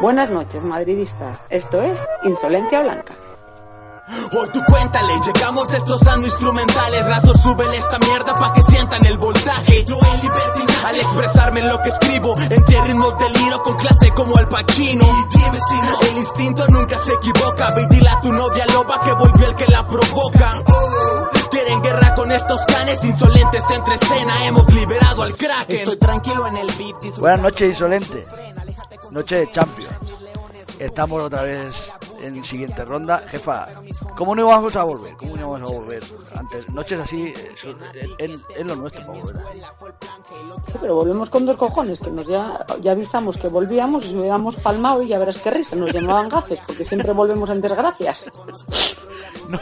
Buenas 0.00 0.30
noches, 0.30 0.62
madridistas. 0.62 1.44
Esto 1.50 1.82
es 1.82 2.00
Insolencia 2.24 2.80
Blanca. 2.80 3.14
Hoy 4.32 4.48
tú 4.52 4.60
cuéntale, 4.66 5.12
llegamos 5.24 5.68
destrozando 5.68 6.26
instrumentales. 6.26 7.06
Razo, 7.06 7.34
súbele 7.34 7.76
esta 7.76 7.98
mierda 7.98 8.32
pa' 8.32 8.52
que 8.54 8.62
sientan 8.62 9.04
el 9.06 9.18
voltaje. 9.18 9.84
Yo 9.84 9.96
en 9.96 10.20
libertinaje, 10.20 10.86
al 10.86 10.96
expresarme 10.96 11.62
lo 11.62 11.80
que 11.82 11.90
escribo 11.90 12.34
Entre 12.38 12.80
ritmos 12.82 13.14
deliro 13.18 13.62
con 13.62 13.76
clase 13.76 14.10
como 14.12 14.38
el 14.38 14.48
Pacino. 14.48 15.04
Y 15.04 15.38
dime 15.38 15.58
si 15.68 15.74
no, 15.74 16.00
el 16.10 16.16
instinto 16.18 16.66
nunca 16.68 16.98
se 16.98 17.12
equivoca. 17.12 17.70
Ve 17.74 17.82
y 17.82 17.94
dile 17.94 18.08
a 18.08 18.20
tu 18.20 18.32
novia 18.32 18.66
loba 18.72 19.00
que 19.00 19.12
volvió 19.12 19.46
el 19.48 19.54
que 19.54 19.66
la 19.66 19.86
provoca. 19.86 20.62
Oh, 20.66 21.30
Quieren 21.50 21.82
guerra 21.82 22.14
con 22.14 22.32
estos 22.32 22.64
canes 22.66 23.04
insolentes 23.04 23.64
entre 23.70 23.94
escena. 23.96 24.46
Hemos 24.46 24.72
liberado 24.72 25.22
al 25.22 25.36
crack 25.36 25.66
Estoy 25.68 25.98
tranquilo 25.98 26.46
en 26.46 26.56
el 26.56 26.66
beat 26.78 27.18
Buenas 27.18 27.40
noches, 27.40 27.72
insolente. 27.72 28.26
Noche 29.10 29.36
de 29.36 29.52
Champions. 29.52 29.98
Estamos 30.78 31.22
otra 31.24 31.42
vez 31.42 31.74
en 32.22 32.44
siguiente 32.44 32.84
ronda. 32.84 33.18
Jefa, 33.28 33.66
¿cómo 34.16 34.34
no 34.34 34.42
íbamos 34.42 34.74
a 34.76 34.84
volver? 34.84 35.16
¿Cómo 35.16 35.36
no 35.36 35.40
íbamos 35.40 35.60
a 35.62 35.72
volver? 35.72 36.02
Antes, 36.36 36.68
noches 36.70 37.00
así, 37.00 37.32
es, 38.18 38.40
lo 38.64 38.76
nuestro 38.76 39.06
para 39.06 39.18
volver. 39.20 39.42
Sí, 40.66 40.72
pero 40.80 40.94
volvemos 40.94 41.28
con 41.28 41.44
dos 41.44 41.56
cojones, 41.56 42.00
que 42.00 42.10
nos 42.10 42.26
ya, 42.26 42.64
ya 42.80 42.92
avisamos 42.92 43.36
que 43.36 43.48
volvíamos 43.48 44.04
y 44.04 44.12
nos 44.12 44.20
hubiéramos 44.20 44.56
palmado 44.56 45.02
y 45.02 45.08
ya 45.08 45.18
verás 45.18 45.40
qué 45.40 45.50
risa, 45.50 45.76
nos 45.76 45.92
llamaban 45.92 46.28
gafes, 46.28 46.60
porque 46.66 46.84
siempre 46.84 47.12
volvemos 47.12 47.50
en 47.50 47.60
desgracias. 47.60 48.26
No, 49.48 49.58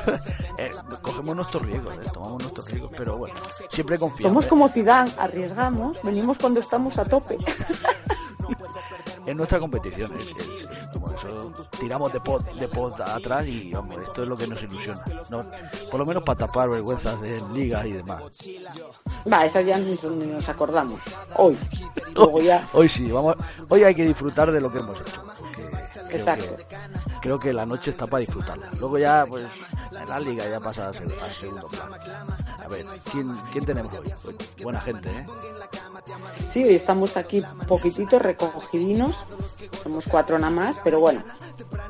eh, 0.59 0.71
cogemos 1.01 1.35
nuestros 1.35 1.63
riesgos, 1.63 1.95
eh, 1.95 2.11
tomamos 2.13 2.43
nuestros 2.43 2.71
riesgos, 2.71 2.91
pero 2.95 3.17
bueno, 3.17 3.37
siempre 3.73 3.99
confiamos. 3.99 4.23
Somos 4.23 4.47
como 4.47 4.69
Zidane, 4.69 5.11
arriesgamos, 5.17 6.03
venimos 6.03 6.39
cuando 6.39 6.61
estamos 6.61 6.99
a 6.99 7.07
tope. 7.07 7.39
en 9.31 9.37
nuestra 9.37 9.59
competición. 9.61 10.11
Es, 10.19 10.29
es- 10.39 10.87
como 10.93 11.11
eso, 11.11 11.53
tiramos 11.79 12.13
de 12.13 12.21
pod, 12.21 12.43
de 12.59 12.69
pod 12.69 13.01
atrás 13.01 13.47
y 13.47 13.75
hombre, 13.75 14.03
esto 14.03 14.23
es 14.23 14.29
lo 14.29 14.37
que 14.37 14.47
nos 14.47 14.63
ilusiona. 14.63 15.03
¿no? 15.31 15.45
Por 15.91 16.01
lo 16.01 16.07
menos 16.07 16.23
para 16.23 16.39
tapar 16.47 16.69
vergüenzas 16.71 17.21
de 17.21 17.43
ligas 17.53 17.87
y 17.87 17.93
demás. 17.93 18.23
Va, 19.31 19.45
esas 19.45 19.65
ya 19.67 19.79
ni 19.79 19.97
nos 20.27 20.49
acordamos. 20.49 21.01
Hoy. 21.37 21.57
Luego 22.15 22.41
ya. 22.41 22.67
Hoy 22.73 22.89
sí, 22.89 23.11
vamos, 23.11 23.37
hoy 23.69 23.83
hay 23.85 23.95
que 23.95 24.05
disfrutar 24.05 24.51
de 24.51 24.61
lo 24.61 24.71
que 24.73 24.79
hemos 24.79 24.99
hecho. 25.01 25.25
Creo 26.09 26.19
Exacto. 26.21 26.57
que- 26.57 26.67
creo 27.21 27.39
que 27.39 27.53
la 27.53 27.67
noche 27.67 27.91
está 27.91 28.07
para 28.07 28.21
disfrutarla. 28.21 28.71
Luego 28.79 28.99
ya, 28.99 29.25
pues, 29.29 29.47
la 30.07 30.19
liga 30.21 30.49
ya 30.49 30.61
pasa 30.61 30.89
a 30.89 30.93
ser- 30.93 31.03
al 31.05 31.31
segundo 31.41 31.67
plano. 31.69 31.97
A 32.65 32.69
ver, 32.69 32.87
¿quién, 33.13 33.31
quién 33.53 33.65
tenemos 33.65 33.93
hoy? 33.95 34.13
Pues, 34.37 34.57
buena 34.63 34.81
gente, 34.81 35.09
¿eh? 35.11 35.27
Sí, 36.53 36.65
hoy 36.65 36.75
estamos 36.75 37.17
aquí 37.17 37.43
poquititos 37.67 38.21
recogidinos. 38.21 39.17
Somos 39.83 40.05
cuatro 40.09 40.39
nada 40.39 40.51
más, 40.53 40.77
pero 40.83 41.01
bueno, 41.01 41.23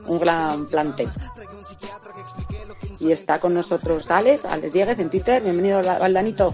un 0.07 0.19
gran 0.19 0.67
plantel. 0.67 1.11
Y 3.01 3.13
está 3.13 3.39
con 3.39 3.55
nosotros 3.55 4.11
Alex, 4.11 4.45
Alex 4.45 4.73
Dieguez 4.73 4.99
en 4.99 5.09
Twitter. 5.09 5.41
Bienvenido, 5.43 5.81
Valdanito. 5.83 6.53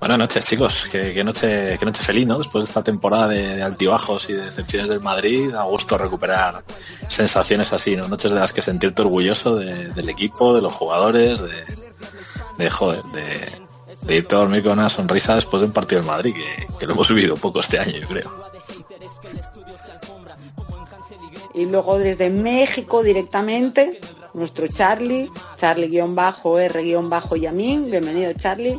Buenas 0.00 0.18
noches, 0.18 0.44
chicos. 0.46 0.88
Qué, 0.90 1.12
qué 1.12 1.22
noche, 1.22 1.76
qué 1.78 1.84
noche 1.84 2.02
feliz, 2.02 2.26
¿no? 2.26 2.38
Después 2.38 2.64
de 2.64 2.68
esta 2.70 2.82
temporada 2.82 3.28
de, 3.28 3.56
de 3.56 3.62
altibajos 3.62 4.28
y 4.30 4.32
de 4.32 4.46
decepciones 4.46 4.88
del 4.88 5.00
Madrid, 5.00 5.54
a 5.54 5.64
gusto 5.64 5.98
recuperar 5.98 6.64
sensaciones 7.08 7.72
así, 7.74 7.96
¿no? 7.96 8.08
Noches 8.08 8.32
de 8.32 8.40
las 8.40 8.52
que 8.54 8.62
sentirte 8.62 9.02
orgulloso 9.02 9.56
de- 9.56 9.88
del 9.88 10.08
equipo, 10.08 10.54
de 10.54 10.62
los 10.62 10.72
jugadores, 10.72 11.40
de, 11.40 11.64
de 12.58 12.70
joder, 12.70 13.02
de, 13.12 13.52
de 14.06 14.16
irte 14.16 14.34
a 14.34 14.38
dormir 14.38 14.62
con 14.62 14.72
una 14.78 14.88
sonrisa 14.88 15.34
después 15.34 15.60
de 15.60 15.66
un 15.66 15.74
partido 15.74 16.00
del 16.00 16.10
Madrid, 16.10 16.34
que, 16.34 16.66
que 16.78 16.86
lo 16.86 16.94
hemos 16.94 17.08
vivido 17.10 17.36
poco 17.36 17.60
este 17.60 17.78
año, 17.78 17.98
yo 17.98 18.08
creo. 18.08 18.30
Y 21.54 21.66
luego 21.66 21.98
desde 21.98 22.30
México 22.30 23.02
directamente, 23.02 24.00
nuestro 24.34 24.66
Charlie, 24.68 25.30
Charlie-R-Yamin. 25.56 27.90
Bienvenido, 27.90 28.32
Charlie. 28.34 28.78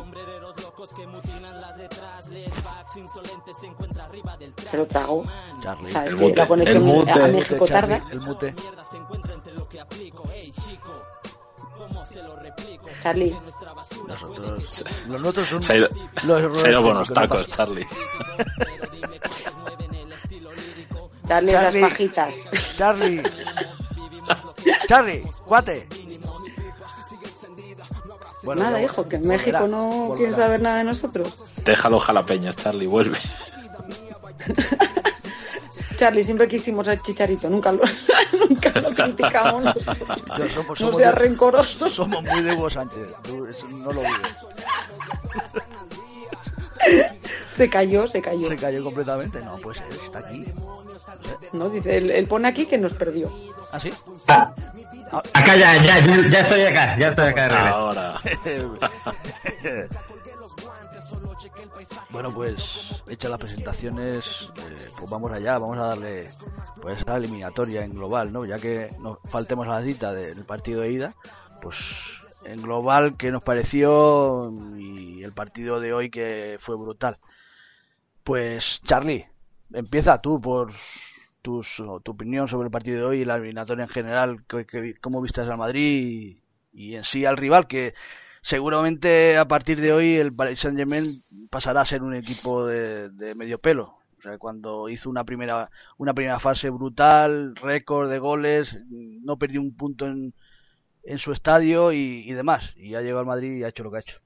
Se 4.70 4.76
lo 4.76 4.86
trago. 4.86 5.24
Charlie. 5.62 5.92
Sabes 5.92 6.10
El 6.12 6.16
mute, 6.16 6.36
la 6.36 6.46
conexión 6.48 6.76
el 6.78 6.82
mute. 6.84 7.10
a 7.22 7.26
México 7.28 7.66
Charlie, 7.66 7.98
tarda. 7.98 8.08
El 8.10 8.20
mute. 8.20 8.54
Charlie, 13.02 13.36
Nosotros, 14.06 14.84
los 15.08 15.22
nuestros 15.22 15.46
son 15.48 15.62
Se 15.62 15.72
ha 15.74 15.76
ido, 15.76 15.88
se 16.54 16.68
ha 16.68 16.70
ido 16.70 16.82
con 16.82 16.98
los 16.98 17.12
tacos, 17.12 17.48
pasan. 17.48 17.66
Charlie. 17.66 17.86
Charlie 21.28 21.52
las 21.52 21.62
Charlie. 21.64 21.80
fajitas. 21.80 22.34
Charlie. 22.76 23.22
Charlie, 24.88 25.22
cuate. 25.44 25.86
Bueno, 28.42 28.62
Nada, 28.62 28.80
hijo, 28.82 29.08
que 29.08 29.16
en 29.16 29.22
volverá, 29.22 29.38
México 29.44 29.66
no 29.68 29.88
volverá. 29.88 30.16
quieren 30.16 30.36
saber 30.36 30.60
nada 30.60 30.78
de 30.78 30.84
nosotros. 30.84 31.34
Déjalo 31.64 31.98
jalapeños, 31.98 32.54
Charlie, 32.56 32.86
vuelve. 32.86 33.18
Charlie, 35.98 36.22
siempre 36.24 36.46
quisimos 36.46 36.86
al 36.88 37.00
chicharito, 37.02 37.48
nunca 37.50 37.72
lo, 37.72 37.82
nunca 38.48 38.70
lo 38.80 38.90
criticamos. 38.90 39.64
Yo- 40.38 40.48
somos- 40.54 40.80
no 40.80 40.96
seas 40.96 41.14
de- 41.14 41.20
rencoroso. 41.20 41.88
Somos 41.90 42.22
muy 42.22 42.42
de 42.42 42.54
Hugo 42.54 42.70
Sánchez, 42.70 43.08
tú 43.22 43.46
eso 43.46 43.66
no 43.68 43.92
lo 43.92 44.00
vives. 44.02 44.36
Se 47.56 47.68
cayó, 47.70 48.06
se 48.06 48.20
cayó. 48.22 48.48
Se 48.48 48.56
cayó 48.56 48.84
completamente. 48.84 49.40
No, 49.40 49.56
pues 49.56 49.78
él 49.78 49.98
está 50.04 50.18
aquí. 50.20 50.44
No, 51.52 51.68
dice, 51.68 51.96
él, 51.96 52.10
él 52.10 52.26
pone 52.26 52.48
aquí 52.48 52.66
que 52.66 52.78
nos 52.78 52.94
perdió. 52.94 53.30
¿Ah, 53.72 53.80
sí? 53.80 53.90
Ah, 54.28 54.54
acá 55.32 55.56
ya, 55.56 55.82
ya, 55.82 55.98
ya, 56.00 56.28
ya 56.28 56.40
estoy 56.40 56.62
acá, 56.62 56.98
ya 56.98 57.08
estoy 57.08 57.28
acá. 57.28 57.70
Ahora. 57.70 58.14
bueno, 62.10 62.30
pues 62.32 62.56
hechas 63.08 63.30
las 63.30 63.40
presentaciones, 63.40 64.24
eh, 64.24 64.88
pues 64.98 65.10
vamos 65.10 65.32
allá, 65.32 65.58
vamos 65.58 65.78
a 65.78 65.88
darle 65.88 66.28
pues 66.80 67.02
a 67.06 67.12
la 67.12 67.16
eliminatoria 67.18 67.84
en 67.84 67.94
global, 67.94 68.32
¿no? 68.32 68.44
Ya 68.44 68.58
que 68.58 68.90
nos 68.98 69.18
faltemos 69.30 69.68
a 69.68 69.80
la 69.80 69.86
cita 69.86 70.12
del 70.12 70.44
partido 70.44 70.80
de 70.82 70.92
ida, 70.92 71.14
pues 71.60 71.76
en 72.44 72.62
global 72.62 73.16
qué 73.16 73.30
nos 73.30 73.42
pareció 73.42 74.52
y 74.78 75.22
el 75.22 75.32
partido 75.32 75.80
de 75.80 75.92
hoy 75.92 76.10
que 76.10 76.58
fue 76.64 76.76
brutal. 76.76 77.18
Pues 78.24 78.64
Charlie, 78.86 79.26
empieza 79.72 80.20
tú 80.20 80.40
por 80.40 80.72
tus, 81.42 81.66
tu 82.04 82.12
opinión 82.12 82.48
sobre 82.48 82.66
el 82.66 82.70
partido 82.72 82.98
de 82.98 83.04
hoy 83.04 83.20
y 83.20 83.24
la 83.24 83.36
eliminatoria 83.36 83.84
en 83.84 83.90
general, 83.90 84.44
que- 84.48 84.66
que- 84.66 84.94
cómo 85.00 85.22
viste 85.22 85.40
al 85.40 85.56
Madrid 85.58 86.38
y, 86.72 86.94
en 86.96 87.04
sí 87.04 87.24
al 87.24 87.36
rival, 87.36 87.66
que 87.68 87.94
seguramente 88.42 89.36
a 89.38 89.46
partir 89.46 89.80
de 89.80 89.92
hoy 89.92 90.16
el 90.16 90.32
Paris 90.34 90.60
Saint 90.60 90.76
Germain 90.76 91.22
pasará 91.50 91.82
a 91.82 91.86
ser 91.86 92.02
un 92.02 92.14
equipo 92.14 92.66
de, 92.66 93.10
de 93.10 93.34
medio 93.34 93.58
pelo. 93.58 93.98
O 94.18 94.22
sea, 94.22 94.38
cuando 94.38 94.88
hizo 94.88 95.08
una 95.10 95.24
primera, 95.24 95.70
una 95.98 96.14
primera 96.14 96.40
fase 96.40 96.70
brutal, 96.70 97.54
récord 97.56 98.10
de 98.10 98.18
goles, 98.18 98.68
no 98.90 99.36
perdió 99.38 99.60
un 99.60 99.76
punto 99.76 100.06
en, 100.06 100.32
en 101.04 101.18
su 101.18 101.32
estadio 101.32 101.92
y, 101.92 102.24
y 102.28 102.32
demás. 102.34 102.62
Y 102.76 102.94
ha 102.94 103.00
llegado 103.02 103.20
al 103.20 103.26
Madrid 103.26 103.56
y 103.56 103.64
ha 103.64 103.68
hecho 103.68 103.84
lo 103.84 103.90
que 103.90 103.98
ha 103.98 104.00
hecho. 104.00 104.18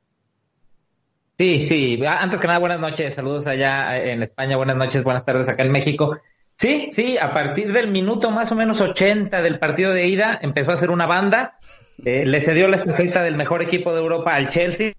Sí, 1.40 1.66
sí, 1.66 1.98
antes 2.06 2.38
que 2.38 2.46
nada, 2.46 2.58
buenas 2.58 2.80
noches, 2.80 3.14
saludos 3.14 3.46
allá 3.46 3.96
en 3.96 4.22
España, 4.22 4.58
buenas 4.58 4.76
noches, 4.76 5.02
buenas 5.02 5.24
tardes 5.24 5.48
acá 5.48 5.62
en 5.62 5.72
México. 5.72 6.18
Sí, 6.56 6.90
sí, 6.92 7.16
a 7.16 7.32
partir 7.32 7.72
del 7.72 7.88
minuto 7.88 8.30
más 8.30 8.52
o 8.52 8.54
menos 8.54 8.82
80 8.82 9.40
del 9.40 9.58
partido 9.58 9.94
de 9.94 10.06
ida 10.06 10.38
empezó 10.42 10.72
a 10.72 10.74
hacer 10.74 10.90
una 10.90 11.06
banda, 11.06 11.58
eh, 12.04 12.26
le 12.26 12.42
cedió 12.42 12.68
la 12.68 12.76
estafeta 12.76 13.22
del 13.22 13.36
mejor 13.36 13.62
equipo 13.62 13.90
de 13.94 14.00
Europa 14.00 14.34
al 14.34 14.50
Chelsea, 14.50 14.92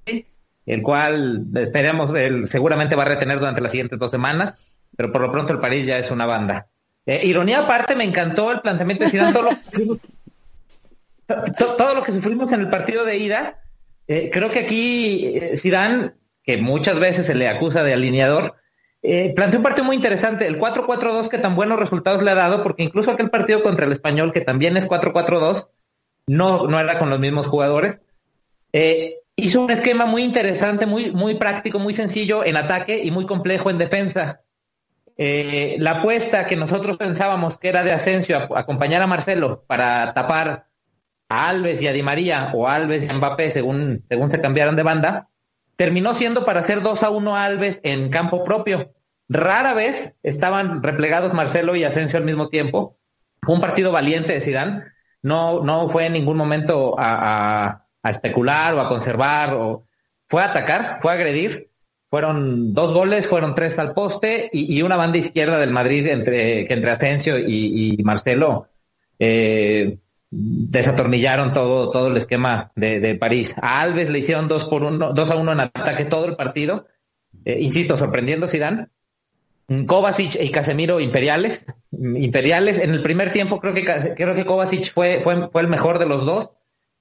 el 0.66 0.82
cual 0.82 1.46
esperemos, 1.54 2.12
él 2.16 2.48
seguramente 2.48 2.96
va 2.96 3.04
a 3.04 3.10
retener 3.10 3.38
durante 3.38 3.62
las 3.62 3.72
siguientes 3.72 4.00
dos 4.00 4.10
semanas, 4.10 4.58
pero 4.98 5.12
por 5.12 5.22
lo 5.22 5.32
pronto 5.32 5.54
el 5.54 5.60
París 5.60 5.86
ya 5.86 6.00
es 6.00 6.10
una 6.10 6.26
banda. 6.26 6.70
Eh, 7.06 7.22
ironía 7.24 7.60
aparte, 7.60 7.96
me 7.96 8.04
encantó 8.04 8.52
el 8.52 8.62
planteamiento 8.62 9.04
de 9.04 9.12
Zidane, 9.12 9.32
todo 9.34 9.44
lo, 9.44 10.00
to- 11.56 11.76
todo 11.76 11.94
lo 11.94 12.02
que 12.04 12.14
sufrimos 12.14 12.52
en 12.52 12.62
el 12.62 12.70
partido 12.70 13.06
de 13.06 13.18
ida, 13.18 13.62
eh, 14.08 14.32
creo 14.34 14.50
que 14.50 14.62
aquí 14.62 15.38
eh, 15.38 15.56
Zidane, 15.56 16.14
que 16.44 16.58
muchas 16.58 17.00
veces 17.00 17.28
se 17.28 17.36
le 17.36 17.48
acusa 17.48 17.84
de 17.84 17.94
alineador, 17.94 18.56
eh, 19.04 19.34
planteó 19.36 19.60
un 19.60 19.64
partido 19.64 19.86
muy 19.86 19.96
interesante, 19.96 20.46
el 20.46 20.60
4-4-2 20.60 21.28
que 21.28 21.40
tan 21.40 21.56
buenos 21.56 21.80
resultados 21.80 22.22
le 22.22 22.32
ha 22.32 22.36
dado, 22.36 22.62
porque 22.64 22.84
incluso 22.84 23.12
aquel 23.12 23.30
partido 23.30 23.64
contra 23.64 23.86
el 23.86 23.92
español, 23.92 24.32
que 24.32 24.42
también 24.42 24.78
es 24.78 24.88
4-4-2, 24.88 25.68
no, 26.28 26.68
no 26.68 26.80
era 26.80 27.00
con 27.00 27.10
los 27.10 27.20
mismos 27.20 27.48
jugadores. 27.48 28.02
Eh, 28.74 29.16
hizo 29.36 29.62
un 29.62 29.72
esquema 29.72 30.06
muy 30.06 30.24
interesante, 30.24 30.86
muy, 30.86 31.12
muy 31.12 31.36
práctico, 31.36 31.80
muy 31.80 31.94
sencillo 31.94 32.46
en 32.46 32.58
ataque 32.58 33.02
y 33.04 33.12
muy 33.12 33.26
complejo 33.26 33.70
en 33.70 33.80
defensa. 33.80 34.42
Eh, 35.18 35.76
la 35.80 36.00
apuesta 36.00 36.48
que 36.48 36.56
nosotros 36.56 36.98
pensábamos 36.98 37.58
que 37.58 37.70
era 37.70 37.84
de 37.84 37.92
Asensio 37.92 38.38
acompañar 38.56 39.02
a 39.02 39.08
Marcelo 39.08 39.64
para 39.68 40.14
tapar 40.14 40.68
a 41.28 41.50
Alves 41.50 41.82
y 41.82 41.88
a 41.88 41.94
Di 41.94 42.04
María 42.04 42.52
o 42.54 42.68
a 42.68 42.76
Alves 42.76 43.06
y 43.06 43.10
a 43.10 43.14
Mbappé 43.14 43.52
según, 43.52 44.04
según 44.08 44.30
se 44.30 44.42
cambiaron 44.42 44.76
de 44.76 44.84
banda, 44.84 45.30
terminó 45.76 46.14
siendo 46.14 46.46
para 46.46 46.60
hacer 46.60 46.82
2 46.82 47.04
a 47.04 47.10
1 47.10 47.36
a 47.36 47.46
Alves 47.46 47.80
en 47.84 48.10
campo 48.10 48.44
propio. 48.44 48.94
Rara 49.30 49.74
vez 49.74 50.16
estaban 50.24 50.84
replegados 50.84 51.34
Marcelo 51.34 51.76
y 51.76 51.84
Asensio 51.84 52.18
al 52.18 52.26
mismo 52.26 52.50
tiempo. 52.50 52.98
Un 53.48 53.62
partido 53.62 53.92
valiente 53.92 54.34
de 54.34 54.42
Zidane. 54.42 54.84
No, 55.24 55.64
no 55.64 55.88
fue 55.88 56.08
en 56.08 56.14
ningún 56.14 56.38
momento 56.38 56.96
a, 56.98 57.86
especular 58.04 58.74
o 58.74 58.82
a 58.82 58.90
conservar. 58.90 59.54
O... 59.54 59.86
Fue 60.28 60.42
a 60.42 60.48
atacar, 60.48 61.00
fue 61.02 61.12
a 61.12 61.16
agredir. 61.16 61.70
Fueron 62.10 62.74
dos 62.74 62.94
goles, 62.94 63.26
fueron 63.26 63.56
tres 63.56 63.80
al 63.80 63.94
poste 63.94 64.50
y, 64.52 64.82
una 64.82 64.98
banda 64.98 65.18
izquierda 65.18 65.58
del 65.60 65.72
Madrid 65.72 66.08
entre, 66.08 66.68
que 66.68 66.74
entre 66.74 66.92
Asensio 66.92 67.40
y, 67.40 67.98
Marcelo 68.04 68.68
eh, 69.18 69.98
desatornillaron 70.32 71.52
todo, 71.52 71.92
todo 71.92 72.08
el 72.08 72.18
esquema 72.18 72.72
de, 72.76 73.16
París. 73.16 73.54
A 73.62 73.82
Alves 73.82 74.10
le 74.10 74.20
hicieron 74.20 74.48
dos 74.48 74.64
por 74.64 74.84
uno, 74.84 75.14
dos 75.14 75.30
a 75.30 75.36
uno 75.36 75.52
en 75.52 75.60
ataque 75.60 76.06
todo 76.06 76.26
el 76.26 76.36
partido. 76.36 76.88
Eh, 77.46 77.60
insisto, 77.62 77.98
sorprendiendo 77.98 78.48
Zidane. 78.48 78.88
Kovacic 79.88 80.36
y 80.42 80.50
Casemiro 80.50 81.00
imperiales, 81.00 81.66
imperiales. 81.92 82.80
En 82.80 82.92
el 82.92 83.02
primer 83.02 83.32
tiempo 83.32 83.60
creo 83.60 83.74
que 83.74 83.86
creo 84.16 84.36
que 84.36 84.46
Kovacic 84.46 84.94
fue, 84.94 85.22
fue, 85.24 85.50
fue 85.50 85.62
el 85.62 85.68
mejor 85.68 86.00
de 86.00 86.08
los 86.08 86.26
dos 86.26 86.52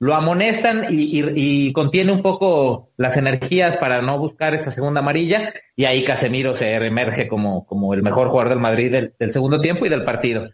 lo 0.00 0.14
amonestan 0.14 0.86
y, 0.88 1.72
contiene 1.74 2.10
un 2.10 2.22
poco 2.22 2.90
las 2.96 3.18
energías 3.18 3.76
para 3.76 4.00
no 4.00 4.18
buscar 4.18 4.54
esa 4.54 4.70
segunda 4.70 5.00
amarilla 5.00 5.52
y 5.76 5.84
ahí 5.84 6.04
Casemiro 6.04 6.56
se 6.56 6.74
emerge 6.74 7.28
como, 7.28 7.66
como 7.66 7.92
el 7.92 8.02
mejor 8.02 8.28
jugador 8.28 8.48
del 8.48 8.60
Madrid 8.60 8.90
del, 8.90 9.32
segundo 9.32 9.60
tiempo 9.60 9.84
y 9.84 9.90
del 9.90 10.04
partido. 10.04 10.48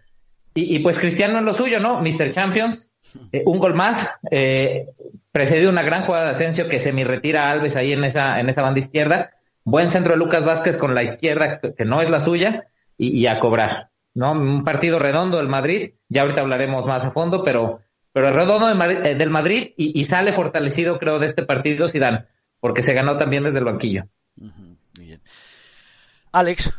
Y, 0.58 0.78
pues 0.78 0.98
Cristiano 0.98 1.38
es 1.38 1.44
lo 1.44 1.52
suyo, 1.52 1.80
¿no? 1.80 2.00
Mr. 2.00 2.32
Champions, 2.32 2.88
eh, 3.30 3.42
un 3.44 3.58
gol 3.58 3.74
más, 3.74 4.18
eh, 4.30 4.86
precedió 5.30 5.68
una 5.68 5.82
gran 5.82 6.04
jugada 6.04 6.26
de 6.26 6.30
Asensio 6.32 6.68
que 6.68 6.80
se 6.80 6.92
me 6.92 7.04
retira 7.04 7.44
a 7.44 7.50
Alves 7.52 7.76
ahí 7.76 7.92
en 7.92 8.02
esa, 8.04 8.40
en 8.40 8.48
esa 8.48 8.62
banda 8.62 8.80
izquierda, 8.80 9.32
buen 9.64 9.90
centro 9.90 10.14
de 10.14 10.18
Lucas 10.18 10.44
Vázquez 10.46 10.78
con 10.78 10.94
la 10.94 11.02
izquierda 11.02 11.60
que 11.60 11.84
no 11.84 12.00
es 12.00 12.08
la 12.08 12.20
suya 12.20 12.68
y, 12.96 13.26
a 13.26 13.38
cobrar, 13.38 13.90
¿no? 14.14 14.32
Un 14.32 14.64
partido 14.64 14.98
redondo 14.98 15.36
del 15.36 15.48
Madrid, 15.48 15.92
ya 16.08 16.22
ahorita 16.22 16.40
hablaremos 16.40 16.86
más 16.86 17.04
a 17.04 17.10
fondo, 17.10 17.44
pero 17.44 17.80
pero 18.16 18.28
el 18.28 18.34
redondo 18.34 18.70
eh, 18.86 19.14
del 19.14 19.28
Madrid 19.28 19.74
y, 19.76 20.02
sale 20.04 20.32
fortalecido, 20.32 20.98
creo, 20.98 21.18
de 21.18 21.26
este 21.26 21.42
partido 21.42 21.86
Zidane, 21.86 22.24
porque 22.60 22.82
se 22.82 22.94
ganó 22.94 23.18
también 23.18 23.44
desde 23.44 23.58
el 23.58 23.66
banquillo. 23.66 24.04
Alex, 26.32 26.70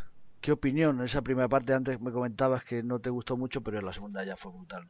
¿qué 0.47 0.53
opinión? 0.53 1.03
Esa 1.03 1.21
primera 1.21 1.49
parte 1.49 1.73
antes 1.73 1.99
me 1.99 2.09
comentabas 2.09 2.63
que 2.63 2.81
no 2.81 2.99
te 2.99 3.09
gustó 3.09 3.35
mucho, 3.35 3.59
pero 3.59 3.81
la 3.81 3.91
segunda 3.91 4.23
ya 4.23 4.37
fue 4.37 4.53
brutal. 4.53 4.87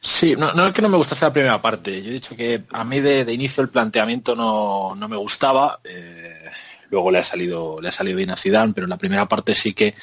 Sí, 0.00 0.34
no, 0.38 0.54
no 0.54 0.66
es 0.66 0.72
que 0.72 0.80
no 0.80 0.88
me 0.88 0.96
gustase 0.96 1.26
la 1.26 1.34
primera 1.34 1.60
parte. 1.60 2.02
Yo 2.02 2.08
he 2.08 2.14
dicho 2.14 2.34
que 2.34 2.64
a 2.72 2.82
mí 2.82 2.98
de, 3.00 3.30
inicio 3.30 3.62
el 3.62 3.68
planteamiento 3.68 4.34
no, 4.34 4.96
me 5.06 5.16
gustaba. 5.16 5.80
Eh, 5.84 6.48
luego 6.90 7.10
le 7.10 7.18
ha 7.18 7.22
salido 7.22 7.80
le 7.80 7.88
ha 7.88 7.92
salido 7.92 8.16
bien 8.16 8.30
a 8.30 8.36
Zidane, 8.36 8.72
pero 8.72 8.84
en 8.84 8.90
la 8.90 8.98
primera 8.98 9.26
parte 9.26 9.54
sí 9.54 9.72
que 9.72 9.94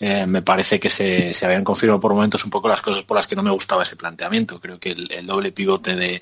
eh, 0.00 0.26
me 0.26 0.42
parece 0.42 0.80
que 0.80 0.90
se, 0.90 1.32
habían 1.44 1.64
confirmado 1.64 2.00
por 2.00 2.12
momentos 2.12 2.44
un 2.44 2.50
poco 2.50 2.68
las 2.68 2.82
cosas 2.82 3.02
por 3.02 3.16
las 3.16 3.26
que 3.26 3.36
no 3.36 3.42
me 3.42 3.50
gustaba 3.50 3.84
ese 3.84 3.96
planteamiento. 3.96 4.60
Creo 4.60 4.78
que 4.78 4.90
el, 4.90 5.26
doble 5.26 5.52
pivote 5.52 5.94
de, 5.94 6.20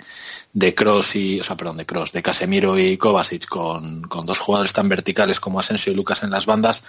de 0.53 0.75
Cross 0.75 1.17
y, 1.17 1.41
o 1.41 1.44
sea, 1.44 1.56
perdón, 1.56 1.79
de 1.79 1.87
Cross, 1.87 2.12
de 2.12 2.23
Casemiro 2.23 2.79
y 2.79 2.97
Kovacic 2.97 3.47
con, 3.47 4.03
dos 4.03 4.38
jugadores 4.38 4.73
tan 4.73 4.88
verticales 4.88 5.41
como 5.41 5.61
Asensio 5.61 5.93
y 5.93 5.97
Lucas 5.97 6.23
en 6.23 6.31
las 6.31 6.47
bandas, 6.47 6.85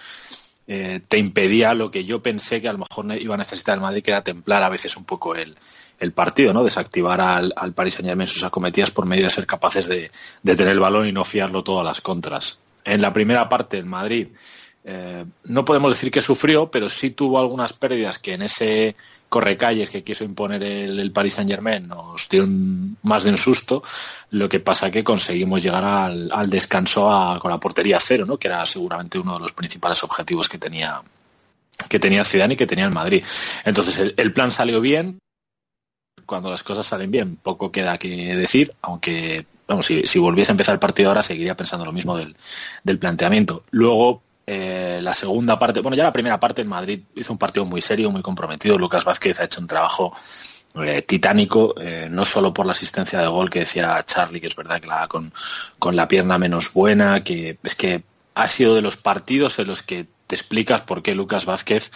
eh, 0.68 1.02
te 1.08 1.18
impedía 1.18 1.74
lo 1.74 1.92
que 1.92 2.06
yo 2.06 2.22
pensé 2.22 2.62
que 2.62 2.70
a 2.70 2.74
lo 2.74 2.80
mejor 2.80 3.06
iba 3.20 3.36
a 3.36 3.38
necesitar 3.38 3.76
el 3.76 3.82
Madrid, 3.82 4.04
que 4.04 4.12
era 4.12 4.24
templar 4.24 4.64
a 4.64 4.70
veces 4.70 4.96
un 4.96 5.06
poco 5.06 5.36
el, 5.36 5.56
partido, 6.14 6.54
¿no? 6.54 6.66
Desactivar 6.66 7.22
al, 7.22 7.54
al 7.56 7.72
Paris 7.72 7.94
Saint 7.94 8.10
Germain 8.10 8.28
sus 8.28 8.44
acometidas 8.44 8.92
por 8.92 9.06
medio 9.06 9.24
de 9.24 9.30
ser 9.30 9.48
capaces 9.48 9.88
de, 9.88 10.12
de 10.42 10.56
tener 10.58 10.74
el 10.74 10.80
balón 10.82 11.08
y 11.08 11.14
no 11.14 11.24
fiarlo 11.24 11.64
todo 11.64 11.80
a 11.80 11.84
las 11.86 12.02
contras 12.02 12.60
en 12.84 13.02
la 13.02 13.14
primera 13.14 13.48
parte 13.50 13.78
en 13.78 13.88
Madrid 13.88 14.28
eh, 14.86 15.26
no 15.46 15.64
podemos 15.64 15.92
decir 15.92 16.12
que 16.12 16.22
sufrió, 16.22 16.70
pero 16.70 16.90
sí 16.90 17.12
tuvo 17.12 17.40
algunas 17.40 17.74
pérdidas 17.74 18.20
que 18.20 18.34
en 18.34 18.42
ese 18.42 18.96
correcalles 19.30 19.90
que 19.90 20.04
quiso 20.04 20.26
imponer 20.26 20.64
el, 20.64 21.12
Paris 21.12 21.36
Saint 21.36 21.50
Germain 21.50 21.88
nos 21.88 22.28
dio 22.30 22.46
más 23.04 23.24
de 23.24 23.32
un 23.32 23.38
susto. 23.38 23.82
Lo 24.32 24.50
que 24.50 24.60
pasa 24.60 24.92
que 24.92 25.04
conseguimos 25.04 25.64
llegar 25.64 25.84
al, 25.84 26.50
descanso 26.50 27.38
con 27.40 27.50
la 27.50 27.60
portería 27.60 28.00
cero, 28.02 28.26
¿no? 28.26 28.38
que 28.38 28.48
era 28.48 28.66
seguramente 28.66 29.18
uno 29.18 29.36
de 29.36 29.40
los 29.40 29.54
principales 29.54 30.04
objetivos 30.04 30.50
que 30.50 30.58
tenía 30.58 31.02
que 31.90 32.00
tenía 32.00 32.24
Zidane 32.24 32.54
y 32.54 32.58
que 32.58 32.68
tenía 32.68 32.86
el 32.86 32.94
Madrid. 32.94 33.24
Entonces 33.66 34.14
el 34.16 34.34
plan 34.34 34.52
salió 34.52 34.82
bien. 34.82 35.20
Cuando 36.26 36.50
las 36.50 36.64
cosas 36.64 36.86
salen 36.86 37.12
bien, 37.12 37.36
poco 37.36 37.72
queda 37.72 37.98
que 37.98 38.36
decir, 38.36 38.74
aunque 38.82 39.46
vamos, 39.68 39.86
si, 39.86 40.06
si, 40.08 40.20
volviese 40.20 40.52
a 40.52 40.54
empezar 40.54 40.74
el 40.74 40.80
partido 40.80 41.10
ahora 41.10 41.24
seguiría 41.24 41.56
pensando 41.56 41.86
lo 41.86 41.92
mismo 41.92 42.18
del, 42.18 42.36
del 42.84 43.00
planteamiento. 43.00 43.64
Luego, 43.72 44.22
eh, 44.46 45.00
la 45.02 45.14
segunda 45.14 45.58
parte, 45.58 45.80
bueno, 45.80 45.96
ya 45.96 46.04
la 46.04 46.14
primera 46.14 46.40
parte 46.40 46.62
en 46.62 46.68
Madrid 46.68 47.00
hizo 47.16 47.32
un 47.32 47.40
partido 47.40 47.66
muy 47.66 47.82
serio, 47.82 48.12
muy 48.12 48.22
comprometido. 48.22 48.78
Lucas 48.78 49.06
Vázquez 49.06 49.40
ha 49.40 49.46
hecho 49.46 49.62
un 49.62 49.68
trabajo 49.68 50.16
eh, 50.84 51.02
titánico, 51.04 51.76
eh, 51.80 52.08
no 52.10 52.26
solo 52.26 52.54
por 52.54 52.66
la 52.66 52.74
asistencia 52.74 53.20
de 53.20 53.28
gol 53.28 53.50
que 53.50 53.60
decía 53.60 54.04
Charlie, 54.06 54.42
que 54.42 54.48
es 54.48 54.56
verdad 54.56 54.82
que 54.82 54.88
la 54.88 55.08
con, 55.08 55.32
con 55.80 55.96
la 55.96 56.08
pierna 56.08 56.38
menos 56.38 56.74
buena, 56.74 57.24
que 57.24 57.58
es 57.64 57.76
que 57.76 58.04
ha 58.36 58.48
sido 58.48 58.76
de 58.76 58.82
los 58.82 58.98
partidos 58.98 59.60
en 59.60 59.68
los 59.68 59.84
que 59.84 60.08
te 60.28 60.36
explicas 60.36 60.82
por 60.82 61.04
qué 61.04 61.16
Lucas 61.16 61.46
Vázquez 61.46 61.92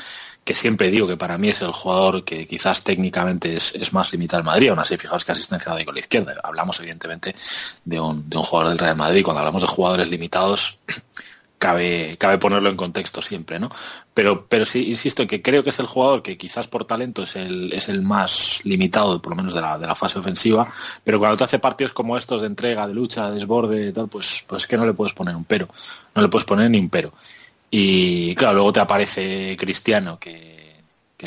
que 0.47 0.55
siempre 0.55 0.89
digo 0.89 1.05
que 1.05 1.17
para 1.17 1.37
mí 1.37 1.49
es 1.49 1.61
el 1.61 1.71
jugador 1.71 2.23
que 2.23 2.47
quizás 2.47 2.81
técnicamente 2.81 3.57
es, 3.57 3.91
más 3.91 4.13
limitado 4.13 4.39
al 4.39 4.45
Madrid. 4.45 4.69
Aún 4.69 4.79
así, 4.79 4.95
fijaos 4.95 5.25
que 5.25 5.33
asistencia 5.33 5.75
de 5.75 5.83
con 5.83 5.93
la 5.93 5.99
izquierda. 5.99 6.39
Hablamos, 6.41 6.79
evidentemente, 6.79 7.35
de 7.83 7.99
un, 7.99 8.29
de 8.29 8.37
un 8.37 8.43
jugador 8.43 8.69
del 8.69 8.79
Real 8.79 8.95
Madrid. 8.95 9.23
Cuando 9.25 9.41
hablamos 9.41 9.61
de 9.61 9.67
jugadores 9.67 10.09
limitados, 10.09 10.79
cabe, 11.57 12.15
cabe 12.17 12.37
ponerlo 12.37 12.69
en 12.69 12.77
contexto 12.77 13.21
siempre, 13.21 13.59
¿no? 13.59 13.69
Pero, 14.13 14.47
pero 14.47 14.63
sí, 14.63 14.87
insisto, 14.87 15.27
que 15.27 15.41
creo 15.41 15.65
que 15.65 15.71
es 15.71 15.79
el 15.79 15.85
jugador 15.85 16.23
que 16.23 16.37
quizás 16.37 16.65
por 16.69 16.85
talento 16.85 17.23
es 17.23 17.35
el, 17.35 17.73
es 17.73 17.89
el 17.89 18.01
más 18.01 18.61
limitado, 18.63 19.21
por 19.21 19.33
lo 19.33 19.35
menos 19.35 19.53
de 19.53 19.59
la, 19.59 19.77
de 19.77 19.85
la 19.85 19.95
fase 19.95 20.17
ofensiva, 20.17 20.65
pero 21.03 21.19
cuando 21.19 21.35
te 21.35 21.43
hace 21.43 21.59
partidos 21.59 21.91
como 21.91 22.15
estos 22.15 22.39
de 22.41 22.47
entrega, 22.47 22.87
de 22.87 22.93
lucha, 22.93 23.27
de 23.27 23.35
desborde, 23.35 23.91
tal, 23.91 24.07
pues, 24.07 24.45
pues 24.47 24.65
que 24.65 24.77
no 24.77 24.85
le 24.85 24.93
puedes 24.93 25.13
poner 25.13 25.35
un 25.35 25.43
pero. 25.43 25.67
No 26.15 26.21
le 26.21 26.29
puedes 26.29 26.45
poner 26.45 26.71
ni 26.71 26.79
un 26.79 26.89
pero. 26.89 27.11
Y 27.69 28.35
claro, 28.35 28.55
luego 28.55 28.73
te 28.73 28.79
aparece 28.79 29.57
Cristiano, 29.57 30.19
que, 30.19 30.55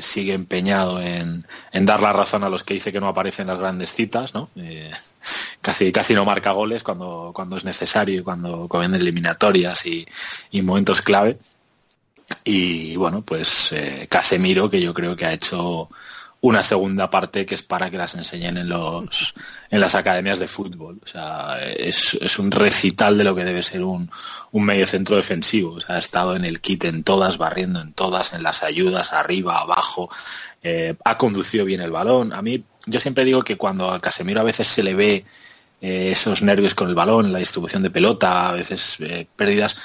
sigue 0.01 0.33
empeñado 0.33 1.01
en, 1.01 1.45
dar 1.73 2.01
la 2.01 2.13
razón 2.13 2.43
a 2.45 2.49
los 2.49 2.65
que 2.65 2.75
dice 2.75 2.93
que 2.93 3.01
no 3.01 3.09
aparecen 3.09 3.49
las 3.49 3.59
grandes 3.59 3.93
citas, 3.93 4.35
¿no? 4.35 4.49
Eh, 4.57 4.91
casi, 5.61 5.93
casi 5.93 6.15
no 6.15 6.25
marca 6.25 6.53
goles 6.53 6.83
cuando, 6.83 7.33
cuando 7.35 7.57
es 7.57 7.65
necesario, 7.65 8.25
cuando 8.25 8.67
comen 8.69 8.95
eliminatorias 8.95 9.85
y, 9.87 10.07
y, 10.51 10.63
momentos 10.63 11.03
clave. 11.03 11.39
Y 12.45 12.97
bueno, 12.97 13.23
pues 13.23 13.73
eh, 13.73 14.07
Casemiro, 14.09 14.71
que 14.71 14.81
yo 14.81 14.95
creo 14.95 15.17
que 15.17 15.27
ha 15.27 15.33
hecho 15.33 15.91
una 16.43 16.63
segunda 16.63 17.11
parte 17.11 17.45
que 17.45 17.55
es 17.55 17.63
para 17.63 17.91
que 17.91 17.99
las 17.99 18.15
enseñen 18.15 18.57
en 18.57 18.69
los 18.69 19.35
en 19.71 19.81
las 19.81 19.95
academias 19.95 20.39
de 20.39 20.49
fútbol. 20.49 20.99
O 21.03 21.07
sea, 21.07 21.59
es, 21.61 22.15
es 22.15 22.39
un 22.39 22.51
recital 22.51 23.19
de 23.19 23.25
lo 23.25 23.35
que 23.35 23.45
debe 23.45 23.63
ser 23.63 23.83
un, 23.83 24.11
un 24.53 24.65
medio 24.65 24.87
centro 24.87 25.17
defensivo. 25.17 25.75
O 25.75 25.81
sea, 25.81 25.97
ha 25.97 25.99
estado 25.99 26.35
en 26.37 26.45
el 26.45 26.61
kit 26.61 26.85
en 26.85 27.05
todas, 27.05 27.37
barriendo 27.37 27.81
en 27.81 27.93
todas, 27.93 28.33
en 28.33 28.43
las 28.43 28.63
ayudas, 28.63 29.13
arriba, 29.13 29.59
abajo, 29.59 30.09
eh, 30.63 30.95
ha 31.05 31.19
conducido 31.19 31.65
bien 31.65 31.83
el 31.83 31.91
balón. 31.91 32.33
A 32.33 32.41
mí, 32.41 32.65
yo 32.87 33.01
siempre 33.01 33.25
digo 33.25 33.43
que 33.43 33.57
cuando 33.57 33.91
a 33.91 34.01
Casemiro 34.01 34.41
a 34.41 34.45
veces 34.45 34.67
se 34.67 34.83
le 34.83 34.95
ve 34.95 35.25
eh, 35.81 36.11
esos 36.13 36.43
nervios 36.43 36.75
con 36.75 36.89
el 36.89 36.95
balón, 36.95 37.33
la 37.33 37.39
distribución 37.39 37.83
de 37.83 37.91
pelota, 37.91 38.49
a 38.49 38.53
veces 38.53 38.97
eh, 39.01 39.27
pérdidas, 39.37 39.77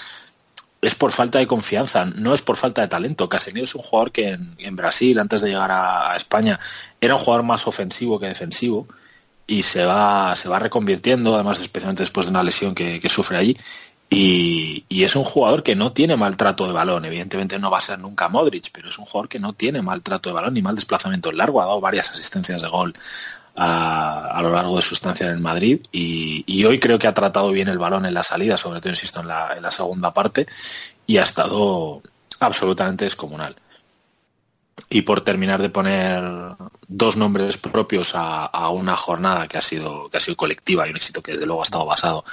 es 0.85 0.95
por 0.95 1.11
falta 1.11 1.39
de 1.39 1.47
confianza, 1.47 2.05
no 2.05 2.33
es 2.33 2.41
por 2.41 2.57
falta 2.57 2.81
de 2.81 2.87
talento. 2.87 3.27
Casemiro 3.27 3.65
es 3.65 3.73
un 3.73 3.81
jugador 3.81 4.11
que 4.11 4.37
en, 4.57 4.75
Brasil, 4.75 5.17
antes 5.19 5.41
de 5.41 5.49
llegar 5.49 5.71
a, 5.71 6.15
España, 6.15 6.59
era 7.01 7.15
un 7.15 7.21
jugador 7.21 7.43
más 7.43 7.67
ofensivo 7.67 8.19
que 8.19 8.27
defensivo 8.27 8.87
y 9.47 9.63
se 9.63 9.85
va, 9.85 10.35
se 10.35 10.47
va 10.47 10.59
reconvirtiendo, 10.59 11.35
además 11.35 11.59
especialmente 11.59 12.03
después 12.03 12.27
de 12.27 12.31
una 12.31 12.43
lesión 12.43 12.75
que, 12.75 13.01
sufre 13.09 13.37
allí. 13.37 13.57
Y, 14.09 14.85
es 14.89 15.15
un 15.15 15.23
jugador 15.23 15.63
que 15.63 15.75
no 15.75 15.91
tiene 15.91 16.15
maltrato 16.15 16.67
de 16.67 16.73
balón. 16.73 17.05
Evidentemente 17.05 17.57
no 17.57 17.71
va 17.71 17.79
a 17.79 17.81
ser 17.81 17.99
nunca 17.99 18.29
Modric, 18.29 18.69
pero 18.71 18.89
es 18.89 18.97
un 18.97 19.05
jugador 19.05 19.27
que 19.27 19.39
no 19.39 19.53
tiene 19.53 19.81
maltrato 19.81 20.29
de 20.29 20.33
balón 20.33 20.53
ni 20.53 20.61
mal 20.61 20.75
desplazamiento 20.75 21.31
largo. 21.31 21.61
Ha 21.61 21.65
dado 21.65 21.81
varias 21.81 22.11
asistencias 22.11 22.61
de 22.61 22.67
gol 22.67 22.93
a, 23.55 24.39
lo 24.41 24.51
largo 24.51 24.75
de 24.75 24.81
su 24.81 24.93
estancia 24.93 25.27
en 25.27 25.33
el 25.33 25.39
Madrid 25.39 25.79
y, 25.91 26.63
hoy 26.65 26.79
creo 26.79 26.99
que 26.99 27.07
ha 27.07 27.13
tratado 27.13 27.51
bien 27.51 27.67
el 27.67 27.77
balón 27.77 28.05
en 28.05 28.13
la 28.13 28.23
salida, 28.23 28.57
sobre 28.57 28.81
todo, 28.81 28.89
insisto, 28.89 29.21
en 29.21 29.27
la, 29.27 29.71
segunda 29.71 30.13
parte 30.13 30.47
y 31.07 31.17
ha 31.17 31.23
estado 31.23 32.01
absolutamente 32.39 33.05
descomunal. 33.05 33.55
Y 34.89 35.03
por 35.03 35.21
terminar 35.21 35.61
de 35.61 35.69
poner 35.69 36.21
dos 36.87 37.15
nombres 37.15 37.57
propios 37.57 38.11
a, 38.13 38.69
una 38.69 38.97
jornada 38.97 39.47
que 39.47 39.57
ha 39.57 39.61
sido 39.61 40.09
que 40.09 40.17
ha 40.17 40.21
sido 40.21 40.35
colectiva 40.35 40.85
y 40.85 40.91
un 40.91 40.97
éxito 40.97 41.21
que 41.21 41.33
desde 41.33 41.45
luego 41.45 41.61
ha 41.61 41.65
estado 41.65 41.85
basado 41.85 42.25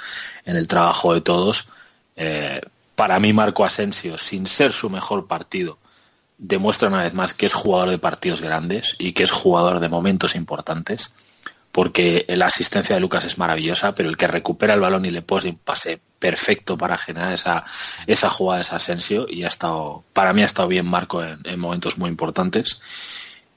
en 0.45 0.57
el 0.57 0.67
trabajo 0.67 1.13
de 1.13 1.21
todos, 1.21 1.69
eh, 2.17 2.61
para 2.95 3.19
mí 3.19 3.31
Marco 3.33 3.63
Asensio, 3.65 4.17
sin 4.17 4.45
ser 4.45 4.73
su 4.73 4.89
mejor 4.89 5.25
partido, 5.25 5.77
demuestra 6.43 6.89
una 6.89 7.03
vez 7.03 7.13
más 7.13 7.33
que 7.33 7.45
es 7.45 7.53
jugador 7.53 7.89
de 7.89 7.97
partidos 7.97 8.41
grandes 8.41 8.95
y 8.99 9.13
que 9.13 9.23
es 9.23 9.31
jugador 9.31 9.79
de 9.79 9.87
momentos 9.87 10.35
importantes, 10.35 11.13
porque 11.71 12.25
la 12.27 12.47
asistencia 12.47 12.95
de 12.95 13.01
Lucas 13.01 13.23
es 13.23 13.37
maravillosa, 13.37 13.95
pero 13.95 14.09
el 14.09 14.17
que 14.17 14.27
recupera 14.27 14.73
el 14.73 14.81
balón 14.81 15.05
y 15.05 15.09
le 15.09 15.21
pone 15.21 15.49
un 15.49 15.57
pase 15.57 16.01
perfecto 16.19 16.77
para 16.77 16.97
generar 16.97 17.31
esa, 17.31 17.63
esa 18.07 18.29
jugada 18.29 18.61
es 18.61 18.73
Asensio 18.73 19.25
y 19.29 19.43
ha 19.43 19.47
estado, 19.47 20.03
para 20.11 20.33
mí 20.33 20.41
ha 20.41 20.45
estado 20.45 20.67
bien 20.67 20.85
Marco 20.85 21.23
en, 21.23 21.59
momentos 21.59 21.97
muy 21.97 22.09
importantes. 22.09 22.79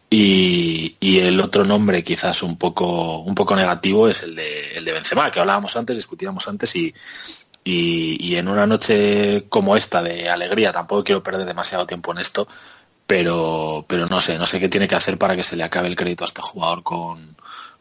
Y, 0.09 0.95
el 1.01 1.41
otro 1.41 1.65
nombre 1.65 2.05
quizás 2.05 2.43
un 2.43 2.57
poco, 2.57 3.19
un 3.19 3.35
poco 3.35 3.57
negativo 3.57 4.09
es 4.09 4.23
el 4.23 4.37
de, 4.37 4.77
el 4.77 4.85
de 4.85 4.93
Benzema, 4.93 5.31
que 5.31 5.41
hablábamos 5.41 5.77
antes, 5.77 5.97
discutíamos 5.97 6.47
antes 6.47 6.75
y, 6.77 6.95
y, 7.69 8.37
en 8.37 8.47
una 8.47 8.65
noche 8.65 9.47
como 9.49 9.77
esta 9.77 10.01
de 10.01 10.31
alegría, 10.31 10.71
tampoco 10.71 11.03
quiero 11.03 11.23
perder 11.23 11.47
demasiado 11.47 11.85
tiempo 11.85 12.13
en 12.13 12.19
esto, 12.19 12.47
pero, 13.07 13.85
pero 13.89 14.07
no 14.07 14.21
sé, 14.21 14.39
no 14.39 14.47
sé 14.47 14.61
qué 14.61 14.69
tiene 14.69 14.89
que 14.89 14.95
hacer 14.95 15.19
para 15.19 15.37
que 15.37 15.43
se 15.43 15.57
le 15.57 15.65
acabe 15.65 15.89
el 15.89 15.97
crédito 15.97 16.25
a 16.25 16.27
este 16.27 16.43
jugador 16.43 16.83
con, 16.83 17.37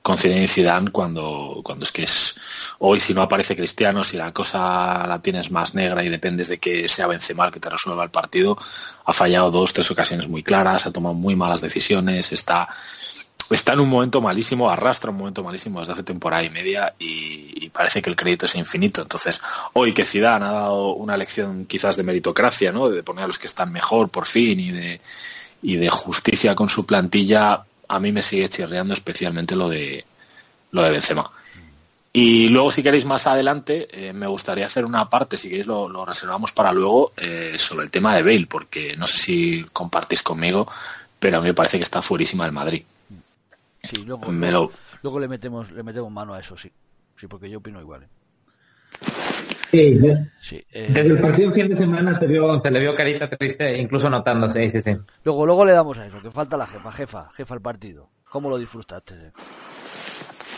con 0.06 0.20
Zinedine 0.20 0.48
Zidane 0.48 0.92
cuando, 0.92 1.62
cuando 1.64 1.84
es 1.84 1.92
que 1.92 2.04
es 2.04 2.36
hoy 2.78 3.00
si 3.00 3.16
no 3.16 3.24
aparece 3.24 3.56
Cristiano, 3.56 4.04
si 4.04 4.18
la 4.18 4.32
cosa 4.32 5.04
la 5.08 5.20
tienes 5.24 5.50
más 5.50 5.74
negra 5.74 6.04
y 6.04 6.10
dependes 6.10 6.48
de 6.48 6.60
que 6.60 6.88
sea 6.88 7.08
Benzema 7.08 7.48
el 7.48 7.52
que 7.52 7.60
te 7.60 7.72
resuelva 7.72 8.04
el 8.04 8.12
partido, 8.12 8.56
ha 9.04 9.14
fallado 9.14 9.50
dos, 9.50 9.74
tres 9.74 9.90
ocasiones 9.90 10.28
muy 10.28 10.44
claras, 10.44 10.86
ha 10.86 10.92
tomado 10.92 11.16
muy 11.16 11.36
malas 11.36 11.62
decisiones, 11.62 12.32
está 12.32 12.68
está 13.50 13.74
en 13.74 13.82
un 13.82 13.90
momento 13.90 14.22
malísimo, 14.22 14.70
arrastra 14.70 15.12
un 15.12 15.18
momento 15.18 15.44
malísimo 15.44 15.80
desde 15.80 15.94
hace 15.94 16.04
temporada 16.04 16.44
y 16.44 16.50
media 16.50 16.96
y, 17.00 17.70
parece 17.70 18.02
que 18.02 18.10
el 18.10 18.16
crédito 18.16 18.46
es 18.46 18.56
infinito. 18.56 19.02
Entonces, 19.02 19.42
hoy 19.74 19.94
que 19.94 20.06
Zidane 20.06 20.46
ha 20.46 20.52
dado 20.52 20.94
una 20.94 21.18
lección 21.18 21.66
quizás 21.66 21.98
de 21.98 22.04
meritocracia, 22.04 22.72
¿no? 22.72 22.90
De 22.90 23.04
poner 23.04 23.26
a 23.26 23.28
los 23.28 23.38
que 23.38 23.48
están 23.48 23.74
mejor 23.74 24.08
por 24.08 24.26
fin 24.26 24.58
y 24.62 24.72
de, 24.72 25.02
y 25.62 25.76
de 25.76 25.90
justicia 25.90 26.56
con 26.56 26.70
su 26.70 26.86
plantilla, 26.86 27.66
a 27.90 28.00
mí 28.00 28.14
me 28.14 28.22
sigue 28.22 28.48
chirreando 28.48 28.94
especialmente 28.94 29.58
lo 29.58 29.68
de 29.68 30.06
lo 30.72 30.84
de 30.84 30.90
Benzema. 30.90 31.30
Y 32.14 32.48
luego, 32.48 32.72
si 32.72 32.82
queréis 32.82 33.04
más 33.04 33.28
adelante, 33.28 33.90
eh, 33.92 34.14
me 34.14 34.28
gustaría 34.28 34.66
hacer 34.66 34.86
una 34.86 35.10
parte, 35.10 35.38
si 35.38 35.50
queréis 35.50 35.68
lo, 35.68 36.06
reservamos 36.06 36.54
para 36.54 36.72
luego, 36.72 37.12
eh, 37.18 37.56
sobre 37.60 37.84
el 37.84 37.92
tema 37.92 38.16
de 38.16 38.24
Bale, 38.24 38.48
porque 38.48 38.96
no 38.96 39.06
sé 39.06 39.18
si 39.18 39.66
compartís 39.74 40.24
conmigo, 40.24 40.66
pero 41.20 41.38
a 41.38 41.42
mí 41.42 41.48
me 41.48 41.54
parece 41.54 41.78
que 41.78 41.84
está 41.84 42.02
fuerísima 42.02 42.46
el 42.46 42.54
Madrid. 42.54 42.84
Sí, 43.90 44.04
luego, 44.06 45.20
le 45.20 45.28
metemos 45.28 45.72
le 45.72 45.84
metemos 45.84 46.12
mano 46.12 46.34
a 46.34 46.40
eso, 46.40 46.58
sí. 46.58 46.72
Sí, 47.20 47.28
porque 47.28 47.50
yo 47.50 47.60
opino 47.60 47.80
igual. 47.80 48.04
¿eh? 48.04 48.08
Sí, 49.72 50.64
eh, 50.72 50.90
Desde 50.94 51.10
el 51.10 51.20
partido 51.20 51.52
fin 51.52 51.68
de 51.68 51.76
semana 51.76 52.18
se, 52.18 52.28
vio, 52.28 52.62
se 52.62 52.72
le 52.72 52.80
vio 52.80 52.96
carita 52.96 53.30
triste, 53.30 53.78
incluso 53.78 54.10
notándose. 54.10 54.70
Sí, 54.70 54.82
sí, 54.82 54.98
Luego, 55.24 55.46
luego 55.46 55.66
le 55.66 55.74
damos 55.74 55.98
a 55.98 56.06
eso, 56.06 56.22
que 56.22 56.32
falta 56.32 56.56
la 56.56 56.68
jefa, 56.68 56.92
jefa, 56.92 57.30
jefa 57.36 57.54
el 57.54 57.62
partido. 57.62 58.10
¿Cómo 58.30 58.50
lo 58.50 58.58
disfrutaste? 58.58 59.32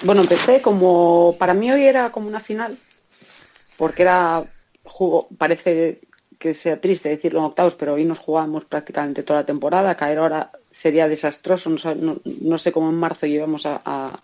Bueno, 0.03 0.21
empecé 0.21 0.61
como, 0.61 1.35
para 1.39 1.53
mí 1.53 1.71
hoy 1.71 1.83
era 1.85 2.11
como 2.11 2.27
una 2.27 2.39
final, 2.39 2.77
porque 3.77 4.03
era, 4.03 4.43
jugo, 4.83 5.27
parece 5.37 6.01
que 6.37 6.53
sea 6.53 6.79
triste 6.79 7.09
decirlo 7.09 7.39
en 7.39 7.45
octavos, 7.45 7.75
pero 7.75 7.93
hoy 7.95 8.05
nos 8.05 8.19
jugamos 8.19 8.65
prácticamente 8.65 9.23
toda 9.23 9.39
la 9.39 9.45
temporada, 9.45 9.95
caer 9.95 10.19
ahora 10.19 10.51
sería 10.77 11.07
desastroso. 11.07 11.71
No, 11.95 12.57
sé 12.57 12.71
cómo 12.71 12.89
en 12.89 12.99
marzo 12.99 13.25
llevamos 13.25 13.65
a, 13.65 14.21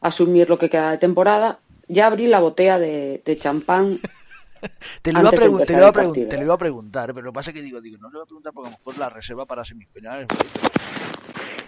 asumir 0.00 0.48
lo 0.48 0.58
que 0.58 0.70
queda 0.70 0.92
de 0.92 0.98
temporada. 0.98 1.58
Ya 1.88 2.06
abrí 2.06 2.26
la 2.26 2.40
botella 2.40 2.78
de, 2.78 3.38
champán. 3.38 4.00
te, 5.02 5.12
lo 5.12 5.20
iba 5.20 5.30
te, 5.30 5.72
lo 5.72 6.42
iba 6.42 6.54
a 6.54 6.58
preguntar, 6.58 7.12
pero 7.12 7.26
lo 7.26 7.32
que 7.32 7.34
pasa 7.34 7.50
es 7.50 7.54
que 7.54 7.62
digo, 7.62 7.80
digo, 7.82 7.98
no 7.98 8.08
le 8.08 8.14
voy 8.14 8.22
a 8.22 8.26
preguntar 8.26 8.52
porque 8.54 8.68
a 8.68 8.72
lo 8.72 8.78
mejor 8.78 8.98
la 8.98 9.08
reserva 9.10 9.44
para 9.44 9.64
semifinales. 9.64 10.28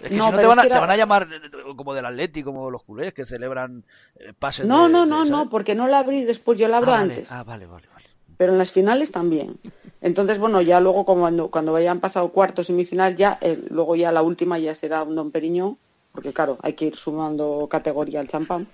Es 0.01 0.09
que 0.09 0.15
no, 0.15 0.31
te, 0.31 0.45
van 0.45 0.59
a, 0.59 0.63
te, 0.63 0.69
van 0.69 0.91
a, 0.91 0.97
llamar 0.97 1.27
como 1.75 1.93
del 1.93 2.05
Atlético, 2.05 2.51
como 2.51 2.69
los 2.71 2.83
culés 2.83 3.13
que 3.13 3.25
celebran 3.25 3.83
eh, 4.15 4.33
pases. 4.37 4.65
No, 4.65 4.89
no, 4.89 5.05
no, 5.05 5.25
no, 5.25 5.49
porque 5.49 5.75
no 5.75 5.87
la 5.87 5.99
abrí 5.99 6.23
después, 6.23 6.59
yo 6.59 6.67
la 6.67 6.77
abro 6.77 6.93
ah, 6.93 6.99
antes. 6.99 7.31
Ah, 7.31 7.43
vale, 7.43 7.65
vale, 7.65 7.87
vale. 7.93 8.05
Pero 8.37 8.51
en 8.51 8.57
las 8.59 8.71
finales 8.71 9.11
también. 9.11 9.57
Entonces, 10.01 10.37
bueno, 10.39 10.61
ya 10.61 10.79
luego 10.79 11.05
cuando, 11.05 11.49
cuando 11.49 11.73
vayan 11.73 11.99
pasado 11.99 12.29
cuartos 12.29 12.67
semifinal, 12.67 13.15
ya 13.15 13.37
eh, 13.41 13.59
luego 13.69 13.95
ya 13.95 14.11
la 14.11 14.21
última 14.21 14.59
ya 14.59 14.75
será 14.75 15.03
un 15.03 15.15
Don 15.15 15.31
Periñón, 15.31 15.77
porque 16.11 16.33
claro, 16.33 16.57
hay 16.61 16.73
que 16.73 16.85
ir 16.85 16.95
sumando 16.95 17.67
categoría 17.69 18.19
al 18.19 18.27
champán. 18.27 18.67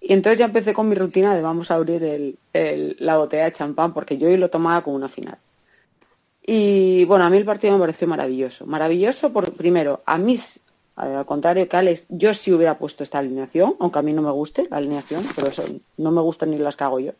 Y 0.00 0.12
entonces 0.12 0.38
ya 0.38 0.46
empecé 0.46 0.74
con 0.74 0.88
mi 0.88 0.96
rutina 0.96 1.34
de 1.34 1.42
vamos 1.42 1.70
a 1.70 1.74
abrir 1.74 2.02
el, 2.02 2.96
la 2.98 3.18
botella 3.18 3.44
de 3.44 3.52
champán, 3.52 3.94
porque 3.94 4.18
yo 4.18 4.28
hoy 4.28 4.36
lo 4.36 4.50
tomaba 4.50 4.82
como 4.82 4.96
una 4.96 5.08
final. 5.08 5.38
Y 6.44 7.04
bueno, 7.04 7.24
a 7.24 7.30
mí 7.30 7.36
el 7.36 7.44
partido 7.44 7.74
me 7.74 7.80
pareció 7.80 8.08
maravilloso. 8.08 8.66
Maravilloso 8.66 9.32
por, 9.32 9.52
primero, 9.52 10.02
a 10.04 10.18
mí, 10.18 10.36
al 10.96 11.24
contrario 11.24 11.68
que 11.68 11.76
Alex, 11.76 12.06
yo 12.08 12.34
sí 12.34 12.52
hubiera 12.52 12.78
puesto 12.78 13.04
esta 13.04 13.18
alineación, 13.18 13.76
aunque 13.78 14.00
a 14.00 14.02
mí 14.02 14.12
no 14.12 14.22
me 14.22 14.32
guste 14.32 14.66
la 14.68 14.78
alineación, 14.78 15.24
pero 15.36 15.46
eso 15.48 15.62
no 15.96 16.10
me 16.10 16.20
gustan 16.20 16.50
ni 16.50 16.58
las 16.58 16.76
que 16.76 16.84
hago 16.84 16.98
yo. 16.98 17.12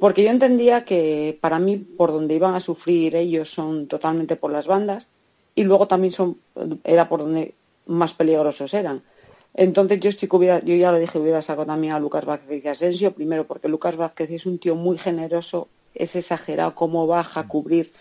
Porque 0.00 0.22
yo 0.24 0.30
entendía 0.30 0.86
que 0.86 1.38
para 1.42 1.58
mí 1.58 1.76
por 1.76 2.10
donde 2.10 2.34
iban 2.34 2.54
a 2.54 2.60
sufrir 2.60 3.14
ellos 3.14 3.50
son 3.50 3.86
totalmente 3.86 4.34
por 4.34 4.50
las 4.50 4.66
bandas 4.66 5.08
y 5.54 5.62
luego 5.64 5.86
también 5.86 6.12
son 6.12 6.38
era 6.84 7.06
por 7.10 7.20
donde 7.20 7.54
más 7.86 8.14
peligrosos 8.14 8.72
eran. 8.72 9.02
Entonces 9.52 10.00
yo 10.00 10.10
sí 10.10 10.26
que 10.26 10.36
hubiera, 10.36 10.64
yo 10.64 10.74
ya 10.74 10.90
lo 10.90 10.98
dije, 10.98 11.18
hubiera 11.18 11.42
sacado 11.42 11.66
también 11.66 11.92
a 11.92 12.00
Lucas 12.00 12.24
Vázquez 12.24 12.64
y 12.64 12.68
Asensio, 12.68 13.12
primero 13.12 13.46
porque 13.46 13.68
Lucas 13.68 13.96
Vázquez 13.96 14.30
es 14.30 14.46
un 14.46 14.58
tío 14.58 14.74
muy 14.74 14.96
generoso, 14.96 15.68
es 15.94 16.16
exagerado 16.16 16.74
cómo 16.74 17.06
baja 17.06 17.40
a 17.40 17.48
cubrir 17.48 17.92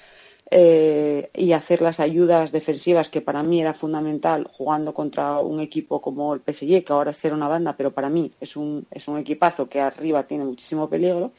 eh, 0.51 1.29
y 1.35 1.51
hacer 1.51 1.81
las 1.81 1.99
ayudas 1.99 2.53
defensivas 2.53 3.09
que 3.09 3.19
para 3.19 3.43
mí 3.43 3.59
era 3.59 3.73
fundamental 3.73 4.47
jugando 4.53 4.93
contra 4.93 5.39
un 5.39 5.59
equipo 5.59 5.99
como 5.99 6.33
el 6.33 6.39
PSG, 6.39 6.85
que 6.85 6.93
ahora 6.93 7.11
será 7.11 7.35
una 7.35 7.49
banda, 7.49 7.75
pero 7.75 7.91
para 7.91 8.09
mí 8.09 8.31
es 8.39 8.55
un, 8.55 8.85
es 8.89 9.07
un 9.09 9.17
equipazo 9.17 9.67
que 9.67 9.81
arriba 9.81 10.23
tiene 10.23 10.45
muchísimo 10.45 10.89
peligro 10.89 11.33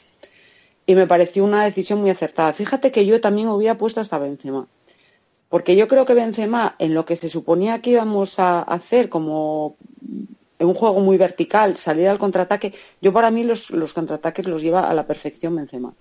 y 0.91 0.97
me 0.97 1.07
pareció 1.07 1.45
una 1.45 1.63
decisión 1.63 2.01
muy 2.01 2.11
acertada. 2.11 2.53
Fíjate 2.53 2.91
que 2.91 3.07
yo 3.07 3.21
también 3.21 3.47
hubiera 3.47 3.79
puesto 3.79 4.01
hasta 4.01 4.19
Benzema, 4.19 4.67
porque 5.49 5.77
yo 5.77 5.87
creo 5.87 6.05
que 6.05 6.15
Benzema, 6.15 6.75
en 6.81 6.95
lo 6.95 7.05
que 7.05 7.15
se 7.15 7.29
suponía 7.29 7.81
que 7.81 7.91
íbamos 7.91 8.41
a 8.41 8.61
hacer 8.63 9.09
como 9.09 9.77
un 10.59 10.75
juego 10.75 10.99
muy 10.99 11.17
vertical, 11.17 11.77
salir 11.77 12.09
al 12.09 12.19
contraataque, 12.19 12.75
yo 13.01 13.13
para 13.13 13.31
mí 13.31 13.45
los, 13.45 13.69
contraataques 13.95 14.49
los 14.49 14.63
lleva 14.63 14.91
a 14.91 14.95
la 14.95 15.07
perfección 15.07 15.55
Benzema. 15.55 15.95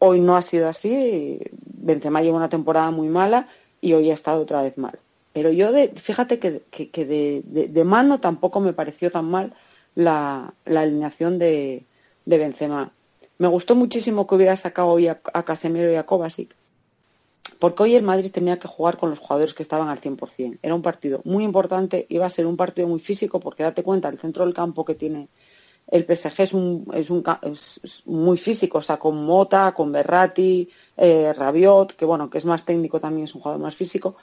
Hoy 0.00 0.20
no 0.20 0.36
ha 0.36 0.42
sido 0.42 0.68
así, 0.68 1.40
Benzema 1.50 2.20
lleva 2.20 2.36
una 2.36 2.50
temporada 2.50 2.90
muy 2.90 3.08
mala 3.08 3.48
y 3.80 3.94
hoy 3.94 4.10
ha 4.10 4.14
estado 4.14 4.42
otra 4.42 4.60
vez 4.60 4.76
mal. 4.76 4.98
Pero 5.32 5.50
yo, 5.50 5.72
de, 5.72 5.88
fíjate 5.88 6.38
que, 6.38 6.60
que, 6.70 7.06
de, 7.06 7.84
mano 7.84 8.20
tampoco 8.20 8.60
me 8.60 8.74
pareció 8.74 9.10
tan 9.10 9.30
mal 9.30 9.54
la, 9.94 10.52
alineación 10.66 11.38
de, 11.38 11.86
de 12.26 12.36
Benzema. 12.36 12.92
Me 13.42 13.48
gustó 13.48 13.74
muchísimo 13.74 14.24
que 14.24 14.36
hubiera 14.36 14.54
sacado 14.54 14.90
hoy 14.90 15.08
a, 15.08 15.20
Casemiro 15.20 15.90
y 15.90 15.96
a 15.96 16.06
Kovacic, 16.06 16.54
porque 17.58 17.82
hoy 17.82 17.96
el 17.96 18.04
Madrid 18.04 18.30
tenía 18.30 18.60
que 18.60 18.68
jugar 18.68 18.98
con 18.98 19.10
los 19.10 19.18
jugadores 19.18 19.52
que 19.52 19.64
estaban 19.64 19.88
al 19.88 20.00
100%. 20.00 20.60
Era 20.62 20.76
un 20.76 20.82
partido 20.82 21.22
muy 21.24 21.42
importante, 21.42 22.06
iba 22.08 22.24
a 22.24 22.30
ser 22.30 22.46
un 22.46 22.56
partido 22.56 22.86
muy 22.86 23.00
físico, 23.00 23.40
porque 23.40 23.64
date 23.64 23.82
cuenta, 23.82 24.08
el 24.08 24.18
centro 24.18 24.44
del 24.44 24.54
campo 24.54 24.84
que 24.84 24.94
tiene 24.94 25.28
el 25.88 26.04
PSG 26.04 26.40
es, 26.40 26.54
un, 26.54 26.86
es, 26.94 27.10
un, 27.10 27.24
muy 28.04 28.38
físico, 28.38 28.78
o 28.78 28.80
sea, 28.80 29.00
con 29.00 29.24
Mota, 29.24 29.74
con 29.74 29.90
Berratti, 29.90 30.68
eh, 30.96 31.32
Rabiot, 31.32 31.96
que 31.96 32.04
bueno, 32.04 32.30
que 32.30 32.38
es 32.38 32.44
más 32.44 32.64
técnico 32.64 33.00
también, 33.00 33.24
es 33.24 33.34
un 33.34 33.40
jugador 33.40 33.60
más 33.60 33.74
físico. 33.74 34.14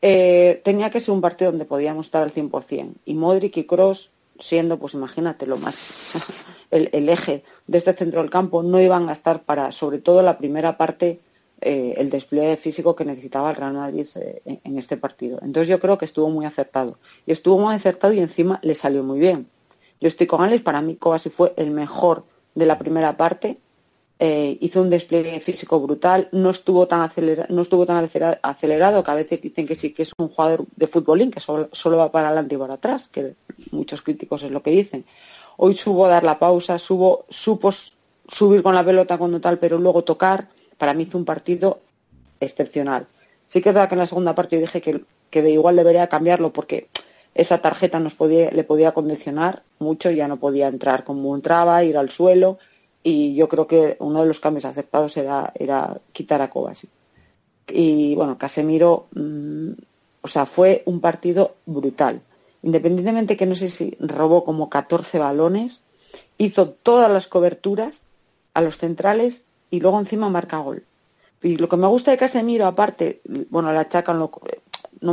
Eh, 0.00 0.62
tenía 0.64 0.88
que 0.88 1.00
ser 1.00 1.12
un 1.12 1.20
partido 1.20 1.50
donde 1.50 1.66
podíamos 1.66 2.06
estar 2.06 2.22
al 2.22 2.32
100%. 2.32 2.94
Y 3.04 3.12
Modric 3.12 3.58
y 3.58 3.64
Cross 3.64 4.10
siendo, 4.44 4.78
pues 4.78 4.92
imagínate, 4.92 5.46
lo 5.46 5.56
más 5.56 6.12
el, 6.70 7.08
eje 7.08 7.44
de 7.66 7.78
este 7.78 7.94
centro 7.94 8.20
del 8.20 8.30
campo, 8.30 8.62
no 8.62 8.78
iban 8.78 9.08
a 9.08 9.12
estar 9.12 9.42
para, 9.42 9.72
sobre 9.72 9.98
todo 9.98 10.22
la 10.22 10.36
primera 10.36 10.76
parte, 10.76 11.20
eh, 11.62 11.94
el 11.96 12.10
despliegue 12.10 12.58
físico 12.58 12.94
que 12.94 13.06
necesitaba 13.06 13.50
el 13.50 13.56
Real 13.56 13.72
Madrid 13.72 14.06
eh, 14.16 14.60
en, 14.62 14.78
este 14.78 14.98
partido. 14.98 15.38
Entonces 15.40 15.68
yo 15.68 15.80
creo 15.80 15.96
que 15.96 16.04
estuvo 16.04 16.28
muy 16.28 16.44
acertado. 16.44 16.98
Y 17.24 17.32
estuvo 17.32 17.58
muy 17.58 17.74
acertado 17.74 18.12
y 18.12 18.18
encima 18.18 18.60
le 18.62 18.74
salió 18.74 19.02
muy 19.02 19.18
bien. 19.18 19.48
Yo 19.98 20.08
estoy 20.08 20.26
con 20.26 20.42
Alex, 20.42 20.62
para 20.62 20.82
mí 20.82 20.96
Kovacic 20.96 21.32
fue 21.32 21.54
el 21.56 21.70
mejor 21.70 22.24
de 22.54 22.66
la 22.66 22.78
primera 22.78 23.16
parte 23.16 23.58
eh, 24.18 24.58
hizo 24.60 24.80
un 24.80 24.90
despliegue 24.90 25.40
físico 25.40 25.80
brutal, 25.80 26.28
no 26.30 26.50
estuvo 26.50 26.86
tan, 26.86 27.10
no 27.48 27.62
estuvo 27.62 27.84
tan 27.84 28.08
acelerado, 28.42 29.02
que 29.02 29.10
a 29.10 29.14
veces 29.14 29.40
dicen 29.40 29.66
que 29.66 29.74
sí 29.74 29.92
que 29.92 30.02
es 30.02 30.12
un 30.16 30.28
jugador 30.28 30.66
de 30.76 30.86
futbolín, 30.86 31.30
que 31.30 31.40
solo, 31.40 31.96
va 31.96 32.12
para 32.12 32.28
adelante 32.28 32.54
y 32.54 32.58
para 32.58 32.74
atrás, 32.74 33.08
que 33.08 33.34
muchos 33.72 34.02
críticos 34.02 34.42
es 34.44 34.52
lo 34.52 34.62
que 34.62 34.70
dicen. 34.70 35.04
Hoy 35.56 35.76
supo 35.76 36.06
dar 36.06 36.22
la 36.22 36.38
pausa, 36.38 36.78
supo 36.78 37.26
subir 37.28 38.62
con 38.62 38.74
la 38.74 38.84
pelota 38.84 39.18
cuando 39.18 39.40
tal, 39.40 39.58
pero 39.58 39.78
luego 39.78 40.04
tocar, 40.04 40.48
para 40.78 40.94
mí 40.94 41.04
hizo 41.04 41.18
un 41.18 41.24
partido 41.24 41.80
excepcional. 42.38 43.06
Sí 43.46 43.60
que 43.60 43.70
es 43.70 43.74
verdad 43.74 43.88
que 43.88 43.94
en 43.94 44.00
la 44.00 44.06
segunda 44.06 44.34
parte 44.34 44.58
dije 44.58 44.80
que, 44.80 45.04
que 45.30 45.42
de 45.42 45.50
igual 45.50 45.76
debería 45.76 46.08
cambiarlo 46.08 46.52
porque 46.52 46.88
esa 47.34 47.58
tarjeta 47.58 47.98
nos 47.98 48.14
podía, 48.14 48.50
le 48.52 48.62
podía 48.62 48.92
condicionar 48.92 49.64
mucho, 49.80 50.10
ya 50.10 50.28
no 50.28 50.38
podía 50.38 50.68
entrar 50.68 51.04
como 51.04 51.34
entraba, 51.34 51.82
ir 51.82 51.98
al 51.98 52.10
suelo 52.10 52.58
y 53.06 53.34
yo 53.34 53.48
creo 53.48 53.66
que 53.66 53.96
uno 54.00 54.22
de 54.22 54.26
los 54.26 54.40
cambios 54.40 54.64
aceptados 54.64 55.16
era, 55.18 55.52
era 55.54 56.00
quitar 56.12 56.40
a 56.40 56.48
Kovacic. 56.48 56.90
Y 57.68 58.14
bueno, 58.14 58.38
Casemiro, 58.38 59.08
mm, 59.14 59.72
o 60.22 60.28
sea, 60.28 60.46
fue 60.46 60.82
un 60.86 61.00
partido 61.00 61.54
brutal. 61.66 62.22
Independientemente 62.62 63.36
que 63.36 63.44
no 63.44 63.54
sé 63.54 63.68
si 63.68 63.94
robó 64.00 64.42
como 64.42 64.70
14 64.70 65.18
balones, 65.18 65.82
hizo 66.38 66.70
todas 66.70 67.10
las 67.10 67.28
coberturas 67.28 68.04
a 68.54 68.62
los 68.62 68.78
centrales 68.78 69.44
y 69.70 69.80
luego 69.80 70.00
encima 70.00 70.30
marca 70.30 70.58
gol. 70.58 70.84
Y 71.42 71.58
lo 71.58 71.68
que 71.68 71.76
me 71.76 71.86
gusta 71.86 72.10
de 72.10 72.16
Casemiro, 72.16 72.66
aparte, 72.66 73.20
bueno, 73.50 73.70
la 73.70 73.86
chaca 73.86 74.14
no 74.14 74.30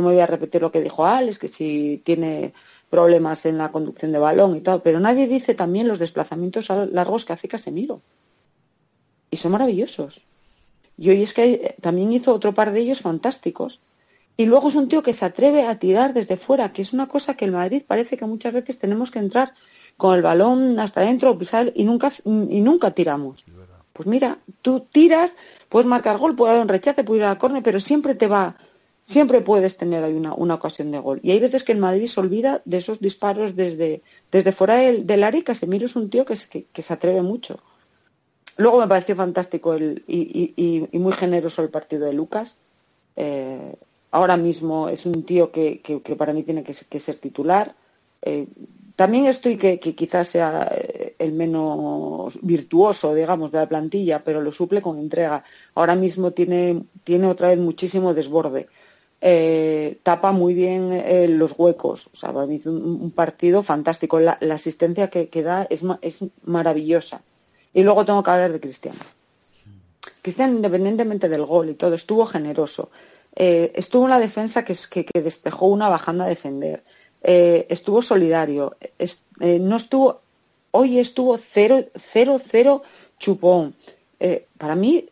voy 0.00 0.20
a 0.20 0.26
repetir 0.26 0.62
lo 0.62 0.72
que 0.72 0.80
dijo 0.80 1.04
Alex, 1.04 1.38
que 1.38 1.48
si 1.48 2.00
tiene 2.02 2.54
problemas 2.92 3.46
en 3.46 3.56
la 3.56 3.72
conducción 3.72 4.12
de 4.12 4.18
balón 4.18 4.54
y 4.54 4.60
todo, 4.60 4.82
pero 4.82 5.00
nadie 5.00 5.26
dice 5.26 5.54
también 5.54 5.88
los 5.88 5.98
desplazamientos 5.98 6.68
largos 6.68 7.24
que 7.24 7.32
hace 7.32 7.48
Casemiro. 7.48 8.02
Y 9.30 9.38
son 9.38 9.52
maravillosos. 9.52 10.20
Y 10.98 11.08
hoy 11.08 11.22
es 11.22 11.32
que 11.32 11.74
también 11.80 12.12
hizo 12.12 12.34
otro 12.34 12.52
par 12.52 12.70
de 12.70 12.80
ellos 12.80 13.00
fantásticos. 13.00 13.80
Y 14.36 14.44
luego 14.44 14.68
es 14.68 14.74
un 14.74 14.90
tío 14.90 15.02
que 15.02 15.14
se 15.14 15.24
atreve 15.24 15.66
a 15.66 15.78
tirar 15.78 16.12
desde 16.12 16.36
fuera, 16.36 16.74
que 16.74 16.82
es 16.82 16.92
una 16.92 17.08
cosa 17.08 17.34
que 17.34 17.46
el 17.46 17.52
Madrid 17.52 17.82
parece 17.86 18.18
que 18.18 18.26
muchas 18.26 18.52
veces 18.52 18.78
tenemos 18.78 19.10
que 19.10 19.20
entrar 19.20 19.54
con 19.96 20.14
el 20.14 20.20
balón 20.20 20.78
hasta 20.78 21.00
adentro, 21.00 21.38
pisar 21.38 21.72
y 21.74 21.84
nunca, 21.84 22.12
y 22.26 22.60
nunca 22.60 22.90
tiramos. 22.90 23.42
Pues 23.94 24.06
mira, 24.06 24.36
tú 24.60 24.80
tiras, 24.80 25.34
puedes 25.70 25.88
marcar 25.88 26.18
gol, 26.18 26.36
puede 26.36 26.50
haber 26.50 26.64
un 26.64 26.68
rechace, 26.68 27.04
puede 27.04 27.20
ir 27.20 27.24
a 27.24 27.30
la 27.30 27.38
córner, 27.38 27.62
pero 27.62 27.80
siempre 27.80 28.14
te 28.14 28.26
va 28.26 28.58
siempre 29.12 29.40
puedes 29.40 29.76
tener 29.76 30.02
ahí 30.02 30.14
una, 30.14 30.34
una, 30.34 30.54
ocasión 30.54 30.90
de 30.90 30.98
gol. 30.98 31.20
Y 31.22 31.30
hay 31.30 31.38
veces 31.38 31.62
que 31.62 31.72
el 31.72 31.78
Madrid 31.78 32.06
se 32.06 32.18
olvida 32.18 32.62
de 32.64 32.78
esos 32.78 32.98
disparos 33.00 33.54
desde, 33.54 34.02
desde 34.30 34.52
fuera 34.52 34.76
del, 34.76 35.06
del 35.06 35.22
área 35.22 35.40
y 35.40 35.44
Casemiro 35.44 35.86
es 35.86 35.94
un 35.96 36.10
tío 36.10 36.24
que, 36.24 36.36
que, 36.72 36.82
se 36.82 36.92
atreve 36.92 37.22
mucho. 37.22 37.60
Luego 38.56 38.80
me 38.80 38.88
pareció 38.88 39.14
fantástico 39.14 39.74
el, 39.74 40.04
y, 40.06 40.88
y, 40.90 40.98
muy 40.98 41.12
generoso 41.12 41.62
el 41.62 41.70
partido 41.70 42.06
de 42.06 42.12
Lucas. 42.12 42.56
Eh, 43.16 43.74
ahora 44.10 44.36
mismo 44.36 44.88
es 44.88 45.06
un 45.06 45.24
tío 45.24 45.52
que, 45.52 45.80
que, 45.80 46.16
para 46.16 46.32
mí 46.32 46.42
tiene 46.42 46.64
que, 46.64 47.00
ser 47.00 47.16
titular. 47.16 47.74
Eh, 48.22 48.46
también 48.96 49.26
estoy 49.26 49.56
que, 49.56 49.78
quizás 49.78 50.28
sea 50.28 50.70
eh, 50.70 51.16
el 51.18 51.32
menos 51.32 52.38
virtuoso, 52.42 53.14
digamos, 53.14 53.50
de 53.50 53.58
la 53.58 53.68
plantilla, 53.68 54.22
pero 54.22 54.40
lo 54.40 54.52
suple 54.52 54.82
con 54.82 54.98
entrega. 54.98 55.44
Ahora 55.74 55.96
mismo 55.96 56.32
tiene, 56.32 56.84
tiene 57.04 57.26
otra 57.26 57.48
vez 57.48 57.58
muchísimo 57.58 58.14
desborde. 58.14 58.68
Eh, 59.24 60.00
tapa 60.02 60.32
muy 60.32 60.52
bien 60.52 60.92
eh, 60.92 61.28
los 61.28 61.54
huecos. 61.56 62.10
O 62.12 62.16
sea, 62.16 62.30
un, 62.30 63.12
partido 63.12 63.62
fantástico. 63.62 64.18
La, 64.18 64.36
asistencia 64.50 65.10
que, 65.10 65.42
da 65.42 65.64
es, 65.70 65.82
es, 66.00 66.24
maravillosa. 66.42 67.22
Y 67.72 67.84
luego 67.84 68.04
tengo 68.04 68.24
que 68.24 68.30
hablar 68.32 68.52
de 68.52 68.58
Cristiano. 68.58 68.98
Cristiano, 70.22 70.54
independientemente 70.54 71.28
del 71.28 71.46
gol 71.46 71.70
y 71.70 71.74
todo, 71.74 71.94
estuvo 71.94 72.26
generoso. 72.26 72.90
Eh, 73.36 73.72
estuvo 73.76 74.04
en 74.04 74.10
la 74.10 74.18
defensa 74.18 74.64
que, 74.64 74.74
que, 74.74 75.22
despejó 75.22 75.66
una 75.66 75.88
bajando 75.88 76.24
a 76.24 76.26
defender. 76.26 76.82
estuvo 77.22 78.02
solidario. 78.02 78.76
no 79.40 79.76
estuvo. 79.76 80.20
Hoy 80.72 80.98
estuvo 80.98 81.38
0-0 81.38 82.82
chupón. 83.20 83.76
para 84.58 84.74
mí 84.74 85.08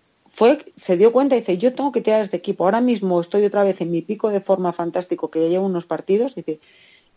se 0.77 0.97
dio 0.97 1.13
cuenta 1.13 1.37
y 1.37 1.41
dice, 1.41 1.59
yo 1.59 1.75
tengo 1.75 1.93
que 1.93 2.01
tirar 2.01 2.21
este 2.23 2.37
equipo. 2.37 2.65
Ahora 2.65 2.81
mismo 2.81 3.21
estoy 3.21 3.45
otra 3.45 3.65
vez 3.65 3.81
en 3.81 3.91
mi 3.91 4.03
pico 4.03 4.31
de 4.31 4.41
forma 4.41 4.73
fantástico 4.73 5.31
que 5.31 5.43
ya 5.43 5.49
llevo 5.49 5.67
unos 5.67 5.87
partidos. 5.87 6.35
Dice, 6.35 6.61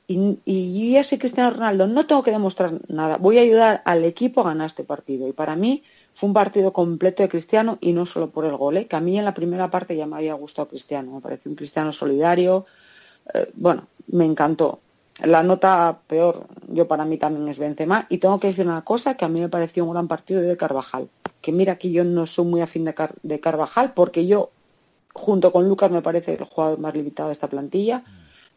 y, 0.07 0.39
y 0.45 0.91
ya 0.91 1.03
Cristiano 1.17 1.51
Ronaldo, 1.51 1.87
no 1.87 2.05
tengo 2.05 2.23
que 2.23 2.31
demostrar 2.31 2.79
nada. 2.87 3.17
Voy 3.17 3.37
a 3.37 3.41
ayudar 3.41 3.81
al 3.85 4.03
equipo 4.03 4.41
a 4.41 4.45
ganar 4.45 4.67
este 4.67 4.83
partido. 4.83 5.27
Y 5.27 5.33
para 5.33 5.55
mí 5.55 5.83
fue 6.13 6.27
un 6.27 6.33
partido 6.33 6.73
completo 6.73 7.23
de 7.23 7.29
Cristiano 7.29 7.77
y 7.79 7.93
no 7.93 8.05
solo 8.05 8.29
por 8.29 8.45
el 8.45 8.57
gol, 8.57 8.77
¿eh? 8.77 8.87
que 8.87 8.95
a 8.95 8.99
mí 8.99 9.17
en 9.17 9.25
la 9.25 9.33
primera 9.33 9.71
parte 9.71 9.95
ya 9.95 10.05
me 10.05 10.17
había 10.17 10.33
gustado 10.33 10.67
Cristiano. 10.67 11.13
Me 11.13 11.21
pareció 11.21 11.49
un 11.49 11.55
Cristiano 11.55 11.93
solidario. 11.93 12.65
Eh, 13.33 13.49
bueno, 13.53 13.87
me 14.07 14.25
encantó. 14.25 14.81
La 15.21 15.43
nota 15.43 15.99
peor, 16.07 16.47
yo 16.69 16.87
para 16.87 17.05
mí 17.05 17.17
también 17.17 17.47
es 17.47 17.59
Benzema. 17.59 18.07
Y 18.09 18.17
tengo 18.17 18.39
que 18.39 18.47
decir 18.47 18.65
una 18.65 18.83
cosa 18.83 19.15
que 19.15 19.25
a 19.25 19.29
mí 19.29 19.39
me 19.39 19.49
pareció 19.49 19.85
un 19.85 19.93
gran 19.93 20.07
partido 20.07 20.41
de 20.41 20.57
Carvajal 20.57 21.09
que 21.43 21.51
mira 21.51 21.77
que 21.77 21.91
yo 21.91 22.05
no 22.05 22.25
soy 22.25 22.45
muy 22.45 22.61
afín 22.61 22.85
de, 22.85 23.39
Carvajal, 23.41 23.93
porque 23.93 24.25
yo, 24.25 24.51
junto 25.13 25.51
con 25.51 25.67
Lucas, 25.67 25.91
me 25.91 26.01
parece 26.01 26.35
el 26.35 26.45
jugador 26.45 26.79
más 26.79 26.95
limitado 26.95 27.27
de 27.27 27.33
esta 27.33 27.49
plantilla, 27.49 28.01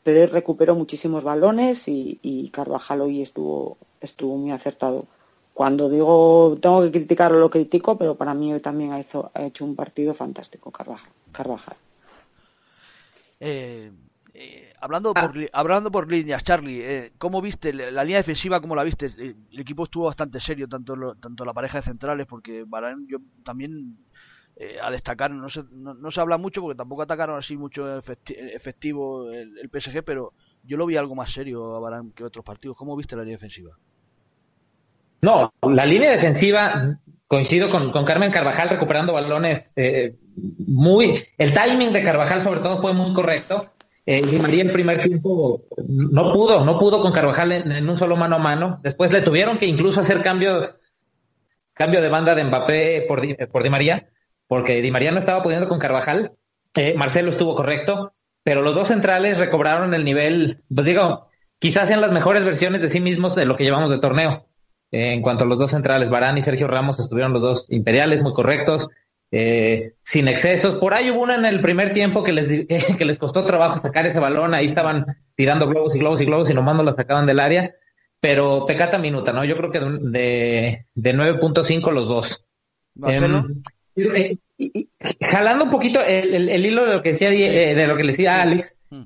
pero 0.05 0.23
él 0.23 0.31
recuperó 0.31 0.77
muchísimos 0.77 1.25
balones 1.25 1.89
y, 1.89 2.49
Carvajal 2.53 3.01
hoy 3.01 3.23
estuvo, 3.23 3.77
estuvo 4.01 4.37
muy 4.37 4.53
acertado. 4.53 5.05
Cuando 5.53 5.89
digo 5.89 6.57
tengo 6.61 6.83
que 6.83 6.93
criticarlo, 6.93 7.41
lo 7.41 7.51
critico, 7.51 7.99
pero 7.99 8.15
para 8.15 8.35
mí 8.35 8.53
hoy 8.53 8.61
también 8.61 8.93
ha 8.93 9.01
hecho, 9.01 9.33
ha 9.35 9.43
hecho 9.43 9.65
un 9.65 9.75
partido 9.75 10.15
fantástico 10.15 10.71
Carvajal. 10.71 11.11
Carvajal. 11.33 11.77
Eh, 13.41 13.91
eh, 14.33 14.66
hablando, 14.81 15.15
por, 15.15 15.39
ah. 15.39 15.49
hablando 15.53 15.91
por 15.91 16.11
líneas, 16.11 16.45
Charlie, 16.45 16.81
eh, 16.83 17.13
¿cómo 17.19 17.41
viste 17.41 17.73
la, 17.73 18.05
línea 18.05 18.19
defensiva? 18.19 18.61
¿Cómo 18.61 18.75
la 18.75 18.85
viste? 18.85 19.07
Eh, 19.07 19.35
el, 19.53 19.59
equipo 19.59 19.85
estuvo 19.85 20.07
bastante 20.07 20.41
serio, 20.41 20.69
tanto 20.69 20.95
tanto 21.21 21.45
la 21.45 21.53
pareja 21.53 21.79
de 21.79 21.85
centrales, 21.85 22.27
porque 22.27 22.65
Barán, 22.67 23.07
yo 23.09 23.19
también 23.45 23.97
a 24.83 24.91
destacar, 24.91 25.31
no 25.31 25.51
se, 25.51 25.65
no, 25.71 26.11
se 26.11 26.19
habla 26.19 26.39
mucho 26.39 26.63
porque 26.63 26.79
tampoco 26.79 27.03
atacaron 27.03 27.39
así 27.39 27.59
mucho 27.59 27.99
efectivo 27.99 29.31
el, 29.31 29.69
PSG, 29.71 30.03
pero 30.03 30.33
yo 30.65 30.79
lo 30.79 30.87
vi 30.87 30.97
algo 30.97 31.15
más 31.15 31.31
serio 31.31 31.77
a 31.77 31.81
Barán 31.81 32.13
que 32.13 32.25
otros 32.25 32.43
partidos. 32.43 32.75
¿Cómo 32.75 32.97
viste 32.97 33.17
la 33.17 33.23
línea 33.23 33.37
defensiva? 33.37 33.77
No, 35.21 35.53
la 35.61 35.85
línea 35.85 36.11
defensiva, 36.11 36.99
coincido 37.27 37.69
con, 37.69 37.93
con 37.93 38.07
Carmen 38.07 38.31
Carvajal 38.31 38.71
recuperando 38.71 39.13
balones 39.13 39.75
muy... 40.67 41.23
El 41.37 41.53
timing 41.53 41.93
de 41.93 42.03
Carvajal 42.03 42.41
sobre 42.41 42.61
todo 42.61 42.79
fue 42.79 42.95
muy 42.95 43.13
correcto 43.13 43.76
eh, 44.07 44.23
Di 44.23 44.39
María 44.39 44.63
el 44.63 44.73
primer 44.73 45.03
tiempo 45.03 45.65
no 45.89 46.33
pudo, 46.33 46.65
no 46.65 46.79
pudo 46.79 47.03
con 47.03 47.13
Carvajal 47.13 47.51
en, 47.51 47.91
un 47.91 47.99
solo 47.99 48.17
mano 48.17 48.37
a 48.37 48.39
mano. 48.39 48.81
Después 48.85 49.13
le 49.13 49.21
tuvieron 49.21 49.59
que 49.59 49.67
incluso 49.67 50.01
hacer 50.01 50.23
cambio, 50.23 50.79
cambio 51.73 52.01
de 52.01 52.09
banda 52.09 52.37
de 52.37 52.45
Mbappé 52.45 53.05
por 53.09 53.21
Di, 53.21 53.35
por 53.35 53.65
Di 53.65 53.71
María, 53.71 54.09
porque 54.47 54.81
Di 54.81 54.93
María 54.93 55.11
no 55.11 55.19
estaba 55.19 55.43
pudiendo 55.43 55.69
con 55.69 55.81
Carvajal. 55.81 56.33
Eh, 56.75 56.95
Marcelo 56.97 57.31
estuvo 57.31 57.57
correcto, 57.57 58.15
pero 58.45 58.63
los 58.63 58.77
dos 58.77 58.89
centrales 58.89 59.39
recobraron 59.39 59.93
el 59.93 60.05
nivel, 60.05 60.63
pues 60.73 60.87
digo, 60.87 61.29
quizás 61.59 61.89
sean 61.89 62.01
las 62.01 62.13
mejores 62.13 62.45
versiones 62.45 62.81
de 62.83 62.91
sí 62.91 63.01
mismos 63.01 63.35
de 63.35 63.45
lo 63.45 63.57
que 63.57 63.65
llevamos 63.65 63.91
de 63.91 63.99
torneo. 63.99 64.47
Eh, 64.93 65.15
en 65.15 65.23
cuanto 65.23 65.43
a 65.43 65.47
los 65.49 65.59
dos 65.59 65.73
centrales, 65.73 66.11
Barán 66.11 66.39
y 66.39 66.43
Sergio 66.43 66.69
Ramos 66.69 67.01
estuvieron 67.01 67.33
los 67.33 67.43
dos 67.43 67.67
imperiales, 67.71 68.23
muy 68.23 68.35
correctos. 68.35 68.89
Eh, 69.33 69.95
sin 70.05 70.29
excesos. 70.29 70.77
Por 70.77 70.95
ahí 70.95 71.11
hubo 71.11 71.23
una 71.23 71.35
en 71.35 71.45
el 71.45 71.61
primer 71.61 71.93
tiempo 71.93 72.23
que 72.23 72.33
les, 72.33 72.67
que 72.99 73.05
les 73.05 73.19
costó 73.19 73.45
trabajo 73.45 73.79
sacar 73.79 74.07
ese 74.07 74.21
balón, 74.21 74.55
ahí 74.55 74.67
estaban 74.67 75.07
tirando 75.35 75.69
globos 75.69 75.95
y 75.95 75.99
globos 75.99 76.21
y 76.21 76.25
globos 76.25 76.51
y 76.51 76.55
nomás 76.55 76.77
no 76.77 76.83
la 76.83 76.95
sacaban 76.95 77.27
del 77.27 77.41
área, 77.41 77.75
pero 78.21 78.67
pecata 78.67 78.99
minuta, 78.99 79.33
¿no? 79.33 79.45
Yo 79.45 79.57
creo 79.57 79.71
que 79.71 79.81
de, 79.81 80.87
de, 80.95 81.15
9.5 81.15 81.93
los 81.93 82.09
dos. 82.09 82.45
Em, 83.07 83.63
eh, 83.97 84.37
jalando 85.21 85.65
un 85.65 85.71
poquito 85.71 86.01
el, 86.03 86.49
el, 86.49 86.67
hilo 86.67 86.87
de 86.87 86.95
lo 86.95 87.03
que 87.03 87.11
decía 87.11 87.31
eh, 87.31 87.75
de 87.75 87.87
lo 87.87 87.97
que 87.97 88.05
le 88.05 88.13
decía 88.13 88.41
Alex, 88.41 88.77
mm. 88.89 89.03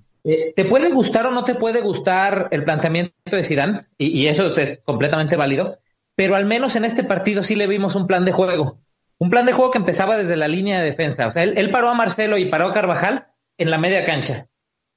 ¿te 0.54 0.64
puede 0.64 0.90
gustar 0.90 1.26
o 1.26 1.32
no 1.32 1.44
te 1.44 1.56
puede 1.56 1.80
gustar 1.80 2.48
el 2.52 2.62
planteamiento 2.62 3.14
de 3.24 3.44
Zidane? 3.44 3.86
Y, 3.98 4.08
y 4.08 4.28
eso 4.28 4.54
es 4.56 4.78
completamente 4.84 5.34
válido, 5.34 5.78
pero 6.14 6.36
al 6.36 6.44
menos 6.44 6.76
en 6.76 6.84
este 6.84 7.02
partido 7.02 7.42
sí 7.42 7.56
le 7.56 7.66
vimos 7.66 7.96
un 7.96 8.06
plan 8.06 8.24
de 8.24 8.32
juego 8.32 8.78
un 9.20 9.28
plan 9.28 9.44
de 9.46 9.52
juego 9.52 9.70
que 9.70 9.78
empezaba 9.78 10.16
desde 10.16 10.36
la 10.36 10.48
línea 10.48 10.80
de 10.80 10.90
defensa. 10.90 11.28
O 11.28 11.32
sea, 11.32 11.44
él, 11.44 11.70
paró 11.70 11.90
a 11.90 11.94
Marcelo 11.94 12.38
y 12.38 12.46
paró 12.46 12.66
a 12.66 12.72
Carvajal 12.72 13.28
en 13.58 13.70
la 13.70 13.76
media 13.76 14.06
cancha. 14.06 14.48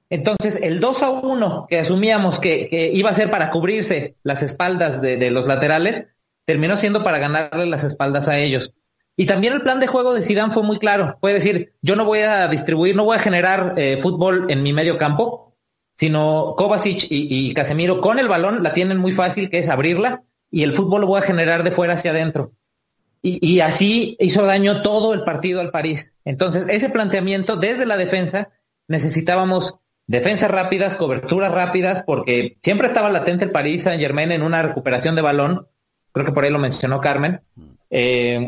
Entonces, 0.08 0.58
el 0.62 0.80
2 0.80 1.02
a 1.02 1.10
1 1.10 1.66
que 1.68 1.80
asumíamos 1.80 2.40
que, 2.40 2.90
iba 2.94 3.10
a 3.10 3.14
ser 3.14 3.30
para 3.30 3.50
cubrirse 3.50 4.16
las 4.22 4.42
espaldas 4.42 5.02
de, 5.02 5.30
los 5.30 5.46
laterales, 5.46 6.06
terminó 6.46 6.78
siendo 6.78 7.04
para 7.04 7.18
ganarle 7.18 7.66
las 7.66 7.84
espaldas 7.84 8.26
a 8.26 8.38
ellos. 8.38 8.72
Y 9.14 9.26
también 9.26 9.52
el 9.52 9.60
plan 9.60 9.78
de 9.78 9.86
juego 9.86 10.14
de 10.14 10.22
Zidane 10.22 10.54
fue 10.54 10.62
muy 10.62 10.78
claro. 10.78 11.18
Fue 11.20 11.34
decir, 11.34 11.74
yo 11.82 11.94
no 11.94 12.06
voy 12.06 12.20
a 12.20 12.48
distribuir, 12.48 12.96
no 12.96 13.04
voy 13.04 13.18
a 13.18 13.20
generar 13.20 13.74
eh, 13.76 13.98
fútbol 14.00 14.50
en 14.50 14.62
mi 14.62 14.72
medio 14.72 14.96
campo, 14.96 15.54
sino 15.96 16.54
Kovacic 16.56 17.04
y, 17.10 17.50
y, 17.50 17.54
Casemiro 17.54 18.00
con 18.00 18.18
el 18.18 18.26
balón 18.26 18.62
la 18.62 18.72
tienen 18.72 18.98
muy 18.98 19.12
fácil, 19.12 19.50
que 19.50 19.58
es 19.58 19.68
abrirla, 19.68 20.24
y 20.50 20.62
el 20.62 20.72
fútbol 20.72 21.02
lo 21.02 21.08
voy 21.08 21.20
a 21.20 21.26
generar 21.26 21.62
de 21.62 21.72
fuera 21.72 21.92
hacia 21.94 22.12
adentro. 22.12 22.52
Y, 23.26 23.60
así 23.60 24.18
hizo 24.20 24.44
daño 24.44 24.82
todo 24.82 25.14
el 25.14 25.24
partido 25.24 25.62
al 25.62 25.70
París. 25.70 26.12
Entonces, 26.26 26.66
ese 26.68 26.90
planteamiento 26.90 27.56
desde 27.56 27.86
la 27.86 27.96
defensa, 27.96 28.50
necesitábamos 28.86 29.76
defensas 30.06 30.50
rápidas, 30.50 30.94
coberturas 30.96 31.50
rápidas, 31.50 32.02
porque 32.06 32.58
siempre 32.62 32.88
estaba 32.88 33.10
latente 33.10 33.46
el 33.46 33.50
París 33.50 33.84
Saint 33.84 34.02
Germain 34.02 34.30
en 34.30 34.42
una 34.42 34.60
recuperación 34.60 35.14
de 35.14 35.22
balón. 35.22 35.66
Creo 36.12 36.26
que 36.26 36.32
por 36.32 36.44
ahí 36.44 36.50
lo 36.50 36.58
mencionó 36.58 37.00
Carmen. 37.00 37.40
Eh, 37.88 38.46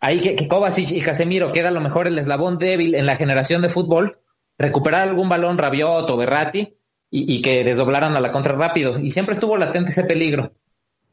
ahí 0.00 0.20
que, 0.20 0.34
que 0.34 0.48
Kovacic 0.48 0.90
y 0.90 1.02
Casemiro 1.02 1.52
queda 1.52 1.68
a 1.68 1.72
lo 1.72 1.80
mejor 1.80 2.08
el 2.08 2.18
eslabón 2.18 2.58
débil 2.58 2.96
en 2.96 3.06
la 3.06 3.14
generación 3.14 3.62
de 3.62 3.68
fútbol, 3.68 4.18
recuperar 4.58 5.08
algún 5.08 5.28
balón 5.28 5.56
Rabiot 5.56 6.10
o 6.10 6.16
Berratti 6.16 6.74
y, 7.12 7.32
y 7.32 7.42
que 7.42 7.62
desdoblaran 7.62 8.16
a 8.16 8.20
la 8.20 8.32
contra 8.32 8.54
rápido. 8.54 8.98
Y 8.98 9.12
siempre 9.12 9.36
estuvo 9.36 9.56
latente 9.56 9.90
ese 9.90 10.02
peligro. 10.02 10.52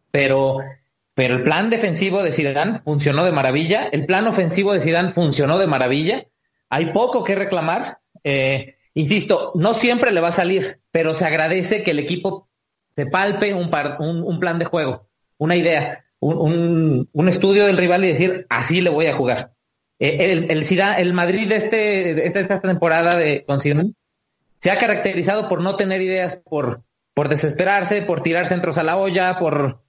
Pero 0.10 0.62
pero 1.14 1.36
el 1.36 1.44
plan 1.44 1.70
defensivo 1.70 2.24
de 2.24 2.32
Zidane 2.32 2.82
funcionó 2.84 3.24
de 3.24 3.32
maravilla, 3.32 3.88
el 3.92 4.06
plan 4.06 4.28
ofensivo 4.28 4.74
de 4.74 4.82
Zidane 4.82 5.14
funcionó 5.14 5.60
de 5.60 5.68
maravilla. 5.68 6.26
Hay 6.70 6.88
poco 6.88 7.24
que 7.24 7.36
reclamar. 7.36 8.00
Eh, 8.24 8.78
insisto, 8.96 9.52
no 9.56 9.74
siempre 9.74 10.12
le 10.12 10.22
va 10.22 10.30
a 10.30 10.34
salir, 10.34 10.80
pero 10.92 11.14
se 11.14 11.26
agradece 11.26 11.84
que 11.84 11.92
el 11.92 12.00
equipo 12.00 12.50
se 12.96 13.06
palpe 13.06 13.54
un, 13.54 13.70
un, 14.00 14.40
plan 14.40 14.60
de 14.60 14.66
juego, 14.66 15.08
una 15.38 15.56
idea, 15.56 16.06
un, 16.20 17.08
estudio 17.28 17.66
del 17.66 17.78
rival 17.78 18.04
y 18.06 18.08
decir, 18.08 18.46
así 18.50 18.82
le 18.82 18.90
voy 18.90 19.08
a 19.08 19.16
jugar. 19.16 19.54
Eh, 20.00 20.32
el, 20.32 20.66
el, 20.98 21.14
Madrid 21.14 21.48
de, 21.48 21.56
este, 21.56 22.14
de 22.16 22.26
esta 22.28 22.60
temporada 22.60 23.18
de 23.18 23.44
con 23.46 23.60
se 23.62 24.72
ha 24.72 24.80
caracterizado 24.80 25.50
por 25.50 25.62
no 25.62 25.76
tener 25.76 26.02
ideas, 26.02 26.38
por, 26.38 26.84
por 27.14 27.30
desesperarse, 27.30 28.02
por 28.02 28.22
tirar 28.22 28.48
centros 28.48 28.78
a 28.78 28.84
la 28.84 28.98
olla, 28.98 29.38
por 29.38 29.84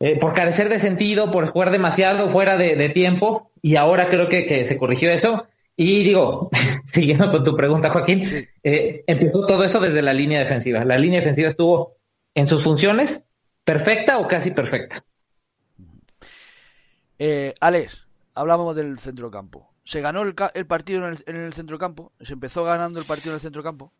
eh, 0.00 0.18
por 0.18 0.34
carecer 0.34 0.68
de 0.68 0.80
sentido, 0.80 1.30
por 1.30 1.48
jugar 1.48 1.70
demasiado 1.70 2.28
fuera 2.28 2.56
de, 2.56 2.88
tiempo, 2.88 3.50
y 3.62 3.76
ahora 3.76 4.08
creo 4.08 4.28
que, 4.28 4.64
se 4.64 4.76
corrigió 4.76 5.10
eso. 5.10 5.46
Y 5.76 6.02
digo, 6.02 6.50
siguiendo 6.84 7.30
con 7.30 7.44
tu 7.44 7.56
pregunta, 7.56 7.90
Joaquín, 7.90 8.48
eh, 8.62 9.04
empezó 9.06 9.46
todo 9.46 9.64
eso 9.64 9.80
desde 9.80 10.02
la 10.02 10.12
línea 10.12 10.40
defensiva. 10.40 10.84
La 10.84 10.98
línea 10.98 11.20
defensiva 11.20 11.48
estuvo 11.48 11.96
en 12.34 12.48
sus 12.48 12.62
funciones 12.62 13.24
perfecta 13.64 14.18
o 14.18 14.28
casi 14.28 14.50
perfecta. 14.50 15.04
Eh, 17.18 17.54
Alex, 17.60 17.96
hablábamos 18.34 18.76
del 18.76 18.98
centrocampo. 18.98 19.70
¿Se 19.84 20.00
ganó 20.00 20.22
el, 20.22 20.34
partido 20.66 21.06
en 21.06 21.12
el, 21.12 21.24
en 21.26 21.36
el 21.36 21.54
centrocampo? 21.54 22.12
¿Se 22.20 22.32
empezó 22.32 22.64
ganando 22.64 22.98
el 22.98 23.04
partido 23.04 23.32
en 23.32 23.36
el 23.36 23.42
centrocampo? 23.42 23.92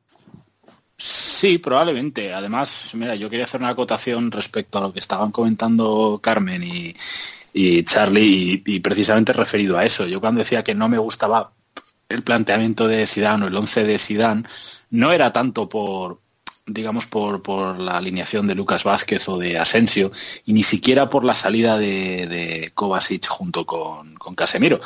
Sí, 0.97 1.59
probablemente. 1.59 2.33
Además, 2.33 2.93
mira, 2.95 3.15
yo 3.17 3.29
quería 3.29 3.45
hacer 3.45 3.61
una 3.61 3.71
acotación 3.71 4.31
respecto 4.31 4.79
a 4.79 4.83
lo 4.83 4.93
que 4.93 5.01
estaban 5.01 5.33
comentando 5.33 6.21
Carmen 6.23 6.63
y, 6.63 7.83
Charlie 7.85 8.63
y, 8.65 8.81
precisamente 8.81 9.33
referido 9.33 9.79
a 9.79 9.85
eso. 9.85 10.07
Yo 10.07 10.21
cuando 10.21 10.41
decía 10.41 10.65
que 10.65 10.75
no 10.75 10.89
me 10.89 10.99
gustaba 10.99 11.53
el 12.09 12.23
planteamiento 12.23 12.87
de 12.89 13.07
Zidane 13.07 13.45
o 13.45 13.49
el 13.49 13.57
once 13.57 13.85
de 13.85 13.99
Zidane, 13.99 14.45
no 14.91 15.13
era 15.13 15.33
tanto 15.33 15.69
por, 15.69 16.21
digamos, 16.67 17.07
por, 17.07 17.43
por, 17.43 17.79
la 17.79 17.99
alineación 17.99 18.47
de 18.47 18.55
Lucas 18.55 18.85
Vázquez 18.85 19.29
o 19.29 19.37
de 19.37 19.59
Asensio, 19.59 20.11
y 20.47 20.55
ni 20.55 20.63
siquiera 20.63 21.11
por 21.11 21.23
la 21.23 21.35
salida 21.35 21.77
de, 21.77 22.27
de 22.27 22.73
Kovacic 22.75 23.27
junto 23.29 23.67
con, 23.67 24.15
Casemiro. 24.35 24.81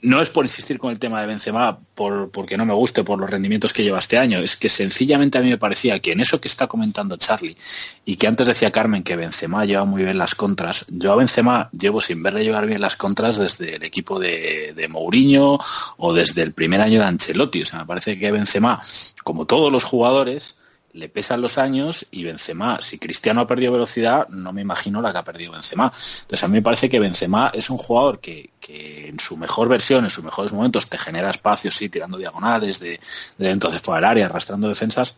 No 0.00 0.20
es 0.20 0.28
por 0.28 0.44
insistir 0.44 0.80
con 0.80 0.90
el 0.90 0.98
tema 0.98 1.20
de 1.20 1.28
Benzema, 1.28 1.78
por, 1.94 2.32
porque 2.32 2.56
no 2.56 2.64
me 2.64 2.74
guste 2.74 3.04
por 3.04 3.20
los 3.20 3.30
rendimientos 3.30 3.72
que 3.72 3.84
lleva 3.84 4.00
este 4.00 4.18
año, 4.18 4.40
es 4.40 4.56
que 4.56 4.68
sencillamente 4.68 5.38
a 5.38 5.40
mí 5.40 5.50
me 5.50 5.56
parecía 5.56 6.00
que 6.00 6.10
en 6.10 6.18
eso 6.18 6.40
que 6.40 6.48
está 6.48 6.66
comentando 6.66 7.16
Charlie, 7.16 7.56
y 8.04 8.16
que 8.16 8.26
antes 8.26 8.48
decía 8.48 8.72
Carmen 8.72 9.04
que 9.04 9.14
Benzema 9.14 9.64
lleva 9.64 9.84
muy 9.84 10.02
bien 10.02 10.18
las 10.18 10.34
contras, 10.34 10.84
yo 10.88 11.12
a 11.12 11.16
Benzema 11.16 11.70
llevo 11.70 12.00
sin 12.00 12.20
verle 12.24 12.42
llevar 12.42 12.66
bien 12.66 12.80
las 12.80 12.96
contras 12.96 13.38
desde 13.38 13.76
el 13.76 13.84
equipo 13.84 14.18
de, 14.18 14.72
de 14.74 14.88
Mourinho 14.88 15.60
o 15.96 16.12
desde 16.12 16.42
el 16.42 16.52
primer 16.52 16.80
año 16.80 16.98
de 16.98 17.06
Ancelotti. 17.06 17.62
O 17.62 17.66
sea, 17.66 17.80
me 17.80 17.86
parece 17.86 18.18
que 18.18 18.32
Benzema, 18.32 18.80
como 19.22 19.46
todos 19.46 19.70
los 19.70 19.84
jugadores, 19.84 20.56
le 20.94 21.08
pesan 21.08 21.40
los 21.40 21.58
años 21.58 22.06
y 22.10 22.24
Benzema, 22.24 22.80
si 22.82 22.98
Cristiano 22.98 23.40
ha 23.40 23.46
perdido 23.46 23.72
velocidad, 23.72 24.28
no 24.28 24.52
me 24.52 24.60
imagino 24.60 25.00
la 25.00 25.12
que 25.12 25.18
ha 25.18 25.24
perdido 25.24 25.52
Benzema. 25.52 25.84
Entonces 25.84 26.44
a 26.44 26.48
mí 26.48 26.54
me 26.54 26.62
parece 26.62 26.90
que 26.90 27.00
Benzema 27.00 27.50
es 27.54 27.70
un 27.70 27.78
jugador 27.78 28.20
que, 28.20 28.50
en 28.68 29.18
su 29.18 29.36
mejor 29.36 29.68
versión, 29.68 30.04
en 30.04 30.10
sus 30.10 30.24
mejores 30.24 30.52
momentos, 30.52 30.88
te 30.88 30.98
genera 30.98 31.30
espacios, 31.30 31.74
sí, 31.74 31.88
tirando 31.88 32.18
diagonales, 32.18 32.78
de, 32.78 33.00
de 33.38 33.54
de 33.54 33.78
fuera 33.78 33.96
del 33.96 34.04
área, 34.04 34.26
arrastrando 34.26 34.68
defensas, 34.68 35.16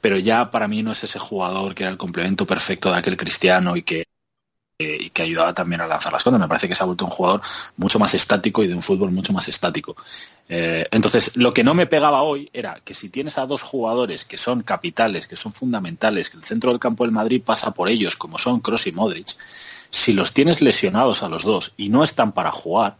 pero 0.00 0.18
ya 0.18 0.50
para 0.50 0.68
mí 0.68 0.82
no 0.82 0.92
es 0.92 1.04
ese 1.04 1.18
jugador 1.18 1.74
que 1.74 1.84
era 1.84 1.90
el 1.90 1.98
complemento 1.98 2.46
perfecto 2.46 2.90
de 2.90 2.98
aquel 2.98 3.16
Cristiano 3.16 3.76
y 3.76 3.82
que 3.82 4.06
y 4.78 5.08
que 5.10 5.22
ayudaba 5.22 5.54
también 5.54 5.80
a 5.80 5.86
lanzar 5.86 6.12
las 6.12 6.22
cosas. 6.22 6.38
Me 6.38 6.48
parece 6.48 6.68
que 6.68 6.74
se 6.74 6.82
ha 6.82 6.86
vuelto 6.86 7.06
un 7.06 7.10
jugador 7.10 7.40
mucho 7.76 7.98
más 7.98 8.12
estático 8.14 8.62
y 8.62 8.68
de 8.68 8.74
un 8.74 8.82
fútbol 8.82 9.10
mucho 9.10 9.32
más 9.32 9.48
estático. 9.48 9.96
Eh, 10.48 10.86
entonces, 10.90 11.36
lo 11.36 11.54
que 11.54 11.64
no 11.64 11.72
me 11.74 11.86
pegaba 11.86 12.22
hoy 12.22 12.50
era 12.52 12.80
que 12.84 12.94
si 12.94 13.08
tienes 13.08 13.38
a 13.38 13.46
dos 13.46 13.62
jugadores 13.62 14.24
que 14.24 14.36
son 14.36 14.62
capitales, 14.62 15.26
que 15.26 15.36
son 15.36 15.52
fundamentales, 15.52 16.28
que 16.28 16.36
el 16.36 16.44
centro 16.44 16.70
del 16.70 16.80
campo 16.80 17.04
del 17.04 17.12
Madrid 17.12 17.42
pasa 17.42 17.70
por 17.72 17.88
ellos, 17.88 18.16
como 18.16 18.38
son 18.38 18.60
Cross 18.60 18.86
y 18.88 18.92
Modric, 18.92 19.34
si 19.90 20.12
los 20.12 20.34
tienes 20.34 20.60
lesionados 20.60 21.22
a 21.22 21.28
los 21.28 21.44
dos 21.44 21.72
y 21.78 21.88
no 21.88 22.04
están 22.04 22.32
para 22.32 22.52
jugar, 22.52 22.98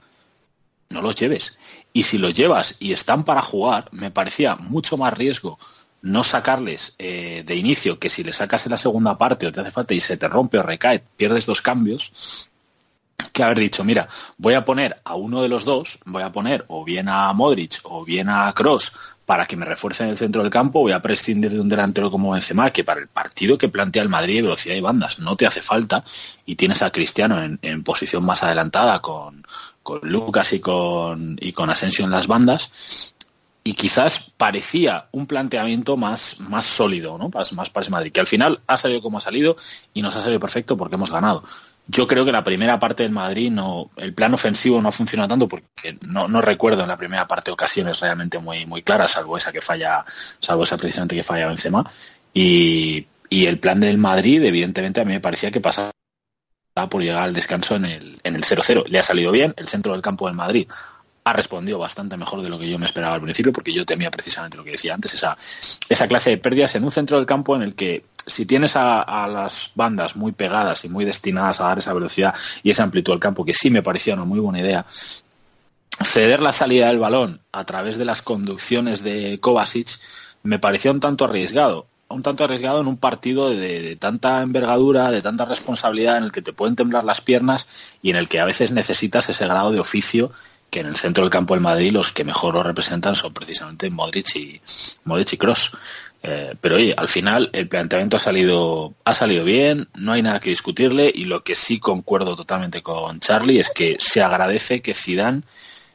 no 0.89 1.03
los 1.03 1.17
lleves. 1.17 1.59
Y 1.93 2.05
si 2.05 2.17
los 2.17 2.35
llevas 2.35 2.77
y 2.79 2.93
están 2.93 3.25
para 3.25 3.43
jugar, 3.43 3.89
me 3.93 4.11
parecía 4.11 4.57
mucho 4.57 4.97
más 4.97 5.13
riesgo 5.13 5.59
no 6.07 6.23
sacarles 6.23 6.95
eh, 6.99 7.43
de 7.45 7.57
inicio, 7.57 7.99
que 7.99 8.09
si 8.09 8.23
le 8.23 8.33
sacas 8.33 8.65
en 8.65 8.71
la 8.71 8.77
segunda 8.77 9.19
parte 9.19 9.47
o 9.47 9.53
te 9.53 9.61
hace 9.61 9.73
falta 9.73 9.93
y 9.93 10.01
se 10.01 10.17
te 10.17 10.29
rompe 10.29 10.59
o 10.59 10.63
recae, 10.63 11.03
pierdes 11.17 11.47
dos 11.47 11.61
cambios, 11.61 12.53
que 13.33 13.43
haber 13.43 13.59
dicho, 13.59 13.83
mira, 13.83 14.07
voy 14.39 14.55
a 14.55 14.65
poner 14.65 15.01
a 15.05 15.17
uno 15.17 15.43
de 15.43 15.49
los 15.49 15.65
dos, 15.65 15.99
voy 16.05 16.23
a 16.23 16.31
poner 16.31 16.65
o 16.69 16.85
bien 16.85 17.09
a 17.09 17.33
Modric 17.33 17.81
o 17.83 18.05
bien 18.05 18.29
a 18.29 18.53
Cross 18.55 18.93
para 19.27 19.47
que 19.47 19.57
me 19.57 19.65
refuerce 19.65 20.05
en 20.05 20.11
el 20.11 20.17
centro 20.17 20.43
del 20.43 20.51
campo, 20.51 20.81
voy 20.81 20.93
a 20.93 21.03
prescindir 21.03 21.51
de 21.51 21.61
un 21.61 21.69
delantero 21.69 22.09
como 22.09 22.31
Benzema, 22.31 22.71
que 22.71 22.85
para 22.85 23.01
el 23.01 23.09
partido 23.09 23.59
que 23.59 23.69
plantea 23.69 24.05
el 24.05 24.09
Madrid 24.09 24.43
velocidad 24.43 24.77
y 24.77 24.81
bandas 24.81 25.19
no 25.19 25.37
te 25.37 25.47
hace 25.47 25.61
falta, 25.61 26.05
y 26.45 26.55
tienes 26.55 26.83
a 26.83 26.93
Cristiano 26.93 27.43
en, 27.43 27.83
posición 27.83 28.25
más 28.25 28.45
adelantada 28.45 29.01
con, 29.01 29.45
con 29.83 29.99
Lucas 30.03 30.53
y 30.53 30.61
con, 30.61 31.37
y 31.41 31.51
con 31.51 31.69
Asensio 31.69 32.05
en 32.05 32.13
las 32.13 32.29
bandas, 32.29 33.15
y 33.67 33.73
quizás 33.73 34.31
parecía 34.37 35.09
un 35.11 35.27
planteamiento 35.27 35.97
más, 35.97 36.39
más 36.39 36.65
sólido, 36.67 37.19
¿no? 37.19 37.31
Más, 37.31 37.53
más 37.53 37.69
para 37.69 37.83
ese 37.83 37.91
Madrid, 37.91 38.13
que 38.13 38.21
al 38.21 38.29
final 38.29 38.61
ha 38.69 38.77
salido 38.77 39.03
como 39.03 39.19
ha 39.19 39.21
salido 39.21 39.57
y 39.93 40.03
nos 40.03 40.15
ha 40.15 40.21
salido 40.21 40.39
perfecto 40.39 40.77
porque 40.77 40.95
hemos 40.95 41.11
ganado. 41.11 41.43
Yo 41.89 42.07
creo 42.07 42.25
que 42.25 42.31
la 42.31 42.45
primera 42.45 42.79
parte 42.79 43.03
del 43.03 43.11
Madrid 43.11 43.51
no, 43.51 43.91
el 43.97 44.15
plan 44.15 44.33
ofensivo 44.33 44.81
no 44.81 44.91
ha 44.91 44.93
funcionado 44.93 45.31
tanto 45.31 45.49
porque 45.49 45.99
no, 46.07 46.29
no 46.29 46.41
recuerdo 46.41 46.83
en 46.83 46.89
la 46.89 46.97
primera 46.97 47.27
parte 47.27 47.51
ocasiones 47.51 47.99
realmente 47.99 48.39
muy, 48.39 48.67
muy 48.67 48.83
claras, 48.83 49.11
salvo 49.11 49.37
esa 49.37 49.51
que 49.51 49.61
falla, 49.61 50.05
salvo 50.39 50.63
esa 50.63 50.77
precisamente 50.77 51.17
que 51.17 51.25
falla 51.25 51.49
Benzema. 51.49 51.85
Y, 52.33 53.09
y 53.29 53.47
el 53.47 53.59
plan 53.59 53.81
del 53.81 53.99
Madrid, 53.99 54.45
evidentemente, 54.45 55.01
a 55.01 55.05
mí 55.05 55.13
me 55.13 55.21
parecía 55.21 55.51
que 55.51 55.61
pasaba 55.61 55.91
por 56.89 57.03
llegar 57.03 57.25
al 57.25 57.35
descanso 57.35 57.75
en 57.75 57.87
el, 57.87 58.21
en 58.23 58.37
el 58.37 58.45
0-0. 58.45 58.87
Le 58.87 59.01
ha 59.01 59.03
salido 59.03 59.33
bien, 59.33 59.55
el 59.57 59.67
centro 59.67 59.91
del 59.91 60.03
campo 60.03 60.29
del 60.29 60.37
Madrid 60.37 60.69
ha 61.27 61.33
respondido 61.33 61.81
bastante 61.81 62.17
mejor 62.17 62.41
de 62.41 62.49
lo 62.49 62.57
que 62.57 62.71
yo 62.71 62.79
me 62.79 62.87
esperaba 62.87 63.17
al 63.17 63.21
principio, 63.21 63.53
porque 63.53 63.73
yo 63.73 63.85
temía 63.85 64.13
precisamente 64.13 64.57
lo 64.57 64.63
que 64.63 64.71
decía 64.71 64.95
antes, 64.95 65.13
esa, 65.13 66.07
clase 66.07 66.31
de 66.31 66.39
pérdidas 66.39 66.77
en 66.77 66.85
un 66.85 66.93
centro 66.93 67.17
del 67.17 67.27
campo 67.27 67.57
en 67.57 67.63
el 67.63 67.75
que 67.75 68.05
si 68.25 68.47
tienes 68.47 68.77
a, 68.77 69.27
las 69.27 69.73
bandas 69.75 70.15
muy 70.15 70.31
pegadas 70.31 70.85
y 70.85 70.89
muy 70.89 71.05
destinadas 71.05 71.61
a 71.61 71.65
dar 71.65 71.79
esa 71.79 71.93
velocidad 71.93 72.33
y 72.63 72.71
esa 72.71 72.85
amplitud 72.85 73.13
del 73.13 73.19
campo, 73.19 73.45
que 73.45 73.55
sí 73.55 73.71
me 73.71 73.83
parecía 73.83 74.15
una 74.15 74.25
muy 74.25 74.39
buena 74.39 74.61
idea, 74.61 74.87
ceder 76.01 76.43
la 76.43 76.53
salida 76.53 76.87
del 76.87 77.01
balón 77.01 77.41
a 77.51 77.65
través 77.65 77.99
de 77.99 78.05
las 78.05 78.23
conducciones 78.23 79.03
de 79.03 79.41
Kovacic 79.41 79.99
me 80.45 80.61
parecía 80.61 80.93
un 80.93 81.01
tanto 81.01 81.25
arriesgado 81.25 81.89
un 82.09 82.23
tanto 82.23 82.45
arriesgado 82.45 82.81
en 82.81 82.87
un 82.87 82.99
partido 82.99 83.51
de, 83.51 83.97
tanta 83.97 84.43
envergadura, 84.43 85.11
de 85.11 85.23
tanta 85.23 85.45
responsabilidad, 85.45 86.19
en 86.19 86.25
el 86.25 86.33
que 86.33 86.43
te 86.43 86.53
pueden 86.53 86.77
temblar 86.77 87.03
las 87.03 87.21
piernas 87.21 87.99
y 88.01 88.11
en 88.11 88.17
el 88.17 88.29
que 88.29 88.39
a 88.39 88.45
veces 88.45 88.71
necesitas 88.71 89.29
ese 89.29 89.45
grado 89.45 89.73
de 89.73 89.81
oficio 89.81 90.31
que 90.71 90.81
en 90.81 90.87
el 90.87 90.97
centro 90.97 91.25
del 91.25 91.31
campo 91.31 91.55
del 91.55 91.63
Madrid 91.63 91.93
los 91.93 92.13
que 92.13 92.25
mejor 92.25 92.55
lo 92.55 92.63
representan 92.63 93.15
son 93.15 93.33
precisamente 93.33 93.91
Modric 93.91 94.37
y 94.37 94.61
Modric 95.05 95.33
y 95.35 95.37
Cross. 95.37 95.73
Eh, 96.23 96.55
pero 96.61 96.77
oye, 96.77 96.95
al 96.97 97.09
final 97.09 97.51
el 97.53 97.69
planteamiento 97.69 98.17
ha 98.17 98.21
salido, 98.21 98.95
ha 99.05 99.15
salido 99.15 99.45
bien, 99.45 99.89
no 99.95 100.13
hay 100.13 100.23
nada 100.23 100.41
que 100.41 100.51
discutirle 100.51 101.13
y 101.15 101.25
lo 101.25 101.45
que 101.45 101.55
sí 101.55 101.79
concuerdo 101.79 102.35
totalmente 102.35 102.83
con 102.83 103.21
Charlie 103.21 103.61
es 103.61 103.71
que 103.71 103.97
se 104.01 104.23
agradece 104.23 104.83
que 104.83 104.95
Zidane 104.95 105.43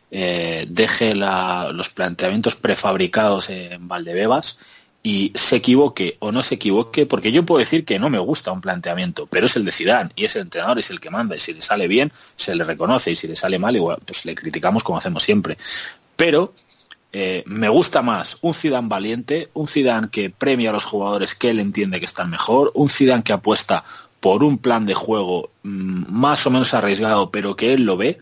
eh, 0.10 0.65
deje 0.69 1.15
los 1.15 1.89
planteamientos 1.89 2.55
prefabricados 2.55 3.49
en 3.49 3.88
Valdebebas 3.88 4.57
y 5.03 5.31
se 5.33 5.55
equivoque 5.55 6.17
o 6.19 6.31
no 6.31 6.43
se 6.43 6.55
equivoque, 6.55 7.05
porque 7.05 7.31
yo 7.31 7.45
puedo 7.45 7.59
decir 7.59 7.85
que 7.85 7.97
no 7.97 8.09
me 8.09 8.19
gusta 8.19 8.51
un 8.51 8.61
planteamiento, 8.61 9.25
pero 9.25 9.47
es 9.47 9.55
el 9.55 9.65
de 9.65 9.71
Zidane 9.71 10.11
y 10.15 10.25
es 10.25 10.35
el 10.35 10.43
entrenador, 10.43 10.77
es 10.77 10.91
el 10.91 10.99
que 10.99 11.09
manda 11.09 11.35
y 11.35 11.39
si 11.39 11.53
le 11.53 11.61
sale 11.61 11.87
bien 11.87 12.11
se 12.35 12.55
le 12.55 12.63
reconoce 12.63 13.11
y 13.11 13.15
si 13.15 13.27
le 13.27 13.35
sale 13.35 13.57
mal 13.57 13.75
igual 13.75 13.99
pues 14.05 14.25
le 14.25 14.35
criticamos 14.35 14.83
como 14.83 14.99
hacemos 14.99 15.23
siempre. 15.23 15.57
Pero 16.15 16.53
eh, 17.13 17.43
me 17.47 17.67
gusta 17.67 18.01
más 18.01 18.37
un 18.41 18.53
Zidane 18.53 18.87
valiente, 18.87 19.49
un 19.53 19.67
Zidane 19.67 20.09
que 20.09 20.29
premia 20.29 20.69
a 20.69 20.73
los 20.73 20.85
jugadores 20.85 21.35
que 21.35 21.49
él 21.49 21.59
entiende 21.59 21.99
que 21.99 22.05
están 22.05 22.29
mejor, 22.29 22.71
un 22.75 22.89
Zidane 22.89 23.23
que 23.23 23.33
apuesta 23.33 23.83
por 24.19 24.43
un 24.43 24.59
plan 24.59 24.85
de 24.85 24.93
juego 24.93 25.49
mm, 25.63 26.05
más 26.09 26.45
o 26.45 26.51
menos 26.51 26.73
arriesgado, 26.73 27.31
pero 27.31 27.55
que 27.55 27.73
él 27.73 27.83
lo 27.83 27.97
ve, 27.97 28.19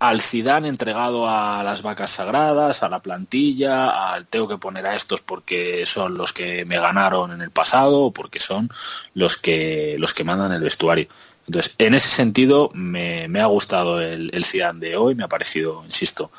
al 0.00 0.22
Zidane 0.22 0.68
entregado 0.68 1.28
a 1.28 1.62
las 1.62 1.82
vacas 1.82 2.10
sagradas, 2.10 2.82
a 2.82 2.88
la 2.88 3.00
plantilla, 3.00 4.12
al 4.12 4.26
tengo 4.26 4.48
que 4.48 4.56
poner 4.56 4.86
a 4.86 4.96
estos 4.96 5.20
porque 5.20 5.84
son 5.84 6.14
los 6.14 6.32
que 6.32 6.64
me 6.64 6.80
ganaron 6.80 7.32
en 7.32 7.42
el 7.42 7.50
pasado 7.50 8.04
o 8.04 8.10
porque 8.10 8.40
son 8.40 8.70
los 9.12 9.36
que 9.36 9.96
los 9.98 10.14
que 10.14 10.24
mandan 10.24 10.52
el 10.52 10.62
vestuario. 10.62 11.06
Entonces, 11.46 11.74
en 11.78 11.94
ese 11.94 12.08
sentido, 12.08 12.70
me, 12.72 13.28
ha 13.40 13.46
gustado 13.46 14.00
el, 14.00 14.30
el 14.32 14.44
Zidane 14.44 14.80
de 14.80 14.96
hoy, 14.96 15.14
me 15.14 15.24
ha 15.24 15.28
parecido, 15.28 15.84
insisto, 15.84 16.30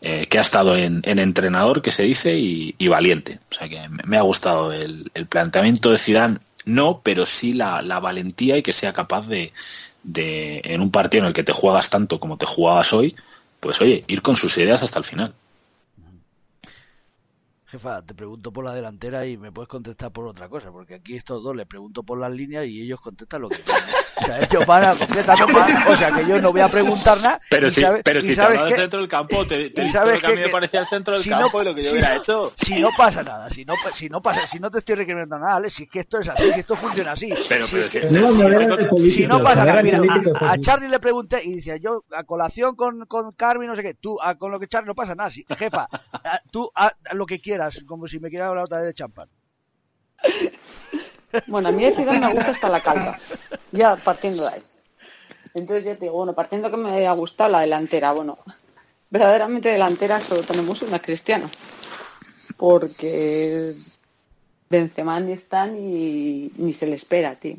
eh, 0.00 0.26
que 0.26 0.38
ha 0.38 0.42
estado 0.42 0.76
en, 0.76 1.02
entrenador, 1.04 1.82
que 1.82 1.92
se 1.92 2.04
dice, 2.04 2.36
y, 2.36 2.88
valiente. 2.88 3.40
O 3.50 3.54
sea 3.54 3.68
que 3.68 3.86
me, 3.88 4.16
ha 4.16 4.22
gustado 4.22 4.72
el, 4.72 5.10
planteamiento 5.28 5.90
de 5.90 5.98
Zidane, 5.98 6.38
no, 6.64 7.00
pero 7.02 7.26
sí 7.26 7.52
la, 7.52 7.82
la 7.82 8.00
valentía 8.00 8.56
y 8.56 8.62
que 8.62 8.72
sea 8.72 8.92
capaz 8.92 9.26
de, 9.28 9.52
de, 10.04 10.62
en 10.64 10.80
un 10.82 10.90
partido 10.92 11.24
en 11.24 11.28
el 11.28 11.34
que 11.34 11.44
te 11.44 11.52
juegas 11.52 11.90
tanto 11.90 12.20
como 12.20 12.38
te 12.38 12.46
jugabas 12.46 12.92
hoy, 12.92 13.16
pues 13.60 13.80
oye, 13.80 14.04
ir 14.08 14.22
con 14.22 14.36
sus 14.36 14.56
ideas 14.58 14.82
hasta 14.82 14.98
el 15.00 15.04
final. 15.04 15.34
Jefa, 17.74 18.02
te 18.02 18.14
pregunto 18.14 18.52
por 18.52 18.64
la 18.64 18.72
delantera 18.72 19.26
y 19.26 19.36
me 19.36 19.50
puedes 19.50 19.68
contestar 19.68 20.12
por 20.12 20.28
otra 20.28 20.48
cosa, 20.48 20.70
porque 20.70 20.94
aquí 20.94 21.16
estos 21.16 21.42
dos 21.42 21.56
le 21.56 21.66
pregunto 21.66 22.04
por 22.04 22.20
las 22.20 22.30
líneas 22.30 22.66
y 22.66 22.82
ellos 22.82 23.00
contestan 23.00 23.42
lo 23.42 23.48
que 23.48 23.56
quieren. 23.56 23.82
O 24.16 24.24
sea, 24.24 24.38
ellos 24.38 24.64
van 24.64 24.84
a 24.84 24.94
completamente, 24.94 25.90
o 25.90 25.96
sea, 25.96 26.12
que 26.12 26.24
yo 26.24 26.40
no 26.40 26.52
voy 26.52 26.60
a 26.60 26.68
preguntar 26.68 27.18
nada. 27.18 27.40
Pero, 27.50 27.68
si, 27.68 27.82
pero 28.04 28.20
si 28.20 28.36
te 28.36 28.42
hablo 28.42 28.64
del 28.64 28.74
centro 28.74 29.00
del 29.00 29.08
campo, 29.08 29.44
te, 29.44 29.70
te 29.70 29.82
he 29.82 29.84
dicho 29.86 30.04
lo 30.04 30.20
que 30.20 30.26
a 30.26 30.30
mí 30.30 30.36
me 30.36 30.48
parecía 30.50 30.80
el 30.82 30.86
centro 30.86 31.18
del 31.18 31.28
campo 31.28 31.62
y 31.62 31.64
lo 31.64 31.74
que 31.74 31.82
yo 31.82 31.90
hubiera 31.90 32.14
hecho. 32.14 32.52
Si 32.64 32.80
no 32.80 32.90
pasa 32.96 33.24
nada, 33.24 33.50
si 33.50 33.64
no, 33.64 33.74
si 33.98 34.08
no 34.08 34.22
pasa, 34.22 34.46
si 34.52 34.60
no 34.60 34.70
te 34.70 34.78
estoy 34.78 34.94
requiriendo 34.94 35.36
nada, 35.36 35.68
si 35.68 35.82
es 35.82 35.90
que 35.90 36.00
esto 36.00 36.20
es 36.20 36.28
así, 36.28 36.52
si 36.52 36.60
esto 36.60 36.76
funciona 36.76 37.12
así. 37.12 37.28
Pero, 37.48 37.66
pero 37.72 37.88
si, 37.88 38.00
si, 39.10 39.26
no 39.26 39.42
pasa 39.42 39.64
nada, 39.64 39.82
mira, 39.82 40.00
a, 40.40 40.58
Charlie 40.60 40.88
le 40.88 41.00
pregunté 41.00 41.42
y 41.42 41.56
decía, 41.56 41.76
yo 41.78 42.04
a 42.16 42.22
colación 42.22 42.76
con, 42.76 43.06
con 43.06 43.32
Carmen, 43.32 43.66
no 43.66 43.74
sé 43.74 43.82
qué, 43.82 43.94
tú, 43.94 44.16
con 44.38 44.52
lo 44.52 44.60
que 44.60 44.68
Charlie 44.68 44.86
no 44.86 44.94
pasa 44.94 45.16
nada, 45.16 45.30
si, 45.30 45.44
jefa, 45.58 45.88
tú 46.52 46.70
a, 46.76 46.92
lo 47.14 47.26
que 47.26 47.40
quieras, 47.40 47.63
como 47.86 48.08
si 48.08 48.18
me 48.18 48.30
quieras 48.30 48.48
hablar 48.48 48.64
otra 48.64 48.78
vez 48.78 48.88
de 48.88 48.94
champán. 48.94 49.28
Bueno, 51.48 51.68
a 51.68 51.72
mí 51.72 51.82
de 51.82 51.90
Zidane 51.90 52.20
me 52.20 52.32
gusta 52.32 52.52
hasta 52.52 52.68
la 52.68 52.80
calva, 52.80 53.18
ya 53.72 53.96
partiendo 53.96 54.44
de 54.44 54.50
ahí. 54.50 54.62
Entonces 55.52 55.84
ya 55.84 55.94
te 55.94 56.02
digo, 56.02 56.14
bueno, 56.14 56.32
partiendo 56.32 56.70
que 56.70 56.76
me 56.76 56.92
haya 56.92 57.10
gustado 57.12 57.50
la 57.50 57.60
delantera, 57.60 58.12
bueno, 58.12 58.38
verdaderamente 59.10 59.68
delantera 59.68 60.20
solo 60.20 60.42
tenemos 60.42 60.80
una 60.82 61.00
cristiana, 61.00 61.50
porque 62.56 63.74
Benzema 64.70 65.18
ni 65.18 65.32
está 65.32 65.66
ni, 65.66 66.52
ni 66.56 66.72
se 66.72 66.86
le 66.86 66.94
espera, 66.94 67.34
tío. 67.34 67.56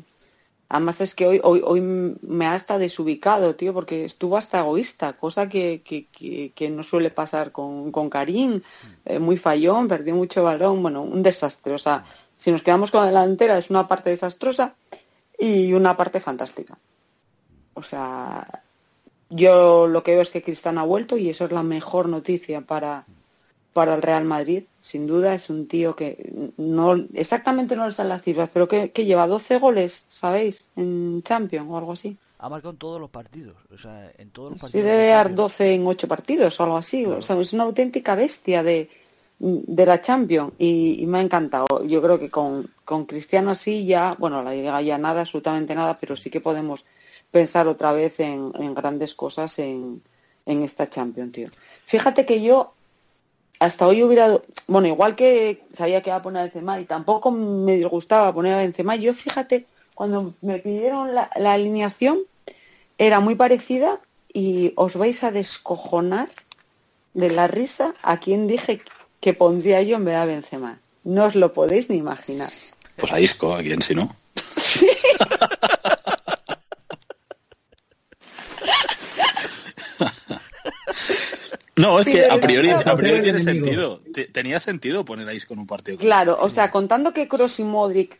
Además 0.68 1.00
es 1.00 1.14
que 1.14 1.26
hoy, 1.26 1.40
hoy, 1.44 1.62
hoy 1.64 1.80
me 1.80 2.46
ha 2.46 2.54
hasta 2.54 2.78
desubicado, 2.78 3.54
tío, 3.54 3.72
porque 3.72 4.04
estuvo 4.04 4.36
hasta 4.36 4.58
egoísta, 4.58 5.12
cosa 5.12 5.48
que, 5.48 5.82
que, 5.82 6.70
no 6.70 6.82
suele 6.82 7.10
pasar 7.10 7.52
con, 7.52 7.92
con 7.92 8.10
Karim, 8.10 8.62
eh, 9.04 9.20
muy 9.20 9.36
fallón, 9.36 9.86
perdió 9.86 10.14
mucho 10.16 10.42
balón, 10.42 10.82
bueno, 10.82 11.02
un 11.02 11.22
desastre. 11.22 11.72
O 11.72 11.78
sea, 11.78 12.04
si 12.36 12.50
nos 12.50 12.64
quedamos 12.64 12.90
con 12.90 13.00
la 13.00 13.06
delantera 13.06 13.56
es 13.58 13.70
una 13.70 13.86
parte 13.86 14.10
desastrosa 14.10 14.74
y 15.38 15.72
una 15.72 15.96
parte 15.96 16.18
fantástica. 16.18 16.76
O 17.74 17.82
sea, 17.82 18.62
yo 19.30 19.86
lo 19.86 20.02
que 20.02 20.12
veo 20.12 20.22
es 20.22 20.30
que 20.30 20.42
Cristiano 20.42 20.80
ha 20.80 20.84
vuelto 20.84 21.16
y 21.16 21.30
eso 21.30 21.44
es 21.44 21.52
la 21.52 21.62
mejor 21.62 22.08
noticia 22.08 22.60
para, 22.60 23.04
para 23.76 23.94
el 23.94 24.00
Real 24.00 24.24
Madrid. 24.24 24.64
Sin 24.80 25.06
duda 25.06 25.34
es 25.34 25.50
un 25.50 25.68
tío 25.68 25.94
que 25.94 26.50
no 26.56 26.94
exactamente 27.12 27.76
no 27.76 27.86
le 27.86 27.92
salen 27.92 28.08
las 28.08 28.22
cifras, 28.22 28.48
pero 28.50 28.66
que, 28.66 28.88
lleva 28.88 29.26
12 29.26 29.58
goles, 29.58 30.06
¿sabéis? 30.08 30.66
En 30.76 31.22
Champions 31.22 31.68
o 31.70 31.76
algo 31.76 31.92
así. 31.92 32.16
Ha 32.38 32.48
marcado 32.48 32.72
en 32.72 32.78
todos 32.78 32.98
los 32.98 33.10
partidos, 33.10 33.54
o 33.70 33.76
sea, 33.76 34.10
en 34.16 34.30
todos 34.30 34.52
los 34.52 34.60
partidos. 34.60 34.82
Sí, 34.82 34.90
debe 34.90 35.08
dar 35.08 35.34
12 35.34 35.74
en 35.74 35.86
8 35.86 36.08
partidos 36.08 36.58
o 36.58 36.62
algo 36.64 36.78
así. 36.78 37.04
O 37.04 37.20
sea, 37.20 37.38
es 37.38 37.52
una 37.52 37.64
auténtica 37.64 38.14
bestia 38.14 38.62
de, 38.62 38.88
de 39.38 39.86
la 39.86 40.00
Champions 40.00 40.54
y, 40.58 41.04
me 41.06 41.18
ha 41.18 41.20
encantado. 41.20 41.84
Yo 41.84 42.00
creo 42.00 42.18
que 42.18 42.30
con, 42.30 42.70
con 42.86 43.04
Cristiano 43.04 43.50
así 43.50 43.84
ya, 43.84 44.16
bueno, 44.18 44.42
la 44.42 44.54
llega 44.54 44.80
ya 44.80 44.96
nada, 44.96 45.20
absolutamente 45.20 45.74
nada, 45.74 45.98
pero 46.00 46.16
sí 46.16 46.30
que 46.30 46.40
podemos 46.40 46.86
pensar 47.30 47.68
otra 47.68 47.92
vez 47.92 48.20
en, 48.20 48.52
grandes 48.74 49.14
cosas 49.14 49.58
en, 49.58 50.02
esta 50.46 50.88
Champions, 50.88 51.32
tío. 51.32 51.50
Fíjate 51.84 52.24
que 52.24 52.40
yo 52.40 52.72
hasta 53.58 53.86
hoy 53.86 54.02
hubiera, 54.02 54.38
bueno, 54.66 54.88
igual 54.88 55.16
que 55.16 55.62
sabía 55.72 56.02
que 56.02 56.10
iba 56.10 56.16
a 56.16 56.22
poner 56.22 56.40
a 56.40 56.44
Benzema 56.44 56.80
y 56.80 56.84
tampoco 56.84 57.30
me 57.30 57.76
disgustaba 57.76 58.32
poner 58.32 58.54
a 58.54 58.58
Benzema, 58.58 58.96
yo 58.96 59.14
fíjate, 59.14 59.66
cuando 59.94 60.34
me 60.42 60.58
pidieron 60.58 61.14
la, 61.14 61.30
alineación 61.44 62.18
era 62.98 63.20
muy 63.20 63.34
parecida 63.34 63.98
y 64.32 64.72
os 64.76 64.94
vais 64.96 65.24
a 65.24 65.30
descojonar 65.30 66.28
de 67.14 67.30
la 67.30 67.46
risa 67.46 67.94
a 68.02 68.18
quien 68.18 68.46
dije 68.46 68.82
que 69.20 69.32
pondría 69.32 69.80
yo 69.82 69.96
en 69.96 70.04
vez 70.04 70.20
de 70.20 70.26
Benzema. 70.26 70.78
No 71.04 71.24
os 71.24 71.34
lo 71.34 71.52
podéis 71.52 71.88
ni 71.88 71.96
imaginar. 71.96 72.50
Pues 72.96 73.12
a 73.12 73.20
Isco, 73.20 73.54
a 73.54 73.62
quien 73.62 73.80
si 73.80 73.94
no. 73.94 74.14
No, 81.76 82.00
es 82.00 82.08
que 82.08 82.24
a 82.24 82.40
priori, 82.40 82.70
a 82.70 82.96
priori 82.96 83.22
tiene 83.22 83.40
sentido. 83.40 84.00
Tenía 84.32 84.58
sentido 84.58 85.04
poner 85.04 85.28
a 85.28 85.34
Isco 85.34 85.54
en 85.54 85.60
un 85.60 85.66
partido. 85.66 85.98
Claro, 85.98 86.38
o 86.40 86.48
sea, 86.48 86.70
contando 86.70 87.12
que 87.12 87.28
Kroos 87.28 87.58
y 87.60 87.64
Modric 87.64 88.18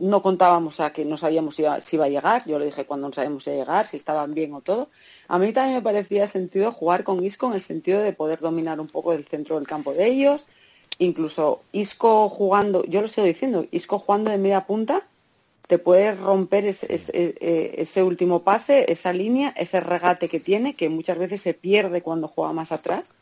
no 0.00 0.22
contábamos, 0.22 0.80
a 0.80 0.92
que 0.92 1.04
no 1.04 1.16
sabíamos 1.16 1.54
si 1.54 1.62
iba, 1.62 2.04
a 2.04 2.08
llegar, 2.08 2.44
yo 2.46 2.58
le 2.58 2.66
dije 2.66 2.86
cuando 2.86 3.08
no 3.08 3.14
sabíamos 3.14 3.44
si 3.44 3.50
iba 3.50 3.56
a 3.56 3.64
llegar, 3.64 3.86
si 3.86 3.96
estaban 3.96 4.34
bien 4.34 4.52
o 4.54 4.60
todo. 4.60 4.88
A 5.28 5.38
mí 5.38 5.52
también 5.52 5.76
me 5.76 5.82
parecía 5.82 6.26
sentido 6.26 6.72
jugar 6.72 7.04
con 7.04 7.24
Isco 7.24 7.46
en 7.46 7.54
el 7.54 7.62
sentido 7.62 8.00
de 8.00 8.12
poder 8.12 8.40
dominar 8.40 8.80
un 8.80 8.88
poco 8.88 9.12
el 9.12 9.24
centro 9.24 9.56
del 9.56 9.66
campo 9.66 9.92
de 9.92 10.06
ellos, 10.06 10.46
incluso 10.98 11.62
Isco 11.72 12.28
jugando, 12.28 12.84
yo 12.84 13.00
lo 13.00 13.08
sigo 13.08 13.26
diciendo, 13.26 13.66
Isco 13.70 13.98
jugando 13.98 14.30
de 14.30 14.38
media 14.38 14.66
punta, 14.66 15.06
te 15.66 15.78
puede 15.78 16.14
romper 16.14 16.66
ese, 16.66 16.86
eh, 16.90 17.74
ese, 17.78 18.02
último 18.02 18.42
pase, 18.42 18.90
esa 18.92 19.12
línea, 19.12 19.54
ese 19.56 19.80
regate 19.80 20.28
que 20.28 20.40
tiene, 20.40 20.74
que 20.74 20.88
muchas 20.88 21.18
veces 21.18 21.40
se 21.40 21.54
pierde 21.54 22.02
cuando 22.02 22.28
juega 22.28 22.52
más 22.52 22.72
atrás. 22.72 23.14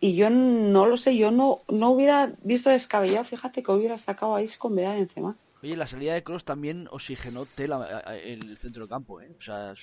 Y 0.00 0.14
yo 0.14 0.28
no 0.30 0.86
lo 0.86 0.96
sé, 0.96 1.16
yo 1.16 1.30
no, 1.30 1.62
no 1.68 1.90
hubiera 1.90 2.32
visto 2.42 2.70
descabellado, 2.70 3.24
fíjate 3.24 3.62
que 3.62 3.72
hubiera 3.72 3.96
sacado 3.98 4.34
a 4.34 4.42
Isco 4.42 4.68
en 4.68 4.76
vez 4.76 4.88
de 4.90 4.98
encima. 4.98 5.36
Oye, 5.62 5.76
la 5.76 5.86
salida 5.86 6.14
de 6.14 6.22
Cross 6.22 6.44
también 6.44 6.86
oxigenó 6.90 7.44
tela 7.46 8.04
en 8.22 8.46
el 8.46 8.58
centro 8.58 8.82
del 8.82 8.90
campo, 8.90 9.20
¿eh? 9.20 9.34
O 9.38 9.42
sea, 9.42 9.74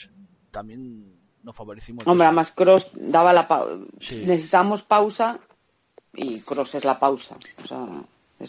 también 0.52 1.16
nos 1.42 1.56
favorecimos. 1.56 2.06
Hombre, 2.08 2.28
además 2.28 2.52
Cross 2.52 2.92
daba 2.94 3.34
la 3.34 3.48
pausa. 3.48 3.76
Necesitamos 4.00 4.84
pausa 4.84 5.40
y 6.14 6.40
Cross 6.42 6.76
es 6.76 6.86
la 6.86 7.00
pausa. 7.00 7.36
O 7.64 7.68
sea, 7.68 7.88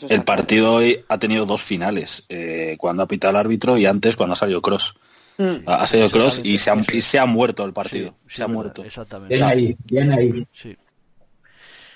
el 0.09 0.25
partido 0.25 0.75
hoy 0.75 1.05
ha 1.09 1.19
tenido 1.19 1.47
dos 1.47 1.63
finales, 1.63 2.25
eh, 2.29 2.77
cuando 2.79 3.03
ha 3.03 3.09
pitado 3.09 3.33
el 3.33 3.37
árbitro 3.37 3.77
y 3.77 3.87
antes 3.87 4.17
cuando 4.17 4.35
ha 4.35 4.37
salido 4.37 4.63
Cross. 4.63 4.95
Mm. 5.39 5.67
Ha 5.67 5.87
salido 5.87 6.11
Cross 6.11 6.41
y 6.45 6.59
se 6.59 6.71
ha, 6.71 6.77
se 7.01 7.19
ha 7.19 7.27
muerto 7.27 7.65
el 7.65 7.73
partido. 7.73 8.15
se 8.29 8.43
ha 8.43 8.49
muerto. 8.49 8.85
Exactamente. 8.85 9.35
Bien 9.35 9.47
ahí, 9.47 9.77
bien 9.85 10.13
ahí. 10.13 10.47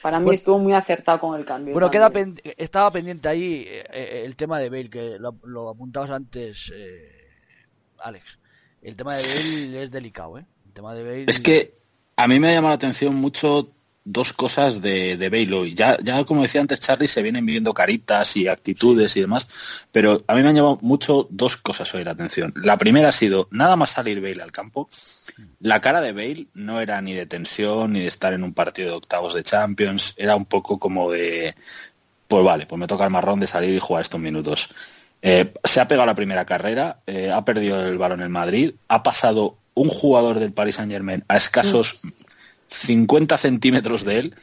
Para 0.03 0.21
mí 0.21 0.35
estuvo 0.35 0.59
muy 0.59 0.73
acertado 0.73 1.19
con 1.19 1.39
el 1.39 1.45
cambio. 1.45 1.75
Bueno, 1.75 1.91
queda 1.91 2.11
estaba 2.57 2.91
pendiente 2.91 3.29
ahí 3.29 3.65
eh, 3.67 3.85
eh, 3.93 4.23
el 4.25 4.37
tema 4.37 4.59
de 4.59 4.71
Bale, 4.71 4.91
que 4.91 5.19
lo, 5.19 5.69
apuntabas 5.69 6.11
antes, 6.11 6.57
Alex. 7.99 8.25
El 8.83 8.97
tema 8.97 9.17
de 9.17 9.23
Bale 9.23 9.83
es 9.83 9.91
delicado, 9.91 10.39
¿eh? 10.39 10.45
El 10.67 10.73
tema 10.73 10.95
de 10.95 11.03
Bale... 11.03 11.25
Es 11.27 11.41
que 11.41 11.75
a 12.17 12.29
mí 12.29 12.39
me 12.39 12.49
ha 12.49 12.53
llamado 12.53 12.71
la 12.71 12.77
atención 12.77 13.15
mucho 13.15 13.71
dos 14.11 14.33
cosas 14.33 14.81
de, 14.81 15.17
de 15.17 15.29
Bale 15.29 15.75
Ya, 15.75 15.99
ya 16.03 16.25
como 16.25 16.43
decía 16.43 16.61
antes 16.61 16.81
Charlie, 16.81 17.09
se 17.09 17.23
vienen 17.23 17.45
viendo 17.45 17.75
caritas 17.75 18.37
y 18.37 18.49
actitudes 18.49 19.17
y 19.17 19.21
demás, 19.21 19.49
pero 19.93 20.25
a 20.27 20.35
mí 20.35 20.43
me 20.43 20.49
han 20.49 20.57
llamado 20.57 20.79
mucho 20.81 21.27
dos 21.31 21.57
cosas 21.57 21.95
hoy 21.95 22.05
la 22.05 22.13
atención. 22.13 22.55
La 22.57 22.79
primera 22.79 23.11
ha 23.11 23.13
sido, 23.13 23.49
nada 23.51 23.77
más 23.77 23.91
salir 23.91 24.21
Bale 24.21 24.43
al 24.43 24.53
campo, 24.53 24.89
la 25.61 25.81
cara 25.81 26.01
de 26.01 26.13
Bale 26.13 26.47
no 26.55 26.81
era 26.81 27.01
ni 27.03 27.13
de 27.13 27.27
tensión 27.27 27.93
ni 27.93 28.01
de 28.01 28.09
estar 28.09 28.33
en 28.33 28.45
un 28.45 28.55
partido 28.55 28.89
de 28.89 28.97
octavos 28.97 29.35
de 29.35 29.43
Champions, 29.43 30.15
era 30.17 30.37
un 30.37 30.47
poco 30.47 30.79
como 30.79 31.11
de, 31.11 31.55
pues 32.27 32.45
vale, 32.45 32.67
pues 32.67 32.79
me 32.79 32.87
toca 32.87 33.05
el 33.05 33.11
marrón 33.11 33.41
de 33.41 33.47
salir 33.47 33.75
y 33.75 33.79
jugar 33.79 34.03
estos 34.03 34.21
minutos. 34.21 34.71
Eh, 35.21 35.53
se 35.65 35.81
ha 35.81 35.89
pegado 35.89 36.07
la 36.07 36.15
primera 36.15 36.47
carrera, 36.47 37.01
eh, 37.07 37.31
ha 37.31 37.45
perdido 37.45 37.85
el 37.85 37.99
balón 37.99 38.23
en 38.23 38.31
Madrid, 38.31 38.75
ha 38.89 39.03
pasado 39.03 39.59
un 39.75 39.91
jugador 39.91 40.39
del 40.39 40.53
Paris 40.53 40.77
Saint 40.77 40.91
Germain 40.91 41.25
a 41.29 41.37
escasos 41.37 42.01
50 42.69 43.39
centímetros 43.39 44.05
de 44.05 44.19
él 44.19 44.37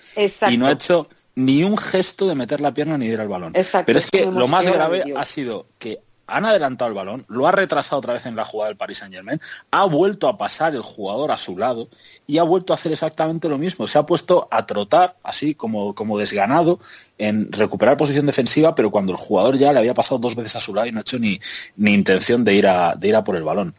y 0.50 0.58
no 0.58 0.68
ha 0.68 0.72
hecho 0.72 1.08
ni 1.36 1.64
un 1.64 1.78
gesto 1.78 2.28
de 2.28 2.36
meter 2.36 2.62
la 2.62 2.74
pierna 2.74 2.98
ni 2.98 3.08
de 3.08 3.14
ir 3.14 3.22
al 3.22 3.28
balón. 3.28 3.54
Pero 3.86 4.00
es 4.00 4.08
que 4.10 4.26
lo 4.26 4.48
más 4.48 4.66
grave 4.66 5.04
ha 5.16 5.26
sido 5.26 5.68
que 5.78 6.00
han 6.28 6.46
adelantado 6.46 6.90
el 6.90 6.96
balón, 6.96 7.26
lo 7.28 7.48
ha 7.48 7.52
retrasado 7.52 8.00
otra 8.00 8.14
vez 8.14 8.26
en 8.26 8.36
la 8.36 8.46
jugada 8.46 8.70
del 8.70 8.78
Paris 8.78 9.00
Saint 9.00 9.14
Germain, 9.14 9.40
ha 9.72 9.86
vuelto 9.86 10.28
a 10.28 10.38
pasar 10.38 10.74
el 10.74 10.82
jugador 10.82 11.32
a 11.32 11.38
su 11.38 11.58
lado 11.58 11.88
y 12.26 12.40
ha 12.40 12.44
vuelto 12.44 12.74
a 12.74 12.76
hacer 12.76 12.92
exactamente 12.92 13.48
lo 13.48 13.58
mismo. 13.58 13.88
Se 13.88 14.00
ha 14.00 14.06
puesto 14.06 14.48
a 14.50 14.66
trotar, 14.66 15.18
así 15.24 15.54
como, 15.54 15.94
como 15.94 16.18
desganado, 16.18 16.80
en 17.18 17.52
recuperar 17.52 17.98
posición 17.98 18.26
defensiva, 18.26 18.74
pero 18.74 18.92
cuando 18.92 19.12
el 19.12 19.18
jugador 19.18 19.58
ya 19.58 19.72
le 19.72 19.80
había 19.80 19.94
pasado 19.94 20.20
dos 20.20 20.36
veces 20.36 20.56
a 20.56 20.60
su 20.60 20.74
lado 20.74 20.88
y 20.88 20.92
no 20.92 21.00
ha 21.00 21.02
hecho 21.02 21.20
ni, 21.20 21.40
ni 21.78 21.94
intención 21.94 22.44
de 22.44 22.56
ir, 22.56 22.68
a, 22.68 22.96
de 22.96 23.08
ir 23.08 23.16
a 23.16 23.24
por 23.24 23.36
el 23.36 23.44
balón. 23.44 23.76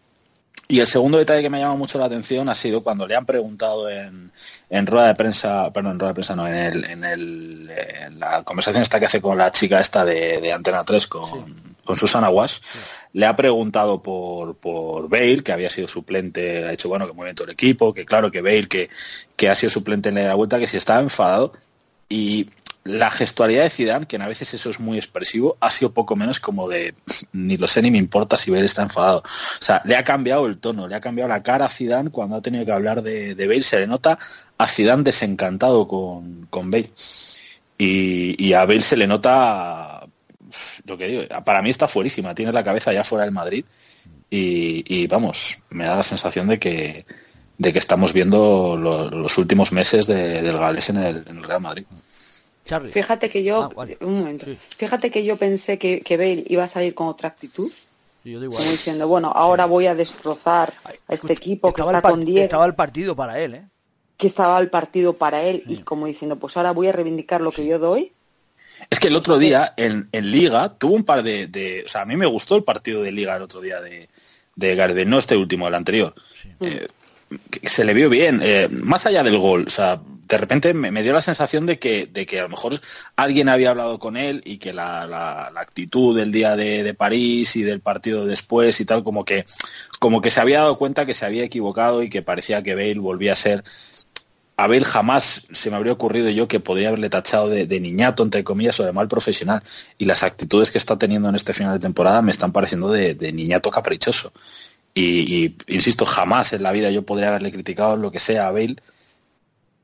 Y 0.69 0.81
el 0.81 0.87
segundo 0.89 1.19
detalle 1.19 1.43
que 1.43 1.51
me 1.51 1.61
llama 1.61 1.77
mucho 1.77 1.99
la 1.99 2.07
atención 2.07 2.49
ha 2.49 2.55
sido 2.55 2.83
cuando 2.83 3.07
le 3.07 3.15
han 3.15 3.25
preguntado 3.25 3.89
en, 3.89 4.33
en 4.69 4.87
rueda 4.87 5.09
de 5.09 5.15
prensa, 5.15 5.73
perdón, 5.73 5.93
en 5.93 5.99
rueda 6.01 6.11
de 6.11 6.15
prensa 6.15 6.35
no, 6.35 6.49
en, 6.49 6.55
el, 6.55 6.85
en, 6.85 7.05
el, 7.05 7.71
en 7.71 8.19
la 8.19 8.43
conversación 8.43 8.83
esta 8.83 8.99
que 8.99 9.07
hace 9.07 9.21
con 9.21 9.39
la 9.39 9.53
chica 9.53 9.81
esta 9.81 10.05
de, 10.05 10.41
de 10.41 10.53
Antena 10.53 10.83
3, 10.83 11.07
con, 11.07 11.55
con 11.85 11.97
Susana 11.97 12.31
Wash, 12.31 12.59
le 13.13 13.27
ha 13.27 13.37
preguntado 13.37 14.03
por, 14.03 14.57
por 14.57 15.09
Bale, 15.09 15.43
que 15.45 15.53
había 15.53 15.71
sido 15.71 15.87
suplente, 15.87 16.65
ha 16.65 16.73
dicho, 16.73 16.89
bueno, 16.89 17.07
que 17.07 17.13
muy 17.13 17.25
bien 17.25 17.37
todo 17.37 17.47
el 17.47 17.53
equipo, 17.53 17.95
que 17.95 18.05
claro, 18.05 18.33
que 18.33 18.43
Bale, 18.43 18.67
que, 18.67 18.91
que 19.37 19.49
ha 19.49 19.55
sido 19.55 19.71
suplente 19.71 20.09
en 20.09 20.17
la 20.17 20.35
vuelta, 20.35 20.59
que 20.59 20.67
si 20.67 20.77
estaba 20.77 21.01
enfadado. 21.01 21.53
Y 22.09 22.47
la 22.87 23.11
gestualidad 23.11 23.65
de 23.65 23.71
Zidane, 23.71 24.07
que 24.07 24.17
a 24.17 24.29
veces 24.29 24.55
eso 24.55 24.71
es 24.71 24.79
muy 24.79 24.97
expresivo, 24.97 25.57
ha 25.61 25.71
sido 25.71 25.93
poco 25.93 26.15
menos 26.15 26.39
como 26.39 26.69
de 26.69 26.95
ni 27.33 27.57
lo 27.57 27.67
sé 27.67 27.83
ni 27.83 27.91
me 27.91 27.99
importa 27.99 28.37
si 28.37 28.51
Bale 28.51 28.65
está 28.65 28.83
enfadado. 28.83 29.19
O 29.19 29.65
sea, 29.65 29.83
le 29.85 29.97
ha 29.97 30.05
cambiado 30.05 30.47
el 30.47 30.59
tono, 30.59 30.87
le 30.87 30.95
ha 30.95 31.01
cambiado 31.01 31.29
la 31.29 31.43
cara 31.43 31.67
a 31.67 31.71
Zidane 31.71 32.11
cuando 32.11 32.37
ha 32.37 32.43
tenido 32.43 32.65
que 32.65 32.73
hablar 32.73 33.03
de, 33.03 33.35
de 33.35 33.47
Bale, 33.49 33.63
se 33.63 33.81
le 33.81 33.87
nota 33.87 34.19
a 34.57 34.69
Zidane 34.69 35.03
desencantado 35.03 35.89
con, 35.89 36.47
con 36.49 36.71
Bale. 36.71 36.91
Y, 37.79 38.43
y, 38.43 38.53
a 38.55 38.65
Bale 38.65 38.81
se 38.81 38.97
le 38.97 39.07
nota 39.07 40.07
lo 40.87 40.97
que 40.97 41.09
digo, 41.09 41.23
para 41.45 41.61
mí 41.63 41.71
está 41.71 41.89
fuerísima, 41.89 42.35
tiene 42.35 42.53
la 42.53 42.65
cabeza 42.65 42.93
ya 42.93 43.05
fuera 43.05 43.25
del 43.25 43.35
Madrid 43.35 43.65
y, 44.31 44.85
y 44.87 45.07
vamos, 45.07 45.59
me 45.71 45.85
da 45.85 45.97
la 45.97 46.03
sensación 46.03 46.49
de 46.49 46.59
que 46.59 47.05
de 47.59 47.73
que 47.73 47.79
estamos 47.79 48.13
viendo 48.13 48.77
lo, 48.77 49.11
los 49.11 49.39
últimos 49.39 49.73
meses 49.73 50.07
de, 50.07 50.43
del 50.43 50.59
Gales 50.59 50.91
en 50.91 50.97
el, 50.99 51.25
en 51.27 51.39
el 51.39 51.45
Real 51.45 51.61
Madrid. 51.61 51.85
Charlie. 52.67 52.93
Fíjate 52.93 53.31
que 53.31 53.43
yo, 53.43 53.65
ah, 53.65 53.71
vale. 53.75 53.97
un 54.01 54.19
momento, 54.19 54.45
sí. 54.47 54.59
fíjate 54.77 55.11
que 55.11 55.25
yo 55.25 55.37
pensé 55.37 55.79
que, 55.79 56.01
que, 56.01 56.17
Bale 56.17 56.45
iba 56.49 56.65
a 56.65 56.69
salir 56.69 56.95
con 56.95 57.07
otra 57.07 57.29
actitud. 57.29 57.71
Sí, 58.23 58.33
yo 58.33 58.41
digo 58.41 58.55
como 58.55 58.65
diciendo, 58.65 59.07
bueno, 59.07 59.33
ahora 59.35 59.67
voy 59.67 59.87
a 59.87 59.95
destrozar 59.95 60.75
a 60.85 61.15
este 61.15 61.33
equipo 61.33 61.73
que 61.73 61.83
está 61.83 62.03
con 62.03 62.25
10. 62.25 62.45
Estaba 62.45 62.67
el 62.67 62.75
partido 62.75 63.15
para 63.15 63.39
él, 63.41 63.55
¿eh? 63.55 63.65
Que 64.17 64.27
estaba 64.27 64.59
el 64.59 64.69
partido 64.69 65.13
para 65.13 65.43
él 65.43 65.63
sí. 65.67 65.75
y 65.75 65.77
como 65.83 66.07
diciendo, 66.07 66.37
pues 66.37 66.57
ahora 66.57 66.73
voy 66.73 66.89
a 66.89 66.93
reivindicar 66.93 67.41
lo 67.41 67.53
que 67.53 67.65
yo 67.65 67.79
doy. 67.79 68.13
Es 68.91 69.01
que 69.01 69.09
el 69.09 69.17
otro 69.17 69.39
día 69.39 69.73
en, 69.77 70.09
en 70.13 70.31
Liga 70.31 70.75
tuvo 70.77 70.95
un 70.95 71.05
par 71.05 71.23
de, 71.23 71.47
de, 71.47 71.85
O 71.87 71.89
sea, 71.89 72.03
a 72.03 72.07
mí 72.07 72.17
me 72.17 72.27
gustó 72.27 72.57
el 72.57 72.65
partido 72.65 73.03
de 73.03 73.13
Liga 73.13 73.37
el 73.37 73.43
otro 73.43 73.61
día 73.61 73.81
de, 73.81 74.09
de 74.55 74.75
Garde, 74.75 75.05
no 75.05 75.19
este 75.19 75.37
último, 75.37 75.69
el 75.69 75.75
anterior. 75.75 76.15
Eh, 76.61 76.89
se 77.63 77.85
le 77.85 77.95
vio 77.95 78.09
bien, 78.09 78.41
eh, 78.43 78.69
más 78.71 79.07
allá 79.07 79.23
del 79.23 79.39
gol, 79.39 79.65
o 79.67 79.71
sea, 79.71 80.01
de 80.29 80.39
repente 80.39 80.75
me, 80.75 80.91
me, 80.91 81.03
dio 81.03 81.13
la 81.13 81.21
sensación 81.21 81.67
de 81.67 81.79
que, 81.79 82.07
de 82.07 82.27
que 82.27 82.41
a 82.41 82.43
lo 82.43 82.49
mejor 82.49 82.81
alguien 83.17 83.49
había 83.49 83.71
hablado 83.71 83.99
con 83.99 84.17
él 84.17 84.43
y 84.45 84.59
que 84.59 84.73
la, 84.73 85.07
la, 85.07 85.53
actitud 85.61 86.17
del 86.17 86.33
día 86.33 86.57
de, 86.57 86.83
de, 86.83 86.95
París 86.95 87.57
y 87.57 87.63
del 87.63 87.81
partido 87.81 88.27
después 88.27 88.81
y 88.81 88.85
tal, 88.85 89.05
como 89.05 89.25
que, 89.25 89.45
como 89.99 90.21
que 90.21 90.31
se 90.31 90.41
había 90.41 90.61
dado 90.61 90.79
cuenta 90.79 91.07
que 91.07 91.15
se 91.15 91.27
había 91.27 91.45
equivocado 91.45 92.03
y 92.03 92.09
que 92.09 92.23
parecía 92.23 92.63
que 92.63 92.75
Bale 92.75 92.99
volvía 92.99 93.33
a 93.33 93.37
ser 93.37 93.65
a 94.59 94.69
Bale 94.69 94.85
jamás 94.85 95.47
se 95.53 95.71
me 95.71 95.77
habría 95.77 95.93
ocurrido 95.93 96.31
yo 96.31 96.49
que 96.49 96.61
podría 96.61 96.89
haberle 96.89 97.11
tachado 97.11 97.51
de, 97.51 97.81
niñato, 97.81 98.23
entre 98.23 98.43
comillas, 98.43 98.81
o 98.81 98.85
de 98.85 98.93
mal 98.93 99.07
profesional. 99.07 99.63
Y 99.99 100.07
las 100.07 100.23
actitudes 100.23 100.71
que 100.71 100.79
está 100.79 100.97
teniendo 100.97 101.29
en 101.29 101.35
este 101.35 101.53
final 101.53 101.75
de 101.75 101.79
temporada 101.79 102.23
me 102.23 102.31
están 102.31 102.53
pareciendo 102.53 102.91
de 102.91 103.33
niñato 103.35 103.71
caprichoso. 103.71 104.33
Y, 104.99 105.45
y, 105.45 105.57
insisto, 105.69 106.07
jamás 106.07 106.55
en 106.55 106.63
la 106.63 106.73
vida 106.73 106.91
yo 106.91 107.03
podría 107.03 107.29
haberle 107.29 107.53
criticado 107.53 107.99
lo 107.99 108.11
que 108.11 108.19
sea 108.19 108.49
a 108.49 108.51
Bale, 108.51 108.77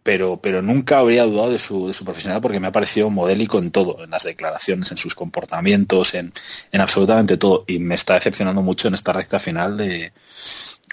pero, 0.02 0.38
pero 0.38 0.62
nunca 0.62 1.00
habría 1.00 1.24
dudado 1.24 1.50
de 1.50 1.58
su, 1.58 1.86
de 1.86 1.92
su 1.92 2.02
profesional 2.02 2.40
porque 2.40 2.60
me 2.60 2.68
ha 2.68 2.72
parecido 2.72 3.10
modélico 3.10 3.58
en 3.58 3.70
todo, 3.70 4.02
en 4.02 4.10
las 4.10 4.24
declaraciones, 4.24 4.90
en 4.90 4.96
sus 4.96 5.14
comportamientos, 5.14 6.14
en, 6.14 6.32
en 6.72 6.80
absolutamente 6.80 7.36
todo. 7.36 7.64
Y 7.66 7.78
me 7.78 7.94
está 7.94 8.14
decepcionando 8.14 8.62
mucho 8.62 8.88
en 8.88 8.94
esta 8.94 9.12
recta 9.12 9.38
final 9.38 9.76
de, 9.76 10.14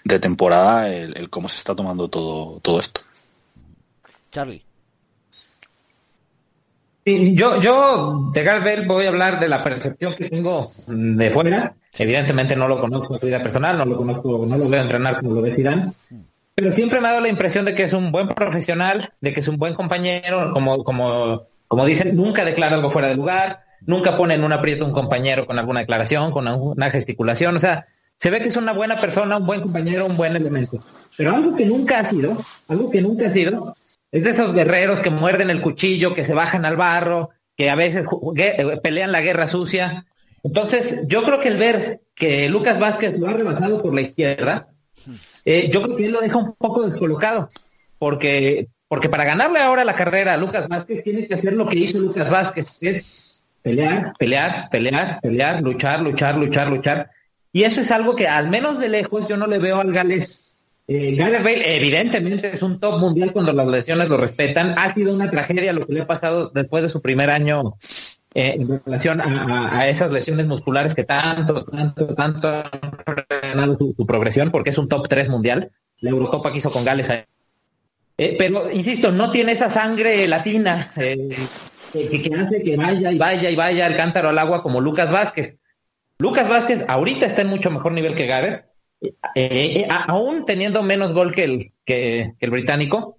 de 0.03 0.19
temporada 0.19 0.93
el, 0.93 1.15
el, 1.17 1.29
cómo 1.29 1.47
se 1.47 1.55
está 1.55 1.73
tomando 1.73 2.09
todo, 2.09 2.59
todo 2.59 2.81
esto. 2.81 2.99
Charlie. 4.33 4.65
Yo, 7.05 7.61
yo 7.61 8.31
de 8.33 8.43
Gareth 8.43 8.63
Bale 8.65 8.85
voy 8.85 9.05
a 9.05 9.09
hablar 9.09 9.39
de 9.39 9.47
la 9.47 9.63
percepción 9.63 10.13
que 10.13 10.29
tengo 10.29 10.69
de 10.87 11.31
fuera 11.31 11.73
Evidentemente 11.99 12.55
no 12.55 12.69
lo 12.69 12.79
conozco 12.79 13.13
en 13.13 13.19
su 13.19 13.25
vida 13.25 13.43
personal, 13.43 13.77
no 13.77 13.83
lo 13.83 13.97
conozco, 13.97 14.45
no 14.47 14.57
lo 14.57 14.69
veo 14.69 14.81
entrenar 14.81 15.17
como 15.17 15.33
lo 15.33 15.41
ve 15.41 15.53
Zidane, 15.53 15.83
pero 16.55 16.73
siempre 16.73 17.01
me 17.01 17.09
ha 17.09 17.11
dado 17.11 17.23
la 17.23 17.29
impresión 17.29 17.65
de 17.65 17.75
que 17.75 17.83
es 17.83 17.91
un 17.91 18.13
buen 18.13 18.29
profesional, 18.29 19.11
de 19.19 19.33
que 19.33 19.41
es 19.41 19.47
un 19.49 19.57
buen 19.57 19.73
compañero, 19.73 20.53
como, 20.53 20.85
como, 20.85 21.43
como 21.67 21.85
dicen, 21.85 22.15
nunca 22.15 22.45
declara 22.45 22.77
algo 22.77 22.89
fuera 22.89 23.09
de 23.09 23.15
lugar, 23.15 23.63
nunca 23.81 24.15
pone 24.15 24.35
en 24.35 24.45
un 24.45 24.53
aprieto 24.53 24.85
un 24.85 24.93
compañero 24.93 25.45
con 25.45 25.59
alguna 25.59 25.81
declaración, 25.81 26.31
con 26.31 26.47
una 26.47 26.89
gesticulación, 26.89 27.57
o 27.57 27.59
sea, 27.59 27.87
se 28.17 28.29
ve 28.29 28.39
que 28.39 28.47
es 28.47 28.55
una 28.55 28.71
buena 28.71 29.01
persona, 29.01 29.35
un 29.35 29.45
buen 29.45 29.59
compañero, 29.59 30.05
un 30.05 30.15
buen 30.15 30.37
elemento. 30.37 30.79
Pero 31.17 31.35
algo 31.35 31.53
que 31.53 31.65
nunca 31.65 31.99
ha 31.99 32.05
sido, 32.05 32.37
algo 32.69 32.89
que 32.89 33.01
nunca 33.01 33.27
ha 33.27 33.31
sido, 33.31 33.75
es 34.09 34.23
de 34.23 34.29
esos 34.29 34.53
guerreros 34.53 35.01
que 35.01 35.09
muerden 35.09 35.49
el 35.49 35.61
cuchillo, 35.61 36.13
que 36.13 36.23
se 36.23 36.33
bajan 36.33 36.63
al 36.63 36.77
barro, 36.77 37.31
que 37.57 37.69
a 37.69 37.75
veces 37.75 38.05
pelean 38.81 39.11
la 39.11 39.19
guerra 39.19 39.47
sucia, 39.47 40.05
entonces, 40.43 41.03
yo 41.07 41.23
creo 41.23 41.39
que 41.39 41.49
el 41.49 41.57
ver 41.57 42.01
que 42.15 42.49
Lucas 42.49 42.79
Vázquez 42.79 43.17
lo 43.17 43.27
ha 43.27 43.33
rebasado 43.33 43.81
por 43.81 43.93
la 43.93 44.01
izquierda, 44.01 44.67
eh, 45.45 45.69
yo 45.71 45.81
creo 45.81 45.95
que 45.95 46.05
él 46.05 46.11
lo 46.11 46.21
deja 46.21 46.37
un 46.37 46.53
poco 46.53 46.87
descolocado, 46.87 47.49
porque, 47.97 48.67
porque 48.87 49.09
para 49.09 49.25
ganarle 49.25 49.59
ahora 49.59 49.83
la 49.83 49.95
carrera 49.95 50.33
a 50.33 50.37
Lucas 50.37 50.67
Vázquez 50.67 51.03
tiene 51.03 51.27
que 51.27 51.33
hacer 51.33 51.53
lo 51.53 51.67
que 51.67 51.79
hizo 51.79 51.99
Lucas 51.99 52.29
Vázquez, 52.29 52.77
es 52.81 53.41
pelear, 53.61 54.13
pelear, 54.17 54.69
pelear, 54.69 55.19
pelear, 55.21 55.61
luchar, 55.61 56.01
luchar, 56.01 56.37
luchar, 56.37 56.69
luchar. 56.69 57.11
Y 57.51 57.63
eso 57.63 57.81
es 57.81 57.91
algo 57.91 58.15
que 58.15 58.27
al 58.27 58.49
menos 58.49 58.79
de 58.79 58.89
lejos 58.89 59.27
yo 59.27 59.37
no 59.37 59.47
le 59.47 59.59
veo 59.59 59.79
al 59.79 59.91
Gales. 59.91 60.53
Eh, 60.87 61.15
Gareth 61.15 61.43
Bale 61.43 61.77
evidentemente 61.77 62.51
es 62.51 62.63
un 62.63 62.79
top 62.79 62.99
mundial 62.99 63.31
cuando 63.31 63.53
las 63.53 63.67
lesiones 63.67 64.09
lo 64.09 64.17
respetan. 64.17 64.75
Ha 64.77 64.93
sido 64.93 65.13
una 65.13 65.29
tragedia 65.29 65.73
lo 65.73 65.85
que 65.85 65.93
le 65.93 66.01
ha 66.01 66.07
pasado 66.07 66.49
después 66.53 66.83
de 66.83 66.89
su 66.89 67.01
primer 67.01 67.29
año 67.29 67.75
eh, 68.35 68.57
en 68.59 68.81
relación 68.85 69.21
a, 69.21 69.79
a, 69.79 69.89
esas 69.89 70.11
lesiones 70.11 70.45
musculares 70.45 70.93
que 70.93 71.03
tanto, 71.03 71.65
tanto, 71.65 72.13
tanto 72.13 72.47
han 72.47 72.97
frenado 73.27 73.77
su, 73.77 74.05
progresión, 74.05 74.51
porque 74.51 74.69
es 74.69 74.77
un 74.77 74.87
top 74.87 75.07
3 75.07 75.29
mundial. 75.29 75.71
La 75.99 76.11
Eurocopa 76.11 76.51
que 76.51 76.59
hizo 76.59 76.69
con 76.69 76.85
Gales. 76.85 77.09
Eh, 77.09 78.35
pero, 78.37 78.71
insisto, 78.71 79.11
no 79.11 79.31
tiene 79.31 79.53
esa 79.53 79.69
sangre 79.69 80.27
latina 80.27 80.91
eh, 80.95 81.29
que, 81.91 82.31
hace 82.35 82.61
que 82.61 82.77
vaya 82.77 83.11
y 83.11 83.17
vaya 83.17 83.49
y 83.49 83.55
vaya 83.55 83.87
el 83.87 83.97
cántaro 83.97 84.29
al 84.29 84.37
agua 84.37 84.61
como 84.61 84.79
Lucas 84.79 85.11
Vázquez. 85.11 85.57
Lucas 86.19 86.47
Vázquez 86.47 86.85
ahorita 86.87 87.25
está 87.25 87.41
en 87.41 87.47
mucho 87.47 87.71
mejor 87.71 87.93
nivel 87.93 88.13
que 88.13 88.27
Gareth, 88.27 88.65
eh, 89.35 89.87
aún 89.89 90.45
teniendo 90.45 90.83
menos 90.83 91.13
gol 91.13 91.33
que 91.33 91.43
el, 91.45 91.71
que 91.83 92.33
el 92.39 92.49
británico. 92.51 93.17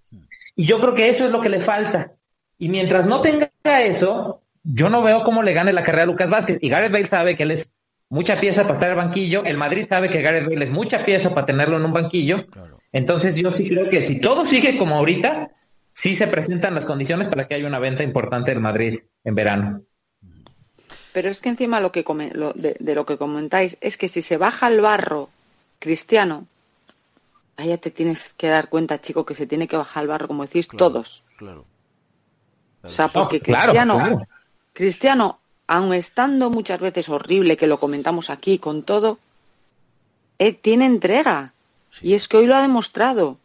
Y 0.55 0.67
yo 0.67 0.81
creo 0.81 0.95
que 0.95 1.09
eso 1.09 1.25
es 1.25 1.33
lo 1.33 1.41
que 1.41 1.49
le 1.49 1.61
falta. 1.61 2.13
Y 2.59 2.69
mientras 2.69 3.07
no 3.07 3.23
tenga 3.23 3.51
eso, 3.65 4.43
yo 4.63 4.91
no 4.91 5.03
veo 5.03 5.25
cómo 5.25 5.43
le 5.43 5.53
gane 5.53 5.73
la 5.73 5.83
carrera 5.83 6.05
a 6.05 6.07
Lucas 6.07 6.31
Vázquez. 6.31 6.59
Y 6.61 6.69
Gareth 6.69 6.93
Bale 6.93 7.07
sabe 7.07 7.37
que 7.37 7.45
él 7.45 7.53
es 7.53 7.73
mucha 8.09 8.41
pieza 8.41 8.63
para 8.63 8.75
estar 8.75 8.91
en 8.91 8.99
el 8.99 9.05
banquillo. 9.05 9.45
El 9.45 9.57
Madrid 9.57 9.87
sabe 9.89 10.09
que 10.09 10.23
Gareth 10.23 10.49
Bale 10.49 10.65
es 10.65 10.71
mucha 10.71 11.05
pieza 11.05 11.35
para 11.35 11.47
tenerlo 11.47 11.77
en 11.77 11.85
un 11.85 11.93
banquillo. 11.93 12.47
Claro. 12.47 12.79
Entonces 12.93 13.37
yo 13.37 13.53
sí 13.53 13.69
creo 13.69 13.89
que 13.89 14.03
si 14.03 14.21
todo 14.21 14.47
sigue 14.47 14.77
como 14.77 14.97
ahorita, 14.97 15.51
sí 15.93 16.17
se 16.17 16.27
presentan 16.27 16.75
las 16.75 16.87
condiciones 16.87 17.29
para 17.29 17.47
que 17.47 17.55
haya 17.55 17.67
una 17.67 17.79
venta 17.79 18.03
importante 18.03 18.51
del 18.51 18.61
Madrid 18.61 19.01
en 19.25 19.35
verano. 19.35 19.83
Pero 21.13 21.29
es 21.29 21.39
que 21.39 21.49
encima 21.49 21.81
lo 21.81 21.93
que 21.93 22.05
lo, 22.35 22.53
de, 22.53 22.77
de, 22.79 22.95
lo 22.95 23.05
que 23.05 23.17
comentáis 23.17 23.77
es 23.81 23.97
que 23.97 24.09
si 24.09 24.23
se 24.23 24.37
baja 24.37 24.69
el 24.69 24.81
barro 24.81 25.29
cristiano, 25.79 26.47
ahí 27.57 27.69
ya 27.69 27.79
te 27.79 27.91
tienes 27.91 28.33
que 28.37 28.49
dar 28.49 28.69
cuenta, 28.69 29.01
chico, 29.01 29.25
que 29.25 29.35
se 29.35 29.47
tiene 29.47 29.67
que 29.67 29.77
bajar 29.77 30.05
el 30.05 30.09
barro, 30.09 30.29
como 30.29 30.45
decís 30.45 30.67
claro, 30.67 30.79
todos. 30.79 31.25
Claro. 31.37 31.65
O 32.83 32.89
sea, 32.89 33.09
porque 33.09 33.41
Cristiano, 33.41 33.97
claro, 33.99 34.29
Cristiano, 34.73 35.41
aun 35.67 35.95
estando 35.95 36.51
muchas 36.51 36.81
veces 36.81 37.09
horrible, 37.09 37.57
que 37.57 37.67
lo 37.67 37.79
comentamos 37.79 38.31
aquí 38.31 38.59
con 38.59 38.83
todo, 38.83 39.19
él 40.39 40.57
tiene 40.57 40.87
entrega. 40.87 41.53
Y 42.01 42.15
es 42.15 42.29
que 42.29 42.39
hoy 42.39 42.47
lo 42.47 42.57
ha 42.57 42.63
demostrado. 42.63 43.39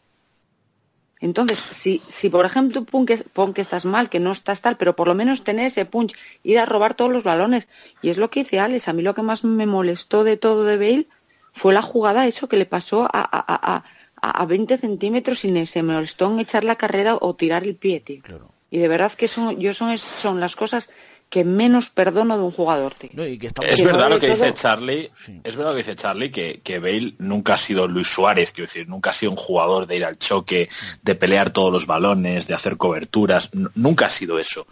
Entonces, 1.20 1.58
si, 1.58 1.98
si 1.98 2.30
por 2.30 2.46
ejemplo 2.46 2.84
pon 2.84 3.06
que, 3.06 3.18
pon 3.18 3.54
que 3.54 3.62
estás 3.62 3.86
mal, 3.86 4.10
que 4.10 4.20
no 4.20 4.32
estás 4.32 4.62
tal, 4.62 4.78
pero 4.78 4.96
por 4.96 5.08
lo 5.08 5.16
menos 5.16 5.44
tener 5.44 5.68
ese 5.68 5.86
punch, 5.86 6.14
ir 6.44 6.60
a 6.60 6.66
robar 6.66 6.94
todos 6.94 7.12
los 7.12 7.24
balones. 7.24 7.68
Y 8.02 8.10
es 8.10 8.18
lo 8.18 8.30
que 8.30 8.44
dice 8.44 8.60
Alex. 8.60 8.88
A 8.88 8.94
mí 8.94 9.02
lo 9.02 9.16
que 9.16 9.22
más 9.22 9.44
me 9.44 9.66
molestó 9.66 10.24
de 10.24 10.38
todo 10.38 10.64
de 10.64 10.78
Bale 10.78 11.08
fue 11.54 11.74
la 11.74 11.82
jugada, 11.82 12.28
eso 12.28 12.50
que 12.50 12.58
le 12.58 12.66
pasó 12.66 13.06
a, 13.06 13.10
a, 13.14 13.84
a, 14.22 14.42
a 14.42 14.46
20 14.46 14.78
centímetros 14.78 15.46
y 15.46 15.66
se 15.66 15.84
molestó 15.84 16.32
en 16.32 16.40
echar 16.40 16.64
la 16.64 16.76
carrera 16.76 17.18
o 17.20 17.34
tirar 17.36 17.64
el 17.64 17.76
pie, 17.76 18.02
tío. 18.02 18.22
Claro. 18.22 18.52
Y 18.70 18.80
de 18.80 18.88
verdad 18.88 19.14
que 19.14 19.28
son, 19.28 19.60
yo 19.60 19.74
son, 19.74 19.98
son 19.98 20.40
las 20.40 20.56
cosas 20.56 20.90
que 21.30 21.44
menos 21.44 21.90
perdono 21.90 22.38
de 22.38 22.44
un 22.44 22.52
jugador, 22.52 22.96
tío. 22.96 23.10
es 23.24 23.84
verdad 23.84 24.10
lo 24.10 24.20
que 24.20 24.30
dice 24.30 24.54
Charlie, 24.54 25.12
es 25.44 25.56
verdad 25.56 25.72
lo 25.72 25.78
que 25.78 25.84
dice 25.84 25.96
Charlie, 25.96 26.32
que, 26.32 26.62
que 26.64 26.80
Bale 26.80 27.16
nunca 27.18 27.56
ha 27.56 27.58
sido 27.58 27.88
Luis 27.88 28.08
Suárez, 28.08 28.52
quiero 28.52 28.68
decir, 28.68 28.88
nunca 28.88 29.10
ha 29.10 29.14
sido 29.14 29.32
un 29.32 29.38
jugador 29.38 29.88
de 29.88 29.98
ir 29.98 30.06
al 30.06 30.18
choque, 30.18 30.70
de 31.02 31.16
pelear 31.16 31.50
todos 31.50 31.72
los 31.72 31.88
balones, 31.88 32.48
de 32.48 32.54
hacer 32.54 32.78
coberturas, 32.78 33.50
nunca 33.74 34.06
ha 34.06 34.10
sido 34.10 34.40
eso 34.40 34.66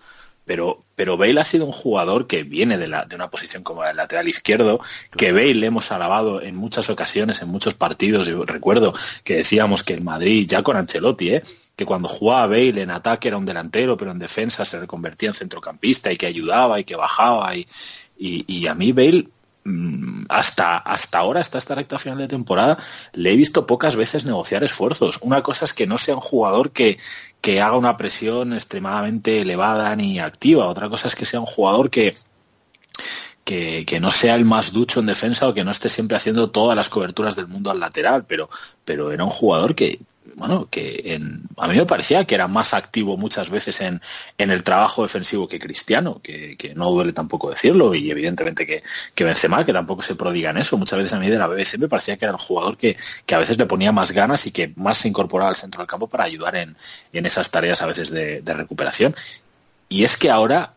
pero, 0.45 0.79
pero 0.95 1.17
Bale 1.17 1.39
ha 1.39 1.45
sido 1.45 1.65
un 1.65 1.71
jugador 1.71 2.27
que 2.27 2.43
viene 2.43 2.77
de, 2.77 2.85
una 2.85 3.29
posición 3.29 3.63
como 3.63 3.85
el 3.85 3.95
lateral 3.95 4.27
izquierdo, 4.27 4.79
que 5.17 5.31
Bale 5.31 5.55
le 5.55 5.67
hemos 5.67 5.91
alabado 5.91 6.41
en 6.41 6.55
muchas 6.55 6.89
ocasiones, 6.89 7.41
en 7.41 7.49
muchos 7.49 7.73
partidos. 7.73 8.27
Yo 8.27 8.43
recuerdo 8.45 8.93
que 9.23 9.37
decíamos 9.37 9.83
que 9.83 9.93
el 9.93 10.01
Madrid, 10.01 10.45
ya 10.47 10.63
con 10.63 10.77
Ancelotti, 10.77 11.35
¿eh? 11.35 11.43
que 11.75 11.85
cuando 11.85 12.09
jugaba 12.09 12.47
Bale 12.47 12.81
en 12.81 12.91
ataque 12.91 13.29
era 13.29 13.37
un 13.37 13.45
delantero, 13.45 13.97
pero 13.97 14.11
en 14.11 14.19
defensa 14.19 14.65
se 14.65 14.79
reconvertía 14.79 15.29
en 15.29 15.35
centrocampista 15.35 16.11
y 16.11 16.17
que 16.17 16.25
ayudaba 16.25 16.79
y 16.79 16.83
que 16.83 16.95
bajaba. 16.95 17.55
Y, 17.55 17.67
y, 18.17 18.45
y 18.47 18.67
a 18.67 18.73
mí 18.73 18.91
Bale 18.91 19.27
hasta, 20.29 20.77
hasta 20.77 21.19
ahora, 21.19 21.39
hasta 21.39 21.57
esta 21.57 21.75
recta 21.75 21.97
final 21.97 22.17
de 22.17 22.27
temporada, 22.27 22.77
le 23.13 23.31
he 23.31 23.35
visto 23.35 23.65
pocas 23.65 23.95
veces 23.95 24.25
negociar 24.25 24.63
esfuerzos. 24.63 25.19
Una 25.21 25.41
cosa 25.41 25.65
es 25.65 25.73
que 25.73 25.87
no 25.87 25.97
sea 25.97 26.15
un 26.15 26.21
jugador 26.21 26.71
que, 26.71 26.97
que 27.41 27.61
haga 27.61 27.77
una 27.77 27.97
presión 27.97 28.53
extremadamente 28.53 29.41
elevada 29.41 29.95
ni 29.95 30.19
activa. 30.19 30.67
Otra 30.67 30.89
cosa 30.89 31.07
es 31.07 31.15
que 31.15 31.25
sea 31.25 31.39
un 31.39 31.45
jugador 31.45 31.89
que, 31.89 32.15
que, 33.43 33.85
que, 33.85 33.99
no 33.99 34.11
sea 34.11 34.35
el 34.35 34.45
más 34.45 34.73
ducho 34.73 34.99
en 34.99 35.05
defensa 35.05 35.47
o 35.47 35.53
que 35.53 35.63
no 35.63 35.71
esté 35.71 35.89
siempre 35.89 36.17
haciendo 36.17 36.51
todas 36.51 36.75
las 36.75 36.89
coberturas 36.89 37.35
del 37.35 37.47
mundo 37.47 37.71
al 37.71 37.79
lateral, 37.79 38.25
pero, 38.25 38.49
pero 38.85 39.11
era 39.11 39.23
un 39.23 39.29
jugador 39.29 39.75
que, 39.75 39.99
bueno, 40.35 40.67
que 40.69 41.19
a 41.57 41.67
mí 41.67 41.75
me 41.75 41.85
parecía 41.85 42.25
que 42.25 42.35
era 42.35 42.47
más 42.47 42.73
activo 42.73 43.17
muchas 43.17 43.49
veces 43.49 43.81
en, 43.81 44.01
en 44.37 44.51
el 44.51 44.63
trabajo 44.63 45.03
defensivo 45.03 45.47
que 45.47 45.59
Cristiano, 45.59 46.19
que, 46.21 46.57
que, 46.57 46.73
no 46.75 46.89
duele 46.91 47.13
tampoco 47.13 47.49
decirlo, 47.49 47.93
y 47.95 48.09
evidentemente 48.11 48.65
que, 48.65 48.83
que 49.15 49.23
Benzema, 49.23 49.65
que 49.65 49.73
tampoco 49.73 50.01
se 50.01 50.15
prodiga 50.15 50.51
en 50.51 50.57
eso. 50.57 50.77
Muchas 50.77 50.97
veces 50.97 51.13
a 51.13 51.19
mí 51.19 51.29
de 51.29 51.37
la 51.37 51.47
BBC 51.47 51.77
me 51.77 51.87
parecía 51.87 52.17
que 52.17 52.25
era 52.25 52.33
un 52.33 52.39
jugador 52.39 52.77
que, 52.77 52.97
que 53.25 53.35
a 53.35 53.39
veces 53.39 53.57
le 53.57 53.65
ponía 53.65 53.91
más 53.91 54.11
ganas 54.11 54.45
y 54.47 54.51
que 54.51 54.73
más 54.75 54.99
se 54.99 55.07
incorporaba 55.07 55.49
al 55.49 55.55
centro 55.55 55.79
del 55.79 55.87
campo 55.87 56.07
para 56.07 56.23
ayudar 56.23 56.55
en, 56.55 56.75
en 57.11 57.25
esas 57.25 57.51
tareas 57.51 57.81
a 57.81 57.85
veces 57.85 58.09
de 58.09 58.41
recuperación. 58.45 59.15
Y 59.89 60.03
es 60.03 60.17
que 60.17 60.29
ahora 60.29 60.73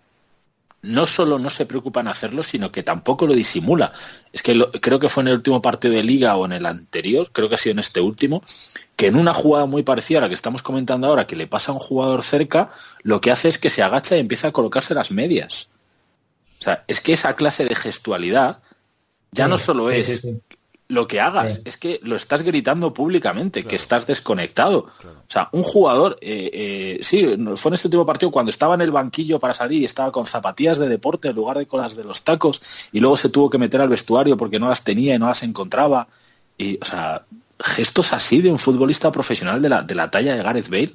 no 0.82 1.06
solo 1.06 1.38
no 1.38 1.50
se 1.50 1.66
preocupa 1.66 2.00
en 2.00 2.08
hacerlo, 2.08 2.42
sino 2.42 2.70
que 2.70 2.82
tampoco 2.82 3.26
lo 3.26 3.34
disimula. 3.34 3.92
Es 4.32 4.42
que 4.42 4.54
lo, 4.54 4.70
creo 4.70 5.00
que 5.00 5.08
fue 5.08 5.22
en 5.22 5.28
el 5.28 5.34
último 5.34 5.60
partido 5.60 5.94
de 5.94 6.04
liga 6.04 6.36
o 6.36 6.46
en 6.46 6.52
el 6.52 6.66
anterior, 6.66 7.30
creo 7.32 7.48
que 7.48 7.56
ha 7.56 7.58
sido 7.58 7.72
en 7.72 7.78
este 7.80 8.00
último, 8.00 8.42
que 8.94 9.08
en 9.08 9.16
una 9.16 9.34
jugada 9.34 9.66
muy 9.66 9.82
parecida 9.82 10.18
a 10.18 10.20
la 10.22 10.28
que 10.28 10.34
estamos 10.34 10.62
comentando 10.62 11.06
ahora, 11.06 11.26
que 11.26 11.36
le 11.36 11.46
pasa 11.46 11.72
a 11.72 11.74
un 11.74 11.80
jugador 11.80 12.22
cerca, 12.22 12.70
lo 13.02 13.20
que 13.20 13.30
hace 13.30 13.48
es 13.48 13.58
que 13.58 13.70
se 13.70 13.82
agacha 13.82 14.16
y 14.16 14.20
empieza 14.20 14.48
a 14.48 14.52
colocarse 14.52 14.94
las 14.94 15.10
medias. 15.10 15.68
O 16.60 16.62
sea, 16.62 16.84
es 16.86 17.00
que 17.00 17.12
esa 17.12 17.34
clase 17.34 17.64
de 17.64 17.74
gestualidad 17.74 18.60
ya 19.32 19.48
no 19.48 19.58
solo 19.58 19.90
es 19.90 20.22
lo 20.88 21.08
que 21.08 21.20
hagas, 21.20 21.62
es 21.64 21.76
que 21.76 21.98
lo 22.02 22.14
estás 22.14 22.42
gritando 22.42 22.94
públicamente, 22.94 23.60
claro. 23.60 23.70
que 23.70 23.76
estás 23.76 24.06
desconectado. 24.06 24.86
Claro. 25.00 25.22
O 25.28 25.30
sea, 25.30 25.48
un 25.52 25.64
jugador, 25.64 26.16
eh, 26.20 26.50
eh, 26.52 26.98
sí, 27.02 27.36
fue 27.56 27.70
en 27.70 27.74
este 27.74 27.88
último 27.88 28.06
partido 28.06 28.30
cuando 28.30 28.50
estaba 28.50 28.74
en 28.76 28.82
el 28.82 28.92
banquillo 28.92 29.40
para 29.40 29.52
salir 29.52 29.82
y 29.82 29.84
estaba 29.84 30.12
con 30.12 30.26
zapatillas 30.26 30.78
de 30.78 30.88
deporte 30.88 31.28
en 31.28 31.36
lugar 31.36 31.58
de 31.58 31.66
con 31.66 31.80
las 31.80 31.96
de 31.96 32.04
los 32.04 32.22
tacos 32.22 32.62
y 32.92 33.00
luego 33.00 33.16
se 33.16 33.30
tuvo 33.30 33.50
que 33.50 33.58
meter 33.58 33.80
al 33.80 33.88
vestuario 33.88 34.36
porque 34.36 34.60
no 34.60 34.68
las 34.68 34.84
tenía 34.84 35.16
y 35.16 35.18
no 35.18 35.26
las 35.26 35.42
encontraba. 35.42 36.06
Y, 36.56 36.78
o 36.80 36.84
sea, 36.84 37.24
gestos 37.58 38.12
así 38.12 38.40
de 38.40 38.50
un 38.50 38.58
futbolista 38.58 39.10
profesional 39.10 39.60
de 39.60 39.68
la, 39.68 39.82
de 39.82 39.94
la 39.94 40.10
talla 40.10 40.36
de 40.36 40.42
Gareth 40.42 40.68
Bale, 40.68 40.94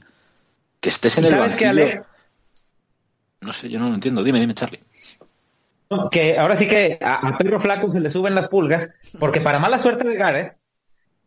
que 0.80 0.90
estés 0.90 1.18
en 1.18 1.26
el 1.26 1.36
banquillo. 1.36 1.74
Que. 1.74 2.00
No 3.42 3.52
sé, 3.52 3.70
yo 3.70 3.80
no 3.80 3.90
lo 3.90 3.96
entiendo. 3.96 4.24
Dime, 4.24 4.40
dime, 4.40 4.54
Charlie. 4.54 4.80
Que 6.10 6.38
ahora 6.38 6.56
sí 6.56 6.68
que 6.68 6.98
a, 7.02 7.28
a 7.28 7.38
Pedro 7.38 7.60
Flaco 7.60 7.92
se 7.92 8.00
le 8.00 8.10
suben 8.10 8.36
las 8.36 8.48
pulgas, 8.48 8.90
porque 9.20 9.42
para 9.42 9.60
mala 9.60 9.80
suerte 9.80 10.08
de 10.08 10.16
Gareth, 10.16 10.56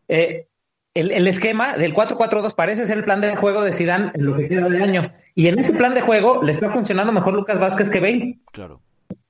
eh, 0.07 0.47
el, 0.95 1.11
el, 1.11 1.27
esquema 1.27 1.77
del 1.77 1.93
4-4-2 1.93 2.55
parece 2.55 2.87
ser 2.87 2.97
el 2.97 3.03
plan 3.03 3.21
de 3.21 3.35
juego 3.35 3.63
de 3.63 3.73
Zidane 3.73 4.11
en 4.13 4.25
lo 4.25 4.35
que 4.35 4.47
queda 4.47 4.69
de 4.69 4.81
año. 4.81 5.13
Y 5.35 5.47
en 5.47 5.59
ese 5.59 5.73
plan 5.73 5.93
de 5.93 6.01
juego 6.01 6.41
le 6.41 6.51
está 6.51 6.71
funcionando 6.71 7.11
mejor 7.11 7.33
Lucas 7.33 7.59
Vázquez 7.59 7.89
que 7.89 7.99
Bale. 7.99 8.39
Claro. 8.51 8.81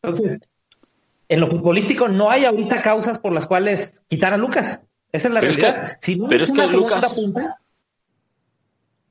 Entonces, 0.02 0.38
en 1.28 1.40
lo 1.40 1.48
futbolístico 1.48 2.08
no 2.08 2.30
hay 2.30 2.46
ahorita 2.46 2.82
causas 2.82 3.20
por 3.20 3.34
las 3.34 3.48
cuales 3.48 4.04
quitar 4.08 4.34
a 4.34 4.38
Lucas. 4.38 4.80
Esa 5.12 5.28
es 5.28 5.34
la 5.34 5.40
pero 5.40 5.52
realidad. 5.52 5.84
Es 5.84 5.92
que, 5.92 5.98
si 6.02 6.20
no 6.20 6.28
pero 6.28 6.44
es, 6.44 6.50
es 6.52 6.56
que 6.56 6.68
Lucas... 6.68 7.16
Punta, 7.16 7.60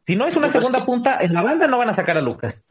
si 0.07 0.17
no 0.17 0.27
es 0.27 0.37
una 0.37 0.51
segunda 0.51 0.79
es 0.79 0.85
que... 0.85 0.87
punta, 0.87 1.19
en 1.21 1.35
la 1.35 1.43
banda 1.43 1.67
no 1.67 1.79
van 1.79 1.89
a 1.89 1.95
sacar 1.95 2.17
a 2.17 2.21
Lucas. 2.21 2.63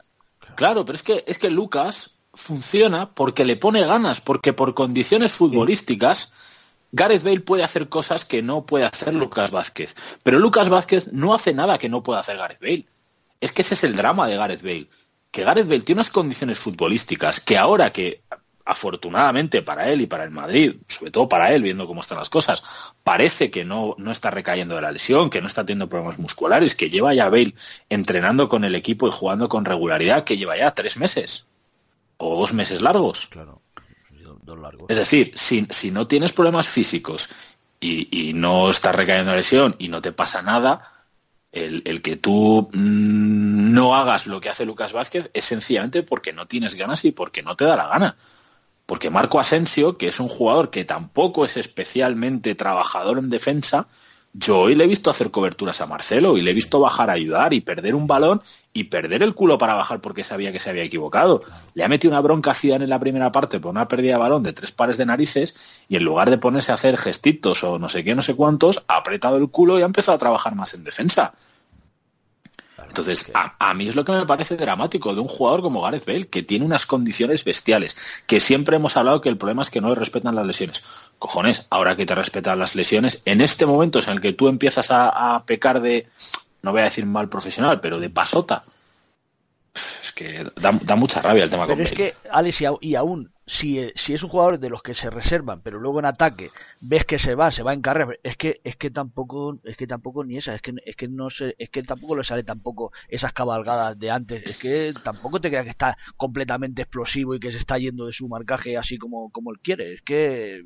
Claro, 0.54 0.84
pero 0.84 0.96
es 0.96 1.02
que, 1.02 1.24
es 1.26 1.38
que 1.38 1.50
Lucas 1.50 2.18
funciona 2.34 3.10
porque 3.14 3.44
le 3.44 3.56
pone 3.56 3.84
ganas, 3.84 4.20
porque 4.20 4.52
por 4.52 4.74
condiciones 4.74 5.32
futbolísticas 5.32 6.32
Gareth 6.96 7.24
Bale 7.24 7.40
puede 7.40 7.64
hacer 7.64 7.88
cosas 7.88 8.24
que 8.24 8.40
no 8.40 8.66
puede 8.66 8.84
hacer 8.84 9.14
Lucas 9.14 9.50
Vázquez. 9.50 9.96
Pero 10.22 10.38
Lucas 10.38 10.68
Vázquez 10.68 11.12
no 11.12 11.34
hace 11.34 11.52
nada 11.52 11.76
que 11.76 11.88
no 11.88 12.04
pueda 12.04 12.20
hacer 12.20 12.36
Gareth 12.36 12.60
Bale. 12.60 12.86
Es 13.40 13.50
que 13.50 13.62
ese 13.62 13.74
es 13.74 13.82
el 13.82 13.96
drama 13.96 14.28
de 14.28 14.36
Gareth 14.36 14.62
Bale. 14.62 14.88
Que 15.32 15.42
Gareth 15.42 15.66
Bale 15.66 15.80
tiene 15.80 15.98
unas 15.98 16.10
condiciones 16.10 16.56
futbolísticas 16.60 17.40
que 17.40 17.58
ahora 17.58 17.92
que 17.92 18.22
afortunadamente 18.64 19.60
para 19.60 19.90
él 19.90 20.02
y 20.02 20.06
para 20.06 20.22
el 20.22 20.30
Madrid, 20.30 20.76
sobre 20.86 21.10
todo 21.10 21.28
para 21.28 21.52
él, 21.52 21.62
viendo 21.62 21.88
cómo 21.88 22.00
están 22.00 22.18
las 22.18 22.30
cosas, 22.30 22.62
parece 23.02 23.50
que 23.50 23.64
no, 23.64 23.96
no 23.98 24.12
está 24.12 24.30
recayendo 24.30 24.76
de 24.76 24.82
la 24.82 24.92
lesión, 24.92 25.30
que 25.30 25.40
no 25.40 25.48
está 25.48 25.66
teniendo 25.66 25.88
problemas 25.88 26.20
musculares, 26.20 26.76
que 26.76 26.90
lleva 26.90 27.12
ya 27.12 27.28
Bale 27.28 27.56
entrenando 27.88 28.48
con 28.48 28.62
el 28.62 28.76
equipo 28.76 29.08
y 29.08 29.10
jugando 29.10 29.48
con 29.48 29.64
regularidad, 29.64 30.22
que 30.22 30.36
lleva 30.36 30.56
ya 30.56 30.70
tres 30.70 30.96
meses 30.96 31.46
o 32.16 32.38
dos 32.38 32.52
meses 32.52 32.82
largos. 32.82 33.26
Claro, 33.26 33.62
dos 34.42 34.58
largos. 34.58 34.86
Es 34.88 34.96
decir, 34.96 35.32
si, 35.34 35.66
si 35.70 35.90
no 35.90 36.06
tienes 36.06 36.32
problemas 36.32 36.68
físicos 36.68 37.28
y, 37.80 38.28
y, 38.28 38.32
no 38.32 38.70
estás 38.70 38.94
recayendo 38.94 39.32
la 39.32 39.38
lesión 39.38 39.76
y 39.78 39.88
no 39.88 40.00
te 40.00 40.12
pasa 40.12 40.42
nada, 40.42 41.04
el, 41.52 41.82
el 41.84 42.02
que 42.02 42.16
tú 42.16 42.68
mmm, 42.72 43.72
no 43.72 43.94
hagas 43.94 44.26
lo 44.26 44.40
que 44.40 44.48
hace 44.48 44.64
Lucas 44.64 44.92
Vázquez 44.92 45.30
es 45.34 45.44
sencillamente 45.44 46.02
porque 46.02 46.32
no 46.32 46.46
tienes 46.46 46.74
ganas 46.74 47.04
y 47.04 47.12
porque 47.12 47.42
no 47.42 47.56
te 47.56 47.64
da 47.64 47.76
la 47.76 47.88
gana. 47.88 48.16
Porque 48.86 49.08
Marco 49.08 49.40
Asensio, 49.40 49.96
que 49.96 50.08
es 50.08 50.20
un 50.20 50.28
jugador 50.28 50.70
que 50.70 50.84
tampoco 50.84 51.44
es 51.44 51.56
especialmente 51.56 52.54
trabajador 52.54 53.18
en 53.18 53.30
defensa, 53.30 53.88
yo 54.36 54.58
hoy 54.58 54.74
le 54.74 54.82
he 54.82 54.88
visto 54.88 55.10
hacer 55.10 55.30
coberturas 55.30 55.80
a 55.80 55.86
Marcelo 55.86 56.36
y 56.36 56.42
le 56.42 56.50
he 56.50 56.54
visto 56.54 56.80
bajar 56.80 57.08
a 57.08 57.12
ayudar 57.12 57.54
y 57.54 57.60
perder 57.60 57.94
un 57.94 58.08
balón 58.08 58.42
y 58.72 58.84
perder 58.84 59.22
el 59.22 59.32
culo 59.32 59.58
para 59.58 59.74
bajar 59.74 60.00
porque 60.00 60.24
sabía 60.24 60.50
que 60.50 60.58
se 60.58 60.70
había 60.70 60.82
equivocado. 60.82 61.42
Le 61.74 61.84
ha 61.84 61.88
metido 61.88 62.10
una 62.10 62.20
bronca 62.20 62.50
a 62.50 62.56
en 62.64 62.88
la 62.88 62.98
primera 62.98 63.30
parte 63.30 63.60
por 63.60 63.70
una 63.70 63.86
pérdida 63.86 64.14
de 64.14 64.18
balón 64.18 64.42
de 64.42 64.52
tres 64.52 64.72
pares 64.72 64.96
de 64.96 65.06
narices 65.06 65.84
y 65.88 65.96
en 65.96 66.04
lugar 66.04 66.30
de 66.30 66.38
ponerse 66.38 66.72
a 66.72 66.74
hacer 66.74 66.96
gestitos 66.96 67.62
o 67.62 67.78
no 67.78 67.88
sé 67.88 68.02
qué, 68.02 68.16
no 68.16 68.22
sé 68.22 68.34
cuántos, 68.34 68.82
ha 68.88 68.96
apretado 68.96 69.36
el 69.36 69.50
culo 69.50 69.78
y 69.78 69.82
ha 69.82 69.86
empezado 69.86 70.16
a 70.16 70.18
trabajar 70.18 70.56
más 70.56 70.74
en 70.74 70.82
defensa. 70.82 71.34
Entonces, 72.94 73.32
a, 73.34 73.56
a, 73.58 73.74
mí 73.74 73.88
es 73.88 73.96
lo 73.96 74.04
que 74.04 74.12
me 74.12 74.24
parece 74.24 74.56
dramático 74.56 75.12
de 75.12 75.20
un 75.20 75.26
jugador 75.26 75.62
como 75.62 75.82
Gareth 75.82 76.06
Bale, 76.06 76.28
que 76.28 76.44
tiene 76.44 76.64
unas 76.64 76.86
condiciones 76.86 77.42
bestiales, 77.42 77.96
que 78.28 78.38
siempre 78.38 78.76
hemos 78.76 78.96
hablado 78.96 79.20
que 79.20 79.28
el 79.28 79.36
problema 79.36 79.62
es 79.62 79.70
que 79.70 79.80
no 79.80 79.88
le 79.88 79.96
respetan 79.96 80.36
las 80.36 80.46
lesiones. 80.46 81.10
Cojones, 81.18 81.66
ahora 81.70 81.96
que 81.96 82.06
te 82.06 82.14
respetan 82.14 82.60
las 82.60 82.76
lesiones, 82.76 83.20
en 83.24 83.40
este 83.40 83.66
momento 83.66 83.98
es 83.98 84.06
en 84.06 84.14
el 84.14 84.20
que 84.20 84.32
tú 84.32 84.46
empiezas 84.46 84.92
a, 84.92 85.34
a 85.34 85.44
pecar 85.44 85.80
de, 85.80 86.06
no 86.62 86.70
voy 86.70 86.82
a 86.82 86.84
decir 86.84 87.04
mal 87.04 87.28
profesional, 87.28 87.80
pero 87.80 87.98
de 87.98 88.10
pasota. 88.10 88.62
Es 89.74 90.12
que 90.12 90.46
da, 90.54 90.78
da 90.80 90.94
mucha 90.94 91.20
rabia 91.20 91.42
el 91.42 91.50
tema 91.50 91.66
pero 91.66 91.78
con 91.78 91.86
es 91.86 91.92
Bale. 91.92 91.96
que, 91.96 92.14
Alex, 92.30 92.58
y 92.80 92.94
aún 92.94 93.33
si, 93.46 93.78
si 93.94 94.14
es 94.14 94.22
un 94.22 94.30
jugador 94.30 94.58
de 94.58 94.70
los 94.70 94.82
que 94.82 94.94
se 94.94 95.10
reservan, 95.10 95.60
pero 95.60 95.78
luego 95.78 95.98
en 95.98 96.06
ataque 96.06 96.50
ves 96.80 97.04
que 97.04 97.18
se 97.18 97.34
va, 97.34 97.50
se 97.50 97.62
va 97.62 97.74
en 97.74 97.82
carrera, 97.82 98.12
es 98.22 98.36
que 98.36 98.60
es 98.64 98.76
que 98.76 98.90
tampoco 98.90 99.58
es 99.64 99.76
que 99.76 99.86
tampoco 99.86 100.24
ni 100.24 100.38
esa, 100.38 100.54
es 100.54 100.62
que 100.62 100.72
es 100.84 100.96
que 100.96 101.08
no 101.08 101.28
es 101.28 101.70
que 101.70 101.82
tampoco 101.82 102.16
le 102.16 102.24
sale 102.24 102.42
tampoco 102.42 102.92
esas 103.08 103.32
cabalgadas 103.34 103.98
de 103.98 104.10
antes, 104.10 104.42
es 104.44 104.58
que 104.58 104.92
tampoco 105.02 105.40
te 105.40 105.50
creas 105.50 105.64
que 105.64 105.70
está 105.70 105.96
completamente 106.16 106.82
explosivo 106.82 107.34
y 107.34 107.40
que 107.40 107.52
se 107.52 107.58
está 107.58 107.76
yendo 107.76 108.06
de 108.06 108.14
su 108.14 108.28
marcaje 108.28 108.78
así 108.78 108.96
como 108.96 109.30
como 109.30 109.50
él 109.50 109.58
quiere, 109.62 109.92
es 109.94 110.02
que 110.02 110.62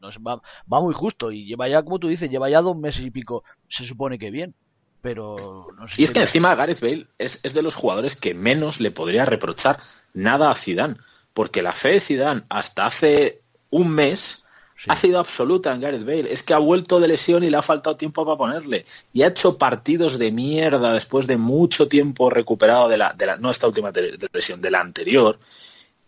no 0.00 0.12
sé, 0.12 0.20
va, 0.20 0.40
va 0.72 0.80
muy 0.80 0.94
justo 0.94 1.32
y 1.32 1.44
lleva 1.44 1.68
ya 1.68 1.82
como 1.82 1.98
tú 1.98 2.06
dices, 2.06 2.30
lleva 2.30 2.50
ya 2.50 2.60
dos 2.60 2.76
meses 2.76 3.04
y 3.04 3.10
pico, 3.10 3.42
se 3.68 3.84
supone 3.84 4.18
que 4.18 4.30
bien 4.30 4.54
pero 5.02 5.68
no 5.78 5.88
sé 5.88 6.00
y 6.00 6.04
es 6.04 6.10
que 6.10 6.20
encima 6.20 6.54
Gareth 6.54 6.80
Bale 6.80 7.06
es, 7.18 7.44
es 7.44 7.54
de 7.54 7.62
los 7.62 7.74
jugadores 7.74 8.16
que 8.16 8.34
menos 8.34 8.80
le 8.80 8.90
podría 8.90 9.24
reprochar 9.24 9.78
nada 10.14 10.50
a 10.50 10.54
Zidane 10.54 10.96
porque 11.36 11.60
la 11.60 11.74
fe 11.74 11.90
de 11.90 12.00
Zidane 12.00 12.44
hasta 12.48 12.86
hace 12.86 13.42
un 13.68 13.90
mes 13.90 14.42
sí. 14.78 14.84
ha 14.88 14.96
sido 14.96 15.18
absoluta 15.18 15.74
en 15.74 15.82
Gareth 15.82 16.06
Bale. 16.06 16.32
Es 16.32 16.42
que 16.42 16.54
ha 16.54 16.58
vuelto 16.58 16.98
de 16.98 17.08
lesión 17.08 17.44
y 17.44 17.50
le 17.50 17.58
ha 17.58 17.62
faltado 17.62 17.98
tiempo 17.98 18.24
para 18.24 18.38
ponerle. 18.38 18.86
Y 19.12 19.20
ha 19.20 19.26
hecho 19.26 19.58
partidos 19.58 20.18
de 20.18 20.32
mierda 20.32 20.94
después 20.94 21.26
de 21.26 21.36
mucho 21.36 21.88
tiempo 21.88 22.30
recuperado 22.30 22.88
de 22.88 22.96
la, 22.96 23.12
de 23.12 23.26
la 23.26 23.36
no 23.36 23.50
esta 23.50 23.66
última 23.66 23.92
lesión, 24.32 24.62
de 24.62 24.70
la 24.70 24.80
anterior. 24.80 25.38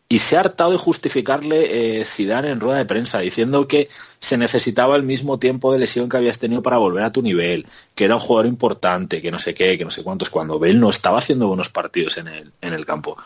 Y 0.08 0.20
se 0.20 0.38
ha 0.38 0.40
hartado 0.40 0.70
de 0.70 0.78
justificarle 0.78 2.00
eh, 2.00 2.06
Zidane 2.06 2.48
en 2.48 2.60
rueda 2.60 2.78
de 2.78 2.86
prensa, 2.86 3.18
diciendo 3.18 3.68
que 3.68 3.90
se 4.20 4.38
necesitaba 4.38 4.96
el 4.96 5.02
mismo 5.02 5.38
tiempo 5.38 5.74
de 5.74 5.80
lesión 5.80 6.08
que 6.08 6.16
habías 6.16 6.38
tenido 6.38 6.62
para 6.62 6.78
volver 6.78 7.04
a 7.04 7.12
tu 7.12 7.20
nivel, 7.20 7.66
que 7.94 8.06
era 8.06 8.14
un 8.14 8.20
jugador 8.22 8.46
importante, 8.46 9.20
que 9.20 9.30
no 9.30 9.38
sé 9.38 9.52
qué, 9.52 9.76
que 9.76 9.84
no 9.84 9.90
sé 9.90 10.02
cuántos, 10.02 10.30
cuando 10.30 10.58
Bale 10.58 10.72
no 10.72 10.88
estaba 10.88 11.18
haciendo 11.18 11.48
buenos 11.48 11.68
partidos 11.68 12.16
en 12.16 12.28
el, 12.28 12.52
en 12.62 12.72
el 12.72 12.86
campo. 12.86 13.18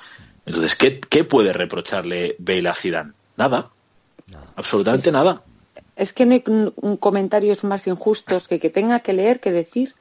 Entonces, 0.46 0.76
¿qué, 0.76 1.00
qué 1.00 1.24
puede 1.24 1.52
reprocharle 1.52 2.36
Bale 2.38 2.68
a 2.68 2.74
Zidane? 2.74 3.12
Nada. 3.36 3.70
Absolutamente 4.56 5.12
nada. 5.12 5.42
Es 5.96 6.12
que 6.12 6.26
no 6.26 6.34
hay 6.34 6.44
un, 6.46 6.96
comentarios 6.96 7.64
más 7.64 7.86
injustos 7.86 8.48
que 8.48 8.58
que 8.58 8.70
tenga 8.70 9.00
que 9.00 9.12
leer 9.12 9.40
que 9.40 9.52
decir. 9.52 9.94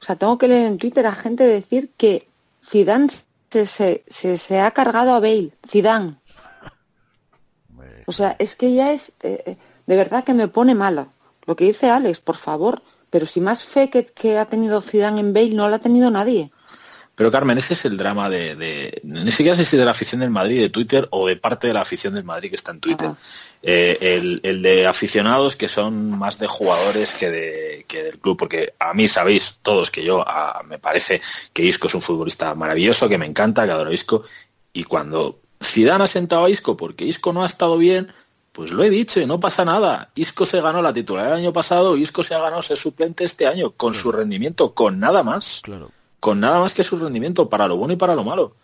O 0.00 0.04
sea, 0.04 0.16
tengo 0.16 0.38
que 0.38 0.48
leer 0.48 0.66
en 0.66 0.78
Twitter 0.78 1.06
a 1.06 1.12
gente 1.12 1.44
decir 1.44 1.90
que 1.96 2.28
Zidane 2.68 3.08
se, 3.50 3.66
se, 3.66 4.38
se, 4.38 4.60
ha 4.60 4.70
cargado 4.72 5.14
a 5.14 5.20
Bale. 5.20 5.52
Zidane. 5.68 6.16
O 8.06 8.12
sea, 8.12 8.36
es 8.38 8.56
que 8.56 8.72
ya 8.74 8.92
es... 8.92 9.12
Eh, 9.22 9.42
eh, 9.46 9.56
de 9.86 9.96
verdad 9.96 10.24
que 10.24 10.34
me 10.34 10.48
pone 10.48 10.74
mala. 10.74 11.08
Lo 11.46 11.54
que 11.56 11.64
dice 11.64 11.88
Alex, 11.88 12.20
por 12.20 12.36
favor. 12.36 12.82
Pero 13.10 13.24
si 13.26 13.40
más 13.40 13.62
fe 13.62 13.88
que, 13.88 14.04
que 14.04 14.38
ha 14.38 14.46
tenido 14.46 14.82
Zidane 14.82 15.20
en 15.20 15.32
Bale 15.32 15.54
no 15.54 15.68
la 15.68 15.76
ha 15.76 15.80
tenido 15.80 16.10
nadie. 16.10 16.50
Pero 17.16 17.30
Carmen, 17.30 17.56
ese 17.56 17.72
es 17.72 17.86
el 17.86 17.96
drama 17.96 18.28
de, 18.28 19.00
ni 19.02 19.32
siquiera 19.32 19.56
sé 19.56 19.64
si 19.64 19.78
de 19.78 19.86
la 19.86 19.92
afición 19.92 20.20
del 20.20 20.28
Madrid 20.28 20.60
de 20.60 20.68
Twitter 20.68 21.08
o 21.10 21.26
de 21.26 21.36
parte 21.36 21.66
de 21.66 21.72
la 21.72 21.80
afición 21.80 22.12
del 22.12 22.24
Madrid 22.24 22.50
que 22.50 22.56
está 22.56 22.72
en 22.72 22.80
Twitter. 22.80 23.10
Eh, 23.62 24.40
el, 24.42 24.60
de 24.60 24.86
aficionados 24.86 25.56
que 25.56 25.66
son 25.66 26.10
más 26.10 26.38
de 26.38 26.46
jugadores 26.46 27.14
que, 27.14 27.30
de, 27.30 27.86
que 27.88 28.02
del 28.02 28.18
club, 28.18 28.36
porque 28.36 28.74
a 28.78 28.92
mí 28.92 29.08
sabéis 29.08 29.60
todos 29.62 29.90
que 29.90 30.04
yo 30.04 30.26
me 30.66 30.78
parece 30.78 31.22
que 31.54 31.62
Isco 31.62 31.86
es 31.86 31.94
un 31.94 32.02
futbolista 32.02 32.54
maravilloso, 32.54 33.08
que 33.08 33.16
me 33.16 33.24
encanta, 33.24 33.64
que 33.64 33.72
adoro 33.72 33.94
Isco, 33.94 34.22
y 34.74 34.84
cuando 34.84 35.40
Zidane 35.64 36.04
ha 36.04 36.08
sentado 36.08 36.44
a 36.44 36.50
Isco 36.50 36.76
porque 36.76 37.06
Isco 37.06 37.32
no 37.32 37.44
ha 37.44 37.46
estado 37.46 37.78
bien, 37.78 38.12
pues 38.52 38.72
lo 38.72 38.84
he 38.84 38.90
dicho 38.90 39.20
y 39.20 39.26
no 39.26 39.40
pasa 39.40 39.64
nada. 39.64 40.10
Isco 40.16 40.44
se 40.44 40.60
ganó 40.60 40.82
la 40.82 40.92
titular 40.92 41.28
el 41.28 41.32
año 41.32 41.54
pasado, 41.54 41.96
Isco 41.96 42.22
se 42.22 42.34
ha 42.34 42.40
ganado 42.40 42.60
ser 42.60 42.76
suplente 42.76 43.24
este 43.24 43.46
año 43.46 43.70
con 43.70 43.94
su 43.94 44.12
rendimiento, 44.12 44.74
con 44.74 45.00
nada 45.00 45.22
más. 45.22 45.62
Claro 45.64 45.95
con 46.20 46.40
nada 46.40 46.60
más 46.60 46.74
que 46.74 46.84
su 46.84 46.98
rendimiento, 46.98 47.48
para 47.48 47.68
lo 47.68 47.76
bueno 47.76 47.94
y 47.94 47.96
para 47.96 48.14
lo 48.14 48.24
malo. 48.24 48.54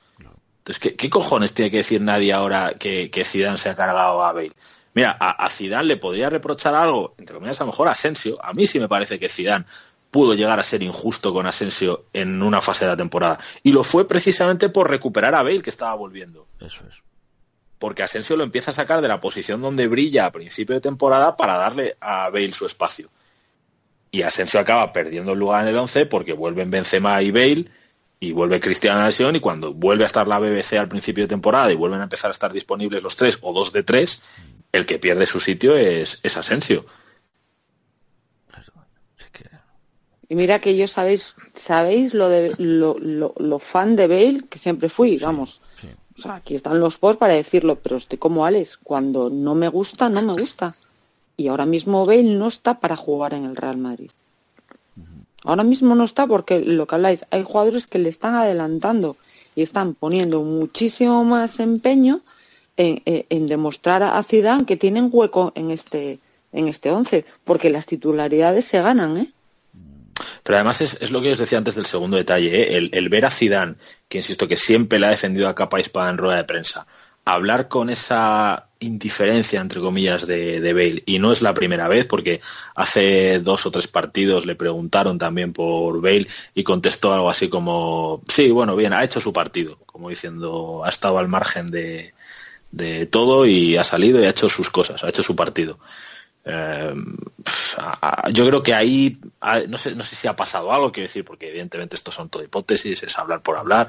Entonces, 0.58 0.94
¿qué, 0.96 1.10
cojones 1.10 1.54
tiene 1.54 1.72
que 1.72 1.78
decir 1.78 2.00
nadie 2.00 2.32
ahora 2.32 2.74
que, 2.78 3.10
que 3.10 3.24
Zidane 3.24 3.58
se 3.58 3.68
ha 3.68 3.74
cargado 3.74 4.22
a 4.22 4.32
Bale? 4.32 4.52
Mira, 4.94 5.10
a, 5.18 5.48
Zidane 5.50 5.84
le 5.84 5.96
podría 5.96 6.30
reprochar 6.30 6.74
algo, 6.74 7.14
entre 7.18 7.34
comillas, 7.34 7.60
a 7.60 7.64
lo 7.64 7.72
mejor 7.72 7.88
a 7.88 7.92
Asensio. 7.92 8.38
A 8.44 8.52
mí 8.52 8.66
sí 8.66 8.78
me 8.78 8.88
parece 8.88 9.18
que 9.18 9.28
Zidane 9.28 9.64
pudo 10.12 10.34
llegar 10.34 10.60
a 10.60 10.62
ser 10.62 10.82
injusto 10.82 11.32
con 11.32 11.46
Asensio 11.46 12.04
en 12.12 12.42
una 12.42 12.60
fase 12.60 12.84
de 12.84 12.92
la 12.92 12.96
temporada. 12.96 13.38
Y 13.64 13.72
lo 13.72 13.82
fue 13.82 14.06
precisamente 14.06 14.68
por 14.68 14.88
recuperar 14.88 15.34
a 15.34 15.42
Bale, 15.42 15.62
que 15.62 15.70
estaba 15.70 15.94
volviendo. 15.94 16.46
Eso 16.60 16.80
es. 16.88 16.96
Porque 17.80 18.04
Asensio 18.04 18.36
lo 18.36 18.44
empieza 18.44 18.70
a 18.70 18.74
sacar 18.74 19.00
de 19.00 19.08
la 19.08 19.20
posición 19.20 19.60
donde 19.60 19.88
brilla 19.88 20.26
a 20.26 20.30
principio 20.30 20.76
de 20.76 20.80
temporada 20.80 21.36
para 21.36 21.56
darle 21.56 21.96
a 22.00 22.30
Bale 22.30 22.52
su 22.52 22.66
espacio 22.66 23.10
y 24.12 24.22
Asensio 24.22 24.60
acaba 24.60 24.92
perdiendo 24.92 25.32
el 25.32 25.38
lugar 25.38 25.62
en 25.62 25.68
el 25.68 25.76
11 25.78 26.06
porque 26.06 26.34
vuelven 26.34 26.70
Benzema 26.70 27.20
y 27.22 27.30
Bale 27.30 27.64
y 28.20 28.32
vuelve 28.32 28.60
Cristiano 28.60 29.00
a 29.00 29.06
lesión 29.06 29.34
y 29.34 29.40
cuando 29.40 29.72
vuelve 29.72 30.04
a 30.04 30.06
estar 30.06 30.28
la 30.28 30.38
BBC 30.38 30.74
al 30.74 30.86
principio 30.86 31.24
de 31.24 31.28
temporada 31.28 31.72
y 31.72 31.76
vuelven 31.76 32.00
a 32.00 32.04
empezar 32.04 32.30
a 32.30 32.32
estar 32.32 32.52
disponibles 32.52 33.02
los 33.02 33.16
tres 33.16 33.38
o 33.40 33.52
dos 33.54 33.72
de 33.72 33.82
tres, 33.82 34.22
el 34.70 34.84
que 34.84 34.98
pierde 34.98 35.26
su 35.26 35.40
sitio 35.40 35.76
es, 35.76 36.20
es 36.22 36.36
Asensio. 36.36 36.84
Y 40.28 40.34
mira 40.34 40.60
que 40.60 40.76
yo 40.76 40.86
sabéis, 40.86 41.34
sabéis 41.54 42.14
lo 42.14 42.28
de 42.28 42.54
lo, 42.58 42.96
lo, 42.98 43.58
fan 43.58 43.96
de 43.96 44.06
Bale 44.06 44.44
que 44.48 44.58
siempre 44.58 44.88
fui, 44.88 45.18
vamos. 45.18 45.60
O 46.16 46.20
sea, 46.20 46.36
aquí 46.36 46.54
están 46.54 46.80
los 46.80 46.98
posts 46.98 47.18
para 47.18 47.34
decirlo, 47.34 47.76
pero 47.76 47.96
estoy 47.96 48.18
como 48.18 48.44
Alex, 48.44 48.76
cuando 48.76 49.30
no 49.30 49.54
me 49.54 49.68
gusta, 49.68 50.08
no 50.08 50.22
me 50.22 50.34
gusta. 50.34 50.74
Y 51.36 51.48
ahora 51.48 51.66
mismo 51.66 52.06
Bale 52.06 52.22
no 52.22 52.48
está 52.48 52.80
para 52.80 52.96
jugar 52.96 53.34
en 53.34 53.44
el 53.44 53.56
Real 53.56 53.78
Madrid. 53.78 54.10
Ahora 55.44 55.64
mismo 55.64 55.94
no 55.94 56.04
está 56.04 56.26
porque 56.26 56.60
lo 56.60 56.86
que 56.86 56.94
habláis, 56.94 57.24
hay 57.30 57.42
jugadores 57.42 57.86
que 57.86 57.98
le 57.98 58.08
están 58.08 58.34
adelantando 58.34 59.16
y 59.56 59.62
están 59.62 59.94
poniendo 59.94 60.42
muchísimo 60.42 61.24
más 61.24 61.58
empeño 61.58 62.20
en, 62.76 63.46
demostrar 63.46 64.02
a 64.02 64.22
Zidane 64.22 64.64
que 64.64 64.76
tienen 64.76 65.10
hueco 65.12 65.52
en 65.54 65.70
este 65.70 66.18
en 66.52 66.68
este 66.68 66.90
once, 66.90 67.24
porque 67.44 67.70
las 67.70 67.86
titularidades 67.86 68.66
se 68.66 68.82
ganan, 68.82 69.16
¿eh? 69.16 69.32
Pero 70.42 70.56
además 70.56 70.82
es, 70.82 71.10
lo 71.10 71.22
que 71.22 71.32
os 71.32 71.38
decía 71.38 71.56
antes 71.56 71.76
del 71.76 71.86
segundo 71.86 72.18
detalle, 72.18 72.76
¿eh? 72.76 72.90
el, 72.92 73.08
ver 73.08 73.24
a 73.24 73.30
Zidane, 73.30 73.76
que 74.08 74.18
insisto 74.18 74.46
que 74.46 74.56
siempre 74.56 74.98
le 74.98 75.06
ha 75.06 75.10
defendido 75.10 75.48
a 75.48 75.54
capa 75.54 75.78
y 75.78 75.82
espada 75.82 76.10
en 76.10 76.18
rueda 76.18 76.36
de 76.36 76.44
prensa, 76.44 76.86
hablar 77.24 77.68
con 77.68 77.88
esa 77.88 78.66
indiferencia, 78.82 79.60
entre 79.60 79.80
comillas, 79.80 80.26
de, 80.26 80.60
de, 80.60 80.72
Bale. 80.72 81.02
Y 81.06 81.18
no 81.18 81.32
es 81.32 81.42
la 81.42 81.54
primera 81.54 81.88
vez, 81.88 82.06
porque 82.06 82.40
hace 82.74 83.40
dos 83.40 83.66
o 83.66 83.70
tres 83.70 83.88
partidos 83.88 84.46
le 84.46 84.54
preguntaron 84.54 85.18
también 85.18 85.52
por 85.52 86.00
Bale 86.00 86.26
y 86.54 86.62
contestó 86.62 87.12
algo 87.12 87.30
así 87.30 87.48
como, 87.48 88.22
sí, 88.28 88.50
bueno, 88.50 88.76
bien, 88.76 88.92
ha 88.92 89.04
hecho 89.04 89.20
su 89.20 89.32
partido, 89.32 89.78
como 89.86 90.08
diciendo, 90.08 90.82
ha 90.84 90.90
estado 90.90 91.18
al 91.18 91.28
margen 91.28 91.70
de, 91.70 92.14
de 92.70 93.06
todo 93.06 93.46
y 93.46 93.76
ha 93.76 93.84
salido 93.84 94.20
y 94.20 94.24
ha 94.24 94.30
hecho 94.30 94.48
sus 94.48 94.70
cosas, 94.70 95.04
ha 95.04 95.08
hecho 95.08 95.22
su 95.22 95.36
partido. 95.36 95.78
Eh, 96.44 96.94
yo 98.32 98.46
creo 98.46 98.62
que 98.62 98.74
ahí 98.74 99.16
no 99.68 99.78
sé, 99.78 99.94
no 99.94 100.02
sé 100.02 100.16
si 100.16 100.26
ha 100.26 100.34
pasado 100.34 100.72
algo, 100.72 100.90
quiero 100.90 101.06
decir, 101.06 101.24
porque 101.24 101.48
evidentemente 101.48 101.96
esto 101.96 102.10
son 102.10 102.28
todo 102.28 102.42
hipótesis, 102.42 103.02
es 103.02 103.18
hablar 103.18 103.42
por 103.42 103.56
hablar, 103.56 103.88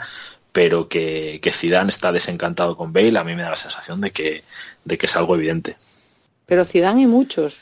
pero 0.54 0.88
que, 0.88 1.40
que 1.42 1.52
Zidane 1.52 1.90
está 1.90 2.12
desencantado 2.12 2.78
con 2.78 2.94
Bale, 2.94 3.18
a 3.18 3.24
mí 3.24 3.36
me 3.36 3.42
da 3.42 3.50
la 3.50 3.56
sensación 3.56 4.00
de 4.00 4.12
que, 4.12 4.44
de 4.86 4.98
que 5.00 5.08
es 5.08 5.16
algo 5.18 5.36
evidente. 5.36 5.76
Pero 6.46 6.64
Zidane 6.64 7.02
y 7.02 7.08
muchos, 7.08 7.58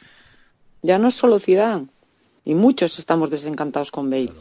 ya 0.83 0.99
no 0.99 1.07
es 1.07 1.15
solo 1.15 1.39
Zidane, 1.39 1.87
y 2.43 2.53
muchos 2.53 2.99
estamos 2.99 3.29
desencantados 3.29 3.91
con 3.91 4.09
Bale. 4.09 4.33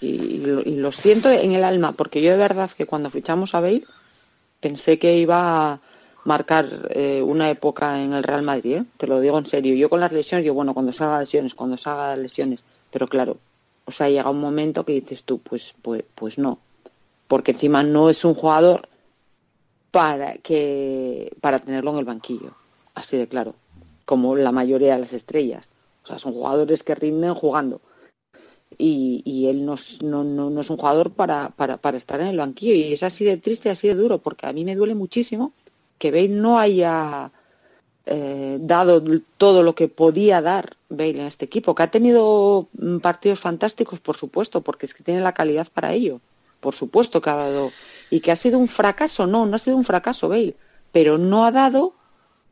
y, 0.00 0.38
lo, 0.38 0.92
siento 0.92 1.30
en 1.30 1.50
el 1.52 1.64
alma, 1.64 1.92
porque 1.92 2.22
yo 2.22 2.30
de 2.30 2.36
verdad 2.36 2.70
que 2.70 2.86
cuando 2.86 3.10
fichamos 3.10 3.54
a 3.56 3.60
Bale 3.60 3.84
pensé 4.60 5.00
que 5.00 5.18
iba 5.18 5.72
a 5.72 5.80
marcar 6.24 6.88
eh, 6.90 7.22
una 7.22 7.50
época 7.50 8.00
en 8.00 8.12
el 8.12 8.22
Real 8.22 8.42
Madrid, 8.42 8.76
¿eh? 8.76 8.84
te 8.96 9.08
lo 9.08 9.20
digo 9.20 9.36
en 9.36 9.46
serio. 9.46 9.74
Yo 9.74 9.88
con 9.88 9.98
las 9.98 10.12
lesiones, 10.12 10.46
yo 10.46 10.54
bueno, 10.54 10.74
cuando 10.74 10.92
salga 10.92 11.18
lesiones, 11.18 11.54
cuando 11.54 11.76
salga 11.76 12.14
lesiones, 12.16 12.60
pero 12.92 13.08
claro, 13.08 13.36
o 13.84 13.90
sea, 13.90 14.08
llega 14.08 14.30
un 14.30 14.40
momento 14.40 14.84
que 14.84 14.92
dices 14.92 15.24
tú, 15.24 15.38
pues, 15.40 15.74
pues, 15.82 16.04
pues 16.14 16.38
no, 16.38 16.58
porque 17.28 17.52
encima 17.52 17.82
no 17.82 18.10
es 18.10 18.24
un 18.24 18.34
jugador 18.34 18.88
para 19.90 20.38
que 20.38 21.30
para 21.40 21.60
tenerlo 21.60 21.92
en 21.92 21.98
el 21.98 22.04
banquillo, 22.04 22.52
así 22.94 23.16
de 23.16 23.28
claro, 23.28 23.54
como 24.04 24.34
la 24.34 24.52
mayoría 24.52 24.94
de 24.94 25.00
las 25.00 25.12
estrellas. 25.12 25.66
O 26.04 26.06
sea, 26.06 26.18
son 26.18 26.32
jugadores 26.32 26.82
que 26.82 26.94
rinden 26.94 27.34
jugando. 27.34 27.80
Y, 28.78 29.22
y 29.24 29.48
él 29.48 29.66
no, 29.66 29.74
es 29.74 30.00
un 30.70 30.76
jugador 30.76 31.10
para, 31.10 31.50
para, 31.50 31.76
para 31.78 31.98
estar 31.98 32.20
en 32.20 32.28
el 32.28 32.38
banquillo. 32.38 32.74
Y 32.74 32.92
es 32.94 33.02
así 33.02 33.24
de 33.24 33.36
triste, 33.36 33.70
así 33.70 33.88
de 33.88 33.94
duro, 33.94 34.18
porque 34.18 34.46
a 34.46 34.52
mí 34.52 34.64
me 34.64 34.76
duele 34.76 34.94
muchísimo 34.94 35.52
que 35.98 36.10
Bale 36.10 36.28
no 36.28 36.58
haya 36.58 37.30
eh, 38.06 38.56
dado 38.60 39.02
todo 39.36 39.62
lo 39.62 39.74
que 39.74 39.88
podía 39.88 40.40
dar 40.40 40.76
Bale 40.88 41.20
en 41.20 41.26
este 41.26 41.44
equipo, 41.44 41.74
que 41.74 41.82
ha 41.82 41.90
tenido 41.90 42.68
mm, 42.72 42.98
partidos 42.98 43.40
fantásticos, 43.40 44.00
por 44.00 44.16
supuesto, 44.16 44.62
porque 44.62 44.86
es 44.86 44.94
que 44.94 45.02
tiene 45.02 45.20
la 45.20 45.34
calidad 45.34 45.68
para 45.74 45.92
ello 45.92 46.20
por 46.60 46.74
supuesto 46.74 47.20
que 47.20 47.30
ha 47.30 47.36
dado. 47.36 47.72
Y 48.10 48.20
que 48.20 48.32
ha 48.32 48.36
sido 48.36 48.58
un 48.58 48.68
fracaso, 48.68 49.26
no, 49.26 49.46
no 49.46 49.56
ha 49.56 49.58
sido 49.58 49.76
un 49.76 49.84
fracaso, 49.84 50.28
Bale, 50.28 50.56
pero 50.92 51.18
no 51.18 51.44
ha 51.44 51.52
dado, 51.52 51.94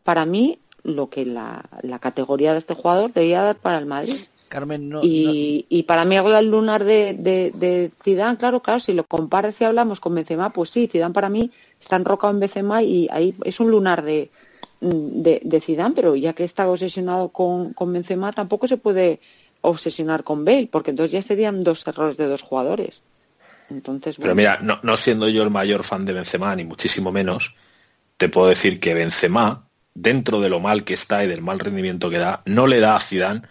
para 0.05 0.27
mí, 0.27 0.59
lo 0.83 1.09
que 1.09 1.25
la, 1.25 1.65
la 1.83 1.99
categoría 1.99 2.53
de 2.53 2.59
este 2.59 2.75
jugador 2.75 3.13
debía 3.13 3.43
dar 3.43 3.57
para 3.57 3.79
el 3.79 3.87
Madrid. 3.87 4.17
Carmen, 4.49 4.89
no, 4.89 5.01
y, 5.03 5.67
y 5.69 5.83
para 5.83 6.05
mí 6.05 6.17
el 6.17 6.51
lunar 6.51 6.85
de, 6.85 7.15
de, 7.15 7.51
de 7.53 7.91
Zidane, 8.05 8.39
claro, 8.39 8.61
claro, 8.61 8.79
si 8.79 8.93
lo 8.93 9.03
comparas 9.05 9.57
si 9.57 9.65
hablamos 9.65 9.99
con 9.99 10.15
Benzema, 10.15 10.51
pues 10.51 10.71
sí, 10.71 10.87
Zidane 10.87 11.13
para 11.13 11.29
mí 11.29 11.51
está 11.81 11.97
enrocado 11.97 12.33
en 12.33 12.41
Benzema 12.41 12.83
y 12.83 13.09
ahí 13.11 13.35
es 13.45 13.59
un 13.59 13.71
lunar 13.73 14.05
de, 14.05 14.31
de, 14.81 15.41
de 15.43 15.61
Zidane, 15.61 15.95
pero 15.97 16.15
ya 16.15 16.33
que 16.33 16.45
está 16.45 16.69
obsesionado 16.71 17.31
con, 17.31 17.73
con 17.73 17.93
Benzema, 17.93 18.31
tampoco 18.31 18.69
se 18.69 18.77
puede 18.77 19.21
obsesionar 19.63 20.23
con 20.23 20.45
Bale, 20.45 20.69
porque 20.71 20.91
entonces 20.91 21.13
ya 21.13 21.23
serían 21.23 21.65
dos 21.65 21.85
errores 21.87 22.17
de 22.17 22.29
dos 22.29 22.43
jugadores. 22.43 23.03
Pero 24.21 24.35
mira, 24.35 24.61
no, 24.61 24.97
siendo 24.97 25.29
yo 25.29 25.43
el 25.43 25.51
mayor 25.51 25.83
fan 25.83 26.05
de 26.05 26.13
Benzema, 26.13 26.55
ni 26.55 26.65
muchísimo 26.65 27.13
menos, 27.13 27.55
te 28.17 28.29
puedo 28.29 28.49
decir 28.49 28.81
que 28.81 28.95
Benzema, 28.95 29.69
dentro 29.95 30.41
de 30.41 30.49
lo 30.49 30.61
mal 30.61 30.85
que 30.85 30.95
está 30.95 31.25
y 31.25 31.27
del 31.27 31.43
mal 31.43 31.59
rendimiento 31.59 32.11
que 32.11 32.19
da, 32.19 32.43
no 32.47 32.67
le 32.67 32.81
da 32.81 32.97
a 32.97 33.01
Zidane, 33.01 33.43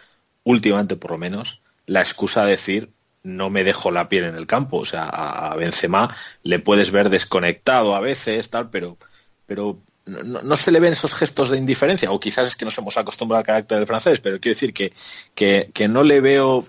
últimamente 0.43 0.95
por 0.95 1.11
lo 1.11 1.18
menos, 1.18 1.61
la 1.86 1.99
excusa 1.99 2.45
de 2.45 2.51
decir 2.51 2.91
no 3.24 3.49
me 3.49 3.63
dejo 3.63 3.89
la 3.91 4.07
piel 4.07 4.26
en 4.26 4.36
el 4.36 4.47
campo. 4.47 4.78
O 4.78 4.86
sea, 4.86 5.05
a 5.05 5.55
Benzema 5.55 6.16
le 6.43 6.59
puedes 6.59 6.91
ver 6.91 7.09
desconectado 7.09 7.95
a 7.95 7.99
veces, 7.99 8.49
tal, 8.51 8.70
pero, 8.70 8.97
pero 9.45 9.82
no, 10.05 10.57
se 10.57 10.72
le 10.72 10.80
ven 10.80 10.93
esos 10.93 11.16
gestos 11.16 11.49
de 11.49 11.57
indiferencia, 11.57 12.11
o 12.11 12.20
quizás 12.20 12.47
es 12.47 12.55
que 12.55 12.66
nos 12.66 12.78
hemos 12.78 12.97
acostumbrado 12.97 13.39
al 13.39 13.45
carácter 13.45 13.80
del 13.80 13.88
francés, 13.88 14.20
pero 14.20 14.39
quiero 14.39 14.55
decir 14.55 14.74
que, 14.74 14.93
que, 15.34 15.72
que 15.74 15.88
no 15.88 16.03
le 16.03 16.22
veo 16.22 16.68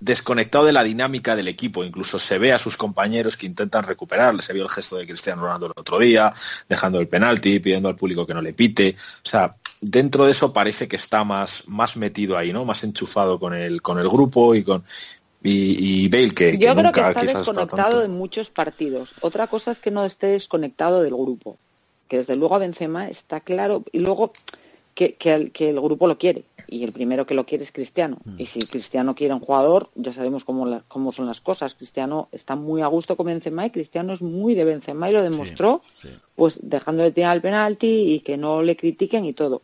desconectado 0.00 0.64
de 0.64 0.72
la 0.72 0.84
dinámica 0.84 1.34
del 1.36 1.48
equipo. 1.48 1.84
Incluso 1.84 2.18
se 2.18 2.38
ve 2.38 2.52
a 2.52 2.58
sus 2.58 2.76
compañeros 2.76 3.36
que 3.36 3.46
intentan 3.46 3.84
recuperar. 3.84 4.40
Se 4.42 4.52
vio 4.52 4.62
el 4.64 4.68
gesto 4.68 4.96
de 4.96 5.06
Cristiano 5.06 5.42
Ronaldo 5.42 5.66
el 5.66 5.72
otro 5.76 5.98
día, 5.98 6.32
dejando 6.68 7.00
el 7.00 7.08
penalti, 7.08 7.58
pidiendo 7.60 7.88
al 7.88 7.96
público 7.96 8.26
que 8.26 8.34
no 8.34 8.42
le 8.42 8.52
pite. 8.52 8.96
O 9.24 9.28
sea, 9.28 9.54
dentro 9.80 10.24
de 10.24 10.32
eso 10.32 10.52
parece 10.52 10.88
que 10.88 10.96
está 10.96 11.24
más, 11.24 11.64
más 11.66 11.96
metido 11.96 12.36
ahí, 12.36 12.52
¿no? 12.52 12.64
Más 12.64 12.84
enchufado 12.84 13.38
con 13.38 13.54
el, 13.54 13.82
con 13.82 13.98
el 13.98 14.08
grupo 14.08 14.54
y 14.54 14.64
con. 14.64 14.84
Y, 15.40 16.04
y 16.04 16.08
Bale, 16.08 16.32
que, 16.32 16.58
Yo 16.58 16.72
creo 16.72 16.74
nunca 16.74 17.14
que 17.14 17.20
está 17.26 17.38
desconectado 17.38 17.90
tanto. 17.90 18.00
de 18.00 18.08
muchos 18.08 18.50
partidos. 18.50 19.14
Otra 19.20 19.46
cosa 19.46 19.70
es 19.70 19.78
que 19.78 19.92
no 19.92 20.04
esté 20.04 20.28
desconectado 20.28 21.02
del 21.02 21.14
grupo. 21.14 21.56
Que 22.08 22.18
desde 22.18 22.36
luego 22.36 22.56
a 22.56 22.58
Benzema 22.58 23.08
está 23.08 23.40
claro. 23.40 23.84
Y 23.92 24.00
luego 24.00 24.32
que, 24.94 25.14
que, 25.14 25.34
el, 25.34 25.52
que 25.52 25.70
el 25.70 25.80
grupo 25.80 26.08
lo 26.08 26.18
quiere. 26.18 26.44
Y 26.70 26.84
el 26.84 26.92
primero 26.92 27.26
que 27.26 27.34
lo 27.34 27.46
quiere 27.46 27.64
es 27.64 27.72
Cristiano. 27.72 28.18
Mm. 28.24 28.34
Y 28.40 28.46
si 28.46 28.60
Cristiano 28.60 29.14
quiere 29.14 29.32
un 29.32 29.40
jugador, 29.40 29.88
ya 29.94 30.12
sabemos 30.12 30.44
cómo, 30.44 30.66
la- 30.66 30.84
cómo 30.86 31.12
son 31.12 31.26
las 31.26 31.40
cosas. 31.40 31.74
Cristiano 31.74 32.28
está 32.30 32.56
muy 32.56 32.82
a 32.82 32.86
gusto 32.88 33.16
con 33.16 33.26
Benzema 33.26 33.64
y 33.66 33.70
Cristiano 33.70 34.12
es 34.12 34.20
muy 34.20 34.54
de 34.54 34.64
Benzema 34.64 35.08
y 35.08 35.14
lo 35.14 35.22
demostró 35.22 35.82
sí. 36.02 36.08
pues 36.36 36.58
dejando 36.62 37.02
de 37.02 37.10
tirar 37.12 37.34
el 37.36 37.42
penalti 37.42 38.12
y 38.14 38.20
que 38.20 38.36
no 38.36 38.62
le 38.62 38.76
critiquen 38.76 39.24
y 39.24 39.32
todo. 39.32 39.62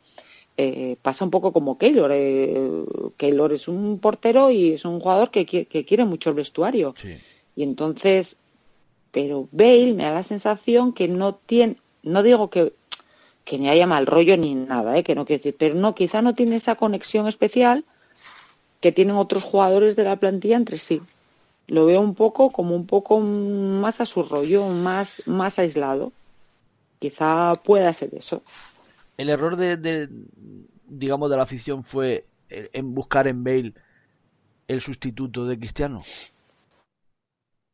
Eh, 0.56 0.96
pasa 1.02 1.24
un 1.24 1.30
poco 1.30 1.52
como 1.52 1.76
Keylor. 1.78 2.10
Eh, 2.14 2.84
Keylor 3.16 3.52
es 3.52 3.68
un 3.68 3.98
portero 3.98 4.50
y 4.50 4.72
es 4.72 4.84
un 4.84 5.00
jugador 5.00 5.30
que, 5.30 5.44
que 5.44 5.84
quiere 5.84 6.04
mucho 6.04 6.30
el 6.30 6.36
vestuario. 6.36 6.94
Sí. 7.02 7.16
Y 7.56 7.62
entonces, 7.64 8.36
pero 9.10 9.48
Bale 9.52 9.92
me 9.94 10.04
da 10.04 10.14
la 10.14 10.22
sensación 10.22 10.92
que 10.92 11.06
no 11.08 11.34
tiene, 11.34 11.76
no 12.02 12.22
digo 12.22 12.50
que, 12.50 12.72
que 13.44 13.58
ni 13.58 13.68
haya 13.68 13.86
mal 13.86 14.06
rollo 14.06 14.36
ni 14.36 14.54
nada, 14.54 14.96
¿eh? 14.96 15.04
que 15.04 15.14
no 15.14 15.24
quiero 15.26 15.40
decir, 15.40 15.56
pero 15.58 15.74
no, 15.74 15.94
quizá 15.94 16.22
no 16.22 16.34
tiene 16.34 16.56
esa 16.56 16.76
conexión 16.76 17.28
especial 17.28 17.84
que 18.80 18.90
tienen 18.92 19.16
otros 19.16 19.42
jugadores 19.42 19.96
de 19.96 20.04
la 20.04 20.16
plantilla 20.16 20.56
entre 20.56 20.78
sí. 20.78 21.00
Lo 21.66 21.86
veo 21.86 22.00
un 22.00 22.14
poco 22.14 22.50
como 22.52 22.74
un 22.74 22.86
poco 22.86 23.20
más 23.20 24.00
a 24.00 24.06
su 24.06 24.22
rollo, 24.22 24.66
más, 24.68 25.22
más 25.26 25.58
aislado. 25.58 26.12
Quizá 26.98 27.54
pueda 27.62 27.92
ser 27.92 28.14
eso. 28.14 28.42
El 29.16 29.28
error 29.30 29.56
de, 29.56 29.76
de, 29.76 30.08
digamos, 30.86 31.30
de 31.30 31.36
la 31.36 31.42
afición 31.44 31.84
fue 31.84 32.24
en 32.48 32.94
buscar 32.94 33.26
en 33.28 33.42
Bale 33.44 33.72
el 34.68 34.80
sustituto 34.82 35.46
de 35.46 35.58
Cristiano. 35.58 36.02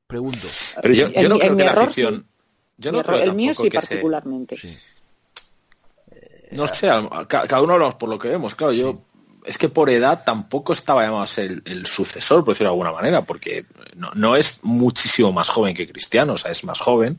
Pregunto. 0.06 0.46
Pero 0.82 0.94
yo, 0.94 1.08
no 1.28 1.38
creo 1.38 1.50
en 1.52 1.56
que 1.58 1.64
la 1.64 1.72
afición. 1.72 2.14
sí. 2.16 2.24
Yo 2.78 2.92
no 2.92 3.00
error- 3.00 3.16
creo 3.20 3.30
el 3.30 3.36
mío 3.36 3.54
sí 3.54 3.62
se- 3.64 3.70
particularmente. 3.70 4.56
Sí. 4.58 4.76
No 6.50 6.66
sé, 6.68 6.88
cada 7.28 7.62
uno 7.62 7.74
hablamos 7.74 7.94
por 7.94 8.08
lo 8.08 8.18
que 8.18 8.28
vemos, 8.28 8.54
claro, 8.54 8.72
yo 8.72 9.02
es 9.44 9.58
que 9.58 9.68
por 9.68 9.88
edad 9.90 10.22
tampoco 10.24 10.72
estaba 10.72 11.02
llamado 11.02 11.22
a 11.22 11.26
ser 11.26 11.62
el, 11.64 11.86
sucesor, 11.86 12.44
por 12.44 12.54
decirlo 12.54 12.70
de 12.70 12.74
alguna 12.74 12.92
manera, 12.92 13.24
porque 13.24 13.64
no, 13.96 14.10
no 14.14 14.36
es 14.36 14.60
muchísimo 14.62 15.32
más 15.32 15.48
joven 15.48 15.74
que 15.74 15.90
Cristiano, 15.90 16.34
o 16.34 16.38
sea, 16.38 16.50
es 16.50 16.64
más 16.64 16.78
joven, 16.78 17.18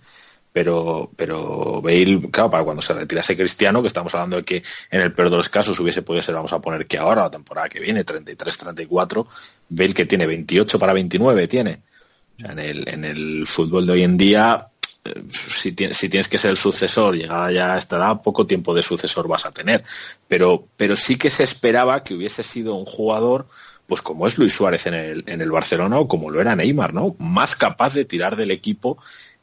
pero, 0.54 1.10
pero 1.16 1.82
Bale, 1.82 2.30
claro, 2.30 2.50
para 2.50 2.64
cuando 2.64 2.82
se 2.82 2.94
retirase 2.94 3.38
Cristiano, 3.38 3.82
que 3.82 3.88
estamos 3.88 4.14
hablando 4.14 4.38
de 4.38 4.44
que 4.44 4.64
en 4.90 5.02
el 5.02 5.14
peor 5.14 5.30
de 5.30 5.38
los 5.38 5.50
casos 5.50 5.80
hubiese 5.80 6.02
podido 6.02 6.22
ser, 6.22 6.36
vamos 6.36 6.54
a 6.54 6.60
poner 6.60 6.86
que 6.88 6.98
ahora, 6.98 7.24
la 7.24 7.32
temporada 7.32 7.70
que 7.70 7.80
viene, 7.80 8.06
33-34, 8.06 9.26
Bale 9.70 9.94
que 9.94 10.06
tiene 10.06 10.28
28 10.28 10.78
para 10.78 10.94
29, 10.94 11.48
tiene. 11.48 11.82
En 12.38 12.58
el, 12.58 12.90
en 12.90 13.06
el 13.06 13.46
fútbol 13.46 13.86
de 13.86 13.94
hoy 13.94 14.04
en 14.04 14.18
día, 14.18 14.71
si, 15.49 15.72
tienes, 15.72 16.28
que 16.28 16.38
ser 16.38 16.52
el 16.52 16.58
sucesor, 16.58 17.16
llegada 17.16 17.52
ya 17.52 17.74
a 17.74 17.78
esta 17.78 17.97
edad, 17.97 18.22
poco 18.22 18.45
tiempo 18.45 18.74
de 18.74 18.84
sucesor 18.84 19.28
vas 19.28 19.45
a 19.45 19.52
tener. 19.52 19.84
Pero, 20.28 20.68
sí 20.95 21.18
que 21.18 21.30
se 21.30 21.43
esperaba 21.43 22.04
que 22.04 22.14
hubiese 22.14 22.43
sido 22.43 22.76
un 22.76 22.86
jugador, 22.86 23.47
pues 23.88 24.02
como 24.02 24.28
es 24.28 24.38
Luis 24.38 24.54
Suárez 24.54 24.86
en 24.86 24.93
el, 24.93 25.24
en 25.28 25.41
el 25.41 25.52
Barcelona 25.52 25.97
o 25.97 26.08
como 26.08 26.30
lo 26.30 26.39
era 26.39 26.56
Neymar, 26.56 26.93
¿no? 26.93 27.16
Más 27.20 27.56
capaz 27.56 27.93
de 27.93 28.06
tirar 28.06 28.36
del 28.36 28.52
equipo 28.52 28.97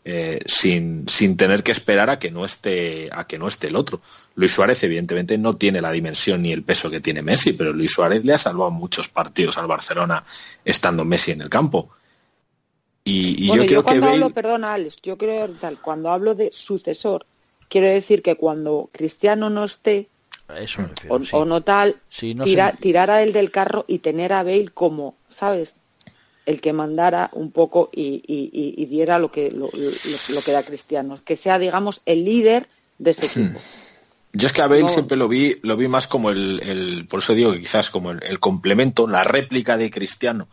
eh, 0.04 0.40
sin, 0.46 1.06
sin 1.06 1.36
tener 1.36 1.62
que 1.62 1.72
esperar 1.72 2.08
a 2.08 2.18
que 2.18 2.30
no 2.30 2.46
esté 2.46 3.10
a 3.12 3.26
que 3.26 3.38
no 3.38 3.46
esté 3.46 3.66
el 3.66 3.76
otro. 3.76 4.00
Luis 4.36 4.52
Suárez 4.52 4.82
evidentemente 4.84 5.36
no 5.36 5.56
tiene 5.56 5.82
la 5.82 5.90
dimensión 5.90 6.40
ni 6.40 6.52
el 6.52 6.62
peso 6.62 6.88
que 6.88 7.00
tiene 7.00 7.20
Messi, 7.20 7.52
pero 7.52 7.74
Luis 7.74 7.92
Suárez 7.92 8.24
le 8.24 8.32
ha 8.32 8.38
salvado 8.38 8.70
muchos 8.70 9.08
partidos 9.08 9.58
al 9.58 9.66
Barcelona 9.66 10.24
estando 10.64 11.04
Messi 11.04 11.32
en 11.32 11.42
el 11.42 11.50
campo. 11.50 11.90
Y, 13.08 13.44
y 13.44 13.48
bueno, 13.48 13.62
yo 13.62 13.68
creo 13.68 13.80
que 13.82 13.84
cuando 13.86 14.06
Bale... 14.06 14.14
hablo, 14.24 14.34
perdona 14.34 14.74
Alex, 14.74 14.96
yo 15.02 15.16
creo 15.16 15.48
tal, 15.60 15.78
cuando 15.80 16.10
hablo 16.10 16.34
de 16.34 16.50
sucesor, 16.52 17.26
quiero 17.68 17.86
decir 17.86 18.22
que 18.22 18.34
cuando 18.36 18.90
Cristiano 18.92 19.48
no 19.50 19.64
esté 19.64 20.08
eso 20.58 20.82
refiero. 20.82 21.14
o, 21.16 21.20
sí. 21.20 21.28
o 21.32 21.44
no 21.44 21.62
tal, 21.62 21.96
Sí, 22.10 22.34
no 22.34 22.44
tira- 22.44 22.72
sé- 22.72 22.76
tirar 22.78 23.10
a 23.10 23.22
él 23.22 23.32
del 23.32 23.50
carro 23.50 23.84
y 23.88 23.98
tener 23.98 24.32
a 24.32 24.42
Bale 24.42 24.68
como, 24.72 25.16
¿sabes? 25.28 25.74
El 26.46 26.60
que 26.60 26.72
mandara 26.72 27.30
un 27.34 27.50
poco 27.52 27.90
y, 27.92 28.22
y- 28.26 28.50
y- 28.52 28.74
y 28.82 28.86
diera 28.86 29.18
lo 29.18 29.30
que 29.30 29.50
lo, 29.50 29.70
lo- 29.72 29.90
lo 30.34 30.42
que 30.44 30.52
da 30.52 30.62
Cristiano, 30.62 31.20
que 31.24 31.36
sea, 31.36 31.58
digamos, 31.58 32.00
el 32.06 32.24
líder 32.24 32.68
de 32.98 33.10
ese 33.12 33.26
equipo. 33.26 33.60
Yo 34.34 34.46
es 34.46 34.52
que 34.52 34.60
a 34.62 34.66
Bale 34.66 34.82
No. 34.82 34.88
siempre 34.90 35.16
lo 35.16 35.26
vi, 35.28 35.56
lo 35.62 35.76
vi 35.76 35.88
más 35.88 36.06
como 36.06 36.30
el, 36.30 36.60
el- 36.62 37.06
por 37.06 37.20
eso 37.20 37.34
digo 37.34 37.52
que 37.52 37.60
quizás 37.60 37.90
como 37.90 38.10
el, 38.12 38.22
el 38.22 38.38
complemento, 38.40 39.06
la 39.06 39.24
réplica 39.24 39.76
de 39.78 39.90
Cristiano 39.90 40.48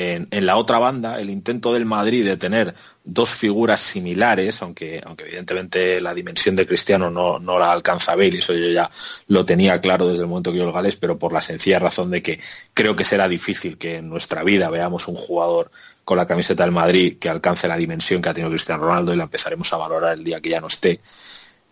en, 0.00 0.46
la 0.46 0.56
otra 0.56 0.78
banda, 0.78 1.20
el 1.20 1.28
intento 1.28 1.74
del 1.74 1.84
Madrid 1.84 2.24
de 2.24 2.38
tener 2.38 2.74
dos 3.04 3.34
figuras 3.34 3.82
similares, 3.82 4.62
aunque, 4.62 5.02
aunque 5.04 5.24
evidentemente 5.24 6.00
la 6.00 6.14
dimensión 6.14 6.56
de 6.56 6.66
Cristiano 6.66 7.10
no, 7.10 7.38
no 7.38 7.58
la 7.58 7.70
alcanza 7.70 8.14
Bale, 8.14 8.38
eso 8.38 8.54
yo 8.54 8.68
ya 8.70 8.88
lo 9.26 9.44
tenía 9.44 9.80
claro 9.80 10.08
desde 10.08 10.22
el 10.22 10.28
momento 10.28 10.52
que 10.52 10.58
yo 10.58 10.64
el 10.64 10.72
Gales, 10.72 10.96
pero 10.96 11.18
por 11.18 11.34
la 11.34 11.42
sencilla 11.42 11.78
razón 11.78 12.10
de 12.10 12.22
que 12.22 12.40
creo 12.72 12.96
que 12.96 13.04
será 13.04 13.28
difícil 13.28 13.76
que 13.76 13.96
en 13.96 14.08
nuestra 14.08 14.42
vida 14.42 14.70
veamos 14.70 15.06
un 15.06 15.16
jugador 15.16 15.70
con 16.04 16.16
la 16.16 16.26
camiseta 16.26 16.64
del 16.64 16.72
Madrid 16.72 17.18
que 17.18 17.28
alcance 17.28 17.68
la 17.68 17.76
dimensión 17.76 18.22
que 18.22 18.30
ha 18.30 18.34
tenido 18.34 18.50
Cristiano 18.50 18.84
Ronaldo 18.84 19.12
y 19.12 19.16
la 19.16 19.24
empezaremos 19.24 19.70
a 19.72 19.76
valorar 19.76 20.16
el 20.16 20.24
día 20.24 20.40
que 20.40 20.48
ya 20.48 20.60
no 20.60 20.68
esté. 20.68 21.00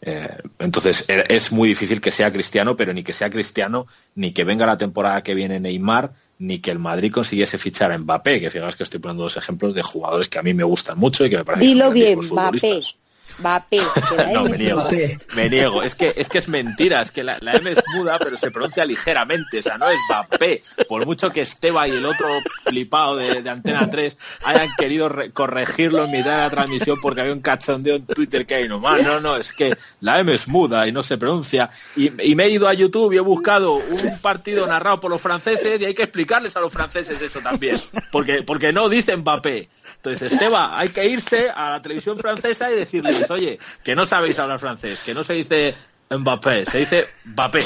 Eh, 0.01 0.29
entonces 0.59 1.07
e- 1.09 1.25
es 1.29 1.51
muy 1.51 1.71
difícil 1.71 2.01
que 2.01 2.13
sea 2.13 2.33
cristiano, 2.33 2.77
pero 2.77 2.93
ni 2.93 3.03
que 3.03 3.13
sea 3.13 3.31
cristiano, 3.31 3.87
ni 4.15 4.33
que 4.33 4.45
venga 4.45 4.67
la 4.67 4.79
temporada 4.79 5.23
que 5.23 5.35
viene 5.35 5.61
Neymar, 5.61 6.13
ni 6.39 6.61
que 6.61 6.71
el 6.71 6.79
Madrid 6.79 7.13
consiguiese 7.13 7.59
fichar 7.59 7.93
a 7.93 7.99
Mbappé, 7.99 8.41
que 8.41 8.51
fijaos 8.51 8.77
que 8.77 8.85
estoy 8.85 9.01
poniendo 9.01 9.25
dos 9.25 9.37
ejemplos 9.37 9.75
de 9.75 9.83
jugadores 9.83 10.29
que 10.29 10.39
a 10.39 10.43
mí 10.43 10.55
me 10.55 10.65
gustan 10.65 10.99
mucho 10.99 11.25
y 11.25 11.31
que 11.31 11.39
me 11.39 11.45
parecen 11.45 11.67
que 11.67 11.71
son 11.71 11.79
Dilo 11.79 11.91
bien, 11.91 12.19
Mbappé. 12.19 12.29
futbolistas. 12.29 12.97
Mbappé, 13.39 13.79
No, 14.33 14.45
me 14.45 14.59
niego, 14.59 14.89
me 15.35 15.49
niego. 15.49 15.83
Es 15.83 15.95
que, 15.95 16.13
es 16.17 16.29
que 16.29 16.39
es 16.39 16.49
mentira, 16.49 17.01
es 17.03 17.11
que 17.11 17.23
la, 17.25 17.39
la 17.41 17.53
M 17.55 17.71
es 17.73 17.83
muda, 17.95 18.19
pero 18.19 18.37
se 18.37 18.51
pronuncia 18.51 18.85
ligeramente, 18.85 19.59
o 19.59 19.63
sea, 19.63 19.79
no 19.79 19.89
es 19.89 19.99
Mbappé. 20.09 20.63
Por 20.89 21.05
mucho 21.07 21.31
que 21.31 21.43
Esteba 21.43 21.87
y 21.89 21.93
el 21.93 22.05
otro 22.05 22.29
flipado 22.65 23.17
de, 23.17 23.43
de 23.43 23.51
Antena 23.51 23.89
3 23.89 24.17
hayan 24.45 24.71
querido 24.77 25.09
re- 25.09 25.31
corregirlo 25.33 26.05
en 26.05 26.11
mitad 26.11 26.31
de 26.37 26.43
la 26.45 26.51
transmisión 26.51 26.99
porque 27.01 27.21
había 27.21 27.33
un 27.33 27.41
cachondeo 27.41 27.97
en 27.97 28.07
Twitter 28.07 28.47
que 28.47 28.55
hay 28.57 28.69
nomás. 28.69 29.03
No, 29.03 29.21
no, 29.21 29.37
es 29.37 29.53
que 29.53 29.77
la 30.01 30.19
M 30.21 30.33
es 30.33 30.49
muda 30.49 30.87
y 30.89 30.93
no 30.93 31.03
se 31.03 31.19
pronuncia. 31.19 31.69
Y, 31.97 32.11
y 32.31 32.35
me 32.35 32.45
he 32.45 32.51
ido 32.51 32.69
a 32.69 32.75
YouTube 32.75 33.13
y 33.13 33.17
he 33.17 33.21
buscado 33.21 33.75
un 33.75 34.19
partido 34.21 34.67
narrado 34.67 35.01
por 35.01 35.11
los 35.11 35.21
franceses 35.21 35.81
y 35.81 35.85
hay 35.85 35.95
que 35.95 36.03
explicarles 36.05 36.57
a 36.57 36.61
los 36.61 36.73
franceses 36.73 37.21
eso 37.23 37.41
también, 37.41 37.81
porque, 38.11 38.43
porque 38.43 38.73
no 38.73 38.89
dicen 38.89 39.21
Mbappé. 39.21 39.69
Entonces, 39.99 40.33
Esteba, 40.33 40.79
hay 40.79 40.89
que 40.89 41.07
irse 41.07 41.51
a 41.51 41.71
la 41.71 41.83
televisión 41.83 42.17
francesa 42.17 42.71
y 42.71 42.77
decirles, 42.77 43.31
oye, 43.31 43.59
que 43.85 43.97
no 43.97 44.07
sabéis 44.07 44.39
hablar 44.39 44.61
francés, 44.61 45.01
que 45.01 45.13
no 45.13 45.25
se 45.25 45.35
dice 45.35 45.75
Mbappé, 46.11 46.67
se 46.67 46.79
dice 46.79 47.09
Mbappé. 47.25 47.65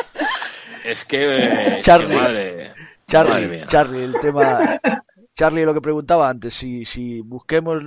es 0.84 1.04
que, 1.04 1.24
eh, 1.24 1.66
es 1.68 1.76
que 1.76 1.82
Charlie. 1.82 2.14
madre, 2.14 2.52
madre 2.54 2.72
Charlie, 3.08 3.46
mía. 3.46 3.66
Charlie, 3.70 4.04
el 4.04 4.20
tema. 4.20 4.80
Charlie, 5.36 5.64
lo 5.64 5.72
que 5.72 5.80
preguntaba 5.80 6.28
antes, 6.28 6.52
si, 6.60 6.84
si 6.84 7.20
busquemos 7.20 7.82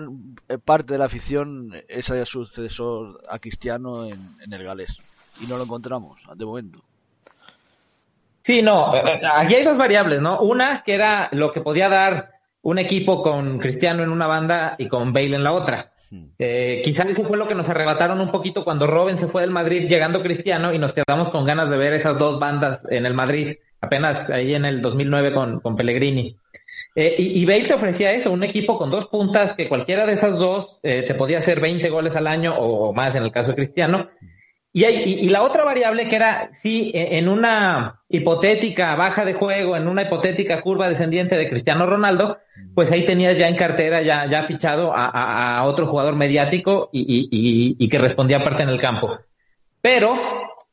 parte 0.65 0.93
de 0.93 0.99
la 0.99 1.05
afición, 1.05 1.71
ese 1.87 2.25
sucesor 2.25 3.21
a 3.29 3.39
Cristiano 3.39 4.05
en, 4.05 4.37
en 4.41 4.53
el 4.53 4.63
galés. 4.63 4.97
Y 5.41 5.47
no 5.47 5.57
lo 5.57 5.63
encontramos, 5.63 6.19
de 6.35 6.45
momento. 6.45 6.83
Sí, 8.41 8.61
no, 8.61 8.95
eh, 8.95 9.01
eh, 9.05 9.21
aquí 9.35 9.55
hay 9.55 9.63
dos 9.63 9.77
variables, 9.77 10.19
¿no? 10.19 10.39
Una 10.39 10.81
que 10.83 10.95
era 10.95 11.29
lo 11.31 11.51
que 11.51 11.61
podía 11.61 11.89
dar 11.89 12.40
un 12.63 12.79
equipo 12.79 13.23
con 13.23 13.59
Cristiano 13.59 14.03
en 14.03 14.09
una 14.09 14.27
banda 14.27 14.75
y 14.77 14.87
con 14.87 15.13
Bale 15.13 15.35
en 15.35 15.43
la 15.43 15.53
otra. 15.53 15.91
Eh, 16.39 16.81
quizás 16.83 17.05
eso 17.05 17.23
fue 17.23 17.37
lo 17.37 17.47
que 17.47 17.55
nos 17.55 17.69
arrebataron 17.69 18.19
un 18.19 18.31
poquito 18.31 18.65
cuando 18.65 18.85
Robin 18.85 19.17
se 19.17 19.27
fue 19.27 19.43
del 19.43 19.51
Madrid 19.51 19.87
llegando 19.87 20.21
Cristiano 20.21 20.73
y 20.73 20.77
nos 20.77 20.93
quedamos 20.93 21.29
con 21.29 21.45
ganas 21.45 21.69
de 21.69 21.77
ver 21.77 21.93
esas 21.93 22.19
dos 22.19 22.37
bandas 22.37 22.83
en 22.89 23.05
el 23.05 23.13
Madrid, 23.13 23.55
apenas 23.79 24.29
ahí 24.29 24.53
en 24.53 24.65
el 24.65 24.81
2009 24.81 25.31
con, 25.31 25.59
con 25.61 25.77
Pellegrini. 25.77 26.35
Eh, 26.95 27.15
y, 27.17 27.41
y 27.41 27.45
Bale 27.45 27.63
te 27.63 27.73
ofrecía 27.73 28.11
eso, 28.11 28.31
un 28.31 28.43
equipo 28.43 28.77
con 28.77 28.91
dos 28.91 29.07
puntas 29.07 29.53
que 29.53 29.69
cualquiera 29.69 30.05
de 30.05 30.13
esas 30.13 30.37
dos 30.37 30.79
eh, 30.83 31.05
te 31.07 31.15
podía 31.15 31.37
hacer 31.37 31.61
20 31.61 31.89
goles 31.89 32.17
al 32.17 32.27
año 32.27 32.55
o 32.57 32.91
más 32.93 33.15
en 33.15 33.23
el 33.23 33.31
caso 33.31 33.51
de 33.51 33.55
Cristiano. 33.55 34.09
Y, 34.73 34.85
y- 34.85 35.29
la 35.29 35.41
otra 35.43 35.65
variable 35.65 36.07
que 36.07 36.15
era, 36.15 36.49
sí, 36.53 36.91
e- 36.93 37.17
en 37.17 37.27
una 37.27 38.01
hipotética 38.07 38.95
baja 38.95 39.25
de 39.25 39.33
juego, 39.33 39.75
en 39.75 39.87
una 39.87 40.03
hipotética 40.03 40.61
curva 40.61 40.87
descendiente 40.87 41.35
de 41.37 41.49
Cristiano 41.49 41.85
Ronaldo, 41.85 42.39
pues 42.73 42.89
ahí 42.91 43.05
tenías 43.05 43.37
ya 43.37 43.49
en 43.49 43.55
cartera, 43.57 44.01
ya, 44.01 44.27
ya 44.27 44.43
fichado 44.43 44.93
a, 44.95 45.61
otro 45.65 45.87
jugador 45.87 46.15
mediático 46.15 46.89
y- 46.93 47.75
y 47.77 47.89
que 47.89 47.97
respondía 47.97 48.37
aparte 48.37 48.63
en 48.63 48.69
el 48.69 48.79
campo. 48.79 49.19
Pero 49.81 50.15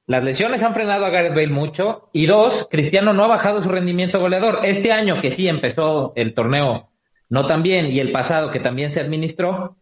las 0.07 0.23
lesiones 0.25 0.63
han 0.63 0.75
frenado 0.75 1.05
a 1.05 1.11
Gareth 1.11 1.35
Bale 1.35 1.49
mucho 1.49 2.09
y 2.13 2.27
dos, 2.27 2.67
Cristiano 2.71 3.13
no 3.13 3.25
ha 3.25 3.29
bajado 3.29 3.63
su 3.63 3.69
rendimiento 3.69 4.21
goleador. 4.21 4.61
Este 4.65 4.93
año 4.93 5.21
que 5.21 5.31
sí 5.31 5.49
empezó 5.49 6.13
el 6.17 6.35
torneo 6.35 6.91
no 7.29 7.47
tan 7.47 7.63
bien 7.63 7.91
y 7.91 8.01
el 8.01 8.11
pasado 8.11 8.51
que 8.51 8.59
también 8.61 8.93
se 8.95 9.01
administró, 9.01 9.77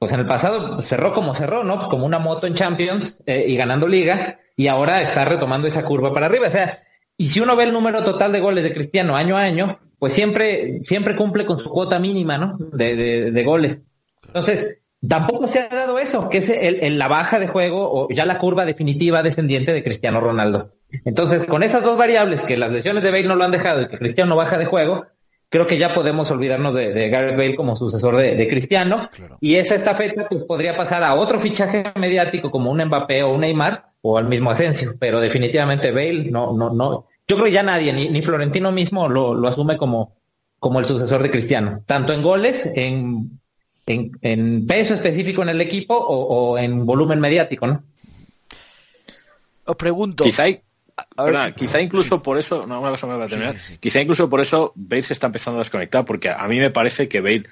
pues 0.00 0.12
en 0.14 0.20
el 0.20 0.26
pasado 0.26 0.80
cerró 0.80 1.12
como 1.12 1.34
cerró, 1.34 1.62
¿no? 1.62 1.90
Como 1.90 2.06
una 2.06 2.18
moto 2.18 2.46
en 2.46 2.54
Champions 2.54 3.18
eh, 3.26 3.44
y 3.46 3.54
ganando 3.54 3.86
liga 3.86 4.40
y 4.56 4.66
ahora 4.66 5.02
está 5.02 5.26
retomando 5.26 5.68
esa 5.68 5.84
curva 5.84 6.14
para 6.14 6.24
arriba. 6.24 6.46
O 6.46 6.50
sea, 6.50 6.82
y 7.18 7.26
si 7.26 7.40
uno 7.40 7.54
ve 7.54 7.64
el 7.64 7.74
número 7.74 8.02
total 8.02 8.32
de 8.32 8.40
goles 8.40 8.64
de 8.64 8.72
Cristiano 8.72 9.14
año 9.14 9.36
a 9.36 9.42
año, 9.42 9.78
pues 9.98 10.14
siempre, 10.14 10.80
siempre 10.86 11.14
cumple 11.14 11.44
con 11.44 11.58
su 11.58 11.68
cuota 11.68 11.98
mínima, 11.98 12.38
¿no? 12.38 12.56
De, 12.72 13.30
de, 13.30 13.44
goles. 13.44 13.82
Entonces, 14.26 14.78
tampoco 15.06 15.48
se 15.48 15.60
ha 15.60 15.68
dado 15.68 15.98
eso, 15.98 16.30
que 16.30 16.38
es 16.38 16.48
el, 16.48 16.98
la 16.98 17.08
baja 17.08 17.38
de 17.38 17.48
juego 17.48 17.90
o 17.92 18.08
ya 18.08 18.24
la 18.24 18.38
curva 18.38 18.64
definitiva 18.64 19.22
descendiente 19.22 19.74
de 19.74 19.84
Cristiano 19.84 20.18
Ronaldo. 20.22 20.72
Entonces, 21.04 21.44
con 21.44 21.62
esas 21.62 21.84
dos 21.84 21.98
variables, 21.98 22.40
que 22.42 22.56
las 22.56 22.72
lesiones 22.72 23.02
de 23.02 23.10
Bale 23.10 23.28
no 23.28 23.36
lo 23.36 23.44
han 23.44 23.50
dejado 23.50 23.82
y 23.82 23.88
que 23.88 23.98
Cristiano 23.98 24.34
baja 24.34 24.56
de 24.56 24.64
juego, 24.64 25.08
creo 25.50 25.66
que 25.66 25.76
ya 25.76 25.92
podemos 25.92 26.30
olvidarnos 26.30 26.74
de, 26.74 26.94
de 26.94 27.10
Gareth 27.10 27.36
Bale 27.36 27.56
como 27.56 27.76
sucesor 27.76 28.16
de, 28.16 28.48
Cristiano. 28.48 29.10
Y 29.40 29.56
esa 29.56 29.74
estafeta 29.74 30.28
pues, 30.28 30.44
podría 30.44 30.76
pasar 30.76 31.02
a 31.02 31.14
otro 31.14 31.38
fichaje 31.40 31.92
mediático 31.96 32.50
como 32.50 32.70
un 32.70 32.82
Mbappé 32.82 33.24
o 33.24 33.34
un 33.34 33.40
Neymar 33.40 33.90
o 34.00 34.16
al 34.16 34.28
mismo 34.28 34.50
Asensio. 34.50 34.94
Pero 34.98 35.20
definitivamente 35.20 35.90
Bale 35.90 36.30
no, 36.30 36.56
no, 36.56 36.70
no. 36.70 37.06
Yo 37.28 37.36
creo 37.36 37.44
que 37.44 37.52
ya 37.52 37.62
nadie, 37.62 37.92
ni, 37.92 38.08
ni 38.08 38.22
Florentino 38.22 38.72
mismo 38.72 39.08
lo, 39.08 39.34
lo, 39.34 39.48
asume 39.48 39.76
como, 39.76 40.14
como 40.58 40.78
el 40.78 40.86
sucesor 40.86 41.22
de 41.22 41.30
Cristiano. 41.30 41.82
Tanto 41.84 42.12
en 42.12 42.22
goles, 42.22 42.70
en, 42.74 43.40
en, 43.86 44.66
peso 44.66 44.94
específico 44.94 45.42
en 45.42 45.48
el 45.48 45.60
equipo 45.60 45.94
o, 45.96 46.58
en 46.58 46.86
volumen 46.86 47.20
mediático, 47.20 47.66
¿no? 47.66 47.82
Os 49.64 49.76
pregunto. 49.76 50.24
Quizá 50.24 50.44
quizá 51.56 51.80
incluso 51.80 52.22
por 52.22 52.38
eso, 52.38 52.66
no, 52.66 52.80
una 52.80 52.90
cosa 52.90 53.26
quizá 53.80 54.00
incluso 54.00 54.28
por 54.28 54.40
eso 54.40 54.72
Bale 54.74 55.02
se 55.02 55.12
está 55.12 55.26
empezando 55.26 55.58
a 55.58 55.62
desconectar, 55.62 56.04
porque 56.04 56.30
a 56.30 56.46
mí 56.48 56.58
me 56.58 56.70
parece 56.70 57.08
que 57.08 57.20
Bale, 57.20 57.44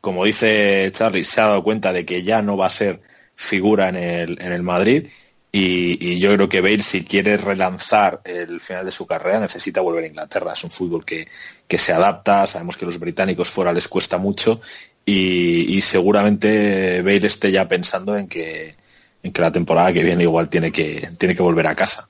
como 0.00 0.24
dice 0.24 0.90
Charlie, 0.92 1.24
se 1.24 1.40
ha 1.40 1.46
dado 1.46 1.62
cuenta 1.62 1.92
de 1.92 2.04
que 2.04 2.22
ya 2.22 2.42
no 2.42 2.56
va 2.56 2.66
a 2.66 2.70
ser 2.70 3.00
figura 3.34 3.88
en 3.88 3.96
el, 3.96 4.42
en 4.42 4.52
el 4.52 4.62
Madrid 4.62 5.08
y, 5.50 6.18
yo 6.18 6.34
creo 6.34 6.48
que 6.48 6.60
Bale, 6.60 6.80
si 6.80 7.04
quiere 7.04 7.36
relanzar 7.36 8.20
el 8.24 8.60
final 8.60 8.84
de 8.84 8.90
su 8.90 9.06
carrera, 9.06 9.40
necesita 9.40 9.80
volver 9.80 10.04
a 10.04 10.08
Inglaterra. 10.08 10.52
Es 10.52 10.62
un 10.64 10.70
fútbol 10.70 11.04
que, 11.04 11.26
que 11.66 11.78
se 11.78 11.92
adapta, 11.92 12.46
sabemos 12.46 12.76
que 12.76 12.84
a 12.84 12.86
los 12.86 12.98
británicos 12.98 13.48
fuera 13.48 13.72
les 13.72 13.88
cuesta 13.88 14.18
mucho 14.18 14.60
y, 15.04 15.76
y 15.76 15.80
seguramente 15.80 17.00
Bale 17.02 17.26
esté 17.26 17.50
ya 17.50 17.66
pensando 17.66 18.16
en 18.16 18.28
que, 18.28 18.76
en 19.22 19.32
que 19.32 19.42
la 19.42 19.52
temporada 19.52 19.92
que 19.92 20.04
viene 20.04 20.24
igual 20.24 20.48
tiene 20.48 20.70
que, 20.70 21.10
tiene 21.18 21.34
que 21.34 21.42
volver 21.42 21.66
a 21.66 21.74
casa. 21.74 22.08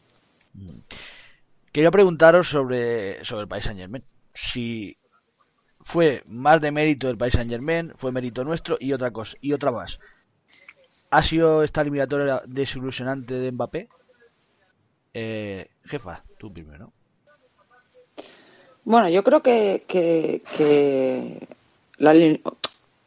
Quería 1.73 1.91
preguntaros 1.91 2.49
sobre, 2.49 3.25
sobre 3.25 3.43
el 3.43 3.49
País 3.49 3.64
Saint 3.64 3.79
Germain. 3.79 4.05
Si 4.53 4.97
fue 5.85 6.23
más 6.27 6.61
de 6.61 6.71
mérito 6.71 7.07
del 7.07 7.19
País 7.19 7.33
Saint 7.33 7.51
Germain, 7.51 7.93
fue 7.99 8.12
mérito 8.12 8.45
nuestro 8.45 8.77
y 8.81 8.93
otra 8.93 9.11
cosa, 9.11 9.37
y 9.41 9.53
otra 9.53 9.71
más. 9.71 9.99
¿Ha 11.11 11.23
sido 11.23 11.62
esta 11.62 11.81
eliminatoria 11.81 12.43
desilusionante 12.47 13.35
de 13.35 13.53
Mbappé? 13.53 13.89
Eh, 15.14 15.71
jefa, 15.85 16.23
tú 16.39 16.53
primero. 16.53 16.93
Bueno, 18.85 19.09
yo 19.09 19.23
creo 19.23 19.43
que, 19.43 19.85
que, 19.87 20.43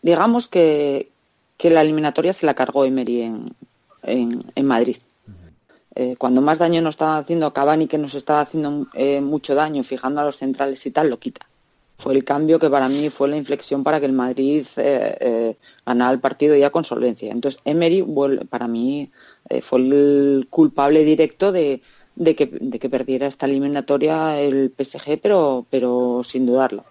digamos 0.01 0.47
que, 0.47 1.09
que 1.57 1.69
la 1.69 1.81
eliminatoria 1.81 2.33
se 2.33 2.45
la 2.45 2.53
cargó 2.53 2.85
Emery 2.85 3.21
en, 3.21 3.55
en 4.03 4.65
Madrid. 4.65 4.97
Eh, 5.95 6.15
cuando 6.17 6.41
más 6.41 6.59
daño 6.59 6.81
nos 6.81 6.95
estaba 6.95 7.17
haciendo 7.17 7.51
Cavani, 7.53 7.87
que 7.87 7.97
nos 7.97 8.13
estaba 8.15 8.41
haciendo 8.41 8.87
eh, 8.93 9.19
mucho 9.21 9.55
daño, 9.55 9.83
fijando 9.83 10.21
a 10.21 10.25
los 10.25 10.37
centrales 10.37 10.85
y 10.85 10.91
tal, 10.91 11.09
lo 11.09 11.19
quita. 11.19 11.47
Fue 11.97 12.13
el 12.15 12.23
cambio 12.23 12.59
que 12.59 12.69
para 12.69 12.89
mí 12.89 13.09
fue 13.09 13.27
la 13.27 13.37
inflexión 13.37 13.83
para 13.83 13.99
que 13.99 14.07
el 14.07 14.13
Madrid 14.13 14.65
eh, 14.77 15.55
ganara 15.85 16.11
el 16.11 16.19
partido 16.19 16.55
ya 16.55 16.71
con 16.71 16.83
solvencia. 16.83 17.31
Entonces, 17.31 17.61
Emery, 17.63 18.03
para 18.49 18.67
mí, 18.67 19.11
fue 19.61 19.79
el 19.79 20.47
culpable 20.49 21.03
directo 21.03 21.51
de, 21.51 21.81
que, 22.17 22.57
de 22.59 22.79
que 22.79 22.89
perdiera 22.89 23.27
esta 23.27 23.45
eliminatoria 23.45 24.39
el 24.39 24.73
PSG, 24.75 25.19
pero, 25.21 25.67
pero 25.69 26.23
sin 26.23 26.47
dudarlo. 26.47 26.85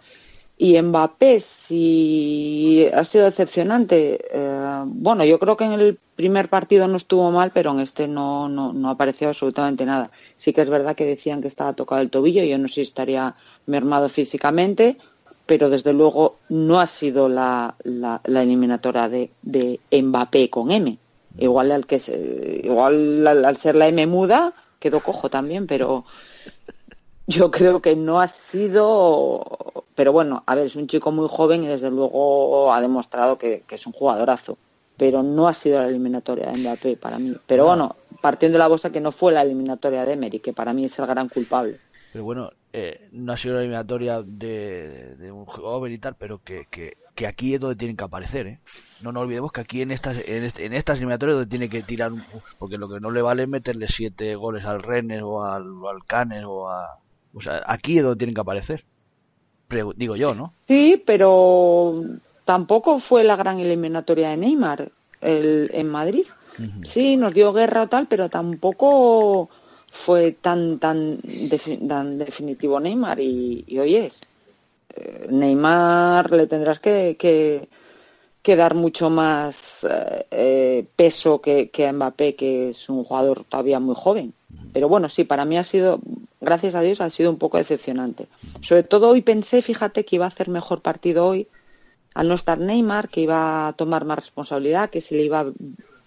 Y 0.62 0.78
Mbappé, 0.78 1.40
si 1.40 2.86
ha 2.92 3.02
sido 3.04 3.24
decepcionante, 3.24 4.20
eh, 4.30 4.82
bueno, 4.84 5.24
yo 5.24 5.38
creo 5.38 5.56
que 5.56 5.64
en 5.64 5.72
el 5.72 5.98
primer 6.16 6.50
partido 6.50 6.86
no 6.86 6.98
estuvo 6.98 7.30
mal, 7.30 7.50
pero 7.50 7.70
en 7.70 7.80
este 7.80 8.06
no, 8.06 8.46
no, 8.50 8.74
no 8.74 8.90
apareció 8.90 9.28
absolutamente 9.28 9.86
nada. 9.86 10.10
Sí 10.36 10.52
que 10.52 10.60
es 10.60 10.68
verdad 10.68 10.94
que 10.94 11.06
decían 11.06 11.40
que 11.40 11.48
estaba 11.48 11.72
tocado 11.72 12.02
el 12.02 12.10
tobillo, 12.10 12.44
yo 12.44 12.58
no 12.58 12.68
sé 12.68 12.74
si 12.74 12.80
estaría 12.82 13.36
mermado 13.64 14.10
físicamente, 14.10 14.98
pero 15.46 15.70
desde 15.70 15.94
luego 15.94 16.36
no 16.50 16.78
ha 16.78 16.86
sido 16.86 17.30
la, 17.30 17.74
la, 17.82 18.20
eliminatoria 18.26 19.08
de, 19.08 19.30
de, 19.40 19.80
Mbappé 19.90 20.50
con 20.50 20.72
M. 20.72 20.98
Igual 21.38 21.72
al 21.72 21.86
que 21.86 22.60
igual 22.64 23.26
al 23.26 23.56
ser 23.56 23.76
la 23.76 23.88
M 23.88 24.06
muda 24.06 24.52
quedó 24.78 25.00
cojo 25.00 25.30
también, 25.30 25.66
pero 25.66 26.04
yo 27.30 27.50
creo 27.50 27.80
que 27.80 27.94
no 27.94 28.20
ha 28.20 28.28
sido, 28.28 29.84
pero 29.94 30.12
bueno, 30.12 30.42
a 30.46 30.54
ver, 30.56 30.66
es 30.66 30.74
un 30.74 30.88
chico 30.88 31.12
muy 31.12 31.28
joven 31.28 31.62
y 31.62 31.68
desde 31.68 31.90
luego 31.90 32.72
ha 32.72 32.80
demostrado 32.80 33.38
que, 33.38 33.62
es 33.70 33.86
un 33.86 33.92
jugadorazo, 33.92 34.58
pero 34.96 35.22
no 35.22 35.46
ha 35.46 35.54
sido 35.54 35.78
la 35.78 35.86
eliminatoria 35.86 36.50
de 36.50 36.58
Mbappé 36.58 36.96
para 36.96 37.18
mí. 37.18 37.36
Pero 37.46 37.66
bueno, 37.66 37.94
partiendo 38.20 38.56
de 38.56 38.58
la 38.58 38.68
bolsa 38.68 38.90
que 38.90 39.00
no 39.00 39.12
fue 39.12 39.32
la 39.32 39.42
eliminatoria 39.42 40.04
de 40.04 40.14
Emery, 40.14 40.40
que 40.40 40.52
para 40.52 40.72
mí 40.72 40.84
es 40.84 40.98
el 40.98 41.06
gran 41.06 41.28
culpable. 41.28 41.78
Pero 42.12 42.24
bueno, 42.24 42.50
eh, 42.72 43.08
no 43.12 43.32
ha 43.32 43.38
sido 43.38 43.54
la 43.54 43.60
eliminatoria 43.60 44.22
de, 44.22 45.30
un 45.32 45.44
joven 45.46 45.92
y 45.92 45.98
tal, 45.98 46.16
pero 46.16 46.42
que, 46.42 46.66
que, 46.68 47.26
aquí 47.28 47.54
es 47.54 47.60
donde 47.60 47.76
tienen 47.76 47.96
que 47.96 48.04
aparecer, 48.04 48.46
¿eh? 48.48 48.58
No 49.02 49.12
nos 49.12 49.22
olvidemos 49.22 49.52
que 49.52 49.60
aquí 49.60 49.82
en 49.82 49.92
estas, 49.92 50.16
en, 50.26 50.72
estas 50.72 50.96
eliminatorias 50.96 51.36
donde 51.36 51.50
tiene 51.50 51.68
que 51.68 51.82
tirar, 51.82 52.10
porque 52.58 52.76
lo 52.76 52.88
que 52.88 52.98
no 52.98 53.12
le 53.12 53.22
vale 53.22 53.44
es 53.44 53.48
meterle 53.48 53.86
siete 53.86 54.34
goles 54.34 54.64
al 54.64 54.82
Rennes 54.82 55.22
o 55.22 55.44
al, 55.44 55.64
al 55.64 56.04
Canes 56.06 56.44
o 56.44 56.68
a, 56.68 56.98
o 57.34 57.40
sea, 57.40 57.62
aquí 57.66 57.98
es 57.98 58.04
donde 58.04 58.18
tienen 58.18 58.34
que 58.34 58.40
aparecer. 58.40 58.84
digo 59.96 60.16
yo, 60.16 60.34
¿no? 60.34 60.52
Sí, 60.66 61.02
pero 61.04 62.02
tampoco 62.44 62.98
fue 62.98 63.24
la 63.24 63.36
gran 63.36 63.60
eliminatoria 63.60 64.30
de 64.30 64.36
Neymar 64.36 64.90
el, 65.20 65.70
en 65.72 65.88
Madrid. 65.88 66.26
Sí, 66.84 67.16
nos 67.16 67.32
dio 67.32 67.54
guerra 67.54 67.84
o 67.84 67.88
tal, 67.88 68.06
pero 68.06 68.28
tampoco 68.28 69.48
fue 69.90 70.32
tan 70.32 70.78
tan, 70.78 71.18
definitivo 72.18 72.78
Neymar. 72.78 73.18
Y, 73.20 73.64
y 73.66 73.78
oye, 73.78 74.12
eh, 74.94 75.26
Neymar 75.30 76.30
le 76.32 76.46
tendrás 76.46 76.78
que, 76.80 77.16
que, 77.18 78.56
dar 78.56 78.74
mucho 78.74 79.08
más 79.08 79.84
eh, 79.84 80.26
eh, 80.30 80.86
peso 80.96 81.40
que, 81.40 81.70
que 81.70 81.86
a 81.86 81.92
Mbappé, 81.92 82.34
que 82.34 82.70
es 82.70 82.88
un 82.90 83.04
jugador 83.04 83.44
todavía 83.44 83.80
muy 83.80 83.94
joven. 83.96 84.34
Pero 84.72 84.88
bueno, 84.88 85.08
sí, 85.08 85.24
para 85.24 85.44
mí 85.44 85.58
ha 85.58 85.64
sido, 85.64 86.00
gracias 86.40 86.74
a 86.74 86.80
Dios, 86.80 87.00
ha 87.00 87.10
sido 87.10 87.30
un 87.30 87.38
poco 87.38 87.58
decepcionante. 87.58 88.28
Sobre 88.60 88.82
todo 88.82 89.08
hoy 89.08 89.22
pensé, 89.22 89.62
fíjate, 89.62 90.04
que 90.04 90.16
iba 90.16 90.26
a 90.26 90.28
hacer 90.28 90.48
mejor 90.48 90.80
partido 90.80 91.26
hoy 91.26 91.48
al 92.14 92.28
no 92.28 92.34
estar 92.34 92.58
Neymar, 92.58 93.08
que 93.08 93.22
iba 93.22 93.68
a 93.68 93.72
tomar 93.72 94.04
más 94.04 94.18
responsabilidad, 94.18 94.90
que 94.90 95.00
se 95.00 95.14
le 95.16 95.24
iba 95.24 95.46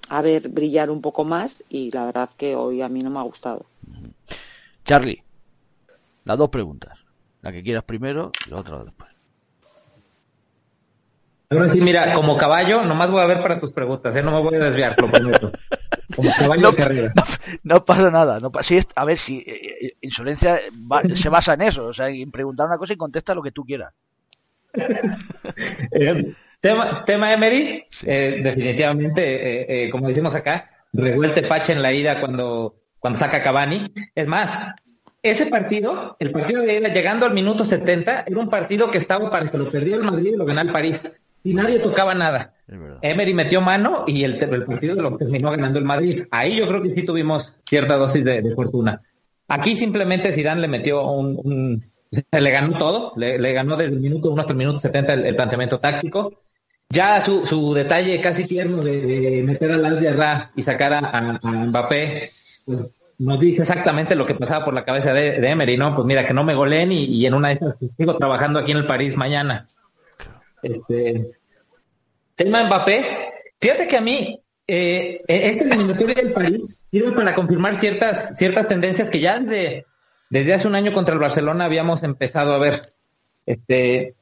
a 0.09 0.21
ver 0.21 0.49
brillar 0.49 0.89
un 0.89 1.01
poco 1.01 1.23
más 1.23 1.63
y 1.69 1.91
la 1.91 2.05
verdad 2.05 2.29
que 2.37 2.55
hoy 2.55 2.81
a 2.81 2.89
mí 2.89 3.01
no 3.01 3.09
me 3.09 3.19
ha 3.19 3.23
gustado. 3.23 3.65
Charlie, 4.85 5.23
las 6.25 6.37
dos 6.37 6.49
preguntas. 6.49 6.99
La 7.41 7.51
que 7.51 7.63
quieras 7.63 7.83
primero 7.83 8.37
y 8.45 8.49
la 8.49 8.57
otra 8.57 8.83
después. 8.83 9.09
Ahora 11.49 11.69
sí, 11.69 11.81
mira, 11.81 12.13
como 12.13 12.37
caballo, 12.37 12.83
nomás 12.83 13.11
voy 13.11 13.21
a 13.21 13.27
ver 13.27 13.41
para 13.41 13.59
tus 13.59 13.71
preguntas, 13.71 14.15
¿eh? 14.15 14.23
no 14.23 14.31
me 14.31 14.41
voy 14.41 14.55
a 14.55 14.59
desviar, 14.59 14.99
lo 14.99 15.07
prometo. 15.11 15.51
No, 17.63 17.85
pasa 17.85 18.09
nada. 18.09 18.37
No, 18.37 18.51
si 18.67 18.79
a 18.95 19.05
ver, 19.05 19.19
si 19.19 19.39
eh, 19.39 19.77
eh, 19.81 19.93
insolencia 20.01 20.59
se 21.21 21.29
basa 21.29 21.53
en 21.53 21.61
eso, 21.61 21.85
o 21.85 21.93
sea, 21.93 22.09
en 22.09 22.31
preguntar 22.31 22.67
una 22.67 22.77
cosa 22.77 22.93
y 22.93 22.97
contesta 22.97 23.33
lo 23.33 23.43
que 23.43 23.51
tú 23.51 23.63
quieras. 23.63 23.93
Eh, 25.91 26.33
tema, 26.59 27.05
tema 27.05 27.31
Emery, 27.31 27.85
definitivamente, 28.01 29.89
como 29.91 30.07
decimos 30.07 30.33
acá, 30.33 30.71
revuelte 30.91 31.43
Pache 31.43 31.73
en 31.73 31.83
la 31.83 31.93
ida 31.93 32.19
cuando, 32.19 32.77
cuando 32.97 33.19
saca 33.19 33.43
Cavani. 33.43 33.93
Es 34.15 34.25
más, 34.25 34.73
ese 35.21 35.45
partido, 35.45 36.17
el 36.19 36.31
partido 36.31 36.61
de 36.61 36.77
ida, 36.77 36.89
llegando 36.89 37.25
al 37.25 37.33
minuto 37.33 37.65
70, 37.65 38.25
era 38.27 38.39
un 38.39 38.49
partido 38.49 38.89
que 38.89 38.97
estaba 38.97 39.29
para 39.29 39.49
que 39.49 39.57
lo 39.57 39.69
perdiera 39.69 39.97
el 39.97 40.03
Madrid 40.03 40.33
y 40.33 40.37
lo 40.37 40.45
ganara 40.45 40.67
el 40.67 40.73
París. 40.73 41.01
Y 41.43 41.53
nadie 41.53 41.79
tocaba 41.79 42.15
nada. 42.15 42.52
Emery 43.01 43.33
metió 43.33 43.61
mano 43.61 44.03
y 44.07 44.23
el, 44.23 44.37
partido 44.37 44.95
lo 44.95 45.17
terminó 45.17 45.51
ganando 45.51 45.79
el 45.79 45.85
Madrid. 45.85 46.23
Ahí 46.31 46.57
yo 46.57 46.67
creo 46.67 46.81
que 46.81 46.93
sí 46.93 47.05
tuvimos 47.05 47.53
cierta 47.65 47.97
dosis 47.97 48.23
de, 48.23 48.53
fortuna. 48.55 49.01
Aquí 49.47 49.75
simplemente 49.75 50.31
Zidane 50.31 50.61
le 50.61 50.67
metió 50.67 51.05
un, 51.05 51.83
le 52.31 52.51
ganó 52.51 52.77
todo, 52.77 53.13
le, 53.15 53.53
ganó 53.53 53.75
desde 53.75 53.93
el 53.93 53.99
minuto 53.99 54.31
1 54.31 54.41
hasta 54.41 54.53
el 54.53 54.57
minuto 54.57 54.79
70 54.79 55.13
el, 55.13 55.35
planteamiento 55.35 55.79
táctico. 55.79 56.41
Ya 56.89 57.21
su, 57.21 57.73
detalle 57.73 58.21
casi 58.21 58.45
tierno 58.45 58.77
de, 58.77 59.43
meter 59.45 59.71
al 59.71 59.85
Al 59.85 60.51
y 60.55 60.61
sacar 60.61 60.93
a, 60.93 61.39
Mbappé, 61.41 62.31
pues, 62.65 62.79
nos 63.17 63.39
dice 63.39 63.61
exactamente 63.61 64.15
lo 64.15 64.25
que 64.25 64.35
pasaba 64.35 64.65
por 64.65 64.73
la 64.73 64.85
cabeza 64.85 65.13
de, 65.13 65.35
Emery, 65.47 65.77
¿no? 65.77 65.95
Pues 65.95 66.05
mira, 66.05 66.25
que 66.25 66.33
no 66.33 66.43
me 66.43 66.55
goleen 66.55 66.91
y, 66.91 67.25
en 67.25 67.33
una 67.33 67.49
de 67.49 67.53
esas 67.55 67.75
sigo 67.97 68.15
trabajando 68.17 68.59
aquí 68.59 68.71
en 68.71 68.77
el 68.77 68.87
París 68.87 69.17
mañana. 69.17 69.67
Este, 70.61 71.31
Tema 72.35 72.63
Mbappé, 72.63 73.33
fíjate 73.59 73.87
que 73.87 73.97
a 73.97 74.01
mí 74.01 74.39
eh, 74.67 75.21
este 75.27 75.63
eliminatorio 75.65 76.15
del 76.15 76.33
París 76.33 76.81
sirve 76.89 77.11
para 77.11 77.35
confirmar 77.35 77.75
ciertas, 77.75 78.37
ciertas 78.37 78.67
tendencias 78.67 79.09
que 79.09 79.19
ya 79.19 79.39
desde, 79.39 79.85
desde 80.29 80.53
hace 80.53 80.67
un 80.67 80.75
año 80.75 80.93
contra 80.93 81.13
el 81.13 81.19
Barcelona 81.19 81.65
habíamos 81.65 82.03
empezado 82.03 82.53
a 82.53 82.57
ver. 82.57 82.81
Este, 83.45 84.15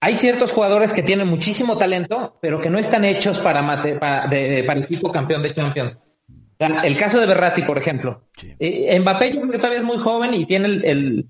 hay 0.00 0.14
ciertos 0.14 0.52
jugadores 0.52 0.92
que 0.92 1.02
tienen 1.02 1.28
muchísimo 1.28 1.78
talento, 1.78 2.36
pero 2.40 2.60
que 2.60 2.70
no 2.70 2.78
están 2.78 3.04
hechos 3.04 3.38
para, 3.38 3.64
para, 3.98 4.24
el 4.30 4.82
equipo 4.82 5.10
campeón 5.10 5.42
de 5.42 5.54
Champions. 5.54 5.96
El 6.58 6.96
caso 6.96 7.20
de 7.20 7.26
Berratti, 7.26 7.62
por 7.62 7.78
ejemplo. 7.78 8.28
Eh, 8.58 8.98
Mbappé 8.98 9.32
yo 9.32 9.40
creo 9.40 9.52
que 9.52 9.58
todavía 9.58 9.78
es 9.78 9.84
muy 9.84 9.98
joven 9.98 10.34
y 10.34 10.46
tiene 10.46 10.66
el, 10.66 11.26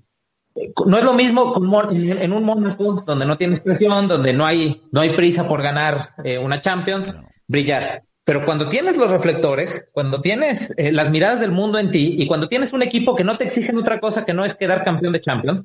no 0.85 0.97
es 0.97 1.03
lo 1.03 1.13
mismo 1.13 1.55
en 1.91 2.33
un 2.33 2.43
Mónaco 2.43 3.03
donde 3.05 3.25
no 3.25 3.37
tienes 3.37 3.59
presión, 3.59 4.07
donde 4.07 4.33
no 4.33 4.45
hay 4.45 4.81
no 4.91 5.01
hay 5.01 5.11
prisa 5.11 5.47
por 5.47 5.61
ganar 5.61 6.11
eh, 6.23 6.37
una 6.37 6.61
Champions, 6.61 7.07
brillar. 7.47 8.03
Pero 8.23 8.43
cuando 8.43 8.67
tienes 8.67 8.97
los 8.97 9.09
reflectores, 9.09 9.87
cuando 9.91 10.19
tienes 10.21 10.73
eh, 10.77 10.91
las 10.91 11.09
miradas 11.09 11.39
del 11.39 11.51
mundo 11.51 11.79
en 11.79 11.91
ti 11.91 12.15
y 12.17 12.27
cuando 12.27 12.47
tienes 12.47 12.73
un 12.73 12.81
equipo 12.81 13.15
que 13.15 13.23
no 13.23 13.37
te 13.37 13.45
exigen 13.45 13.77
otra 13.77 13.99
cosa 13.99 14.25
que 14.25 14.33
no 14.33 14.43
es 14.43 14.55
quedar 14.55 14.83
campeón 14.83 15.13
de 15.13 15.21
Champions, 15.21 15.63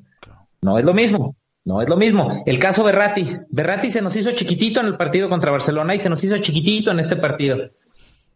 no 0.61 0.77
es 0.77 0.85
lo 0.85 0.93
mismo. 0.93 1.35
No 1.65 1.81
es 1.81 1.87
lo 1.87 1.95
mismo. 1.95 2.43
El 2.45 2.59
caso 2.59 2.83
Berratti. 2.83 3.37
Berratti 3.49 3.89
se 3.89 4.01
nos 4.01 4.15
hizo 4.15 4.31
chiquitito 4.31 4.81
en 4.81 4.87
el 4.87 4.97
partido 4.97 5.29
contra 5.29 5.51
Barcelona 5.51 5.95
y 5.95 5.99
se 5.99 6.09
nos 6.09 6.23
hizo 6.23 6.37
chiquitito 6.39 6.91
en 6.91 6.99
este 6.99 7.15
partido. 7.15 7.71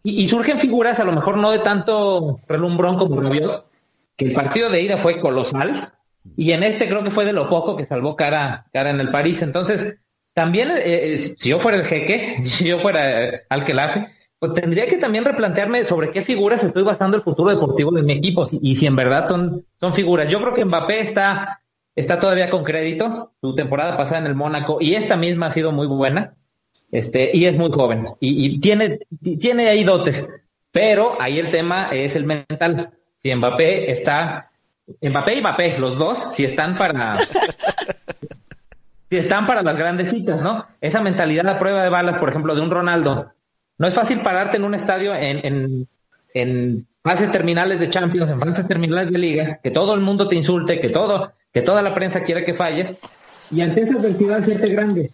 Y, 0.04 0.26
surgen 0.28 0.60
figuras, 0.60 1.02
a 1.02 1.04
lo 1.04 1.12
mejor 1.12 1.38
no 1.38 1.52
de 1.52 1.60
tanto 1.60 2.38
relumbrón 2.48 2.98
como 2.98 3.20
Rabiot, 3.20 3.66
que 4.16 4.26
el 4.26 4.34
partido 4.34 4.70
de 4.70 4.82
ida 4.82 4.96
fue 4.96 5.20
colosal 5.20 5.92
y 6.36 6.52
en 6.52 6.64
este 6.64 6.88
creo 6.88 7.04
que 7.04 7.12
fue 7.12 7.26
de 7.26 7.34
lo 7.34 7.50
poco 7.50 7.76
que 7.78 7.86
salvó 7.86 8.16
cara, 8.16 8.66
cara 8.74 8.90
en 8.90 9.00
el 9.00 9.10
París. 9.10 9.42
Entonces, 9.42 9.96
también, 10.34 10.70
eh, 10.70 11.14
eh, 11.14 11.36
si 11.38 11.50
yo 11.50 11.60
fuera 11.60 11.78
el 11.78 11.86
jeque, 11.86 12.40
si 12.44 12.66
yo 12.66 12.80
fuera 12.80 13.26
eh, 13.26 13.44
pues 14.40 14.54
tendría 14.54 14.86
que 14.86 14.98
también 14.98 15.26
replantearme 15.26 15.84
sobre 15.84 16.12
qué 16.12 16.24
figuras 16.24 16.64
estoy 16.64 16.84
basando 16.84 17.18
el 17.18 17.24
futuro 17.24 17.50
deportivo 17.50 17.92
de 17.92 18.04
mi 18.04 18.14
equipo 18.14 18.46
y, 18.52 18.76
si 18.76 18.86
en 18.86 18.96
verdad 18.96 19.28
son, 19.28 19.66
son 19.80 19.94
figuras. 19.94 20.30
Yo 20.30 20.40
creo 20.40 20.54
que 20.54 20.66
Mbappé 20.66 21.00
está 21.00 21.62
está 21.98 22.20
todavía 22.20 22.52
con 22.52 22.64
crédito, 22.64 23.34
su 23.42 23.56
temporada 23.56 23.98
pasada 23.98 24.20
en 24.20 24.28
el 24.28 24.36
Mónaco 24.36 24.78
y 24.80 24.94
esta 24.94 25.18
misma 25.18 25.48
ha 25.48 25.52
sido 25.52 25.72
muy 25.72 25.88
buena, 25.88 26.36
este, 26.92 27.32
y 27.34 27.46
es 27.46 27.58
muy 27.58 27.72
joven, 27.72 28.06
y, 28.22 28.60
tiene, 28.60 29.00
tiene 29.40 29.68
ahí 29.68 29.84
dotes, 29.84 30.30
pero 30.72 31.18
ahí 31.20 31.40
el 31.40 31.50
tema 31.50 31.90
es 31.92 32.16
el 32.16 32.26
mental. 32.26 32.92
Si 33.18 33.34
Mbappé 33.34 33.92
está, 33.92 34.47
Mbappé 35.02 35.36
y 35.36 35.42
Mbappé, 35.42 35.78
los 35.80 35.98
dos, 35.98 36.30
si 36.32 36.46
están 36.46 36.78
para, 36.78 37.20
si 39.10 39.18
están 39.18 39.46
para 39.46 39.62
las 39.62 39.78
grandes 39.78 40.10
citas, 40.10 40.42
¿no? 40.42 40.66
Esa 40.80 41.02
mentalidad 41.02 41.48
a 41.48 41.60
prueba 41.60 41.84
de 41.84 41.90
balas, 41.90 42.18
por 42.20 42.30
ejemplo, 42.30 42.56
de 42.56 42.62
un 42.62 42.72
Ronaldo. 42.72 43.32
No 43.78 43.88
es 43.88 43.94
fácil 43.94 44.22
pararte 44.22 44.58
en 44.58 44.64
un 44.64 44.74
estadio 44.74 45.14
en, 45.14 45.46
en, 45.46 45.88
en 46.34 46.88
fases 47.04 47.32
terminales 47.32 47.80
de 47.80 47.90
Champions, 47.90 48.32
en 48.32 48.40
fases 48.40 48.68
terminales 48.68 49.12
de 49.12 49.18
Liga, 49.18 49.60
que 49.62 49.72
todo 49.72 49.94
el 49.94 50.02
mundo 50.02 50.28
te 50.28 50.36
insulte, 50.36 50.80
que 50.80 50.90
todo, 50.90 51.34
que 51.54 51.62
toda 51.62 51.82
la 51.82 51.94
prensa 51.94 52.24
quiere 52.24 52.46
que 52.46 52.54
falles, 52.54 52.94
y 53.52 53.62
ante 53.62 53.82
esa 53.82 53.96
adversidad 53.96 54.40
hacerte 54.40 54.70
grande. 54.70 55.12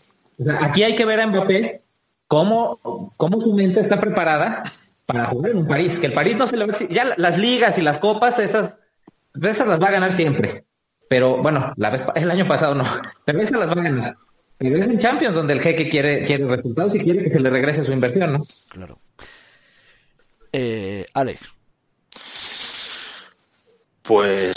aquí 0.61 0.83
hay 0.83 0.95
que 0.95 1.05
ver 1.05 1.19
a 1.19 1.27
Mbappé 1.27 1.81
cómo, 2.27 2.79
cómo 3.17 3.41
su 3.41 3.53
mente 3.53 3.79
está 3.79 3.99
preparada 3.99 4.63
para 5.05 5.25
jugar 5.25 5.51
en 5.51 5.57
un 5.57 5.67
París, 5.67 5.99
que 5.99 6.07
el 6.07 6.13
París 6.13 6.37
no 6.37 6.47
se 6.47 6.57
le 6.57 6.65
va 6.65 6.73
a 6.73 6.87
ya 6.89 7.13
las 7.17 7.37
ligas 7.37 7.77
y 7.77 7.81
las 7.81 7.99
copas, 7.99 8.39
esas, 8.39 8.77
esas 9.41 9.67
las 9.67 9.81
va 9.81 9.87
a 9.87 9.91
ganar 9.91 10.11
siempre. 10.11 10.65
Pero 11.09 11.37
bueno, 11.37 11.73
la 11.77 11.89
vez, 11.89 12.05
el 12.15 12.31
año 12.31 12.47
pasado 12.47 12.75
no, 12.75 12.85
pero 13.25 13.41
esas 13.41 13.59
las 13.59 13.69
va 13.69 13.81
a 13.81 13.83
ganar. 13.83 14.17
Pero 14.57 14.77
es 14.77 14.87
en 14.87 14.99
Champions 14.99 15.35
donde 15.35 15.53
el 15.53 15.61
jeque 15.61 15.89
quiere, 15.89 16.23
quiere 16.23 16.45
resultados 16.45 16.95
y 16.95 16.99
quiere 16.99 17.23
que 17.23 17.31
se 17.31 17.39
le 17.39 17.49
regrese 17.49 17.83
su 17.83 17.91
inversión, 17.91 18.33
¿no? 18.33 18.45
Claro. 18.69 18.99
Eh, 20.51 21.05
Alex. 21.13 21.41
Pues 24.03 24.53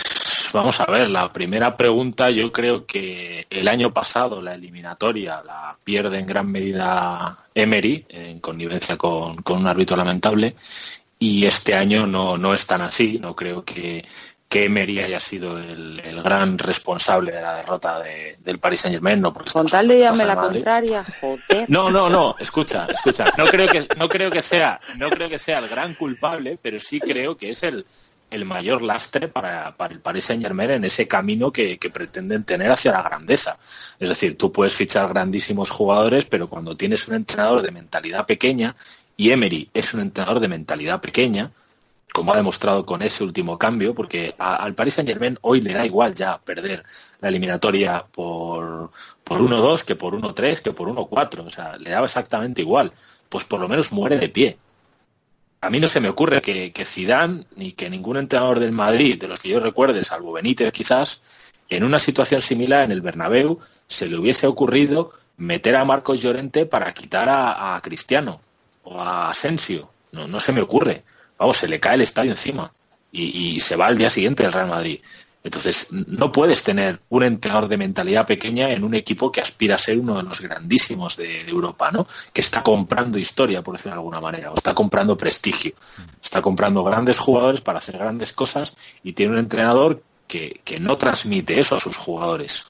vamos 0.52 0.80
a 0.80 0.86
ver, 0.86 1.08
la 1.08 1.32
primera 1.32 1.76
pregunta 1.76 2.30
yo 2.30 2.52
creo 2.52 2.86
que 2.86 3.46
el 3.50 3.68
año 3.68 3.92
pasado 3.92 4.42
la 4.42 4.54
eliminatoria 4.54 5.42
la 5.42 5.78
pierde 5.84 6.18
en 6.18 6.26
gran 6.26 6.50
medida 6.50 7.46
Emery 7.54 8.06
en 8.08 8.40
connivencia 8.40 8.96
con, 8.96 9.42
un 9.46 9.66
árbitro 9.66 9.96
lamentable 9.96 10.56
y 11.18 11.46
este 11.46 11.74
año 11.74 12.06
no, 12.06 12.36
no 12.36 12.54
es 12.54 12.66
tan 12.66 12.82
así, 12.82 13.18
no 13.18 13.36
creo 13.36 13.64
que, 13.64 14.04
que 14.48 14.64
Emery 14.64 15.00
haya 15.00 15.20
sido 15.20 15.58
el, 15.58 16.00
gran 16.22 16.58
responsable 16.58 17.32
de 17.32 17.42
la 17.42 17.56
derrota 17.56 18.00
del 18.00 18.58
Paris 18.58 18.80
Saint 18.80 18.94
Germain, 18.94 19.20
no 19.20 19.32
porque 19.32 19.50
con 19.50 19.66
tal 19.66 19.88
de 19.88 20.00
llamarme 20.00 20.24
la 20.24 20.36
contraria, 20.36 21.06
joder. 21.20 21.66
No, 21.68 21.90
no, 21.90 22.08
no, 22.08 22.36
escucha, 22.38 22.86
escucha, 22.88 23.32
no 23.36 23.46
creo 23.46 23.68
que 23.68 23.86
no 23.96 24.08
creo 24.08 24.30
que 24.30 24.42
sea, 24.42 24.80
no 24.96 25.10
creo 25.10 25.28
que 25.28 25.38
sea 25.38 25.58
el 25.58 25.68
gran 25.68 25.94
culpable, 25.94 26.58
pero 26.60 26.80
sí 26.80 27.00
creo 27.00 27.36
que 27.36 27.50
es 27.50 27.62
el 27.62 27.86
el 28.30 28.44
mayor 28.44 28.82
lastre 28.82 29.28
para, 29.28 29.74
el 29.90 30.00
Paris 30.00 30.24
Saint 30.24 30.42
Germain 30.42 30.70
en 30.70 30.84
ese 30.84 31.06
camino 31.06 31.52
que, 31.52 31.78
pretenden 31.92 32.44
tener 32.44 32.70
hacia 32.70 32.92
la 32.92 33.02
grandeza. 33.02 33.58
Es 33.98 34.08
decir, 34.08 34.36
tú 34.36 34.52
puedes 34.52 34.74
fichar 34.74 35.08
grandísimos 35.08 35.70
jugadores, 35.70 36.26
pero 36.26 36.48
cuando 36.48 36.76
tienes 36.76 37.06
un 37.08 37.14
entrenador 37.14 37.62
de 37.62 37.70
mentalidad 37.70 38.26
pequeña, 38.26 38.74
y 39.16 39.30
Emery 39.30 39.70
es 39.72 39.94
un 39.94 40.00
entrenador 40.00 40.40
de 40.40 40.48
mentalidad 40.48 41.00
pequeña, 41.00 41.52
como 42.12 42.32
ha 42.32 42.36
demostrado 42.36 42.86
con 42.86 43.02
ese 43.02 43.24
último 43.24 43.58
cambio, 43.58 43.94
porque 43.94 44.34
al 44.38 44.74
Paris 44.74 44.94
Saint 44.94 45.08
Germain 45.08 45.38
hoy 45.42 45.60
le 45.60 45.74
da 45.74 45.84
igual 45.84 46.14
ya 46.14 46.38
perder 46.38 46.84
la 47.20 47.28
eliminatoria 47.28 48.06
por, 48.10 48.90
por 49.22 49.40
1-2 49.40 49.84
que 49.84 49.96
por 49.96 50.14
1-3 50.14 50.62
que 50.62 50.72
por 50.72 50.88
1-4, 50.88 51.46
o 51.46 51.50
sea, 51.50 51.76
le 51.76 51.90
daba 51.90 52.06
exactamente 52.06 52.62
igual, 52.62 52.92
pues 53.28 53.44
por 53.44 53.60
lo 53.60 53.68
menos 53.68 53.92
muere 53.92 54.18
de 54.18 54.28
pie 54.28 54.58
a 55.60 55.70
mí 55.70 55.80
no 55.80 55.88
se 55.88 56.00
me 56.00 56.08
ocurre 56.08 56.42
que, 56.42 56.72
que 56.72 56.84
Zidane 56.84 57.46
ni 57.56 57.72
que 57.72 57.90
ningún 57.90 58.16
entrenador 58.16 58.60
del 58.60 58.72
Madrid, 58.72 59.18
de 59.18 59.28
los 59.28 59.40
que 59.40 59.48
yo 59.48 59.60
recuerde, 59.60 60.04
salvo 60.04 60.32
Benítez 60.32 60.72
quizás, 60.72 61.22
en 61.68 61.82
una 61.82 61.98
situación 61.98 62.40
similar 62.40 62.84
en 62.84 62.92
el 62.92 63.00
Bernabéu 63.00 63.58
se 63.88 64.06
le 64.06 64.16
hubiese 64.16 64.46
ocurrido 64.46 65.10
meter 65.36 65.76
a 65.76 65.84
Marcos 65.84 66.22
Llorente 66.22 66.66
para 66.66 66.94
quitar 66.94 67.28
a, 67.28 67.80
Cristiano 67.82 68.40
o 68.84 69.00
a 69.00 69.30
Asensio. 69.30 69.90
No, 70.12 70.26
no 70.28 70.40
se 70.40 70.52
me 70.52 70.60
ocurre. 70.60 71.04
Vamos, 71.38 71.56
se 71.56 71.68
le 71.68 71.80
cae 71.80 71.94
el 71.94 72.02
estadio 72.02 72.32
encima 72.32 72.72
y, 73.12 73.60
se 73.60 73.76
va 73.76 73.86
al 73.86 73.96
día 73.96 74.10
siguiente 74.10 74.44
el 74.44 74.52
Real 74.52 74.68
Madrid. 74.68 75.00
Entonces, 75.42 75.88
no 75.92 76.32
puedes 76.32 76.64
tener 76.64 77.00
un 77.08 77.22
entrenador 77.22 77.68
de 77.68 77.76
mentalidad 77.76 78.26
pequeña 78.26 78.70
en 78.70 78.82
un 78.82 78.94
equipo 78.94 79.30
que 79.30 79.40
aspira 79.40 79.76
a 79.76 79.78
ser 79.78 79.98
uno 79.98 80.16
de 80.16 80.24
los 80.24 80.40
grandísimos 80.40 81.16
de, 81.16 81.42
Europa, 81.42 81.92
¿no? 81.92 82.06
Que 82.32 82.40
está 82.40 82.64
comprando 82.64 83.16
historia, 83.16 83.62
por 83.62 83.74
decirlo 83.74 83.92
de 83.92 83.98
alguna 83.98 84.20
manera, 84.20 84.50
o 84.50 84.56
está 84.56 84.74
comprando 84.74 85.16
prestigio, 85.16 85.72
está 86.20 86.42
comprando 86.42 86.82
grandes 86.82 87.18
jugadores 87.18 87.60
para 87.60 87.78
hacer 87.78 87.96
grandes 87.96 88.32
cosas 88.32 88.76
y 89.04 89.12
tiene 89.12 89.34
un 89.34 89.38
entrenador 89.38 90.02
que, 90.26 90.60
no 90.80 90.98
transmite 90.98 91.60
eso 91.60 91.76
a 91.76 91.80
sus 91.80 91.96
jugadores. 91.96 92.64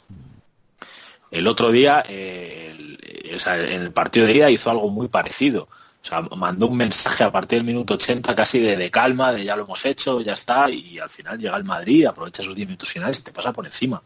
El 1.30 1.46
otro 1.46 1.70
día, 1.70 2.04
eh, 2.06 2.98
en 3.24 3.82
el 3.82 3.92
partido 3.92 4.26
de 4.26 4.34
ida 4.34 4.50
hizo 4.50 4.70
algo 4.70 4.90
muy 4.90 5.08
parecido 5.08 5.68
o 6.06 6.08
sea, 6.08 6.22
mandó 6.36 6.68
un 6.68 6.76
mensaje 6.76 7.24
a 7.24 7.32
partir 7.32 7.58
del 7.58 7.66
minuto 7.66 7.94
80 7.94 8.32
casi 8.36 8.60
de, 8.60 8.90
calma, 8.92 9.32
de 9.32 9.42
ya 9.42 9.56
lo 9.56 9.64
hemos 9.64 9.84
hecho, 9.84 10.20
ya 10.20 10.34
está, 10.34 10.70
y 10.70 11.00
al 11.00 11.10
final 11.10 11.36
llega 11.36 11.56
el 11.56 11.64
Madrid, 11.64 12.06
aprovecha 12.06 12.42
esos 12.42 12.54
10 12.54 12.68
minutos 12.68 12.88
finales 12.88 13.18
y 13.18 13.22
te 13.22 13.32
pasa 13.32 13.52
por 13.52 13.66
encima. 13.66 14.00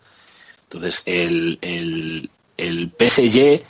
Entonces, 0.62 1.02
el, 1.04 1.58
el, 1.60 2.30
el 2.56 2.90
PSG 2.98 3.64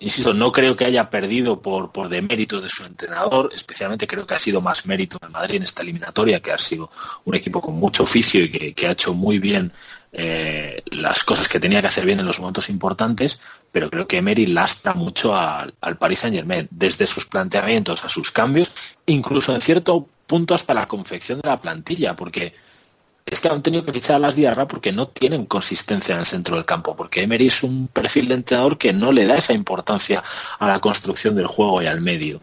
insisto, 0.00 0.32
no 0.32 0.50
creo 0.50 0.74
que 0.74 0.86
haya 0.86 1.10
perdido 1.10 1.60
por, 1.60 1.92
por 1.92 2.08
deméritos 2.08 2.62
de 2.62 2.68
su 2.70 2.84
entrenador, 2.84 3.50
especialmente 3.54 4.06
creo 4.06 4.26
que 4.26 4.34
ha 4.34 4.38
sido 4.38 4.60
más 4.62 4.86
mérito 4.86 5.18
de 5.20 5.28
Madrid 5.28 5.56
en 5.56 5.62
esta 5.64 5.82
eliminatoria, 5.82 6.40
que 6.40 6.52
ha 6.52 6.58
sido 6.58 6.90
un 7.24 7.34
equipo 7.34 7.60
con 7.60 7.74
mucho 7.74 8.04
oficio 8.04 8.42
y 8.42 8.72
que, 8.72 8.86
ha 8.86 8.92
hecho 8.92 9.12
muy 9.12 9.38
bien 9.38 9.72
eh, 10.12 10.82
las 10.90 11.22
cosas 11.24 11.48
que 11.48 11.60
tenía 11.60 11.80
que 11.80 11.86
hacer 11.86 12.04
bien 12.04 12.20
en 12.20 12.26
los 12.26 12.40
momentos 12.40 12.68
importantes, 12.68 13.40
pero 13.70 13.90
creo 13.90 14.08
que 14.08 14.18
Emery 14.18 14.46
lastra 14.46 14.94
mucho 14.94 15.36
al, 15.36 15.74
al 15.80 15.98
Paris 15.98 16.20
Saint 16.20 16.36
Germain, 16.36 16.68
desde 16.70 17.06
sus 17.06 17.26
planteamientos 17.26 18.04
a 18.04 18.08
sus 18.08 18.30
cambios, 18.30 18.72
incluso 19.06 19.54
en 19.54 19.60
cierto 19.60 20.08
punto 20.26 20.54
hasta 20.54 20.74
la 20.74 20.86
confección 20.86 21.40
de 21.40 21.48
la 21.48 21.60
plantilla, 21.60 22.16
porque 22.16 22.54
es 23.26 23.40
que 23.40 23.48
han 23.48 23.62
tenido 23.62 23.84
que 23.84 23.92
fichar 23.92 24.16
a 24.16 24.18
las 24.18 24.34
Diarra 24.34 24.66
porque 24.66 24.92
no 24.92 25.08
tienen 25.08 25.46
consistencia 25.46 26.14
en 26.14 26.20
el 26.20 26.26
centro 26.26 26.56
del 26.56 26.64
campo, 26.64 26.96
porque 26.96 27.22
Emery 27.22 27.46
es 27.46 27.62
un 27.62 27.88
perfil 27.88 28.28
de 28.28 28.34
entrenador 28.34 28.78
que 28.78 28.92
no 28.92 29.12
le 29.12 29.26
da 29.26 29.36
esa 29.36 29.52
importancia 29.52 30.22
a 30.58 30.66
la 30.66 30.80
construcción 30.80 31.36
del 31.36 31.46
juego 31.46 31.80
y 31.82 31.86
al 31.86 32.00
medio. 32.00 32.40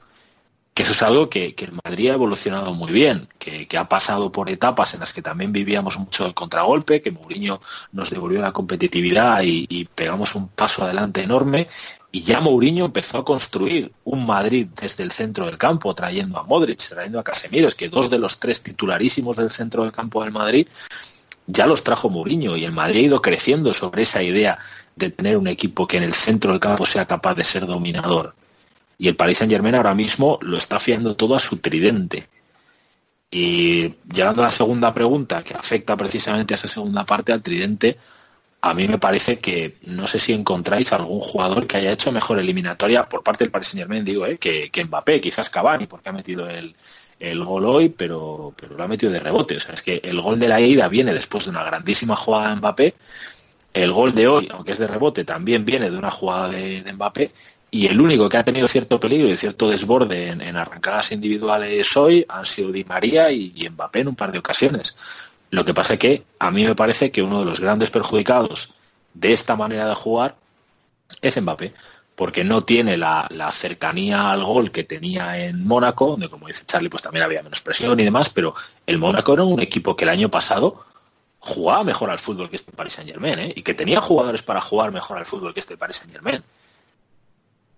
Que 0.77 0.83
eso 0.83 0.91
es 0.91 1.01
algo 1.01 1.27
que, 1.27 1.55
el 1.57 1.71
Madrid 1.83 2.11
ha 2.11 2.13
evolucionado 2.13 2.71
muy 2.75 2.91
bien, 2.91 3.27
que, 3.39 3.67
ha 3.75 3.89
pasado 3.89 4.31
por 4.31 4.47
etapas 4.47 4.93
en 4.93 4.99
las 4.99 5.11
que 5.11 5.23
también 5.23 5.51
vivíamos 5.51 5.97
mucho 5.97 6.27
el 6.27 6.35
contragolpe, 6.35 7.01
que 7.01 7.09
Mourinho 7.09 7.59
nos 7.93 8.11
devolvió 8.11 8.39
la 8.41 8.51
competitividad 8.51 9.41
y, 9.41 9.65
y 9.69 9.85
pegamos 9.85 10.35
un 10.35 10.49
paso 10.49 10.83
adelante 10.83 11.23
enorme, 11.23 11.67
y 12.11 12.21
ya 12.21 12.41
Mourinho 12.41 12.85
empezó 12.85 13.17
a 13.17 13.25
construir 13.25 13.91
un 14.03 14.27
Madrid 14.27 14.67
desde 14.79 15.01
el 15.01 15.09
centro 15.09 15.47
del 15.47 15.57
campo, 15.57 15.95
trayendo 15.95 16.37
a 16.37 16.43
Modric, 16.43 16.87
trayendo 16.87 17.19
a 17.19 17.23
Casemiro. 17.23 17.67
Es 17.67 17.73
que 17.73 17.89
dos 17.89 18.11
de 18.11 18.19
los 18.19 18.39
tres 18.39 18.61
titularísimos 18.61 19.35
del 19.37 19.49
centro 19.49 19.81
del 19.81 19.91
campo 19.91 20.21
del 20.21 20.31
Madrid 20.31 20.67
ya 21.47 21.65
los 21.65 21.83
trajo 21.83 22.11
Mourinho 22.11 22.55
y 22.55 22.65
el 22.65 22.71
Madrid 22.71 22.99
ha 22.99 23.07
ido 23.07 23.21
creciendo 23.23 23.73
sobre 23.73 24.03
esa 24.03 24.21
idea 24.21 24.59
de 24.95 25.09
tener 25.09 25.37
un 25.37 25.47
equipo 25.47 25.87
que 25.87 25.97
en 25.97 26.03
el 26.03 26.13
centro 26.13 26.51
del 26.51 26.59
campo 26.59 26.85
sea 26.85 27.07
capaz 27.07 27.33
de 27.33 27.43
ser 27.43 27.65
dominador. 27.65 28.35
Y 28.97 29.07
el 29.07 29.15
Paris 29.15 29.39
Saint 29.39 29.51
Germain 29.51 29.75
ahora 29.75 29.93
mismo 29.93 30.39
lo 30.41 30.57
está 30.57 30.79
fiando 30.79 31.15
todo 31.15 31.35
a 31.35 31.39
su 31.39 31.57
tridente. 31.57 32.27
Y 33.29 33.95
llegando 34.11 34.41
a 34.41 34.45
la 34.45 34.51
segunda 34.51 34.93
pregunta, 34.93 35.43
que 35.43 35.53
afecta 35.53 35.97
precisamente 35.97 36.53
a 36.53 36.55
esa 36.55 36.67
segunda 36.67 37.05
parte, 37.05 37.33
al 37.33 37.43
tridente, 37.43 37.97
a 38.61 38.73
mí 38.73 38.87
me 38.87 38.97
parece 38.97 39.39
que 39.39 39.77
no 39.83 40.07
sé 40.07 40.19
si 40.19 40.33
encontráis 40.33 40.91
algún 40.93 41.19
jugador 41.19 41.67
que 41.67 41.77
haya 41.77 41.91
hecho 41.91 42.11
mejor 42.11 42.39
eliminatoria 42.39 43.07
por 43.07 43.23
parte 43.23 43.43
del 43.43 43.51
Paris 43.51 43.67
Saint 43.69 43.81
Germain, 43.81 44.03
digo, 44.03 44.25
¿eh? 44.25 44.37
que, 44.37 44.69
que 44.71 44.85
Mbappé, 44.85 45.21
quizás 45.21 45.49
Cavani, 45.49 45.85
porque 45.85 46.09
ha 46.09 46.13
metido 46.13 46.49
el, 46.49 46.75
el 47.19 47.43
gol 47.43 47.65
hoy, 47.65 47.89
pero, 47.89 48.53
pero 48.59 48.75
lo 48.75 48.83
ha 48.83 48.87
metido 48.87 49.11
de 49.11 49.19
rebote. 49.19 49.57
O 49.57 49.59
sea, 49.59 49.73
es 49.73 49.81
que 49.81 50.01
el 50.03 50.21
gol 50.21 50.39
de 50.39 50.47
la 50.47 50.61
ida 50.61 50.87
viene 50.87 51.13
después 51.13 51.45
de 51.45 51.51
una 51.51 51.63
grandísima 51.63 52.15
jugada 52.15 52.49
de 52.49 52.55
Mbappé. 52.57 52.95
El 53.73 53.91
gol 53.91 54.13
de 54.13 54.27
hoy, 54.27 54.49
aunque 54.51 54.71
es 54.71 54.79
de 54.79 54.87
rebote, 54.87 55.23
también 55.23 55.65
viene 55.65 55.89
de 55.89 55.97
una 55.97 56.11
jugada 56.11 56.49
de, 56.49 56.83
Mbappé. 56.93 57.31
Y 57.69 57.87
el 57.87 57.99
único 57.99 58.29
que 58.29 58.37
ha 58.37 58.45
tenido 58.45 58.67
cierto 58.67 58.99
peligro 58.99 59.27
y 59.27 59.37
cierto 59.37 59.69
desborde 59.69 60.29
en, 60.29 60.55
arrancadas 60.55 61.11
individuales 61.11 61.95
hoy 61.97 62.25
han 62.29 62.45
sido 62.45 62.71
Di 62.71 62.83
María 62.85 63.31
y, 63.31 63.51
y, 63.55 63.69
Mbappé 63.69 63.99
en 63.99 64.07
un 64.07 64.15
par 64.15 64.31
de 64.31 64.39
ocasiones. 64.39 64.95
Lo 65.49 65.65
que 65.65 65.73
pasa 65.73 65.93
es 65.93 65.99
que 65.99 66.23
a 66.39 66.51
mí 66.51 66.65
me 66.65 66.75
parece 66.75 67.11
que 67.11 67.21
uno 67.21 67.39
de 67.39 67.45
los 67.45 67.59
grandes 67.59 67.91
perjudicados 67.91 68.73
de 69.13 69.33
esta 69.33 69.55
manera 69.55 69.87
de 69.87 69.95
jugar 69.95 70.35
es 71.21 71.41
Mbappé 71.41 71.73
porque 72.17 72.43
no 72.43 72.63
tiene 72.63 72.97
la, 72.97 73.29
cercanía 73.53 74.31
al 74.31 74.43
gol 74.43 74.71
que 74.71 74.83
tenía 74.83 75.37
en 75.37 75.63
Mónaco, 75.63 76.07
donde 76.07 76.29
como 76.29 76.47
dice 76.47 76.65
Charlie, 76.65 76.89
pues 76.89 77.03
también 77.03 77.23
había 77.23 77.43
menos 77.43 77.61
presión 77.61 77.99
y 77.99 78.03
demás, 78.03 78.31
pero 78.31 78.55
el 78.87 78.97
Mónaco 78.97 79.35
era 79.35 79.43
un 79.43 79.59
equipo 79.59 79.95
que 79.95 80.03
el 80.03 80.09
año 80.09 80.27
pasado 80.27 80.83
jugaba 81.37 81.83
mejor 81.83 82.09
al 82.09 82.17
fútbol 82.17 82.49
que 82.49 82.55
este 82.55 82.71
Paris 82.71 82.93
Saint 82.93 83.11
Germain, 83.11 83.37
¿eh? 83.37 83.53
y 83.55 83.61
que 83.61 83.75
tenía 83.75 84.01
jugadores 84.01 84.41
para 84.41 84.59
jugar 84.61 84.91
mejor 84.91 85.19
al 85.19 85.27
fútbol 85.27 85.53
que 85.53 85.59
este 85.59 85.77
Paris 85.77 85.97
Saint 85.97 86.11
Germain. 86.11 86.43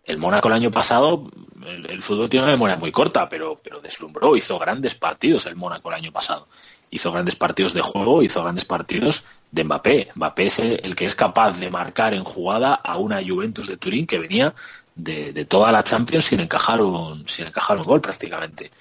El 0.10 0.18
Mónaco 0.18 0.47
el 0.47 0.55
año 0.55 0.72
pasado, 0.72 1.30
el, 1.68 2.01
fútbol 2.01 2.32
tiene 2.32 2.45
una 2.45 2.53
memoria 2.53 2.78
muy 2.78 2.91
corta, 2.91 3.30
pero, 3.30 3.62
pero 3.64 3.80
deslumbró, 3.80 4.36
hizo 4.36 4.57
grandes 4.57 4.95
partidos 4.95 5.45
el 5.45 5.55
Mónaco 5.55 5.89
el 5.89 5.97
año 5.97 6.12
pasado. 6.12 6.47
Hizo 6.89 7.12
grandes 7.12 7.36
partidos 7.36 7.74
de 7.74 7.82
juego, 7.82 8.24
hizo 8.24 8.41
grandes 8.41 8.66
partidos 8.66 9.24
de 9.51 9.64
Mbappé. 9.64 10.10
Mbappé 10.16 10.47
es 10.47 10.57
el, 10.57 10.95
que 10.95 11.05
es 11.05 11.14
capaz 11.14 11.60
de 11.60 11.70
marcar 11.70 12.16
en 12.16 12.24
jugada 12.24 12.74
a 12.74 12.97
una 12.97 13.22
Juventus 13.24 13.68
de 13.68 13.78
Turín 13.78 14.07
que 14.07 14.18
venía 14.18 14.55
de, 14.95 15.45
toda 15.45 15.72
la 15.72 15.84
Champions 15.84 16.26
sin 16.26 16.39
encajar 16.39 16.82
un, 16.82 17.28
sin 17.28 17.45
encajar 17.45 17.78
un 17.78 17.84
gol 17.84 18.01
prácticamente. 18.01 18.72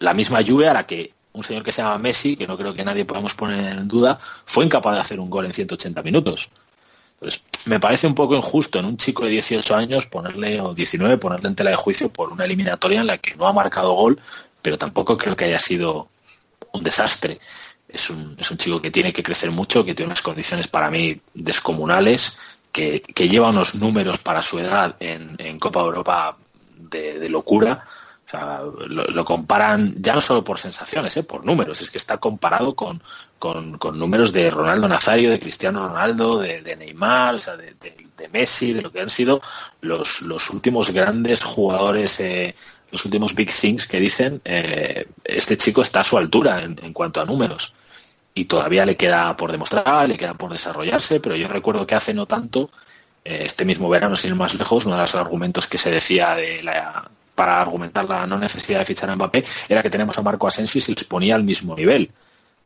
La 0.00 0.12
misma 0.12 0.40
Juve 0.44 0.68
a 0.68 0.74
la 0.74 0.84
que 0.88 1.14
un 1.34 1.44
señor 1.44 1.62
que 1.62 1.70
se 1.70 1.82
llama 1.82 1.98
Messi, 1.98 2.34
que 2.34 2.48
no 2.48 2.58
creo 2.58 2.74
que 2.74 2.84
nadie 2.84 3.04
podamos 3.04 3.34
poner 3.34 3.78
en 3.78 3.86
duda, 3.86 4.18
fue 4.20 4.64
incapaz 4.64 4.94
de 4.94 5.00
hacer 5.02 5.20
un 5.20 5.30
gol 5.30 5.46
en 5.46 5.52
180 5.52 6.02
minutos. 6.02 6.50
Entonces, 7.22 7.42
me 7.66 7.78
parece 7.78 8.08
un 8.08 8.14
poco 8.14 8.34
injusto 8.34 8.80
en 8.80 8.86
un 8.86 8.96
chico 8.96 9.24
de 9.24 9.30
18 9.30 9.76
años 9.76 10.06
ponerle, 10.06 10.60
o 10.60 10.74
19, 10.74 11.18
ponerle 11.18 11.48
en 11.48 11.54
tela 11.54 11.70
de 11.70 11.76
juicio 11.76 12.08
por 12.08 12.32
una 12.32 12.44
eliminatoria 12.44 13.00
en 13.00 13.06
la 13.06 13.18
que 13.18 13.36
no 13.36 13.46
ha 13.46 13.52
marcado 13.52 13.92
gol, 13.92 14.18
pero 14.60 14.76
tampoco 14.76 15.16
creo 15.16 15.36
que 15.36 15.44
haya 15.44 15.58
sido 15.58 16.08
un 16.72 16.82
desastre 16.82 17.38
es 17.92 18.10
un, 18.10 18.36
es 18.38 18.50
un 18.50 18.56
chico 18.56 18.80
que 18.80 18.90
tiene 18.90 19.12
que 19.12 19.22
crecer 19.22 19.50
mucho, 19.50 19.84
que 19.84 19.94
tiene 19.94 20.08
unas 20.08 20.22
condiciones 20.22 20.66
para 20.66 20.90
mí 20.90 21.20
descomunales, 21.34 22.36
que, 22.72 23.02
lleva 23.14 23.50
unos 23.50 23.74
números 23.74 24.18
para 24.20 24.42
su 24.42 24.58
edad 24.58 24.96
en, 24.98 25.36
en 25.38 25.58
Copa 25.58 25.80
Europa 25.80 26.36
de, 26.76 27.28
locura. 27.28 27.84
Sea, 28.32 28.62
lo, 28.86 29.24
comparan 29.26 29.94
ya 29.98 30.14
no 30.14 30.22
solo 30.22 30.42
por 30.42 30.58
sensaciones, 30.58 31.14
¿eh? 31.18 31.22
por 31.22 31.44
números. 31.44 31.82
Es 31.82 31.90
que 31.90 31.98
está 31.98 32.16
comparado 32.16 32.74
con, 32.74 33.02
con, 33.38 33.78
números 33.98 34.32
de 34.32 34.48
Ronaldo 34.48 34.88
Nazario, 34.88 35.30
de 35.30 35.38
Cristiano 35.38 35.86
Ronaldo, 35.86 36.38
de, 36.38 36.74
Neymar, 36.74 37.38
de, 37.42 38.28
Messi, 38.32 38.72
de 38.72 38.80
lo 38.80 38.90
que 38.90 39.02
han 39.02 39.10
sido 39.10 39.42
los, 39.82 40.22
los 40.22 40.48
últimos 40.48 40.92
grandes 40.92 41.44
jugadores 41.44 42.20
eh, 42.20 42.54
los 42.90 43.04
últimos 43.04 43.34
big 43.34 43.52
things 43.52 43.86
que 43.86 44.00
dicen, 44.00 44.40
eh, 44.46 45.08
este 45.24 45.58
chico 45.58 45.82
está 45.82 46.00
a 46.00 46.04
su 46.04 46.16
altura 46.16 46.62
en, 46.62 46.78
en, 46.82 46.94
cuanto 46.94 47.20
a 47.20 47.26
números 47.26 47.74
y 48.34 48.46
todavía 48.46 48.86
le 48.86 48.96
queda 48.96 49.36
por 49.36 49.52
demostrar, 49.52 50.08
le 50.08 50.16
queda 50.16 50.34
por 50.34 50.52
desarrollarse, 50.52 51.20
pero 51.20 51.36
yo 51.36 51.48
recuerdo 51.48 51.86
que 51.86 51.94
hace 51.94 52.14
no 52.14 52.26
tanto, 52.26 52.70
este 53.24 53.64
mismo 53.64 53.88
verano, 53.88 54.16
sin 54.16 54.30
ir 54.30 54.36
más 54.36 54.54
lejos, 54.54 54.86
uno 54.86 54.96
de 54.96 55.02
los 55.02 55.14
argumentos 55.14 55.66
que 55.66 55.78
se 55.78 55.90
decía 55.90 56.34
de 56.34 56.62
la, 56.62 57.10
para 57.42 57.60
argumentar 57.60 58.08
la 58.08 58.24
no 58.24 58.38
necesidad 58.38 58.78
de 58.78 58.84
fichar 58.84 59.10
a 59.10 59.16
Mbappé 59.16 59.44
era 59.68 59.82
que 59.82 59.90
tenemos 59.90 60.16
a 60.16 60.22
Marco 60.22 60.46
Asensio 60.46 60.78
y 60.78 60.80
se 60.80 60.92
les 60.92 61.02
ponía 61.02 61.34
al 61.34 61.42
mismo 61.42 61.74
nivel. 61.74 62.12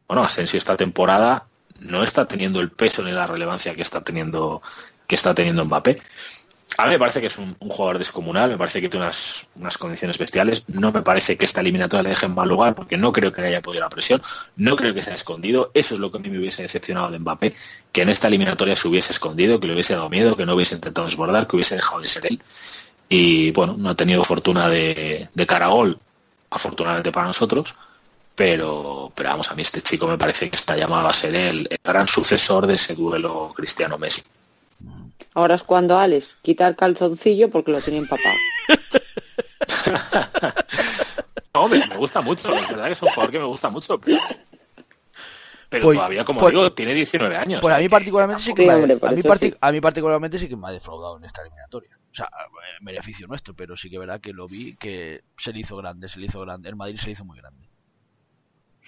Bueno, 0.07 0.23
Asensio 0.23 0.59
esta 0.59 0.77
temporada 0.77 1.47
no 1.81 2.03
está 2.03 2.29
teniendo 2.29 2.61
el 2.61 2.71
peso 2.71 3.03
ni 3.03 3.11
la 3.11 3.27
relevancia 3.27 3.75
que 3.75 3.81
está 3.81 4.03
teniendo 4.03 4.61
que 5.07 5.15
está 5.15 5.35
teniendo 5.35 5.65
Mbappé. 5.65 5.99
A 6.77 6.85
mí 6.85 6.91
me 6.91 6.99
parece 6.99 7.23
que 7.23 7.29
es 7.29 7.39
un, 7.39 7.57
jugador 7.59 7.97
descomunal, 7.99 8.51
me 8.51 8.59
parece 8.59 8.83
que 8.83 8.91
tiene 8.91 9.07
unas, 9.07 9.47
unas, 9.55 9.79
condiciones 9.79 10.19
bestiales. 10.19 10.65
No 10.67 10.93
me 10.93 11.01
parece 11.01 11.39
que 11.39 11.47
esta 11.47 11.63
eliminatoria 11.63 12.03
le 12.03 12.11
deje 12.11 12.27
en 12.27 12.35
mal 12.35 12.47
lugar, 12.47 12.75
porque 12.75 12.99
no 12.99 13.13
creo 13.13 13.33
que 13.33 13.41
le 13.41 13.49
haya 13.49 13.63
podido 13.63 13.81
la 13.81 13.89
presión. 13.89 14.21
No 14.57 14.77
creo 14.77 14.93
que 14.93 15.01
se 15.01 15.09
haya 15.09 15.15
escondido. 15.15 15.71
Eso 15.73 15.95
es 15.95 16.01
lo 16.01 16.13
que 16.13 16.19
a 16.19 16.21
mí 16.21 16.29
me 16.29 16.39
hubiese 16.39 16.61
decepcionado 16.61 17.11
de 17.11 17.19
Mbappé, 17.19 17.55
que 17.93 18.03
en 18.03 18.11
esta 18.11 18.29
eliminatoria 18.29 18.77
se 18.77 18.89
hubiese 18.89 19.15
escondido, 19.15 19.59
que 19.59 19.69
le 19.69 19.73
hubiese 19.73 19.95
dado 19.95 20.11
miedo, 20.11 20.37
que 20.37 20.45
no 20.45 20.55
hubiese 20.55 20.75
intentado 20.75 21.07
desbordar, 21.07 21.47
que 21.47 21.57
hubiese 21.57 21.77
dejado 21.77 22.03
de 22.03 22.09
ser 22.09 22.27
él. 22.27 22.43
Y 23.09 23.53
bueno, 23.53 23.77
no 23.79 23.91
ha 23.91 23.95
tenido 23.95 24.25
fortuna 24.25 24.69
de, 24.69 25.29
de 25.33 25.47
cara 25.47 25.67
a 25.67 25.71
gol, 25.71 25.99
afortunadamente 26.51 27.13
para 27.13 27.27
nosotros. 27.27 27.75
Pero, 28.35 29.13
pero 29.15 29.31
vamos, 29.31 29.51
a 29.51 29.55
mí 29.55 29.63
este 29.63 29.81
chico 29.81 30.07
me 30.07 30.19
parece 30.19 30.51
que 30.51 30.57
está 30.57 30.77
llamado 30.77 31.09
a 31.09 31.15
ser 31.15 31.35
el, 31.35 31.67
el 31.71 31.79
gran 31.83 32.07
sucesor 32.07 32.67
de 32.67 32.75
ese 32.75 32.95
duelo 32.95 33.53
Cristiano-Messi. 33.57 34.23
Ahora 35.33 35.55
es 35.55 35.63
cuando 35.63 35.99
Alex 35.99 36.37
quita 36.43 36.67
el 36.67 36.77
calzoncillo 36.77 37.51
porque 37.51 37.73
lo 37.73 37.83
tiene 37.83 37.99
empapado. 37.99 38.37
no, 41.55 41.69
me, 41.69 41.81
gusta 41.97 42.21
mucho, 42.21 42.51
la 42.51 42.61
verdad 42.61 42.87
que 42.87 42.93
es 42.93 43.03
un 43.03 43.09
jugador 43.11 43.33
que 43.33 43.39
me 43.39 43.45
gusta 43.45 43.71
mucho, 43.71 44.01
pero, 44.01 45.87
pues, 45.87 45.99
todavía, 45.99 46.25
como 46.25 46.41
pues, 46.41 46.55
digo, 46.55 46.73
tiene 46.73 46.95
19 46.95 47.37
años. 47.37 47.61
Pues 47.61 47.75
a 47.75 47.79
mí 47.79 47.89
particularmente 47.89 48.45
sí 48.45 48.55
que, 48.55 48.67
me, 48.67 48.73
a, 49.61 49.73
mí 49.73 49.81
particularmente 49.81 50.39
sí 50.39 50.49
que 50.49 50.57
me 50.57 50.69
ha 50.69 50.71
defraudado 50.71 51.19
en 51.19 51.25
esta 51.25 51.43
eliminatoria. 51.43 51.91
O 52.17 52.19
sea, 52.19 52.31
beneficio 52.81 53.27
nuestro, 53.27 53.53
pero 53.53 53.77
sí 53.77 53.91
que 53.91 53.99
verá 53.99 54.21
que 54.21 54.33
lo 54.33 54.49
vi 54.49 54.75
que 54.77 55.21
se 55.39 55.53
le 55.53 55.61
hizo 55.61 55.77
grande, 55.77 56.09
se 56.09 56.19
le 56.19 56.27
hizo 56.27 56.41
grande. 56.41 56.71
El 56.71 56.77
Madrid 56.77 56.99
se 56.99 57.07
le 57.07 57.13
hizo 57.13 57.25
muy 57.27 57.39
grande 57.39 57.69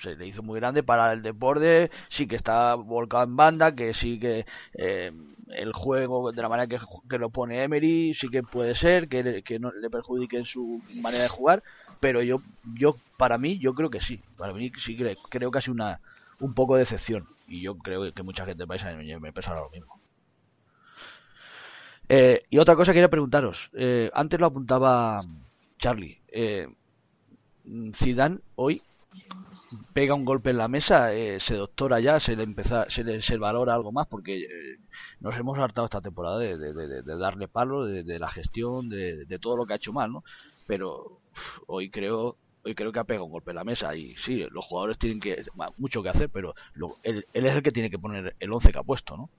se 0.02 0.16
le 0.16 0.26
hizo 0.26 0.42
muy 0.42 0.60
grande 0.60 0.82
para 0.82 1.12
el 1.12 1.22
deporte, 1.22 1.90
sí 2.10 2.26
que 2.26 2.36
está 2.36 2.74
volcado 2.74 3.24
en 3.24 3.36
banda, 3.36 3.74
que 3.74 3.94
sí 3.94 4.18
que 4.18 4.46
eh, 4.74 5.12
el 5.48 5.72
juego 5.72 6.32
de 6.32 6.42
la 6.42 6.48
manera 6.48 6.68
que, 6.68 7.18
lo 7.18 7.30
pone 7.30 7.62
Emery 7.62 8.14
sí 8.14 8.28
que 8.28 8.42
puede 8.42 8.74
ser, 8.74 9.08
que, 9.08 9.42
que 9.42 9.58
no 9.58 9.72
le 9.72 9.90
perjudique 9.90 10.38
en 10.38 10.44
su 10.44 10.80
manera 10.94 11.24
de 11.24 11.28
jugar, 11.28 11.62
pero 12.00 12.22
yo, 12.22 12.40
yo 12.74 12.96
para 13.16 13.38
mí, 13.38 13.58
yo 13.58 13.74
creo 13.74 13.90
que 13.90 14.00
sí, 14.00 14.20
para 14.36 14.52
mí 14.52 14.70
sí 14.84 14.96
creo, 14.96 15.16
creo 15.28 15.50
que 15.50 15.58
ha 15.58 15.62
sido 15.62 15.74
una, 15.74 16.00
un 16.40 16.54
poco 16.54 16.74
de 16.76 16.80
decepción 16.80 17.26
y 17.48 17.62
yo 17.62 17.76
creo 17.78 18.12
que 18.12 18.22
mucha 18.22 18.44
gente 18.44 18.66
me 18.66 19.32
pensará 19.32 19.60
lo 19.60 19.70
mismo. 19.70 19.97
Eh, 22.08 22.44
y 22.50 22.58
otra 22.58 22.74
cosa 22.74 22.92
que 22.92 22.96
quería 22.96 23.10
preguntaros, 23.10 23.56
eh, 23.74 24.10
antes 24.14 24.40
lo 24.40 24.46
apuntaba 24.46 25.22
Charlie, 25.78 26.18
eh, 26.28 26.66
Zidane 27.98 28.38
hoy 28.56 28.82
pega 29.92 30.14
un 30.14 30.24
golpe 30.24 30.50
en 30.50 30.58
la 30.58 30.68
mesa, 30.68 31.12
eh, 31.12 31.38
se 31.40 31.54
doctora 31.54 32.00
ya, 32.00 32.20
se 32.20 32.36
le 32.36 32.42
empieza, 32.42 32.88
se 32.90 33.04
le 33.04 33.20
se 33.22 33.36
valora 33.36 33.74
algo 33.74 33.92
más 33.92 34.06
porque 34.06 34.38
eh, 34.38 34.78
nos 35.20 35.36
hemos 35.36 35.58
hartado 35.58 35.86
esta 35.86 36.00
temporada 36.00 36.38
de, 36.38 36.56
de, 36.56 37.16
darle 37.16 37.48
palo, 37.48 37.84
de, 37.84 38.18
la 38.18 38.28
gestión, 38.28 38.88
de, 38.88 39.38
todo 39.40 39.56
lo 39.56 39.66
que 39.66 39.74
ha 39.74 39.76
hecho 39.76 39.92
mal, 39.92 40.10
¿no? 40.10 40.24
Pero 40.66 41.18
hoy 41.66 41.90
creo 41.90 42.36
hoy 42.64 42.74
creo 42.74 42.92
que 42.92 42.98
ha 42.98 43.04
pegado 43.04 43.26
un 43.26 43.32
golpe 43.32 43.50
en 43.50 43.56
la 43.56 43.64
mesa 43.64 43.94
y 43.94 44.16
sí, 44.24 44.46
los 44.50 44.64
jugadores 44.64 44.98
tienen 44.98 45.20
que 45.20 45.44
mucho 45.76 46.02
que 46.02 46.08
hacer, 46.08 46.28
pero 46.30 46.54
él, 47.02 47.24
es 47.32 47.54
el 47.54 47.62
que 47.62 47.70
tiene 47.70 47.90
que 47.90 47.98
poner 47.98 48.34
el 48.40 48.52
11 48.52 48.72
que 48.72 48.78
ha 48.78 48.82
puesto, 48.82 49.16
¿no? 49.16 49.30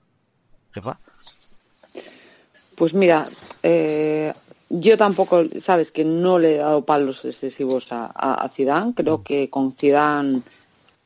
Jefa. 0.72 0.98
Pues 2.80 2.94
mira, 2.94 3.28
eh, 3.62 4.32
yo 4.70 4.96
tampoco, 4.96 5.44
sabes, 5.58 5.90
que 5.90 6.02
no 6.02 6.38
le 6.38 6.54
he 6.54 6.56
dado 6.56 6.86
palos 6.86 7.22
excesivos 7.26 7.92
a, 7.92 8.06
a, 8.06 8.48
Zidane. 8.48 8.94
Creo 8.94 9.18
mm. 9.18 9.22
que 9.22 9.50
con 9.50 9.74
Zidane 9.74 10.40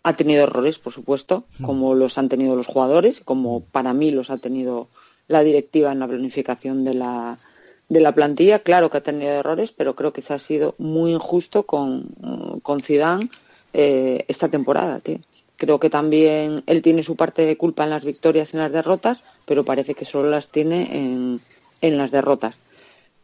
ha 0.05 0.13
tenido 0.13 0.45
errores, 0.45 0.79
por 0.79 0.93
supuesto, 0.93 1.47
mm. 1.59 1.65
como 1.65 1.97
los 1.97 2.17
han 2.17 2.29
tenido 2.29 2.55
los 2.55 2.69
jugadores, 2.69 3.19
como 3.25 3.65
para 3.65 3.93
mí 3.93 4.13
los 4.13 4.31
ha 4.31 4.37
tenido 4.37 4.87
la 5.27 5.43
directiva 5.43 5.91
en 5.91 5.99
la 5.99 6.07
planificación 6.07 6.85
de 6.85 6.95
la, 6.95 7.41
de 7.89 8.01
la 8.01 8.15
plantilla. 8.15 8.61
Claro 8.61 8.89
que 8.89 8.99
ha 8.99 9.03
tenido 9.03 9.33
errores, 9.33 9.73
pero 9.77 9.97
creo 9.97 10.13
que 10.13 10.23
se 10.23 10.33
ha 10.33 10.39
sido 10.39 10.77
muy 10.79 11.11
injusto 11.11 11.65
con, 11.65 12.61
con 12.63 12.83
Zidane 12.83 13.31
eh, 13.73 14.25
esta 14.29 14.49
temporada, 14.49 15.01
tío. 15.01 15.19
Creo 15.57 15.81
que 15.81 15.91
también 15.91 16.63
él 16.67 16.83
tiene 16.83 17.03
su 17.03 17.17
parte 17.17 17.47
de 17.47 17.57
culpa 17.57 17.83
en 17.83 17.91
las 17.91 18.05
victorias 18.05 18.53
y 18.53 18.57
en 18.57 18.63
las 18.63 18.73
derrotas, 18.73 19.25
pero 19.45 19.65
parece 19.65 19.95
que 19.95 20.05
solo 20.05 20.31
las 20.31 20.49
tiene 20.49 20.97
en, 20.97 21.41
en 21.87 21.99
las 21.99 22.11
derrotas 22.11 22.57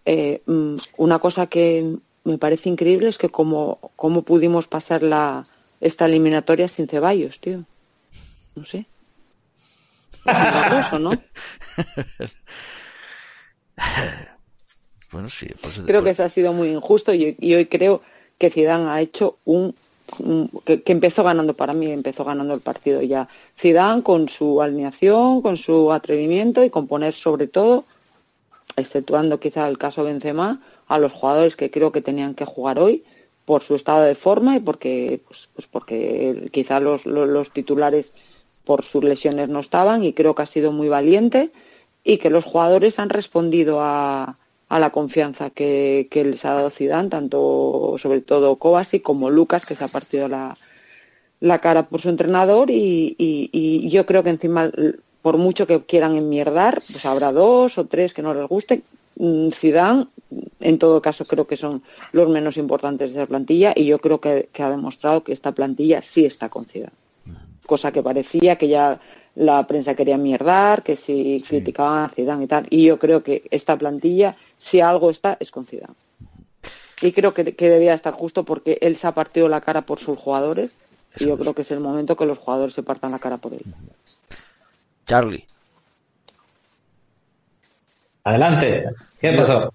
eh, 0.04 0.42
mm, 0.46 0.76
una 0.96 1.18
cosa 1.18 1.46
que 1.46 1.96
me 2.24 2.38
parece 2.38 2.68
increíble 2.68 3.08
es 3.08 3.18
que 3.18 3.28
cómo, 3.28 3.78
cómo 3.96 4.22
pudimos 4.22 4.66
pasar 4.66 5.02
la, 5.02 5.44
esta 5.80 6.06
eliminatoria 6.06 6.68
sin 6.68 6.88
Ceballos, 6.88 7.38
tío. 7.40 7.64
No 8.54 8.64
sé. 8.64 8.86
¿no? 11.00 11.10
bueno, 15.12 15.28
sí. 15.30 15.46
Creo 15.86 16.04
que 16.04 16.10
eso 16.10 16.24
ha 16.24 16.28
sido 16.28 16.52
muy 16.52 16.68
injusto 16.68 17.14
y, 17.14 17.36
hoy 17.54 17.66
creo 17.66 18.02
que 18.38 18.50
Zidane 18.50 18.90
ha 18.90 19.00
hecho 19.00 19.38
un 19.44 19.74
que, 20.64 20.82
empezó 20.86 21.22
ganando 21.22 21.54
para 21.54 21.72
mí, 21.72 21.92
empezó 21.92 22.24
ganando 22.24 22.52
el 22.54 22.60
partido 22.60 23.00
ya. 23.00 23.28
Zidane 23.58 24.02
con 24.02 24.28
su 24.28 24.60
alineación, 24.60 25.40
con 25.40 25.56
su 25.56 25.92
atrevimiento 25.92 26.64
y 26.64 26.70
con 26.70 26.88
poner 26.88 27.14
sobre 27.14 27.46
todo, 27.46 27.84
exceptuando 28.80 29.40
quizá 29.40 29.68
el 29.68 29.78
caso 29.78 30.04
Benzema, 30.04 30.60
a 30.88 30.98
los 30.98 31.12
jugadores 31.12 31.56
que 31.56 31.70
creo 31.70 31.92
que 31.92 32.02
tenían 32.02 32.34
que 32.34 32.44
jugar 32.44 32.78
hoy 32.78 33.04
por 33.44 33.62
su 33.62 33.74
estado 33.74 34.02
de 34.02 34.14
forma 34.14 34.56
y 34.56 34.60
porque, 34.60 35.20
pues, 35.26 35.48
pues 35.54 35.66
porque 35.66 36.48
quizá 36.52 36.80
los, 36.80 37.06
los, 37.06 37.50
titulares 37.52 38.12
por 38.64 38.84
sus 38.84 39.02
lesiones 39.02 39.48
no 39.48 39.60
estaban 39.60 40.04
y 40.04 40.12
creo 40.12 40.34
que 40.34 40.42
ha 40.42 40.46
sido 40.46 40.72
muy 40.72 40.88
valiente 40.88 41.50
y 42.04 42.18
que 42.18 42.30
los 42.30 42.44
jugadores 42.44 42.98
han 42.98 43.10
respondido 43.10 43.80
a, 43.80 44.38
a 44.70 44.78
la 44.78 44.90
confianza 44.90 45.50
que, 45.50 46.08
les 46.12 46.44
ha 46.44 46.54
dado 46.54 46.70
Zidane, 46.70 47.08
tanto 47.08 47.96
sobre 47.98 48.20
todo 48.20 48.56
Kovacic 48.56 49.02
como 49.02 49.28
Lucas, 49.28 49.66
que 49.66 49.74
se 49.74 49.82
ha 49.82 49.88
partido 49.88 50.28
la, 50.28 50.56
la 51.40 51.58
cara 51.58 51.88
por 51.88 52.00
su 52.00 52.08
entrenador 52.08 52.70
y, 52.70 53.16
y, 53.18 53.88
yo 53.88 54.06
creo 54.06 54.22
que 54.22 54.30
encima, 54.30 54.70
por 55.22 55.36
mucho 55.38 55.66
que 55.66 55.82
quieran 55.82 56.16
enmierdar, 56.16 56.74
pues 56.74 57.04
habrá 57.04 57.32
dos 57.32 57.78
o 57.78 57.86
tres 57.86 58.14
que 58.14 58.22
no 58.22 58.34
les 58.34 58.46
gusten. 58.46 58.82
Mm, 59.16 59.50
Zidane, 59.50 60.06
en 60.60 60.78
todo 60.78 61.02
caso, 61.02 61.24
creo 61.26 61.46
que 61.46 61.56
son 61.56 61.82
los 62.12 62.28
menos 62.28 62.56
importantes 62.56 63.12
de 63.12 63.20
la 63.20 63.26
plantilla 63.26 63.72
y 63.76 63.84
yo 63.84 63.98
creo 63.98 64.20
que, 64.20 64.48
ha 64.58 64.70
demostrado 64.70 65.22
que 65.22 65.32
esta 65.32 65.52
plantilla 65.52 66.02
sí 66.02 66.24
está 66.24 66.48
con 66.48 66.64
Zidane. 66.64 66.92
Cosa 67.66 67.92
que 67.92 68.02
parecía 68.02 68.56
que 68.56 68.68
ya 68.68 69.00
la 69.34 69.66
prensa 69.66 69.94
quería 69.94 70.16
mierdar, 70.16 70.82
que 70.82 70.96
si 70.96 71.44
criticaban 71.46 72.04
a 72.04 72.08
Zidane 72.08 72.44
y 72.44 72.46
tal. 72.46 72.66
Y 72.70 72.84
yo 72.84 72.98
creo 72.98 73.22
que 73.22 73.44
esta 73.50 73.76
plantilla 73.76 74.36
si 74.58 74.80
algo 74.80 75.10
está, 75.10 75.36
es 75.40 75.50
con 75.50 75.64
Zidane. 75.64 75.94
Y 77.02 77.12
creo 77.12 77.32
que, 77.32 77.44
debía 77.44 77.94
estar 77.94 78.12
justo 78.12 78.44
porque 78.44 78.78
él 78.82 78.94
se 78.96 79.06
ha 79.06 79.12
partido 79.12 79.48
la 79.48 79.62
cara 79.62 79.82
por 79.82 79.98
sus 79.98 80.18
jugadores 80.18 80.70
y 81.18 81.26
yo 81.26 81.38
creo 81.38 81.54
que 81.54 81.62
es 81.62 81.70
el 81.70 81.80
momento 81.80 82.16
que 82.16 82.26
los 82.26 82.38
jugadores 82.38 82.74
se 82.74 82.82
partan 82.82 83.12
la 83.12 83.18
cara 83.18 83.38
por 83.38 83.54
él. 83.54 83.62
Charlie. 85.10 85.44
Adelante. 88.22 88.84
¿Qué 89.20 89.32
pasó? 89.32 89.74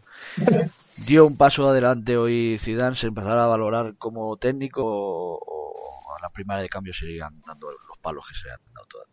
Dio 1.05 1.27
un 1.27 1.35
paso 1.35 1.67
adelante 1.67 2.15
hoy 2.15 2.57
Zidane, 2.63 2.95
se 2.95 3.07
empezará 3.07 3.43
a 3.43 3.47
valorar 3.47 3.95
como 3.97 4.37
técnico 4.37 4.81
o, 4.85 6.15
a 6.17 6.21
la 6.21 6.29
primera 6.29 6.61
de 6.61 6.69
cambio 6.69 6.93
seguirán 6.93 7.41
dando 7.45 7.69
los 7.69 7.97
palos 8.01 8.23
que 8.29 8.35
se 8.41 8.49
han 8.49 8.73
dado 8.73 8.87
toda 8.87 9.05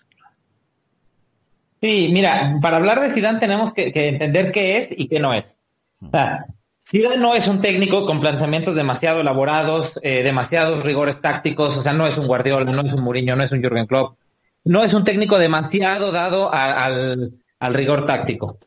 Sí, 1.81 2.11
mira, 2.13 2.57
para 2.63 2.77
hablar 2.77 3.01
de 3.01 3.11
Zidane 3.11 3.41
tenemos 3.41 3.75
que 3.75 3.91
entender 3.93 4.53
qué 4.53 4.79
es 4.79 4.91
y 4.97 5.09
qué 5.09 5.19
no 5.19 5.35
es. 5.35 5.59
O 6.03 7.19
no 7.19 7.35
es 7.35 7.49
un 7.49 7.61
técnico 7.61 8.07
con 8.07 8.21
planteamientos 8.21 8.77
demasiado 8.77 9.23
elaborados, 9.23 9.99
eh, 10.05 10.23
demasiados 10.23 10.85
rigores 10.85 11.21
tácticos, 11.21 11.77
o 11.77 11.83
sea, 11.83 11.93
no 11.93 12.07
es 12.07 12.17
un 12.17 12.29
Guardiola, 12.29 12.71
no 12.71 12.83
es 12.83 12.93
un 12.93 13.03
Mourinho, 13.03 13.35
no 13.35 13.43
es 13.43 13.51
un 13.51 13.61
Jürgen 13.61 13.87
Klopp. 13.87 14.22
No 14.65 14.85
es 14.85 14.95
un 14.95 15.05
técnico 15.05 15.39
demasiado 15.39 16.13
dado 16.13 16.51
al, 16.53 17.33
rigor 17.61 18.07
táctico. 18.07 18.59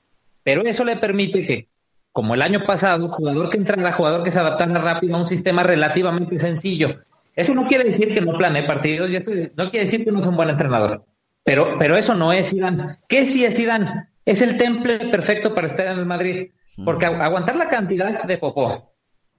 Pero 0.43 0.61
eso 0.61 0.83
le 0.83 0.97
permite 0.97 1.45
que, 1.45 1.67
como 2.11 2.35
el 2.35 2.41
año 2.41 2.63
pasado, 2.65 3.09
jugador 3.09 3.49
que 3.49 3.57
entrara, 3.57 3.91
jugador 3.93 4.23
que 4.23 4.31
se 4.31 4.39
adaptara 4.39 4.79
rápido 4.79 5.15
a 5.15 5.21
un 5.21 5.27
sistema 5.27 5.63
relativamente 5.63 6.39
sencillo. 6.39 7.01
Eso 7.35 7.53
no 7.53 7.67
quiere 7.67 7.85
decir 7.85 8.13
que 8.13 8.21
no 8.21 8.37
planee 8.37 8.63
partidos, 8.63 9.09
y 9.09 9.19
no 9.55 9.69
quiere 9.69 9.85
decir 9.85 10.05
que 10.05 10.11
no 10.11 10.19
es 10.19 10.25
un 10.25 10.37
buen 10.37 10.49
entrenador. 10.49 11.05
Pero, 11.43 11.75
pero 11.77 11.97
eso 11.97 12.15
no 12.15 12.33
es 12.33 12.49
Zidane. 12.49 12.99
¿Qué 13.07 13.27
sí 13.27 13.45
es 13.45 13.55
Zidane? 13.55 14.07
es 14.25 14.41
el 14.41 14.57
temple 14.57 14.97
perfecto 15.11 15.53
para 15.53 15.67
estar 15.67 15.87
en 15.87 15.99
el 15.99 16.05
Madrid. 16.05 16.51
Porque 16.83 17.05
aguantar 17.05 17.55
la 17.55 17.69
cantidad 17.69 18.23
de 18.23 18.37
popó 18.37 18.94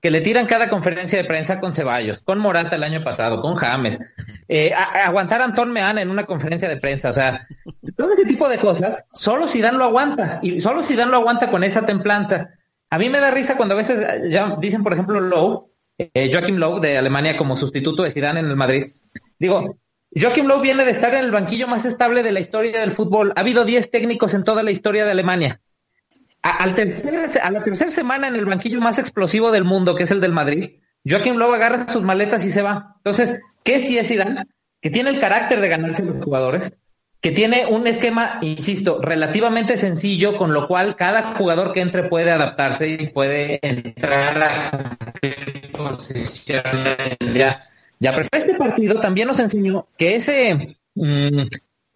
que 0.06 0.10
le 0.12 0.20
tiran 0.20 0.46
cada 0.46 0.68
conferencia 0.68 1.20
de 1.20 1.26
prensa 1.26 1.58
con 1.58 1.74
Ceballos, 1.74 2.20
con 2.20 2.38
Morata 2.38 2.76
el 2.76 2.84
año 2.84 3.02
pasado, 3.02 3.42
con 3.42 3.56
James, 3.56 3.98
eh, 4.46 4.72
aguantar 4.72 5.40
a 5.40 5.46
Antón 5.46 5.72
Meana 5.72 6.00
en 6.00 6.10
una 6.10 6.26
conferencia 6.26 6.68
de 6.68 6.76
prensa, 6.76 7.10
o 7.10 7.12
sea, 7.12 7.48
todo 7.96 8.12
ese 8.12 8.24
tipo 8.24 8.48
de 8.48 8.58
cosas, 8.58 9.02
solo 9.12 9.48
Zidane 9.48 9.78
lo 9.78 9.82
aguanta, 9.86 10.38
y 10.44 10.60
solo 10.60 10.84
Zidane 10.84 11.10
lo 11.10 11.16
aguanta 11.16 11.50
con 11.50 11.64
esa 11.64 11.84
templanza. 11.84 12.50
A 12.88 12.98
mí 12.98 13.08
me 13.08 13.18
da 13.18 13.32
risa 13.32 13.56
cuando 13.56 13.74
a 13.74 13.78
veces 13.78 13.98
eh, 13.98 14.30
ya 14.30 14.56
dicen, 14.60 14.84
por 14.84 14.92
ejemplo, 14.92 15.18
Lowe, 15.18 15.72
eh, 15.98 16.30
Joachim 16.32 16.58
Lowe 16.58 16.78
de 16.78 16.98
Alemania 16.98 17.36
como 17.36 17.56
sustituto 17.56 18.04
de 18.04 18.12
Zidane 18.12 18.38
en 18.38 18.46
el 18.46 18.54
Madrid. 18.54 18.92
Digo, 19.40 19.76
Joachim 20.14 20.46
Lowe 20.46 20.62
viene 20.62 20.84
de 20.84 20.92
estar 20.92 21.12
en 21.14 21.24
el 21.24 21.32
banquillo 21.32 21.66
más 21.66 21.84
estable 21.84 22.22
de 22.22 22.30
la 22.30 22.38
historia 22.38 22.78
del 22.78 22.92
fútbol. 22.92 23.32
Ha 23.34 23.40
habido 23.40 23.64
10 23.64 23.90
técnicos 23.90 24.34
en 24.34 24.44
toda 24.44 24.62
la 24.62 24.70
historia 24.70 25.04
de 25.04 25.10
Alemania. 25.10 25.60
A, 26.46 26.62
al 26.62 26.74
tercer, 26.74 27.14
a 27.42 27.50
la 27.50 27.64
tercera 27.64 27.90
semana 27.90 28.28
en 28.28 28.36
el 28.36 28.44
banquillo 28.44 28.80
más 28.80 28.98
explosivo 28.98 29.50
del 29.50 29.64
mundo, 29.64 29.94
que 29.94 30.04
es 30.04 30.10
el 30.10 30.20
del 30.20 30.32
Madrid, 30.32 30.80
Joachim 31.04 31.36
Lowe 31.36 31.54
agarra 31.54 31.88
sus 31.88 32.02
maletas 32.02 32.44
y 32.44 32.52
se 32.52 32.62
va. 32.62 32.94
Entonces, 32.98 33.40
¿qué 33.64 33.80
si 33.80 33.98
es 33.98 34.08
Zidane? 34.08 34.44
Que 34.80 34.90
tiene 34.90 35.10
el 35.10 35.18
carácter 35.20 35.60
de 35.60 35.68
ganarse 35.68 36.04
los 36.04 36.22
jugadores, 36.22 36.72
que 37.20 37.32
tiene 37.32 37.66
un 37.66 37.86
esquema, 37.86 38.38
insisto, 38.42 39.00
relativamente 39.00 39.76
sencillo, 39.76 40.36
con 40.36 40.52
lo 40.52 40.68
cual 40.68 40.94
cada 40.94 41.34
jugador 41.34 41.72
que 41.72 41.80
entre 41.80 42.04
puede 42.04 42.30
adaptarse 42.30 42.88
y 42.88 43.08
puede 43.08 43.58
entrar 43.62 44.42
a 44.42 44.98
posiciones 45.72 47.18
ya 47.34 47.68
ya, 47.98 48.14
pero 48.14 48.28
este 48.30 48.54
partido 48.54 49.00
también 49.00 49.28
nos 49.28 49.38
enseñó 49.38 49.88
que 49.96 50.16
ese, 50.16 50.76
mm, 50.94 51.42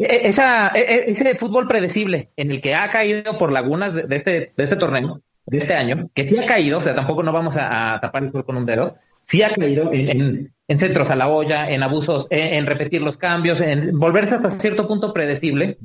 esa, 0.05 0.73
e, 0.75 0.81
e, 0.81 1.11
ese 1.11 1.35
fútbol 1.35 1.69
predecible 1.69 2.31
en 2.37 2.51
el 2.51 2.61
que 2.61 2.75
ha 2.75 2.89
caído 2.91 3.39
por 3.39 3.53
lagunas 3.53 3.95
de, 3.95 4.17
este, 4.17 4.51
de 4.57 4.65
este 4.65 4.77
torneo, 4.77 5.21
de 5.47 5.59
este 5.59 5.75
año, 5.75 6.09
que 6.15 6.25
sí 6.25 6.39
ha 6.39 6.47
caído, 6.47 6.79
o 6.79 6.83
sea, 6.83 6.95
tampoco 6.95 7.23
no 7.23 7.33
vamos 7.33 7.57
a, 7.59 7.99
tapar 8.01 8.25
el 8.25 8.33
sol 8.33 8.45
con 8.45 8.57
un 8.57 8.67
dedo, 8.67 8.97
sí 9.25 9.43
ha 9.43 9.51
caído 9.51 9.91
en, 9.93 10.53
centros 10.69 11.11
a 11.11 11.17
la 11.17 11.29
olla, 11.29 11.71
en 11.71 11.83
abusos, 11.83 12.27
en, 12.31 12.67
repetir 12.67 13.03
los 13.03 13.17
cambios, 13.17 13.61
en 13.61 13.99
volverse 13.99 14.37
hasta 14.37 14.51
cierto 14.51 14.89
punto 14.89 15.13
predecible. 15.13 15.77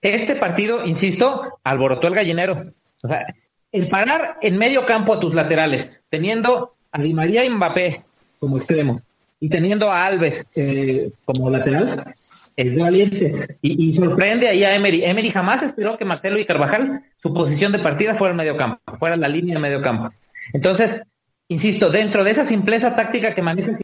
este 0.00 0.36
partido, 0.36 0.86
insisto, 0.86 1.58
alborotó 1.64 2.08
el 2.08 2.14
gallinero. 2.14 2.56
O 3.02 3.08
sea, 3.08 3.26
el 3.72 3.88
parar 3.88 4.38
en 4.40 4.58
medio 4.58 4.86
campo 4.86 5.14
a 5.14 5.20
tus 5.20 5.34
laterales, 5.34 6.00
teniendo 6.08 6.74
a 6.92 7.00
Di 7.02 7.12
María 7.12 7.44
y 7.44 7.50
Mbappé 7.50 8.04
como 8.38 8.58
extremo 8.58 9.00
y 9.40 9.48
teniendo 9.48 9.90
a 9.90 10.06
Alves 10.06 10.46
eh, 10.54 11.10
como 11.24 11.50
lateral, 11.50 12.14
es 12.56 12.74
de 12.74 12.82
valientes. 12.82 13.48
Y, 13.62 13.94
sorprende 13.94 14.48
ahí 14.48 14.64
a 14.64 14.74
Emery. 14.74 15.04
Emery 15.04 15.30
jamás 15.30 15.62
esperó 15.62 15.96
que 15.96 16.04
Marcelo 16.04 16.38
y 16.38 16.44
Carvajal, 16.44 17.02
su 17.18 17.32
posición 17.32 17.72
de 17.72 17.78
partida 17.78 18.14
fuera 18.14 18.32
el 18.32 18.36
medio 18.36 18.56
campo, 18.56 18.80
fuera 18.98 19.16
la 19.16 19.28
línea 19.28 19.54
de 19.54 19.60
medio 19.60 19.82
campo. 19.82 20.10
Entonces, 20.52 21.02
insisto, 21.48 21.90
dentro 21.90 22.24
de 22.24 22.30
esa 22.30 22.44
simpleza 22.44 22.94
táctica 22.94 23.34
que 23.34 23.42
maneja 23.42 23.78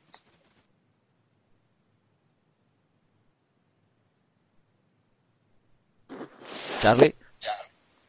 Charlie. 6.80 7.14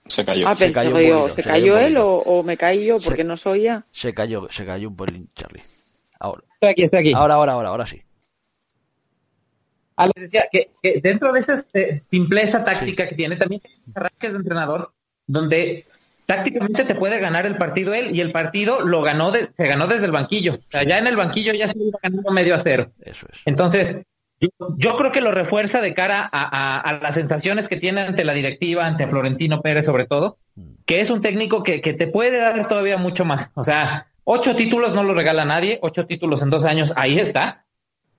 Se 0.08 0.26
cayó. 0.26 0.48
Ah, 0.48 0.56
se 0.56 0.72
cayó, 0.72 1.30
¿Se, 1.30 1.44
cayó, 1.44 1.78
él 1.78 1.96
o, 2.00 2.44
me 2.44 2.58
caí 2.58 2.86
yo 2.86 3.00
porque 3.00 3.24
no 3.24 3.38
soy 3.38 3.64
ya? 3.64 3.86
Se 3.92 4.14
cayó, 4.14 4.48
se 4.52 4.66
cayó 4.66 4.90
un 4.90 4.96
pelín, 4.96 5.30
Charlie. 5.36 5.62
Ahora. 6.20 6.44
Estoy 6.54 6.70
aquí, 6.70 6.84
estoy 6.84 7.00
aquí. 7.00 7.14
Ahora, 7.16 7.36
ahora, 7.36 7.54
ahora, 7.54 7.70
ahora 7.70 7.88
sí. 7.88 8.02
Ah, 10.00 10.10
les 10.16 10.32
decía 10.32 10.48
que, 10.52 10.72
dentro 11.02 11.32
de 11.32 11.40
esa 11.40 11.64
eh, 11.74 12.04
simpleza 12.10 12.64
táctica 12.64 13.08
que 13.08 13.16
tiene, 13.16 13.36
también 13.36 13.62
arranques 13.94 14.32
de 14.32 14.38
entrenador, 14.38 14.94
donde 15.28 15.86
tácticamente 16.26 16.86
te 16.86 16.96
puede 16.96 17.20
ganar 17.20 17.46
el 17.46 17.58
partido 17.58 17.94
él 17.94 18.16
y 18.16 18.22
el 18.22 18.32
partido 18.32 18.82
lo 18.82 19.02
ganó 19.02 19.32
de, 19.32 19.50
se 19.56 19.68
ganó 19.68 19.88
desde 19.88 20.06
el 20.06 20.12
banquillo. 20.12 20.56
O 20.56 20.72
sea, 20.72 20.84
ya 20.84 20.98
en 21.00 21.08
el 21.08 21.16
banquillo 21.16 21.54
ya 21.54 21.70
se 21.70 21.78
iba 21.78 22.00
ganando 22.02 22.32
medio 22.32 22.56
a 22.56 22.60
cero. 22.60 22.92
Eso 23.02 23.26
es. 23.32 23.40
Entonces, 23.46 23.98
yo, 24.78 24.96
creo 24.96 25.12
que 25.12 25.22
lo 25.22 25.32
refuerza 25.32 25.82
de 25.82 25.94
cara 25.94 26.30
a, 26.32 27.00
las 27.02 27.16
sensaciones 27.16 27.68
que 27.68 27.78
tiene 27.78 28.02
ante 28.02 28.24
la 28.24 28.34
directiva, 28.34 28.86
ante 28.86 29.08
Florentino 29.08 29.62
Pérez 29.62 29.86
sobre 29.86 30.06
todo, 30.06 30.38
mm. 30.56 30.84
que 30.86 31.02
es 31.02 31.10
un 31.10 31.22
técnico 31.22 31.64
que, 31.64 31.82
que 31.82 31.94
te 31.94 32.08
puede 32.08 32.38
dar 32.38 32.68
todavía 32.70 32.98
mucho 32.98 33.26
más. 33.26 33.52
O 33.56 33.64
sea, 33.66 34.10
Ocho 34.32 34.56
títulos 34.56 34.94
no 34.94 35.02
lo 35.02 35.16
regala 35.16 35.44
nadie, 35.44 35.80
ocho 35.82 36.06
títulos 36.06 36.44
en 36.44 36.52
dos 36.52 36.64
años, 36.64 36.94
ahí 36.96 37.18
está. 37.18 37.66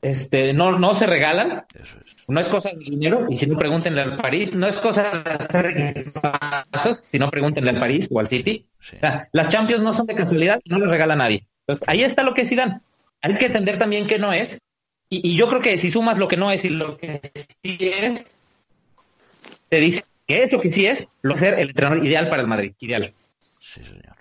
Este, 0.02 0.52
no, 0.52 0.78
no 0.78 0.94
se 0.94 1.06
regalan. 1.06 1.64
No 2.28 2.38
es 2.38 2.46
cosa 2.46 2.70
de 2.70 2.78
dinero, 2.78 3.26
y 3.28 3.36
si 3.36 3.46
no 3.46 3.58
pregúntenle 3.58 4.02
al 4.02 4.16
París, 4.16 4.54
no 4.54 4.68
es 4.68 4.76
cosa 4.76 5.02
de 5.10 5.30
hacer 5.30 6.12
pasos, 6.12 7.00
si 7.02 7.18
no 7.18 7.28
pregúntenle 7.28 7.70
al 7.70 7.80
París 7.80 8.08
o 8.10 8.20
al 8.20 8.28
City. 8.28 8.66
las 9.32 9.48
Champions 9.48 9.82
no 9.82 9.92
son 9.92 10.06
de 10.06 10.14
casualidad, 10.14 10.60
no 10.64 10.78
lo 10.78 10.86
regala 10.86 11.16
nadie. 11.16 11.44
Entonces, 11.66 11.88
ahí 11.88 12.04
está 12.04 12.22
lo 12.22 12.34
que 12.34 12.46
sí 12.46 12.54
dan. 12.54 12.82
Hay 13.20 13.34
que 13.34 13.46
entender 13.46 13.78
también 13.78 14.06
que 14.06 14.20
no 14.20 14.32
es. 14.32 14.60
Y, 15.08 15.36
yo 15.36 15.48
creo 15.48 15.60
que 15.60 15.76
si 15.76 15.90
sumas 15.90 16.18
lo 16.18 16.28
que 16.28 16.36
no 16.36 16.52
es 16.52 16.64
y 16.64 16.68
lo 16.68 16.96
que 16.96 17.20
sí 17.34 17.78
es, 17.80 18.36
te 19.68 19.80
dice 19.80 20.04
que 20.28 20.44
es 20.44 20.52
lo 20.52 20.60
que 20.60 20.70
sí 20.70 20.86
es, 20.86 21.08
lo 21.22 21.36
ser 21.36 21.58
el 21.58 21.70
entrenador 21.70 22.06
ideal 22.06 22.28
para 22.28 22.42
el 22.42 22.48
Madrid. 22.48 22.74
Ideal. 22.78 23.12
Sí, 23.74 23.82
señor. 23.82 24.16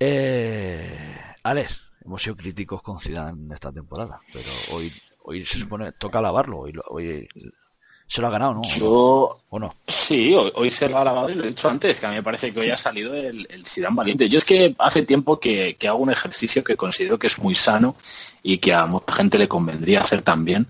Eh, 0.00 0.98
Alex, 1.44 1.83
hemos 2.04 2.22
sido 2.22 2.36
críticos 2.36 2.82
con 2.82 3.00
Zidane 3.00 3.54
esta 3.54 3.72
temporada, 3.72 4.20
pero 4.32 4.48
hoy 4.72 4.92
hoy 5.24 5.44
se 5.46 5.58
supone 5.58 5.92
toca 5.92 6.18
alabarlo, 6.18 6.60
hoy, 6.60 6.72
hoy 6.88 7.28
se 8.06 8.20
lo 8.20 8.28
ha 8.28 8.30
ganado, 8.30 8.54
¿no? 8.54 8.62
Yo... 8.62 9.40
¿O 9.48 9.58
no? 9.58 9.74
Sí, 9.86 10.34
hoy, 10.34 10.70
se 10.70 10.88
lo 10.88 10.98
ha 10.98 11.04
lavado 11.04 11.30
y 11.30 11.34
lo 11.34 11.44
he 11.44 11.48
dicho 11.48 11.68
antes, 11.68 11.98
que 11.98 12.06
a 12.06 12.10
mí 12.10 12.16
me 12.16 12.22
parece 12.22 12.52
que 12.52 12.60
hoy 12.60 12.70
ha 12.70 12.76
salido 12.76 13.14
el, 13.14 13.46
el 13.50 13.64
Zidane 13.66 13.96
valiente. 13.96 14.28
Yo 14.28 14.38
es 14.38 14.44
que 14.44 14.74
hace 14.78 15.02
tiempo 15.02 15.40
que, 15.40 15.76
hago 15.88 15.98
un 15.98 16.10
ejercicio 16.10 16.62
que 16.62 16.76
considero 16.76 17.18
que 17.18 17.28
es 17.28 17.38
muy 17.38 17.54
sano 17.54 17.96
y 18.42 18.58
que 18.58 18.74
a 18.74 18.86
mucha 18.86 19.14
gente 19.14 19.38
le 19.38 19.48
convendría 19.48 20.00
hacer 20.00 20.22
también, 20.22 20.66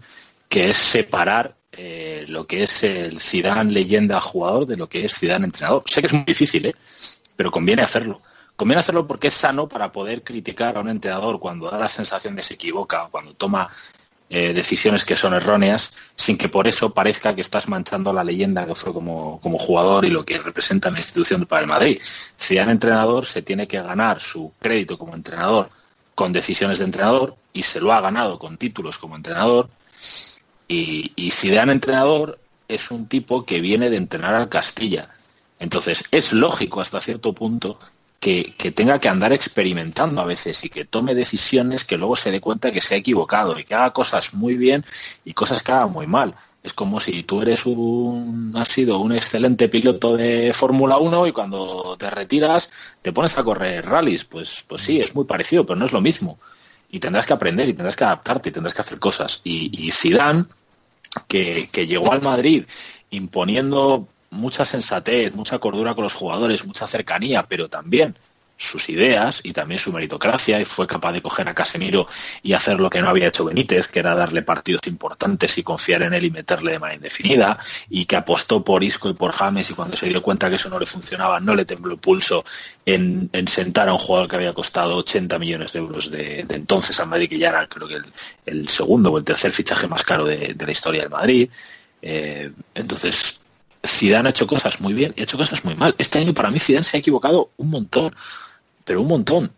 que 0.48 0.70
es 0.70 0.76
separar 0.76 1.56
eh, 1.72 2.24
lo 2.28 2.46
que 2.46 2.62
es 2.62 2.84
el 2.84 3.20
Zidane 3.20 3.72
leyenda 3.72 4.20
jugador 4.20 4.66
de 4.66 4.76
lo 4.76 4.88
que 4.88 5.04
es 5.04 5.18
Zidane 5.18 5.46
entrenador. 5.46 5.82
Sé 5.86 6.00
que 6.00 6.06
es 6.06 6.12
muy 6.12 6.24
difícil, 6.24 6.66
¿eh? 6.66 6.76
pero 7.34 7.50
conviene 7.50 7.82
hacerlo. 7.82 8.22
Conviene 8.56 8.80
hacerlo 8.80 9.06
porque 9.06 9.28
es 9.28 9.34
sano 9.34 9.68
para 9.68 9.90
poder 9.92 10.22
criticar 10.22 10.76
a 10.76 10.80
un 10.80 10.88
entrenador 10.88 11.40
cuando 11.40 11.70
da 11.70 11.78
la 11.78 11.88
sensación 11.88 12.36
de 12.36 12.42
que 12.42 12.46
se 12.46 12.54
equivoca, 12.54 13.08
cuando 13.10 13.34
toma 13.34 13.68
eh, 14.30 14.52
decisiones 14.52 15.04
que 15.04 15.16
son 15.16 15.34
erróneas, 15.34 15.92
sin 16.16 16.38
que 16.38 16.48
por 16.48 16.66
eso 16.66 16.94
parezca 16.94 17.34
que 17.34 17.40
estás 17.40 17.68
manchando 17.68 18.12
la 18.12 18.24
leyenda 18.24 18.66
que 18.66 18.74
fue 18.74 18.92
como, 18.92 19.38
jugador 19.42 20.04
y 20.04 20.10
lo 20.10 20.24
que 20.24 20.38
representa 20.38 20.90
la 20.90 20.98
institución 20.98 21.44
para 21.46 21.62
el 21.62 21.68
Madrid. 21.68 22.00
Zidane 22.40 22.72
entrenador 22.72 23.26
se 23.26 23.42
tiene 23.42 23.68
que 23.68 23.82
ganar 23.82 24.20
su 24.20 24.52
crédito 24.58 24.98
como 24.98 25.14
entrenador 25.14 25.68
con 26.14 26.32
decisiones 26.32 26.78
de 26.78 26.86
entrenador 26.86 27.36
y 27.52 27.64
se 27.64 27.80
lo 27.80 27.92
ha 27.92 28.00
ganado 28.00 28.38
con 28.38 28.56
títulos 28.56 28.98
como 28.98 29.16
entrenador. 29.16 29.68
Y, 30.68 31.12
y 31.16 31.30
Zidane 31.30 31.72
entrenador 31.72 32.38
es 32.66 32.90
un 32.90 33.06
tipo 33.08 33.44
que 33.44 33.60
viene 33.60 33.90
de 33.90 33.96
entrenar 33.98 34.34
al 34.34 34.48
Castilla. 34.48 35.10
Entonces 35.58 36.04
es 36.10 36.32
lógico 36.32 36.80
hasta 36.80 37.00
cierto 37.00 37.32
punto 37.34 37.78
que, 38.24 38.72
tenga 38.72 38.98
que 38.98 39.10
andar 39.10 39.34
experimentando 39.34 40.22
a 40.22 40.24
veces 40.24 40.64
y 40.64 40.70
que 40.70 40.86
tome 40.86 41.14
decisiones 41.14 41.84
que 41.84 41.98
luego 41.98 42.16
se 42.16 42.30
dé 42.30 42.40
cuenta 42.40 42.72
que 42.72 42.80
se 42.80 42.94
ha 42.94 42.98
equivocado 42.98 43.58
y 43.58 43.64
que 43.64 43.74
haga 43.74 43.92
cosas 43.92 44.32
muy 44.32 44.56
bien 44.56 44.82
y 45.26 45.34
cosas 45.34 45.62
que 45.62 45.72
haga 45.72 45.88
muy 45.88 46.06
mal. 46.06 46.34
Es 46.62 46.72
como 46.72 47.00
si 47.00 47.22
tú 47.24 47.42
eres 47.42 47.66
un, 47.66 48.54
has 48.56 48.68
sido 48.68 48.98
un 48.98 49.12
excelente 49.12 49.68
piloto 49.68 50.16
de 50.16 50.54
Fórmula 50.54 50.96
1 50.96 51.26
y 51.26 51.32
cuando 51.32 51.96
te 51.98 52.08
retiras 52.08 52.70
te 53.02 53.12
pones 53.12 53.36
a 53.36 53.44
correr 53.44 53.84
rallies. 53.84 54.24
Pues, 54.24 54.64
pues 54.66 54.80
sí, 54.80 55.00
es 55.02 55.14
muy 55.14 55.26
parecido, 55.26 55.66
pero 55.66 55.78
no 55.78 55.84
es 55.84 55.92
lo 55.92 56.00
mismo. 56.00 56.38
Y 56.90 57.00
tendrás 57.00 57.26
que 57.26 57.34
aprender 57.34 57.68
y 57.68 57.74
tendrás 57.74 57.96
que 57.96 58.04
adaptarte 58.04 58.48
y 58.48 58.52
tendrás 58.52 58.72
que 58.72 58.80
hacer 58.80 58.98
cosas. 58.98 59.42
Y, 59.44 59.86
y 59.86 59.90
Zidane, 59.92 60.46
que, 61.28 61.68
que 61.70 61.86
llegó 61.86 62.10
al 62.10 62.22
Madrid 62.22 62.64
imponiendo 63.10 64.08
mucha 64.34 64.64
sensatez, 64.64 65.34
mucha 65.34 65.58
cordura 65.58 65.94
con 65.94 66.04
los 66.04 66.14
jugadores, 66.14 66.64
mucha 66.64 66.86
cercanía, 66.86 67.46
pero 67.48 67.68
también 67.68 68.14
sus 68.56 68.88
ideas 68.88 69.40
y 69.42 69.52
también 69.52 69.80
su 69.80 69.92
meritocracia 69.92 70.60
y 70.60 70.64
fue 70.64 70.86
capaz 70.86 71.12
de 71.12 71.22
coger 71.22 71.48
a 71.48 71.54
Casemiro 71.54 72.06
y 72.42 72.52
hacer 72.52 72.78
lo 72.78 72.88
que 72.88 73.02
no 73.02 73.08
había 73.08 73.28
hecho 73.28 73.44
Benítez, 73.44 73.88
que 73.88 73.98
era 73.98 74.14
darle 74.14 74.42
partidos 74.42 74.86
importantes 74.86 75.58
y 75.58 75.62
confiar 75.62 76.02
en 76.02 76.14
él 76.14 76.24
y 76.24 76.30
meterle 76.30 76.72
de 76.72 76.78
manera 76.78 76.96
indefinida 76.96 77.58
y 77.90 78.04
que 78.04 78.16
apostó 78.16 78.62
por 78.62 78.84
Isco 78.84 79.08
y 79.08 79.14
por 79.14 79.32
James 79.32 79.70
y 79.70 79.74
cuando 79.74 79.96
se 79.96 80.06
dio 80.06 80.22
cuenta 80.22 80.48
que 80.48 80.56
eso 80.56 80.68
no 80.70 80.78
le 80.78 80.86
funcionaba 80.86 81.40
no 81.40 81.54
le 81.54 81.64
tembló 81.64 81.94
el 81.94 81.98
pulso 81.98 82.44
en, 82.86 83.30
sentar 83.48 83.88
a 83.88 83.92
un 83.92 83.98
jugador 83.98 84.28
que 84.28 84.36
había 84.36 84.54
costado 84.54 84.96
80 84.96 85.38
millones 85.38 85.72
de 85.72 85.78
euros 85.78 86.10
de, 86.10 86.46
entonces 86.48 86.98
al 87.00 87.08
Madrid 87.08 87.28
que 87.28 87.38
ya 87.38 87.48
era 87.48 87.66
creo 87.66 87.88
que 87.88 88.00
el, 88.46 88.68
segundo 88.68 89.10
o 89.10 89.18
el 89.18 89.24
tercer 89.24 89.52
fichaje 89.52 89.86
más 89.88 90.04
caro 90.04 90.24
de, 90.24 90.54
la 90.58 90.72
historia 90.72 91.02
del 91.02 91.10
Madrid. 91.10 91.50
Eh, 92.00 92.50
entonces 92.74 93.40
Zidane 93.86 94.28
ha 94.28 94.30
hecho 94.30 94.46
cosas 94.46 94.80
muy 94.80 94.94
bien 94.94 95.12
y 95.16 95.20
ha 95.20 95.24
hecho 95.24 95.36
cosas 95.36 95.64
muy 95.64 95.74
mal. 95.74 95.94
Este 95.98 96.18
año 96.18 96.34
para 96.34 96.50
mí 96.50 96.58
Zidane 96.58 96.84
se 96.84 96.96
ha 96.96 97.00
equivocado 97.00 97.50
un 97.56 97.70
montón, 97.70 98.14
pero 98.84 99.00
un 99.00 99.08
montón. 99.08 99.52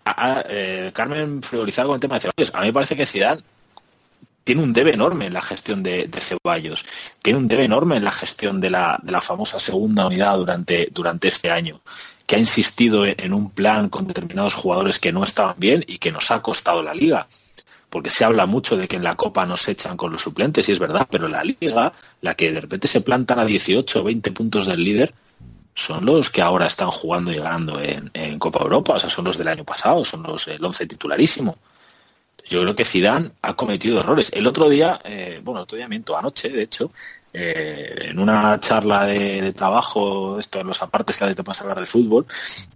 Eh, 0.49 0.91
Carmen 0.95 1.43
frivolizaba 1.43 1.89
con 1.89 1.95
el 1.95 2.01
tema 2.01 2.17
de 2.17 2.23
Ceballos. 2.23 2.55
A 2.55 2.61
mí 2.61 2.67
me 2.67 2.73
parece 2.73 2.97
que 2.97 3.07
Zidane 3.07 3.43
tiene 4.45 4.63
un 4.63 4.73
debe 4.73 4.95
enorme 4.95 5.27
en 5.27 5.33
la 5.33 5.43
gestión 5.43 5.83
de, 5.83 6.09
Ceballos, 6.21 6.85
tiene 7.21 7.39
un 7.39 7.49
debe 7.49 7.65
enorme 7.65 7.97
en 7.97 8.05
la 8.05 8.13
gestión 8.13 8.61
de 8.61 8.71
la, 8.71 8.97
de 9.03 9.11
la 9.11 9.21
famosa 9.21 9.59
segunda 9.59 10.07
unidad 10.07 10.37
durante, 10.37 10.89
durante 10.93 11.27
este 11.27 11.51
año, 11.51 11.81
que 12.27 12.37
ha 12.37 12.39
insistido 12.39 13.05
en 13.07 13.33
un 13.33 13.51
plan 13.51 13.89
con 13.89 14.07
determinados 14.07 14.55
jugadores 14.55 15.01
que 15.01 15.11
no 15.11 15.25
estaban 15.25 15.57
bien 15.59 15.85
y 15.89 15.99
que 15.99 16.13
nos 16.13 16.31
ha 16.31 16.43
costado 16.43 16.81
la 16.85 16.95
liga 16.95 17.27
porque 17.97 18.11
se 18.11 18.27
habla 18.27 18.45
mucho 18.45 18.77
de 18.77 18.89
que 18.89 18.97
en 18.97 19.03
la 19.03 19.15
Copa 19.15 19.47
nos 19.47 19.67
echan 19.69 19.97
con 19.97 20.13
los 20.13 20.21
suplentes, 20.21 20.69
y 20.69 20.73
es 20.73 20.79
verdad, 20.79 21.09
pero 21.11 21.29
la 21.29 21.43
Liga, 21.43 21.95
la 22.21 22.35
que 22.35 22.53
de 22.53 22.61
repente 22.61 22.89
se 22.89 23.01
plantan 23.01 23.39
a 23.39 23.47
18 23.47 24.01
o 24.01 24.05
20 24.05 24.33
puntos 24.33 24.67
del 24.67 24.85
líder, 24.85 25.15
son 25.75 26.05
los 26.05 26.29
que 26.29 26.43
ahora 26.43 26.67
están 26.67 26.91
jugando 26.91 27.33
y 27.33 27.37
ganando 27.37 27.81
en, 27.81 28.11
en, 28.13 28.39
Copa 28.39 28.63
Europa, 28.63 28.93
o 28.93 29.01
sea, 29.01 29.09
son 29.09 29.25
los 29.25 29.39
del 29.39 29.49
año 29.49 29.65
pasado, 29.65 30.05
son 30.05 30.25
los 30.25 30.47
el 30.47 30.63
11 30.63 30.89
titularísimo. 30.89 31.57
Yo 32.49 32.63
creo 32.63 32.77
que 32.77 32.85
Zidane 32.85 33.31
ha 33.43 33.55
cometido 33.55 34.01
errores. 34.01 34.31
El 34.33 34.47
otro 34.47 34.69
día, 34.69 35.01
eh, 35.05 35.41
bueno, 35.43 35.61
el 35.61 35.65
otro 35.65 35.77
día 35.77 35.89
miento, 35.89 36.17
anoche, 36.17 36.49
de 36.49 36.63
hecho, 36.63 36.93
eh, 37.39 38.09
en 38.11 38.19
una 38.19 38.59
charla 38.61 39.05
de, 39.05 39.53
trabajo, 39.53 40.39
esto 40.39 40.61
en 40.61 40.69
los 40.69 40.81
apartes 40.81 41.17
que 41.17 41.25
a 41.25 41.35
te 41.35 41.45
pasa 41.45 41.63
hablar 41.63 41.81
de 41.81 41.87
fútbol, 41.87 42.25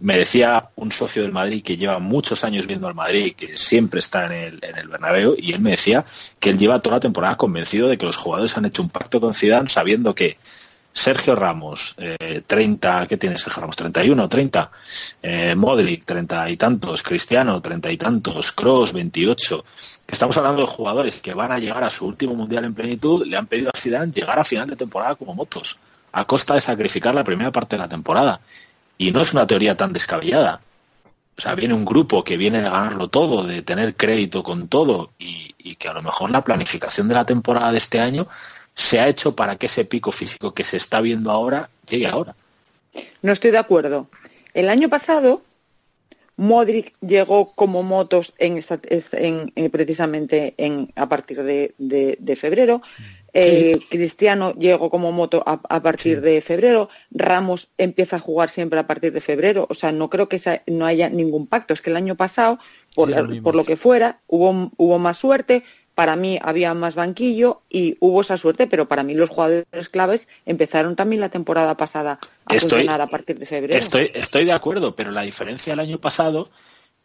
me 0.01 0.17
decía 0.17 0.69
un 0.75 0.91
socio 0.91 1.23
del 1.23 1.31
Madrid 1.31 1.63
que 1.63 1.77
lleva 1.77 1.97
muchos 1.99 2.43
años 2.43 2.67
viendo 2.67 2.87
al 2.87 2.93
Madrid 2.93 3.25
y 3.27 3.31
que 3.31 3.57
siempre 3.57 4.01
está 4.01 4.27
en 4.27 4.31
el, 4.33 4.59
en 4.61 4.77
el 4.77 4.87
Bernabéu, 4.87 5.35
y 5.35 5.53
él 5.53 5.61
me 5.61 5.71
decía 5.71 6.05
que 6.39 6.51
él 6.51 6.59
lleva 6.59 6.79
toda 6.79 6.97
la 6.97 6.99
temporada 6.99 7.37
convencido 7.37 7.87
de 7.87 7.97
que 7.97 8.05
los 8.05 8.17
jugadores 8.17 8.55
han 8.55 8.65
hecho 8.65 8.83
un 8.83 8.89
pacto 8.89 9.19
con 9.19 9.33
Zidane 9.33 9.69
sabiendo 9.69 10.13
que 10.13 10.37
Sergio 10.93 11.35
Ramos, 11.35 11.95
eh, 11.97 12.41
30, 12.45 13.07
¿qué 13.07 13.17
tiene 13.17 13.37
Sergio 13.37 13.61
Ramos? 13.61 13.75
31, 13.77 14.27
30. 14.27 14.71
Eh, 15.21 15.55
Modric, 15.55 16.03
30 16.05 16.49
y 16.49 16.57
tantos. 16.57 17.01
Cristiano, 17.01 17.61
30 17.61 17.91
y 17.91 17.97
tantos. 17.97 18.51
Cross, 18.51 18.93
28. 18.93 19.63
Estamos 20.07 20.35
hablando 20.37 20.61
de 20.61 20.67
jugadores 20.67 21.21
que 21.21 21.33
van 21.33 21.51
a 21.51 21.59
llegar 21.59 21.83
a 21.83 21.89
su 21.89 22.05
último 22.05 22.35
mundial 22.35 22.65
en 22.65 22.73
plenitud. 22.73 23.25
Le 23.25 23.37
han 23.37 23.47
pedido 23.47 23.71
a 23.73 23.77
Zidane 23.77 24.11
llegar 24.11 24.37
a 24.37 24.43
final 24.43 24.69
de 24.69 24.75
temporada 24.75 25.15
como 25.15 25.33
motos, 25.33 25.77
a 26.11 26.25
costa 26.25 26.55
de 26.55 26.61
sacrificar 26.61 27.15
la 27.15 27.23
primera 27.23 27.51
parte 27.51 27.77
de 27.77 27.81
la 27.81 27.89
temporada. 27.89 28.41
Y 28.97 29.11
no 29.11 29.21
es 29.21 29.33
una 29.33 29.47
teoría 29.47 29.77
tan 29.77 29.93
descabellada. 29.93 30.61
O 31.37 31.41
sea, 31.41 31.55
viene 31.55 31.73
un 31.73 31.85
grupo 31.85 32.23
que 32.23 32.37
viene 32.37 32.61
de 32.61 32.69
ganarlo 32.69 33.07
todo, 33.07 33.43
de 33.43 33.61
tener 33.61 33.95
crédito 33.95 34.43
con 34.43 34.67
todo 34.67 35.11
y 35.17 35.75
que 35.75 35.87
a 35.87 35.93
lo 35.93 36.03
mejor 36.03 36.29
la 36.29 36.43
planificación 36.43 37.07
de 37.07 37.15
la 37.15 37.25
temporada 37.25 37.71
de 37.71 37.77
este 37.77 37.99
año 37.99 38.27
se 38.75 38.99
ha 38.99 39.07
hecho 39.07 39.35
para 39.35 39.55
que 39.57 39.67
ese 39.67 39.85
pico 39.85 40.11
físico 40.11 40.53
que 40.53 40.63
se 40.63 40.77
está 40.77 41.01
viendo 41.01 41.31
ahora 41.31 41.69
llegue 41.89 42.07
ahora. 42.07 42.35
No 43.21 43.31
estoy 43.31 43.51
de 43.51 43.57
acuerdo. 43.57 44.07
El 44.53 44.69
año 44.69 44.89
pasado, 44.89 45.41
Modric 46.37 46.93
llegó 47.01 47.51
como 47.53 47.83
motos 47.83 48.33
en, 48.37 48.63
precisamente 49.71 50.53
en, 50.57 50.91
a 50.95 51.07
partir 51.07 51.43
de, 51.43 52.37
febrero. 52.39 52.81
Eh, 53.33 53.79
Cristiano 53.89 54.53
llegó 54.55 54.89
como 54.89 55.13
moto 55.13 55.43
a, 55.45 55.81
partir 55.81 56.21
de 56.21 56.41
febrero. 56.41 56.89
Ramos 57.11 57.69
empieza 57.77 58.17
a 58.17 58.19
jugar 58.19 58.49
siempre 58.49 58.79
a 58.79 58.87
partir 58.87 59.13
de 59.13 59.21
febrero. 59.21 59.67
O 59.69 59.73
sea, 59.73 59.91
no 59.91 60.09
creo 60.09 60.27
que 60.27 60.41
no 60.67 60.85
haya 60.85 61.09
ningún 61.09 61.47
pacto. 61.47 61.73
Es 61.73 61.81
que 61.81 61.91
el 61.91 61.97
año 61.97 62.15
pasado, 62.15 62.59
por, 62.95 63.41
por 63.41 63.55
lo 63.55 63.63
que 63.63 63.77
fuera, 63.77 64.19
hubo, 64.27 64.71
hubo 64.77 64.99
más 64.99 65.17
suerte 65.19 65.63
para 65.95 66.15
mí 66.15 66.39
había 66.41 66.73
más 66.73 66.95
banquillo 66.95 67.61
y 67.69 67.97
hubo 67.99 68.21
esa 68.21 68.37
suerte, 68.37 68.67
pero 68.67 68.87
para 68.87 69.03
mí 69.03 69.13
los 69.13 69.29
jugadores 69.29 69.89
claves 69.89 70.27
empezaron 70.45 70.95
también 70.95 71.19
la 71.19 71.29
temporada 71.29 71.75
pasada 71.75 72.19
a 72.45 72.59
funcionar 72.59 73.01
a 73.01 73.07
partir 73.07 73.37
de 73.37 73.45
febrero. 73.45 73.79
Estoy, 73.79 74.11
estoy 74.13 74.45
de 74.45 74.53
acuerdo, 74.53 74.95
pero 74.95 75.11
la 75.11 75.21
diferencia 75.21 75.73
del 75.73 75.81
año 75.81 75.99
pasado 75.99 76.49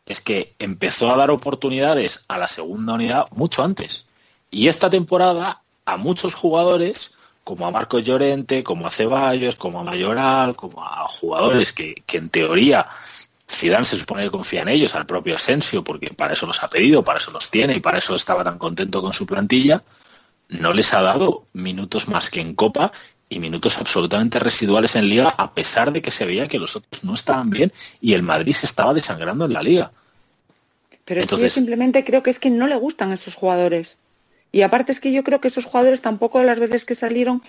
es 0.07 0.21
que 0.21 0.55
empezó 0.59 1.13
a 1.13 1.17
dar 1.17 1.31
oportunidades 1.31 2.25
a 2.29 2.39
la 2.39 2.49
segunda 2.49 2.95
unidad 2.95 3.27
mucho 3.33 3.65
antes. 3.65 4.07
Y 4.51 4.69
esta 4.69 4.89
temporada 4.89 5.63
a 5.85 5.97
muchos 5.97 6.35
jugadores, 6.35 7.13
como 7.43 7.67
a 7.67 7.73
Marco 7.73 7.99
Llorente, 7.99 8.63
como 8.63 8.87
a 8.87 8.91
Ceballos, 8.91 9.57
como 9.57 9.81
a 9.81 9.85
Mayoral, 9.85 10.55
como 10.55 10.85
a 10.85 11.07
jugadores 11.09 11.73
que, 11.73 12.03
que 12.07 12.19
en 12.19 12.29
teoría 12.29 12.87
Zidane 13.49 13.85
se 13.85 13.97
supone 13.97 14.25
que 14.25 14.31
confía 14.31 14.63
en 14.63 14.69
ellos, 14.69 14.95
al 14.95 15.07
propio 15.07 15.37
Asensio, 15.37 15.85
porque 15.85 16.11
para 16.11 16.35
eso 16.35 16.47
los 16.47 16.63
ha 16.63 16.69
pedido, 16.69 17.05
para 17.05 17.19
eso 17.19 17.31
los 17.31 17.51
tiene 17.51 17.75
y 17.75 17.81
para 17.81 17.99
eso 17.99 18.17
estaba 18.17 18.43
tan 18.43 18.59
contento 18.59 19.01
con 19.01 19.13
su 19.13 19.27
plantilla, 19.27 19.83
no 20.49 20.73
les 20.73 20.93
ha 20.95 21.03
dado 21.03 21.47
minutos 21.53 22.09
más 22.09 22.31
que 22.31 22.41
en 22.41 22.55
Copa 22.55 22.93
y 23.29 23.39
minutos 23.39 23.79
absolutamente 23.79 24.39
residuales 24.39 24.95
en 24.97 25.09
Liga, 25.09 25.35
a 25.37 25.53
pesar 25.53 25.93
de 25.93 26.03
que 26.03 26.11
se 26.11 26.25
veía 26.25 26.49
que 26.49 26.59
los 26.59 26.77
otros 26.77 27.05
no 27.05 27.15
estaban 27.15 27.51
bien 27.51 27.73
y 28.01 28.15
el 28.15 28.23
Madrid 28.23 28.53
se 28.53 28.67
estaba 28.67 28.95
desangrando 28.95 29.45
en 29.47 29.53
la 29.53 29.63
Liga. 29.63 29.93
Pero 31.05 31.25
yo 31.25 31.51
simplemente 31.51 32.05
creo 32.05 32.23
que 32.23 32.31
es 32.31 32.39
que 32.41 32.51
no 32.51 32.67
le 32.67 32.77
gustan 32.77 33.13
esos 33.13 33.35
jugadores. 33.35 33.97
Y 34.53 34.63
aparte 34.63 34.93
es 34.93 35.01
que 35.01 35.13
yo 35.13 35.23
creo 35.23 35.41
que 35.41 35.49
esos 35.49 35.65
jugadores 35.65 36.01
tampoco 36.01 36.43
las 36.43 36.59
veces 36.59 36.85
que 36.85 36.95
salieron 36.95 37.43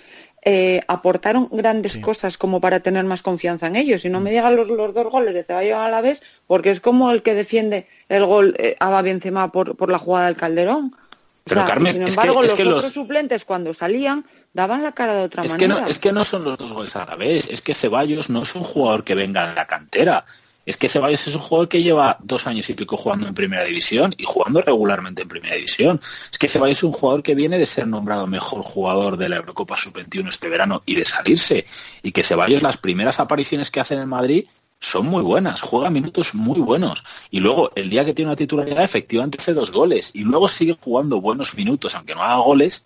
eh, 0.50 0.80
aportaron 0.88 1.50
grandes 1.52 1.98
cosas 1.98 2.38
como 2.38 2.62
para 2.62 2.80
tener 2.80 3.04
más 3.04 3.22
confianza 3.22 3.68
en 3.68 3.76
ellos. 3.76 4.06
Y 4.06 4.10
no 4.10 4.22
me 4.22 4.32
digan 4.32 4.56
los, 4.56 4.66
dos 4.94 5.12
goles 5.12 5.34
de 5.34 5.44
Ceballos 5.44 5.76
a 5.76 5.90
la 5.90 6.00
vez, 6.00 6.22
porque 6.48 6.72
es 6.72 6.80
como 6.80 7.12
el 7.12 7.22
que 7.22 7.34
defiende 7.34 7.86
el 8.08 8.26
gol 8.26 8.56
eh, 8.58 8.78
a 8.80 9.02
Benzema 9.02 9.52
por, 9.52 9.76
por 9.76 9.92
la 9.92 10.00
jugada 10.00 10.28
del 10.28 10.38
Calderón. 10.38 10.96
Pero 11.44 11.66
Carmen, 11.66 11.96
sin 11.96 12.08
embargo, 12.08 12.44
los 12.44 12.54
otros 12.54 12.94
suplentes 12.94 13.44
cuando 13.44 13.74
salían 13.74 14.24
daban 14.54 14.84
la 14.84 14.94
cara 14.94 15.16
de 15.16 15.24
otra 15.24 15.44
es 15.44 15.52
manera. 15.52 15.76
Que 15.76 15.82
no, 15.82 15.88
es 15.90 16.00
que 16.00 16.14
no 16.14 16.24
son 16.24 16.46
los 16.46 16.58
dos 16.58 16.72
goles 16.72 16.96
a 16.96 17.06
la 17.06 17.18
vez, 17.18 17.50
es 17.50 17.60
que 17.60 17.74
Ceballos 17.74 18.30
no 18.30 18.44
es 18.44 18.56
un 18.56 18.64
jugador 18.64 19.04
que 19.04 19.16
venga 19.16 19.50
en 19.50 19.56
la 19.56 19.68
cantera. 19.68 20.24
Es 20.68 20.76
que 20.76 20.90
Ceballos 20.90 21.26
es 21.26 21.34
un 21.34 21.40
jugador 21.40 21.70
que 21.70 21.82
lleva 21.82 22.18
dos 22.22 22.46
años 22.46 22.70
y 22.70 22.74
pico 22.74 22.98
jugando 22.98 23.26
en 23.26 23.34
primera 23.34 23.64
división 23.64 24.14
y 24.18 24.26
jugando 24.26 24.62
regularmente 24.62 25.22
en 25.22 25.30
primera 25.30 25.56
división. 25.56 26.02
Es 26.30 26.38
que 26.38 26.50
Ceballos 26.50 26.80
es 26.80 26.84
un 26.84 26.92
jugador 26.92 27.24
que 27.24 27.36
viene 27.36 27.58
de 27.58 27.66
ser 27.66 27.88
nombrado 27.88 28.28
mejor 28.28 28.64
jugador 28.64 29.16
de 29.16 29.30
la 29.30 29.38
Eurocopa 29.38 29.78
Sub-21 29.78 30.28
este 30.28 30.50
verano 30.50 30.84
y 30.86 30.96
de 30.96 31.06
salirse. 31.06 31.66
Y 32.04 32.12
que 32.12 32.22
Ceballos 32.22 32.62
las 32.62 32.78
primeras 32.78 33.22
apariciones 33.22 33.72
que 33.72 33.80
hace 33.80 33.94
en 33.94 34.02
el 34.02 34.08
Madrid 34.08 34.46
son 34.82 35.08
muy 35.08 35.24
buenas, 35.24 35.62
juega 35.62 35.90
minutos 35.90 36.36
muy 36.36 36.60
buenos. 36.60 37.02
Y 37.32 37.40
luego, 37.40 37.72
el 37.76 37.90
día 37.90 38.04
que 38.04 38.14
tiene 38.14 38.32
una 38.32 38.36
titularidad, 38.36 38.84
efectivamente 38.84 39.38
hace 39.40 39.54
dos 39.54 39.72
goles. 39.72 40.12
Y 40.14 40.26
luego 40.26 40.50
sigue 40.50 40.78
jugando 40.80 41.22
buenos 41.22 41.56
minutos, 41.56 41.96
aunque 41.96 42.14
no 42.14 42.24
haga 42.24 42.36
goles, 42.36 42.84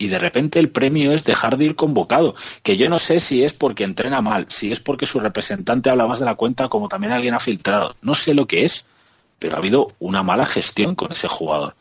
y 0.00 0.08
de 0.08 0.18
repente 0.18 0.58
el 0.58 0.70
premio 0.70 1.12
es 1.12 1.24
dejar 1.24 1.58
de 1.58 1.66
ir 1.66 1.76
convocado, 1.76 2.34
que 2.62 2.78
yo 2.78 2.88
no 2.88 2.98
sé 2.98 3.20
si 3.20 3.44
es 3.44 3.52
porque 3.52 3.84
entrena 3.84 4.22
mal, 4.22 4.46
si 4.48 4.72
es 4.72 4.80
porque 4.80 5.04
su 5.04 5.20
representante 5.20 5.90
habla 5.90 6.06
más 6.06 6.18
de 6.18 6.24
la 6.24 6.36
cuenta 6.36 6.68
como 6.68 6.88
también 6.88 7.12
alguien 7.12 7.34
ha 7.34 7.38
filtrado, 7.38 7.94
no 8.00 8.14
sé 8.14 8.32
lo 8.32 8.46
que 8.46 8.64
es, 8.64 8.86
pero 9.38 9.54
ha 9.54 9.58
habido 9.58 9.92
una 9.98 10.22
mala 10.22 10.46
gestión 10.46 10.94
con 10.94 11.12
ese 11.12 11.28
jugador. 11.28 11.74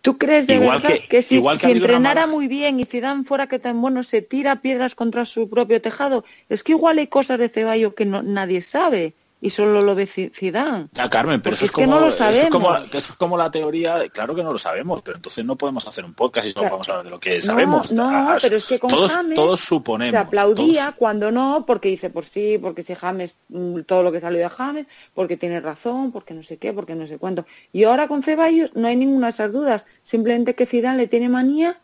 ¿Tú 0.00 0.16
crees 0.16 0.46
de 0.46 0.60
verdad 0.60 0.92
que, 1.08 1.22
si, 1.22 1.42
entrenara 1.62 2.28
muy 2.28 2.46
bien 2.46 2.78
y 2.78 2.84
Zidane 2.84 3.24
fuera 3.24 3.48
que 3.48 3.58
tan 3.58 3.80
bueno 3.80 4.04
se 4.04 4.22
tira 4.22 4.60
piedras 4.60 4.94
contra 4.94 5.24
su 5.24 5.48
propio 5.48 5.80
tejado? 5.82 6.24
Es 6.48 6.62
que 6.62 6.72
igual 6.72 6.98
hay 6.98 7.08
cosas 7.08 7.40
de 7.40 7.48
Ceballo 7.48 7.96
que 7.96 8.04
no, 8.04 8.22
nadie 8.22 8.62
sabe 8.62 9.14
y 9.44 9.50
solo 9.50 9.82
lo 9.82 9.94
ve 9.94 10.06
Zidane. 10.06 10.88
Ya, 10.92 11.10
Carmen, 11.10 11.42
pero 11.42 11.54
eso 11.54 11.66
es, 11.66 11.70
como, 11.70 12.00
no 12.00 12.06
eso 12.08 12.30
es, 12.30 12.48
como, 12.48 12.74
es, 12.76 13.12
como, 13.12 13.36
la 13.36 13.50
teoría, 13.50 14.08
claro 14.08 14.34
que 14.34 14.42
no 14.42 14.50
lo 14.50 14.58
sabemos, 14.58 15.02
pero 15.02 15.18
entonces 15.18 15.44
no 15.44 15.54
podemos 15.56 15.86
hacer 15.86 16.02
un 16.02 16.14
podcast 16.14 16.48
y 16.48 16.54
no 16.54 16.62
podemos 16.62 16.88
hablar 16.88 17.04
de 17.04 17.10
lo 17.10 17.20
que 17.20 17.42
sabemos. 17.42 17.92
No, 17.92 18.38
pero 18.40 18.56
es 18.56 18.64
que 18.64 18.78
con 18.78 18.88
todos, 18.88 19.12
James 19.12 19.34
todos 19.34 19.60
suponemos. 19.60 20.12
Se 20.12 20.16
aplaudía 20.16 20.94
cuando 20.96 21.30
no, 21.30 21.66
porque 21.66 21.90
dice, 21.90 22.08
por 22.08 22.24
sí, 22.24 22.56
porque 22.56 22.82
si 22.82 22.94
James, 22.94 23.34
mm, 23.50 23.80
todo 23.80 24.02
lo 24.02 24.12
que 24.12 24.22
salió 24.22 24.38
de 24.38 24.48
James, 24.48 24.86
porque 25.12 25.36
tiene 25.36 25.60
razón, 25.60 26.10
porque 26.10 26.32
no 26.32 26.42
sé 26.42 26.56
qué, 26.56 26.72
porque 26.72 26.94
no 26.94 27.06
sé 27.06 27.18
cuánto. 27.18 27.44
Y 27.70 27.84
ahora 27.84 28.08
con 28.08 28.22
Ceballos 28.22 28.70
no 28.74 28.88
hay 28.88 28.96
ninguna 28.96 29.26
de 29.26 29.32
esas 29.32 29.52
dudas, 29.52 29.84
simplemente 30.04 30.54
que 30.54 30.64
Zidane 30.64 30.96
le 30.96 31.06
tiene 31.06 31.28
manía 31.28 31.78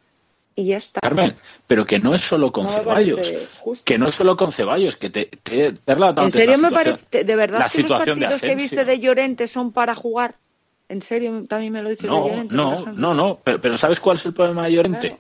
y 0.55 0.67
ya 0.67 0.79
está. 0.79 1.01
Carmen, 1.01 1.35
pero 1.67 1.87
que 1.87 1.99
no 1.99 2.15
es 2.15 2.21
solo 2.21 2.53
con 2.53 2.69
Ceballos, 2.69 3.33
que 3.85 3.99
no 3.99 4.09
es 4.09 4.15
solo 4.15 4.37
con 4.37 4.53
Ceballos, 4.53 4.97
que 4.97 5.11
te, 5.11 5.27
te, 5.27 5.67
¿En 5.67 6.33
serio 6.33 6.59
me 6.59 6.71
parece, 6.71 7.25
de 7.25 7.37
verdad 7.37 7.71
que 7.71 7.83
los 7.83 7.91
partidos 7.91 8.41
que 8.41 8.55
viste 8.55 8.85
de 8.85 8.99
Llorente 8.99 9.49
son 9.49 9.73
para 9.73 9.95
jugar? 9.95 10.37
¿En 10.89 11.03
serio 11.03 11.45
también 11.49 11.73
me 11.73 11.83
lo 11.83 11.91
dice 11.91 12.07
no, 12.07 12.25
de 12.25 12.31
Llorente? 12.31 12.55
No, 12.55 12.87
no, 12.87 13.15
no, 13.15 13.39
pero, 13.43 13.79
¿sabes 13.79 14.01
cuál 14.01 14.17
es 14.17 14.27
el 14.27 14.35
problema 14.35 14.65
de 14.65 14.73
Llorente? 14.73 15.19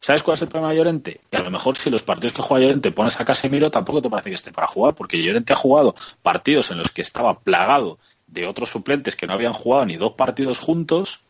¿Sabes 0.00 0.22
cuál 0.22 0.34
es 0.34 0.42
el 0.42 0.48
problema 0.48 0.70
de 0.70 0.76
Llorente? 0.76 1.20
Que 1.30 1.38
a 1.38 1.42
lo 1.42 1.50
mejor 1.50 1.78
si 1.78 1.88
los 1.88 2.02
partidos 2.02 2.34
que 2.34 2.42
juega 2.42 2.66
Llorente 2.66 2.92
pones 2.92 3.18
a 3.20 3.24
Casemiro 3.24 3.70
tampoco 3.70 4.02
te 4.02 4.10
parece 4.10 4.28
que 4.28 4.36
esté 4.36 4.52
para 4.52 4.66
jugar, 4.66 4.94
porque 4.94 5.22
Llorente 5.22 5.54
ha 5.54 5.56
jugado 5.56 5.94
partidos 6.22 6.70
en 6.70 6.78
los 6.78 6.90
que 6.92 7.00
estaba 7.00 7.38
plagado 7.38 7.98
de 8.26 8.46
otros 8.46 8.70
suplentes 8.70 9.16
que 9.16 9.26
no 9.26 9.32
habían 9.32 9.54
jugado 9.54 9.86
ni 9.86 9.96
dos 9.96 10.12
partidos 10.12 10.58
juntos 10.58 11.23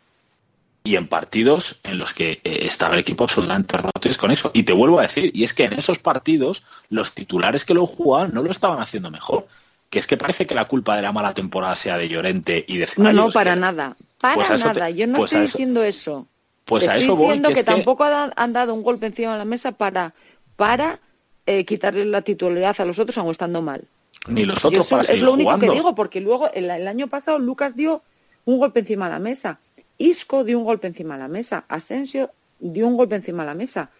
y 0.86 0.96
en 0.96 1.08
partidos 1.08 1.80
en 1.82 1.98
los 1.98 2.12
que 2.12 2.42
eh, 2.44 2.66
estaba 2.66 2.92
el 2.92 3.00
equipo 3.00 3.24
absolutamente 3.24 3.78
roto 3.78 4.06
y 4.06 4.14
con 4.14 4.30
eso. 4.30 4.50
Y 4.52 4.64
te 4.64 4.74
vuelvo 4.74 4.98
a 4.98 5.02
decir, 5.02 5.30
y 5.34 5.44
es 5.44 5.54
que 5.54 5.64
en 5.64 5.72
esos 5.72 5.98
partidos 5.98 6.62
los 6.90 7.14
titulares 7.14 7.64
que 7.64 7.72
lo 7.72 7.86
jugaban 7.86 8.34
no 8.34 8.42
lo 8.42 8.50
estaban 8.50 8.80
haciendo 8.80 9.10
mejor. 9.10 9.46
Que 9.88 9.98
es 9.98 10.06
que 10.06 10.18
parece 10.18 10.46
que 10.46 10.54
la 10.54 10.66
culpa 10.66 10.94
de 10.94 11.02
la 11.02 11.10
mala 11.10 11.32
temporada 11.32 11.74
sea 11.74 11.96
de 11.96 12.08
Llorente 12.08 12.64
y 12.68 12.76
de 12.76 12.86
Ceballos. 12.86 13.14
No, 13.14 13.26
no, 13.26 13.32
para 13.32 13.56
nada. 13.56 13.96
Para 14.20 14.34
pues 14.34 14.62
nada. 14.62 14.90
Yo 14.90 15.06
no 15.06 15.16
pues 15.16 15.32
estoy 15.32 15.46
diciendo 15.46 15.82
eso. 15.82 16.26
Pues 16.66 16.86
a 16.86 16.96
eso 16.98 17.16
voy. 17.16 17.38
diciendo 17.38 17.48
que, 17.50 17.64
tampoco 17.64 18.04
han 18.04 18.52
dado 18.52 18.74
un 18.74 18.82
golpe 18.82 19.06
encima 19.06 19.32
de 19.32 19.38
la 19.38 19.44
mesa 19.46 19.72
para, 19.72 20.12
para 20.56 21.00
eh, 21.46 21.64
quitarle 21.64 22.04
la 22.04 22.20
titularidad 22.20 22.78
a 22.78 22.84
los 22.84 22.98
otros 22.98 23.16
aun 23.16 23.30
estando 23.30 23.62
mal. 23.62 23.84
Ni 24.26 24.44
los 24.44 24.62
otros 24.64 24.86
para 24.86 25.04
seguir 25.04 25.22
Es 25.22 25.24
lo 25.24 25.32
único 25.32 25.58
que 25.58 25.70
digo, 25.70 25.94
porque 25.94 26.20
luego 26.20 26.50
el 26.52 26.70
año 26.86 27.06
pasado 27.08 27.38
Lucas 27.38 27.74
dio 27.74 28.02
un 28.44 28.58
golpe 28.58 28.80
encima 28.80 29.06
de 29.06 29.12
la 29.12 29.18
mesa. 29.18 29.60
Isco 29.98 30.44
dio 30.44 30.58
un 30.58 30.64
golpe 30.64 30.86
encima 30.86 31.14
de 31.14 31.20
la 31.20 31.28
mesa, 31.28 31.64
Asensio 31.68 32.30
dio 32.58 32.86
un 32.86 32.96
golpe 32.96 33.16
encima 33.16 33.42
de 33.42 33.48
la 33.48 33.54
mesa. 33.54 33.90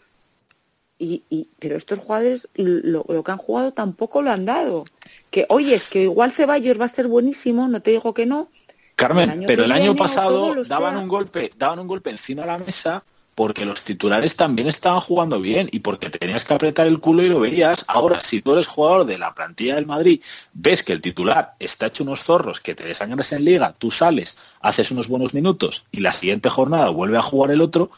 Y, 0.99 1.23
y, 1.29 1.49
pero 1.59 1.77
estos 1.77 1.99
jugadores 1.99 2.49
lo, 2.55 3.05
que 3.05 3.31
han 3.31 3.39
jugado 3.39 3.73
tampoco 3.73 4.23
lo 4.23 4.31
han 4.31 4.45
dado. 4.45 4.85
Que 5.31 5.47
oye, 5.49 5.75
es 5.75 5.89
que 5.89 6.03
igual 6.03 6.33
Ceballos 6.33 6.81
va 6.81 6.85
a 6.85 6.89
ser 6.89 7.09
buenísimo, 7.09 7.69
no 7.69 7.81
te 7.81 7.91
digo 7.91 8.15
que 8.15 8.27
no. 8.27 8.49
Carmen, 8.97 9.45
pero 9.47 9.65
el 9.65 9.73
año 9.73 9.97
pasado 9.97 10.62
daban 10.65 10.97
un 10.97 11.09
golpe, 11.09 11.51
daban 11.57 11.81
un 11.81 11.89
golpe 11.89 12.11
encima 12.11 12.43
de 12.43 12.47
la 12.47 12.59
mesa 12.59 13.05
porque 13.35 13.65
los 13.65 13.82
titulares 13.82 14.36
también 14.36 14.69
estaban 14.69 15.01
jugando 15.01 15.40
bien 15.40 15.69
y 15.73 15.81
porque 15.81 16.11
tenías 16.11 16.44
que 16.44 16.55
apretar 16.55 16.86
el 16.86 17.01
culo 17.01 17.23
y 17.23 17.28
lo 17.28 17.40
veías. 17.40 17.85
Ahora, 17.89 18.20
si 18.20 18.40
tú 18.40 18.52
eres 18.52 18.66
jugador 18.66 19.06
de 19.06 19.19
la 19.19 19.35
plantilla 19.35 19.74
del 19.74 19.86
Madrid, 19.86 20.23
ves 20.52 20.82
que 20.82 20.93
el 20.93 21.01
titular 21.01 21.55
está 21.59 21.86
hecho 21.86 22.05
unos 22.05 22.20
zorros 22.20 22.61
que 22.61 22.74
te 22.74 22.85
desangras 22.85 23.32
en 23.32 23.44
liga, 23.44 23.74
tú 23.77 23.90
sales, 23.90 24.39
haces 24.61 24.90
unos 24.90 25.09
buenos 25.09 25.35
minutos 25.35 25.85
y 25.90 26.01
la 26.01 26.12
siguiente 26.12 26.48
jornada 26.48 26.90
vuelve 26.90 27.19
a 27.19 27.23
jugar 27.23 27.51
el 27.51 27.61
otro, 27.61 27.90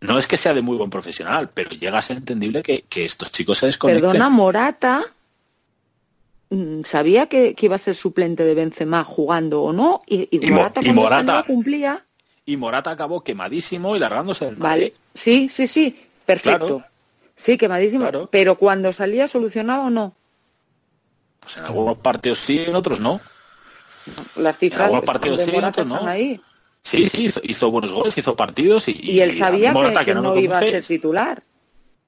no 0.00 0.18
es 0.18 0.26
que 0.26 0.36
sea 0.36 0.54
de 0.54 0.62
muy 0.62 0.76
buen 0.76 0.90
profesional, 0.90 1.50
pero 1.52 1.70
llega 1.70 1.98
a 1.98 2.02
ser 2.02 2.18
entendible 2.18 2.62
que, 2.62 2.84
estos 3.04 3.32
chicos 3.32 3.58
se 3.58 3.66
desconecten. 3.66 4.10
Perdona, 4.10 4.30
Morata 4.30 5.02
mm, 6.48 6.82
sabía 6.84 7.26
que, 7.26 7.54
iba 7.58 7.76
a 7.76 7.78
ser 7.78 7.94
suplente 7.94 8.44
de 8.44 8.54
Benzema 8.54 9.04
jugando 9.04 9.62
o 9.62 9.72
no 9.72 10.02
y, 10.06 10.28
Morata, 10.48 10.80
y 10.82 10.92
Morata 10.92 11.44
cumplía 11.46 12.05
y 12.46 12.56
Morata 12.56 12.92
acabó 12.92 13.22
quemadísimo 13.22 13.96
y 13.96 13.98
largándose 13.98 14.46
del 14.46 14.54
Vale, 14.56 14.94
sí, 15.14 15.48
sí, 15.50 15.66
sí, 15.66 16.00
perfecto. 16.24 16.84
Sí, 17.34 17.58
quemadísimo. 17.58 18.08
Pero 18.30 18.56
cuando 18.56 18.92
salía, 18.92 19.28
¿solucionaba 19.28 19.84
o 19.84 19.90
no? 19.90 20.14
Pues 21.40 21.58
en 21.58 21.64
algunos 21.64 21.98
partidos 21.98 22.38
sí, 22.38 22.60
en 22.60 22.74
otros 22.74 23.00
no. 23.00 23.20
Las 24.36 24.56
cifras 24.58 24.80
en 24.80 24.84
algunos 24.86 25.04
partidos 25.04 25.42
sí, 25.42 25.50
en 25.54 25.64
otros 25.64 25.86
no. 25.86 26.06
Ahí. 26.06 26.40
Sí, 26.82 27.08
sí, 27.08 27.28
hizo, 27.42 27.70
buenos 27.70 27.92
goles, 27.92 28.16
hizo 28.16 28.36
partidos 28.36 28.88
y, 28.88 28.96
y 29.02 29.20
él 29.20 29.36
sabía 29.36 29.74
que, 30.04 30.14
no, 30.14 30.38
iba 30.38 30.56
a 30.56 30.60
ser 30.60 30.84
titular. 30.84 31.42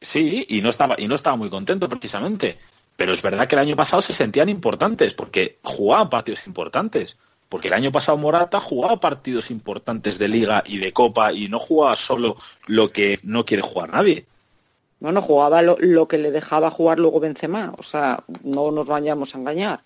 Sí, 0.00 0.46
y 0.48 0.62
no 0.62 0.70
estaba 0.70 0.94
y 0.96 1.08
no 1.08 1.16
estaba 1.16 1.34
muy 1.34 1.50
contento 1.50 1.88
precisamente. 1.88 2.58
Pero 2.96 3.12
es 3.12 3.20
verdad 3.20 3.48
que 3.48 3.56
el 3.56 3.60
año 3.60 3.76
pasado 3.76 4.02
se 4.02 4.12
sentían 4.12 4.48
importantes 4.48 5.14
porque 5.14 5.58
jugaban 5.62 6.08
partidos 6.08 6.46
importantes. 6.46 7.18
Porque 7.48 7.68
el 7.68 7.74
año 7.74 7.92
pasado 7.92 8.18
Morata 8.18 8.60
jugaba 8.60 9.00
partidos 9.00 9.50
importantes 9.50 10.18
de 10.18 10.28
liga 10.28 10.62
y 10.66 10.78
de 10.78 10.92
copa 10.92 11.32
y 11.32 11.48
no 11.48 11.58
jugaba 11.58 11.96
solo 11.96 12.36
lo 12.66 12.90
que 12.92 13.18
no 13.22 13.46
quiere 13.46 13.62
jugar 13.62 13.90
nadie. 13.92 14.26
Bueno, 15.00 15.22
jugaba 15.22 15.62
lo, 15.62 15.76
lo 15.78 16.08
que 16.08 16.18
le 16.18 16.30
dejaba 16.30 16.70
jugar 16.70 16.98
luego 16.98 17.20
Benzema. 17.20 17.72
O 17.78 17.82
sea, 17.82 18.22
no 18.42 18.70
nos 18.70 18.86
vayamos 18.86 19.34
a 19.34 19.38
engañar. 19.38 19.80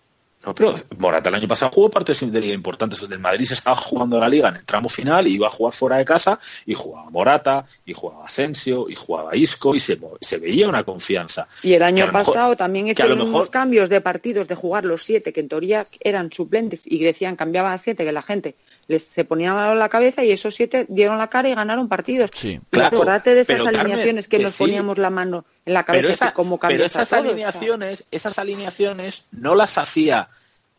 No, 0.44 0.54
pero 0.54 0.74
Morata 0.98 1.28
el 1.28 1.36
año 1.36 1.48
pasado 1.48 1.70
jugó 1.72 1.90
partidos 1.90 2.32
de 2.32 2.40
liga 2.40 2.54
importantes. 2.54 3.08
Del 3.08 3.18
Madrid 3.18 3.44
se 3.44 3.54
estaba 3.54 3.76
jugando 3.76 4.18
la 4.18 4.28
liga 4.28 4.48
en 4.48 4.56
el 4.56 4.64
tramo 4.64 4.88
final, 4.88 5.26
iba 5.26 5.46
a 5.46 5.50
jugar 5.50 5.72
fuera 5.72 5.96
de 5.96 6.04
casa 6.04 6.38
y 6.66 6.74
jugaba 6.74 7.10
Morata, 7.10 7.64
y 7.84 7.92
jugaba 7.92 8.26
Asensio, 8.26 8.86
y 8.88 8.94
jugaba 8.94 9.36
Isco, 9.36 9.74
y 9.74 9.80
se, 9.80 9.98
se 10.20 10.38
veía 10.38 10.68
una 10.68 10.84
confianza. 10.84 11.46
Y 11.62 11.74
el 11.74 11.82
año 11.82 12.10
pasado 12.10 12.56
también 12.56 12.88
hicieron 12.88 13.20
unos 13.20 13.50
cambios 13.50 13.88
de 13.88 14.00
partidos 14.00 14.48
de 14.48 14.54
jugar 14.54 14.84
los 14.84 15.04
siete, 15.04 15.32
que 15.32 15.40
en 15.40 15.48
teoría 15.48 15.86
eran 16.00 16.32
suplentes, 16.32 16.80
y 16.84 16.98
decían 16.98 17.36
cambiaban 17.36 17.72
a 17.72 17.78
siete, 17.78 18.04
que 18.04 18.12
la 18.12 18.22
gente 18.22 18.56
les 18.88 19.02
se 19.04 19.24
ponía 19.24 19.54
mano 19.54 19.72
en 19.72 19.78
la 19.78 19.88
cabeza 19.88 20.24
y 20.24 20.32
esos 20.32 20.54
siete 20.54 20.86
dieron 20.88 21.18
la 21.18 21.28
cara 21.28 21.48
y 21.48 21.54
ganaron 21.54 21.88
partidos. 21.88 22.30
Sí, 22.40 22.60
claro, 22.70 22.96
acordate 22.96 23.34
de 23.34 23.42
esas 23.42 23.66
alineaciones 23.66 24.28
que, 24.28 24.38
nos 24.38 24.56
poníamos 24.56 24.98
la 24.98 25.10
mano 25.10 25.44
en 25.64 25.74
la 25.74 25.84
cabeza 25.84 26.32
como 26.34 26.58
Pero 26.58 26.84
esas 26.84 27.12
alineaciones, 27.12 28.04
esas 28.10 28.38
alineaciones 28.38 29.24
no 29.30 29.54
las 29.54 29.78
hacía 29.78 30.28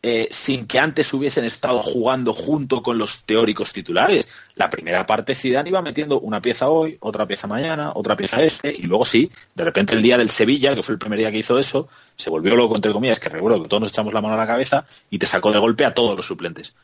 eh, 0.06 0.28
sin 0.30 0.66
que 0.66 0.78
antes 0.78 1.14
hubiesen 1.14 1.46
estado 1.46 1.82
jugando 1.82 2.34
junto 2.34 2.82
con 2.82 2.98
los 2.98 3.24
teóricos 3.24 3.72
titulares. 3.72 4.28
La 4.54 4.68
primera 4.68 5.06
parte 5.06 5.34
Zidane 5.34 5.70
iba 5.70 5.80
metiendo 5.80 6.20
una 6.20 6.42
pieza 6.42 6.68
hoy, 6.68 6.98
otra 7.00 7.26
pieza 7.26 7.46
mañana, 7.46 7.90
otra 7.94 8.14
pieza 8.14 8.42
este, 8.42 8.70
y 8.70 8.82
luego 8.82 9.06
sí, 9.06 9.30
de 9.54 9.64
repente 9.64 9.94
el 9.94 10.02
día 10.02 10.18
del 10.18 10.28
Sevilla, 10.28 10.74
que 10.74 10.82
fue 10.82 10.92
el 10.92 10.98
primer 10.98 11.18
día 11.18 11.30
que 11.30 11.38
hizo 11.38 11.58
eso, 11.58 11.88
se 12.16 12.28
volvió 12.28 12.54
loco 12.54 12.76
entre 12.76 12.92
comillas, 12.92 13.18
que 13.18 13.30
recuerdo 13.30 13.62
que 13.62 13.68
todos 13.68 13.80
nos 13.80 13.92
echamos 13.92 14.12
la 14.12 14.20
mano 14.20 14.34
a 14.34 14.36
la 14.36 14.46
cabeza 14.46 14.84
y 15.08 15.18
te 15.18 15.26
sacó 15.26 15.50
de 15.50 15.58
golpe 15.58 15.86
a 15.86 15.94
todos 15.94 16.14
los 16.14 16.26
suplentes. 16.26 16.74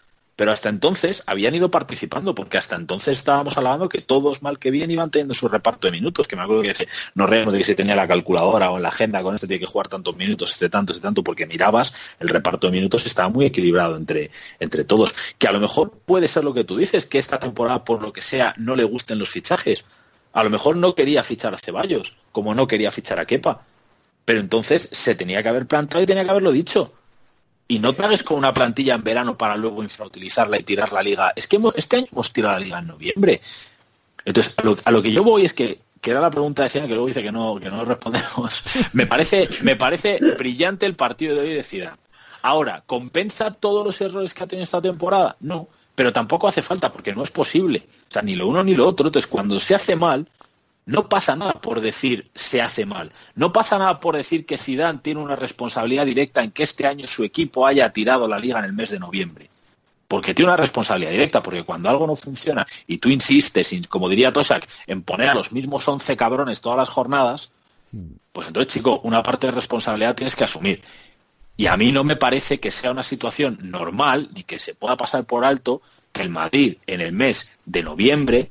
Pero 0.41 0.53
hasta 0.53 0.71
entonces 0.71 1.23
habían 1.27 1.55
ido 1.55 1.71
participando, 1.71 2.35
porque 2.35 2.57
hasta 2.57 2.75
entonces 2.75 3.19
estábamos 3.19 3.59
hablando 3.59 3.91
que 3.91 4.01
todos 4.01 4.41
mal 4.41 4.59
que 4.59 4.71
bien 4.71 4.91
iban 4.91 5.11
teniendo 5.11 5.35
su 5.35 5.49
reparto 5.49 5.87
de 5.87 5.91
minutos, 5.91 6.27
que 6.27 6.35
me 6.35 6.41
acuerdo 6.41 6.63
que 6.63 6.89
no 7.15 7.27
reíamos 7.27 7.53
de 7.53 7.59
que 7.59 7.67
se 7.67 7.75
tenía 7.75 7.95
la 7.95 8.09
calculadora 8.09 8.71
o 8.71 8.79
en 8.79 8.83
la 8.83 8.89
agenda, 8.89 9.23
con 9.23 9.35
este 9.35 9.47
tiene 9.47 9.61
que 9.61 9.67
jugar 9.67 9.89
tantos 9.89 10.17
minutos, 10.17 10.53
este 10.53 10.71
tanto, 10.71 10.95
este 10.95 11.03
tanto, 11.03 11.23
porque 11.23 11.47
mirabas, 11.47 12.17
el 12.21 12.31
reparto 12.31 12.69
de 12.69 12.73
minutos 12.73 13.05
estaba 13.05 13.29
muy 13.29 13.45
equilibrado 13.45 13.99
entre, 13.99 14.31
entre 14.61 14.85
todos. 14.85 15.15
Que 15.37 15.47
a 15.47 15.53
lo 15.53 15.61
mejor 15.61 15.91
puede 16.07 16.27
ser 16.27 16.43
lo 16.43 16.55
que 16.55 16.65
tú 16.65 16.79
dices, 16.79 17.05
que 17.05 17.19
esta 17.19 17.39
temporada, 17.39 17.85
por 17.85 18.01
lo 18.01 18.11
que 18.11 18.23
sea, 18.23 18.55
no 18.57 18.77
le 18.77 18.85
gusten 18.85 19.19
los 19.19 19.29
fichajes. 19.29 19.85
A 20.33 20.43
lo 20.43 20.49
mejor 20.49 20.75
no 20.75 20.95
quería 20.95 21.23
fichar 21.23 21.53
a 21.53 21.59
Ceballos, 21.59 22.17
como 22.33 22.55
no 22.55 22.67
quería 22.67 22.91
fichar 22.91 23.21
a 23.21 23.27
Kepa. 23.27 23.67
Pero 24.25 24.41
entonces 24.41 24.89
se 24.91 25.15
tenía 25.15 25.43
que 25.43 25.51
haber 25.51 25.67
plantado 25.67 26.03
y 26.03 26.07
tenía 26.07 26.25
que 26.25 26.31
haberlo 26.31 26.51
dicho 26.51 26.95
y 27.71 27.79
no 27.79 27.93
traes 27.93 28.25
con 28.25 28.37
una 28.37 28.53
plantilla 28.53 28.97
en 28.97 29.05
verano 29.05 29.39
para 29.39 29.57
luego 29.57 29.85
infrautilizarla 29.85 30.59
y 30.59 30.65
tirar 30.65 30.93
la 30.93 31.05
liga. 31.05 31.33
Es 31.37 31.47
que 31.47 31.57
este 31.77 31.99
año 31.99 32.07
hemos 32.11 32.33
tirado 32.33 32.55
la 32.55 32.65
liga 32.65 32.81
en 32.81 32.89
noviembre. 32.89 33.41
Entonces, 34.25 34.57
a 34.85 34.91
lo, 34.91 35.01
que 35.01 35.13
yo 35.13 35.23
voy 35.23 35.45
es 35.45 35.55
que, 35.55 35.79
que 36.01 36.11
era 36.11 36.21
la 36.21 36.33
pregunta 36.33 36.65
de 36.65 36.69
Cien, 36.69 36.89
que 36.89 36.95
luego 36.95 37.07
dice 37.07 37.23
que 37.23 37.31
no, 37.31 37.61
que 37.61 37.71
no 37.71 37.85
respondemos. 37.85 38.65
me 38.93 39.07
parece, 39.07 39.49
me 39.63 39.77
parece 39.77 40.19
brillante 40.37 40.85
el 40.85 40.97
partido 40.97 41.37
de 41.37 41.43
hoy 41.43 41.55
de 41.55 41.63
Zidane. 41.63 41.97
Ahora, 42.43 42.83
¿compensa 42.87 43.53
todos 43.53 43.87
los 43.87 44.01
errores 44.01 44.35
que 44.35 44.43
ha 44.43 44.49
tenido 44.49 44.65
esta 44.65 44.83
temporada? 44.83 45.37
No, 45.39 45.69
pero 45.95 46.13
tampoco 46.13 46.49
hace 46.49 46.63
falta 46.63 46.93
porque 46.93 47.15
no 47.15 47.23
es 47.23 47.31
posible. 47.31 47.87
O 48.09 48.13
sea, 48.13 48.23
ni 48.23 48.35
lo 48.35 48.49
uno 48.49 48.65
ni 48.65 48.75
lo 48.75 48.89
otro. 48.89 49.07
Entonces, 49.07 49.31
cuando 49.31 49.61
se 49.61 49.77
hace 49.77 49.95
mal, 49.95 50.27
no 50.91 51.09
pasa 51.09 51.37
nada 51.37 51.53
por 51.53 51.81
decir 51.81 52.33
se 52.35 52.61
hace 52.61 52.85
mal. 52.85 53.13
No 53.37 53.53
pasa 53.53 53.79
nada 53.79 54.01
por 54.01 54.17
decir 54.17 54.45
que 54.45 54.59
Zidane 54.59 54.99
tiene 54.99 55.21
una 55.21 55.37
responsabilidad 55.37 56.05
directa 56.05 56.43
en 56.43 56.51
que 56.51 56.65
este 56.65 56.85
año 56.85 57.07
su 57.07 57.23
equipo 57.23 57.65
haya 57.65 57.93
tirado 57.93 58.27
la 58.27 58.41
liga 58.41 58.59
en 58.59 58.65
el 58.65 58.73
mes 58.73 58.91
de 58.91 58.99
noviembre. 58.99 59.51
Porque 60.09 60.35
tiene 60.35 60.51
una 60.51 60.57
responsabilidad 60.57 61.13
directa, 61.13 61.45
porque 61.45 61.63
cuando 61.63 61.89
algo 61.89 62.09
no 62.09 62.17
funciona 62.17 62.67
y 62.89 62.99
tú 62.99 63.09
insistes, 63.09 63.73
como 63.89 64.09
diría 64.09 64.33
Tosak, 64.33 64.69
en 64.89 65.03
poner 65.03 65.29
a 65.29 65.35
los 65.35 65.53
mismos 65.53 65.87
11 65.87 66.17
cabrones 66.17 66.61
todas 66.61 66.79
las 66.79 66.89
jornadas, 66.89 67.53
pues 68.33 68.49
entonces, 68.49 68.73
chico, 68.73 69.01
una 69.05 69.23
parte 69.23 69.47
de 69.47 69.53
responsabilidad 69.53 70.17
tienes 70.17 70.35
que 70.35 70.43
asumir. 70.43 70.83
Y 71.57 71.69
a 71.69 71.77
mí 71.77 71.93
no 71.93 72.03
me 72.03 72.17
parece 72.17 72.59
que 72.59 72.73
sea 72.73 72.91
una 72.91 73.05
situación 73.05 73.61
normal 73.63 74.31
ni 74.35 74.43
que 74.43 74.59
se 74.59 74.75
pueda 74.75 74.97
pasar 74.97 75.23
por 75.23 75.45
alto 75.45 75.83
que 76.13 76.23
el 76.23 76.31
Madrid 76.31 76.79
en 76.89 77.01
el 77.01 77.13
mes 77.13 77.49
de 77.65 77.85
noviembre 77.85 78.51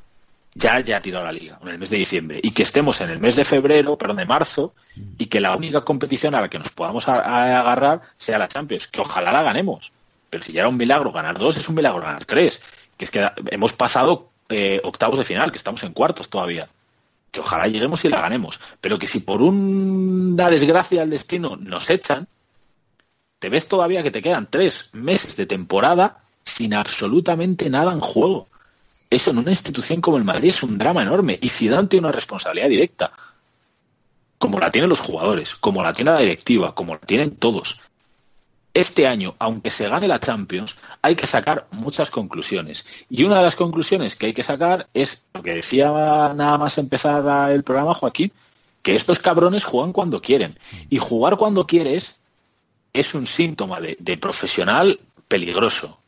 ya 0.59 0.75
haya 0.75 1.01
tirado 1.01 1.23
la 1.23 1.31
liga, 1.31 1.57
en 1.61 1.69
el 1.69 1.79
mes 1.79 1.89
de 1.89 1.97
diciembre, 1.97 2.39
y 2.43 2.51
que 2.51 2.63
estemos 2.63 2.99
en 2.99 3.09
el 3.09 3.19
mes 3.19 3.35
de 3.37 3.45
febrero, 3.45 3.97
perdón, 3.97 4.17
de 4.17 4.25
marzo, 4.25 4.73
y 5.17 5.27
que 5.27 5.39
la 5.39 5.55
única 5.55 5.81
competición 5.85 6.35
a 6.35 6.41
la 6.41 6.49
que 6.49 6.59
nos 6.59 6.69
podamos 6.69 7.07
agarrar 7.07 8.01
sea 8.17 8.37
la 8.37 8.49
Champions, 8.49 8.87
que 8.87 8.99
ojalá 8.99 9.31
la 9.31 9.41
ganemos. 9.41 9.93
Pero 10.29 10.43
si 10.43 10.51
ya 10.51 10.61
era 10.61 10.69
un 10.69 10.75
milagro 10.75 11.13
ganar 11.13 11.39
dos, 11.39 11.55
es 11.55 11.69
un 11.69 11.75
milagro 11.75 12.01
ganar 12.01 12.25
tres. 12.25 12.61
Que 12.97 13.05
es 13.05 13.11
que 13.11 13.25
hemos 13.51 13.71
pasado 13.71 14.29
eh, 14.49 14.81
octavos 14.83 15.17
de 15.17 15.23
final, 15.23 15.51
que 15.51 15.57
estamos 15.57 15.81
en 15.83 15.93
cuartos 15.93 16.29
todavía. 16.29 16.67
Que 17.31 17.39
ojalá 17.39 17.67
lleguemos 17.67 18.03
y 18.03 18.09
la 18.09 18.21
ganemos. 18.21 18.59
Pero 18.81 18.99
que 18.99 19.07
si 19.07 19.21
por 19.21 19.41
una 19.41 20.49
desgracia 20.49 20.99
del 20.99 21.09
destino 21.09 21.55
nos 21.55 21.89
echan, 21.89 22.27
te 23.39 23.49
ves 23.49 23.69
todavía 23.69 24.03
que 24.03 24.11
te 24.11 24.21
quedan 24.21 24.47
tres 24.47 24.89
meses 24.91 25.37
de 25.37 25.45
temporada 25.45 26.19
sin 26.43 26.73
absolutamente 26.73 27.69
nada 27.69 27.93
en 27.93 28.01
juego. 28.01 28.47
Eso 29.09 29.31
en 29.31 29.39
una 29.39 29.49
institución 29.49 30.01
como 30.01 30.17
el 30.17 30.23
Madrid 30.23 30.49
es 30.49 30.61
un 30.61 30.77
drama 30.77 31.01
enorme 31.01 31.39
y 31.41 31.49
Zidane 31.49 31.87
tiene 31.87 32.05
una 32.07 32.15
responsabilidad 32.15 32.69
directa, 32.69 33.11
como 34.37 34.59
la 34.59 34.71
tienen 34.71 34.89
los 34.89 34.99
jugadores, 34.99 35.55
como 35.55 35.81
la 35.81 35.93
tiene 35.93 36.11
la 36.11 36.19
directiva, 36.19 36.75
como 36.75 36.93
la 36.93 37.01
tienen 37.01 37.35
todos. 37.35 37.81
Este 38.73 39.07
año, 39.07 39.35
aunque 39.39 39.71
se 39.71 39.89
gane 39.89 40.07
la 40.07 40.19
Champions, 40.19 40.75
hay 41.01 41.15
que 41.15 41.25
sacar 41.25 41.67
muchas 41.71 42.11
conclusiones. 42.11 42.85
Y 43.09 43.23
una 43.23 43.37
de 43.37 43.43
las 43.43 43.55
conclusiones 43.55 44.15
que 44.15 44.27
hay 44.27 44.33
que 44.33 44.43
sacar 44.43 44.87
es 44.93 45.25
lo 45.33 45.41
que 45.41 45.55
decía 45.55 45.87
nada 46.35 46.57
más 46.59 46.77
empezar 46.77 47.51
el 47.51 47.63
programa 47.63 47.95
Joaquín, 47.95 48.31
que 48.83 48.95
estos 48.95 49.17
cabrones 49.19 49.65
juegan 49.65 49.91
cuando 49.91 50.21
quieren. 50.21 50.59
Y 50.89 50.99
jugar 50.99 51.37
cuando 51.37 51.65
quieres 51.65 52.19
es 52.93 53.15
un 53.15 53.25
síntoma 53.25 53.81
de, 53.81 53.97
de 53.99 54.17
profesional 54.17 54.99
peligroso. 55.27 55.98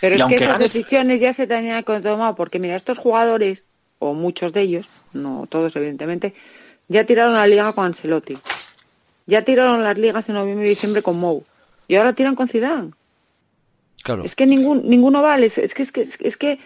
Pero 0.00 0.16
es 0.16 0.24
que 0.24 0.36
esas 0.36 0.58
decisiones 0.58 1.20
ya 1.20 1.32
se 1.32 1.46
tenían 1.46 1.84
que 1.84 2.00
tomar, 2.00 2.34
porque 2.34 2.58
mira, 2.58 2.76
estos 2.76 2.98
jugadores, 2.98 3.66
o 3.98 4.14
muchos 4.14 4.52
de 4.52 4.62
ellos, 4.62 4.86
no 5.12 5.46
todos 5.48 5.76
evidentemente, 5.76 6.34
ya 6.88 7.04
tiraron 7.04 7.34
la 7.34 7.46
liga 7.46 7.72
con 7.72 7.84
Ancelotti. 7.84 8.38
Ya 9.26 9.42
tiraron 9.42 9.84
las 9.84 9.98
ligas 9.98 10.28
en 10.28 10.34
noviembre 10.34 10.66
y 10.66 10.70
diciembre 10.70 11.02
con 11.02 11.18
Mou. 11.18 11.44
Y 11.86 11.96
ahora 11.96 12.14
tiran 12.14 12.34
con 12.34 12.48
Zidane. 12.48 12.92
Claro. 14.02 14.24
Es 14.24 14.34
que 14.34 14.46
ningún, 14.46 14.88
ninguno 14.88 15.22
vale. 15.22 15.46
Es, 15.46 15.74
que, 15.74 15.82
es 15.82 15.92
que, 15.92 16.00
es 16.00 16.36
que, 16.36 16.58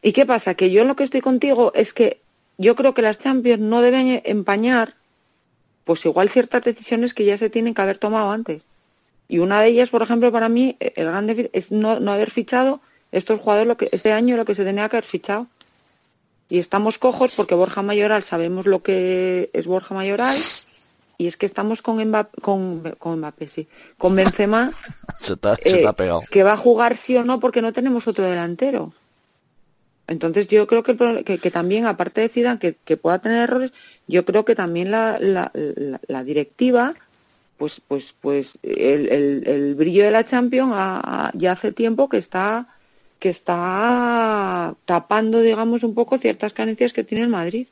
¿y 0.00 0.12
qué 0.12 0.24
pasa? 0.24 0.54
Que 0.54 0.70
yo 0.70 0.82
en 0.82 0.88
lo 0.88 0.96
que 0.96 1.04
estoy 1.04 1.20
contigo 1.20 1.72
es 1.74 1.92
que 1.92 2.20
yo 2.56 2.76
creo 2.76 2.94
que 2.94 3.02
las 3.02 3.18
Champions 3.18 3.60
no 3.60 3.82
deben 3.82 4.22
empañar, 4.24 4.94
pues 5.84 6.04
igual 6.04 6.28
ciertas 6.28 6.62
decisiones 6.62 7.14
que 7.14 7.24
ya 7.24 7.36
se 7.36 7.50
tienen 7.50 7.74
que 7.74 7.82
haber 7.82 7.98
tomado 7.98 8.30
antes. 8.30 8.62
Y 9.28 9.38
una 9.38 9.60
de 9.60 9.68
ellas, 9.68 9.90
por 9.90 10.02
ejemplo, 10.02 10.32
para 10.32 10.48
mí, 10.48 10.76
eh, 10.80 10.94
el 10.96 11.06
grande 11.06 11.50
es 11.52 11.70
no, 11.70 11.90
haber 11.90 12.30
fichado 12.30 12.80
estos 13.12 13.40
jugadores 13.40 13.68
lo 13.68 13.76
que 13.76 13.88
este 13.92 14.12
año 14.12 14.36
lo 14.36 14.44
que 14.44 14.54
se 14.54 14.64
tenía 14.64 14.88
que 14.88 14.96
haber 14.96 15.08
fichado. 15.08 15.46
Y 16.48 16.58
estamos 16.58 16.96
cojos 16.98 17.34
porque 17.36 17.54
Borja 17.54 17.82
Mayoral 17.82 18.22
sabemos 18.22 18.66
lo 18.66 18.82
que 18.82 19.50
es 19.52 19.66
Borja 19.66 19.94
Mayoral 19.94 20.36
y 21.18 21.26
es 21.26 21.36
que 21.36 21.44
estamos 21.44 21.82
con 21.82 22.02
Mbappé, 22.02 22.40
con, 22.40 22.94
con 22.98 23.34
sí, 23.48 23.68
con 23.98 24.16
Benzema 24.16 24.72
eh, 25.64 25.84
que 26.30 26.42
va 26.42 26.52
a 26.52 26.56
jugar 26.56 26.96
sí 26.96 27.16
o 27.16 27.24
no 27.24 27.38
porque 27.38 27.60
no 27.60 27.74
tenemos 27.74 28.08
otro 28.08 28.24
delantero. 28.24 28.94
Entonces 30.06 30.48
yo 30.48 30.66
creo 30.66 30.82
que, 30.82 31.22
que, 31.24 31.50
también, 31.50 31.86
aparte 31.86 32.22
de 32.22 32.30
Zidane, 32.30 32.58
que, 32.58 32.76
que, 32.82 32.96
pueda 32.96 33.18
tener 33.18 33.42
errores, 33.42 33.72
yo 34.06 34.24
creo 34.24 34.46
que 34.46 34.54
también 34.54 34.90
la, 34.90 35.18
la, 35.20 35.52
la 36.06 36.24
directiva 36.24 36.94
pues, 37.58 37.82
pues, 37.86 38.14
pues 38.20 38.52
el, 38.62 39.08
el, 39.46 39.74
brillo 39.74 40.04
de 40.04 40.10
la 40.10 40.24
Champions 40.24 40.72
ya 41.34 41.52
hace 41.52 41.72
tiempo 41.72 42.08
que 42.08 42.16
está 42.16 42.68
que 43.18 43.30
está 43.30 44.76
tapando, 44.84 45.40
digamos, 45.40 45.82
un 45.82 45.92
poco 45.92 46.18
ciertas 46.18 46.52
carencias 46.52 46.92
que 46.92 47.02
tiene 47.02 47.24
el 47.24 47.30
Madrid. 47.30 47.66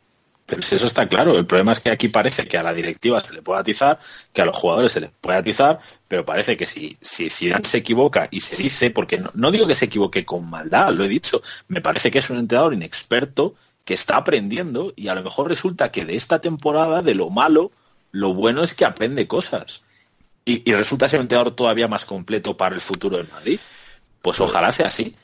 Pero 0.44 0.62
si 0.62 0.76
eso 0.76 0.86
está 0.86 1.08
claro, 1.08 1.36
el 1.36 1.46
problema 1.46 1.72
es 1.72 1.80
que 1.80 1.90
aquí 1.90 2.08
parece 2.08 2.46
que 2.46 2.56
a 2.56 2.62
la 2.62 2.72
directiva 2.72 3.20
se 3.20 3.32
le 3.32 3.42
puede 3.42 3.60
atizar, 3.60 3.98
que 4.32 4.42
a 4.42 4.44
los 4.44 4.56
jugadores 4.56 4.92
se 4.92 5.00
les 5.00 5.10
puede 5.20 5.38
atizar, 5.38 5.80
pero 6.06 6.24
parece 6.24 6.56
que 6.56 6.66
si, 6.66 6.96
si 7.00 7.30
Zidane 7.30 7.64
se 7.64 7.78
equivoca 7.78 8.28
y 8.30 8.40
se 8.40 8.56
dice, 8.56 8.90
porque 8.90 9.18
no, 9.18 9.30
no 9.34 9.50
digo 9.50 9.66
que 9.66 9.74
se 9.74 9.86
equivoque 9.86 10.24
con 10.24 10.48
maldad, 10.48 10.92
lo 10.92 11.04
he 11.04 11.08
dicho, 11.08 11.42
me 11.66 11.80
parece 11.80 12.10
que 12.10 12.20
es 12.20 12.30
un 12.30 12.38
entrenador 12.38 12.74
inexperto 12.74 13.54
que 13.84 13.94
está 13.94 14.16
aprendiendo 14.16 14.92
y 14.94 15.08
a 15.08 15.14
lo 15.16 15.22
mejor 15.22 15.48
resulta 15.48 15.90
que 15.90 16.04
de 16.04 16.16
esta 16.16 16.40
temporada, 16.40 17.02
de 17.02 17.14
lo 17.14 17.28
malo, 17.30 17.72
lo 18.16 18.32
bueno 18.32 18.62
es 18.62 18.72
que 18.72 18.86
aprende 18.86 19.28
cosas. 19.28 19.82
Y, 20.46 20.72
resulta 20.72 21.08
ser 21.08 21.18
un 21.18 21.24
entrenador 21.24 21.54
todavía 21.54 21.86
más 21.86 22.06
completo 22.06 22.56
para 22.56 22.74
el 22.74 22.80
futuro 22.80 23.18
del 23.18 23.28
Madrid. 23.28 23.60
Pues 24.22 24.40
ojalá 24.40 24.72
sea 24.72 24.86
así. 24.86 25.14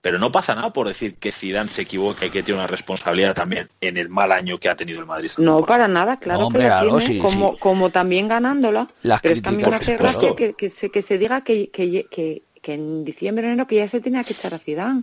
Pero 0.00 0.18
no 0.18 0.30
pasa 0.30 0.54
nada 0.54 0.72
por 0.72 0.86
decir 0.86 1.16
que 1.16 1.32
Zidane 1.32 1.70
se 1.70 1.82
equivoca 1.82 2.24
y 2.24 2.30
que 2.30 2.42
tiene 2.42 2.60
una 2.60 2.68
responsabilidad 2.68 3.34
también 3.34 3.68
en 3.80 3.96
el 3.96 4.08
mal 4.08 4.30
año 4.32 4.58
que 4.58 4.68
ha 4.68 4.76
tenido 4.76 5.00
el 5.00 5.06
Madrid. 5.06 5.30
No, 5.38 5.66
para 5.66 5.88
nada, 5.88 6.18
claro 6.18 6.48
que 6.50 6.58
lo 6.58 6.98
tiene, 6.98 7.18
como, 7.18 7.58
como 7.58 7.90
también 7.90 8.28
ganándola. 8.28 8.88
pero 9.02 9.34
es 9.34 9.42
que 9.42 9.48
a 9.48 9.52
mí 9.52 9.62
me 9.62 9.74
hace 9.74 9.96
gracia 9.96 10.34
que, 10.36 10.68
se, 10.68 10.90
que 10.90 11.02
se 11.02 11.18
diga 11.18 11.42
que, 11.42 11.68
que, 11.70 12.06
que, 12.08 12.72
en 12.72 13.04
diciembre, 13.04 13.46
enero, 13.46 13.66
que 13.66 13.76
ya 13.76 13.88
se 13.88 14.00
tenía 14.00 14.22
que 14.22 14.32
echar 14.32 14.54
a 14.54 14.58
Zidane. 14.58 15.02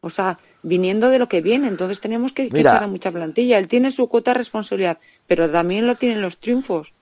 O 0.00 0.10
sea, 0.10 0.38
viniendo 0.62 1.08
de 1.08 1.18
lo 1.18 1.28
que 1.28 1.40
viene, 1.40 1.68
entonces 1.68 2.00
tenemos 2.00 2.32
que, 2.32 2.44
echar 2.44 2.82
a 2.82 2.86
mucha 2.86 3.10
plantilla. 3.10 3.58
Él 3.58 3.66
tiene 3.68 3.90
su 3.90 4.08
cuota 4.08 4.32
de 4.32 4.38
responsabilidad, 4.38 4.98
pero 5.26 5.50
también 5.50 5.86
lo 5.86 5.96
tienen 5.96 6.22
los 6.22 6.38
triunfos. 6.38 6.92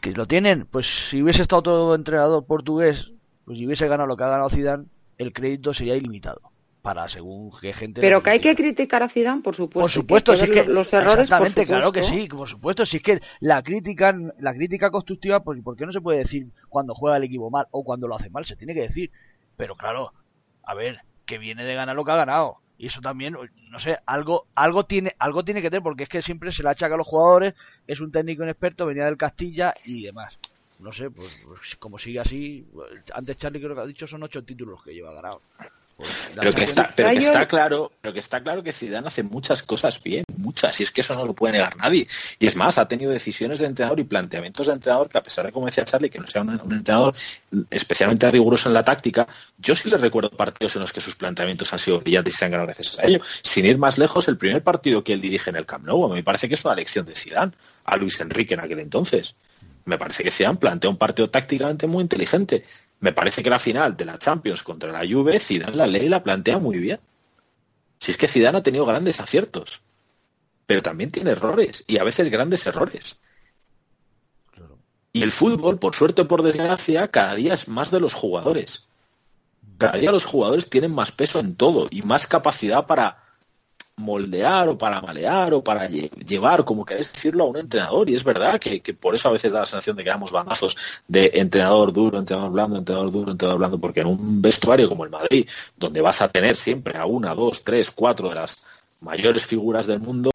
Que 0.00 0.12
lo 0.12 0.26
tienen, 0.26 0.66
pues 0.66 0.86
si 1.10 1.22
hubiese 1.22 1.42
estado 1.42 1.62
todo 1.62 1.94
entrenador 1.94 2.44
portugués, 2.46 3.10
pues 3.44 3.58
si 3.58 3.66
hubiese 3.66 3.86
ganado 3.86 4.06
lo 4.06 4.16
que 4.16 4.24
ha 4.24 4.28
ganado 4.28 4.50
Zidane, 4.50 4.86
el 5.18 5.32
crédito 5.32 5.74
sería 5.74 5.96
ilimitado. 5.96 6.40
Para 6.82 7.08
según 7.10 7.52
qué 7.60 7.74
gente 7.74 8.00
pero 8.00 8.22
que 8.22 8.30
hay 8.30 8.40
que 8.40 8.56
criticar 8.56 9.02
a 9.02 9.08
Zidane 9.10 9.42
por 9.42 9.54
supuesto 9.54 9.80
por 9.82 9.92
supuesto 9.92 10.34
si 10.34 10.50
que, 10.50 10.64
los 10.64 10.90
errores 10.94 11.24
exactamente 11.24 11.66
claro 11.66 11.92
que 11.92 12.04
sí 12.04 12.26
por 12.26 12.48
supuesto 12.48 12.86
si 12.86 12.96
es 12.96 13.02
que 13.02 13.20
la 13.40 13.62
crítica 13.62 14.14
la 14.38 14.54
crítica 14.54 14.90
constructiva 14.90 15.40
pues 15.40 15.62
por 15.62 15.76
qué 15.76 15.84
no 15.84 15.92
se 15.92 16.00
puede 16.00 16.20
decir 16.20 16.46
cuando 16.70 16.94
juega 16.94 17.18
el 17.18 17.24
equipo 17.24 17.50
mal 17.50 17.66
o 17.70 17.84
cuando 17.84 18.08
lo 18.08 18.16
hace 18.16 18.30
mal 18.30 18.46
se 18.46 18.56
tiene 18.56 18.72
que 18.72 18.88
decir. 18.88 19.10
Pero 19.58 19.76
claro 19.76 20.14
a 20.62 20.74
ver 20.74 21.00
que 21.26 21.36
viene 21.36 21.64
de 21.64 21.74
ganar 21.74 21.94
lo 21.94 22.02
que 22.02 22.12
ha 22.12 22.16
ganado 22.16 22.56
y 22.80 22.86
eso 22.86 23.02
también 23.02 23.36
no 23.68 23.78
sé 23.78 23.98
algo 24.06 24.46
algo 24.54 24.84
tiene 24.86 25.14
algo 25.18 25.44
tiene 25.44 25.60
que 25.60 25.68
tener 25.68 25.82
porque 25.82 26.04
es 26.04 26.08
que 26.08 26.22
siempre 26.22 26.50
se 26.50 26.62
le 26.62 26.70
achaca 26.70 26.94
a 26.94 26.96
los 26.96 27.06
jugadores 27.06 27.54
es 27.86 28.00
un 28.00 28.10
técnico 28.10 28.42
inexperto 28.42 28.86
venía 28.86 29.04
del 29.04 29.18
Castilla 29.18 29.74
y 29.84 30.04
demás. 30.04 30.38
No 30.78 30.90
sé 30.90 31.10
pues, 31.10 31.44
pues 31.46 31.60
como 31.78 31.98
sigue 31.98 32.20
así 32.20 32.66
antes 33.12 33.38
Charlie 33.38 33.60
creo 33.60 33.74
que 33.74 33.82
ha 33.82 33.86
dicho 33.86 34.06
son 34.06 34.22
ocho 34.22 34.42
títulos 34.42 34.82
que 34.82 34.94
lleva 34.94 35.12
ganado 35.12 35.42
pero 36.34 36.54
que, 36.54 36.64
está, 36.64 36.90
pero 36.94 37.10
que 37.10 37.18
está 37.18 37.46
claro, 37.46 37.92
pero 38.00 38.14
que 38.14 38.20
está 38.20 38.42
claro 38.42 38.62
que 38.62 38.72
Zidane 38.72 39.08
hace 39.08 39.22
muchas 39.22 39.62
cosas 39.62 40.02
bien, 40.02 40.24
muchas, 40.36 40.80
y 40.80 40.82
es 40.82 40.90
que 40.90 41.00
eso 41.00 41.14
no 41.14 41.24
lo 41.24 41.34
puede 41.34 41.54
negar 41.54 41.76
nadie. 41.76 42.06
Y 42.38 42.46
es 42.46 42.56
más, 42.56 42.78
ha 42.78 42.88
tenido 42.88 43.10
decisiones 43.10 43.58
de 43.58 43.66
entrenador 43.66 44.00
y 44.00 44.04
planteamientos 44.04 44.66
de 44.66 44.74
entrenador 44.74 45.08
que 45.08 45.18
a 45.18 45.22
pesar 45.22 45.46
de 45.46 45.52
como 45.52 45.66
decía 45.66 45.84
Charlie, 45.84 46.10
que 46.10 46.18
no 46.18 46.26
sea 46.26 46.42
un, 46.42 46.60
entrenador 46.72 47.14
especialmente 47.70 48.30
riguroso 48.30 48.68
en 48.68 48.74
la 48.74 48.84
táctica, 48.84 49.26
yo 49.58 49.76
sí 49.76 49.90
le 49.90 49.96
recuerdo 49.96 50.30
partidos 50.30 50.76
en 50.76 50.82
los 50.82 50.92
que 50.92 51.00
sus 51.00 51.14
planteamientos 51.14 51.72
han 51.72 51.78
sido 51.78 52.00
brillantes 52.00 52.34
y 52.34 52.36
se 52.36 52.44
han 52.44 52.50
ganado 52.50 52.66
gracias 52.66 52.98
a 52.98 53.06
ello. 53.06 53.20
Sin 53.42 53.66
ir 53.66 53.78
más 53.78 53.98
lejos, 53.98 54.28
el 54.28 54.38
primer 54.38 54.62
partido 54.62 55.04
que 55.04 55.12
él 55.12 55.20
dirige 55.20 55.50
en 55.50 55.56
el 55.56 55.66
Camp 55.66 55.84
Nou, 55.84 56.04
a 56.06 56.08
mí 56.08 56.14
me 56.16 56.22
parece 56.22 56.48
que 56.48 56.54
es 56.54 56.64
una 56.64 56.74
lección 56.74 57.06
de 57.06 57.14
Zidane, 57.14 57.52
a 57.84 57.96
Luis 57.96 58.20
Enrique 58.20 58.54
en 58.54 58.60
aquel 58.60 58.80
entonces. 58.80 59.34
Me 59.84 59.98
parece 59.98 60.22
que 60.22 60.30
Zidane 60.30 60.58
plantea 60.58 60.90
un 60.90 60.96
partido 60.96 61.30
tácticamente 61.30 61.86
muy 61.86 62.02
inteligente. 62.02 62.64
Me 63.00 63.12
parece 63.12 63.42
que 63.42 63.50
la 63.50 63.58
final 63.58 63.96
de 63.96 64.04
la 64.04 64.18
Champions 64.18 64.62
contra 64.62 64.92
la 64.92 65.06
Juve, 65.10 65.40
Zidane 65.40 65.76
la 65.76 65.86
ley 65.86 66.08
la 66.08 66.22
plantea 66.22 66.58
muy 66.58 66.78
bien. 66.78 67.00
Si 67.98 68.12
es 68.12 68.18
que 68.18 68.28
Zidane 68.28 68.58
ha 68.58 68.62
tenido 68.62 68.86
grandes 68.86 69.20
aciertos, 69.20 69.80
pero 70.66 70.82
también 70.82 71.10
tiene 71.10 71.30
errores 71.30 71.84
y 71.86 71.98
a 71.98 72.04
veces 72.04 72.30
grandes 72.30 72.66
errores. 72.66 73.16
Y 75.12 75.22
el 75.22 75.32
fútbol, 75.32 75.78
por 75.78 75.96
suerte 75.96 76.22
o 76.22 76.28
por 76.28 76.42
desgracia, 76.42 77.08
cada 77.08 77.34
día 77.34 77.54
es 77.54 77.68
más 77.68 77.90
de 77.90 78.00
los 78.00 78.14
jugadores. 78.14 78.86
Cada 79.78 79.98
día 79.98 80.12
los 80.12 80.24
jugadores 80.24 80.70
tienen 80.70 80.94
más 80.94 81.10
peso 81.10 81.40
en 81.40 81.56
todo 81.56 81.88
y 81.90 82.02
más 82.02 82.26
capacidad 82.26 82.86
para 82.86 83.24
moldear 84.00 84.68
o 84.68 84.78
para 84.78 85.00
malear 85.00 85.54
o 85.54 85.62
para 85.62 85.88
llevar, 85.88 86.64
como 86.64 86.84
queréis 86.84 87.12
decirlo, 87.12 87.44
a 87.44 87.46
un 87.48 87.58
entrenador. 87.58 88.08
Y 88.10 88.14
es 88.14 88.24
verdad 88.24 88.58
que, 88.58 88.80
por 88.94 89.14
eso 89.14 89.28
a 89.28 89.32
veces 89.32 89.52
da 89.52 89.60
la 89.60 89.66
sensación 89.66 89.96
de 89.96 90.04
que 90.04 90.10
damos 90.10 90.32
bandazos 90.32 90.76
de 91.06 91.30
entrenador 91.34 91.92
duro, 91.92 92.18
entrenador 92.18 92.52
blando, 92.52 92.78
entrenador 92.78 93.12
duro, 93.12 93.32
entrenador 93.32 93.58
blando, 93.58 93.78
porque 93.78 94.00
en 94.00 94.06
un 94.08 94.42
vestuario 94.42 94.88
como 94.88 95.04
el 95.04 95.10
Madrid, 95.10 95.48
donde 95.76 96.00
vas 96.00 96.22
a 96.22 96.28
tener 96.28 96.56
siempre 96.56 96.96
a 96.96 97.06
una, 97.06 97.34
dos, 97.34 97.62
tres, 97.62 97.90
cuatro 97.90 98.28
de 98.28 98.34
las 98.36 98.58
mayores 99.00 99.46
figuras 99.46 99.86
del 99.86 100.00
mundo, 100.00 100.30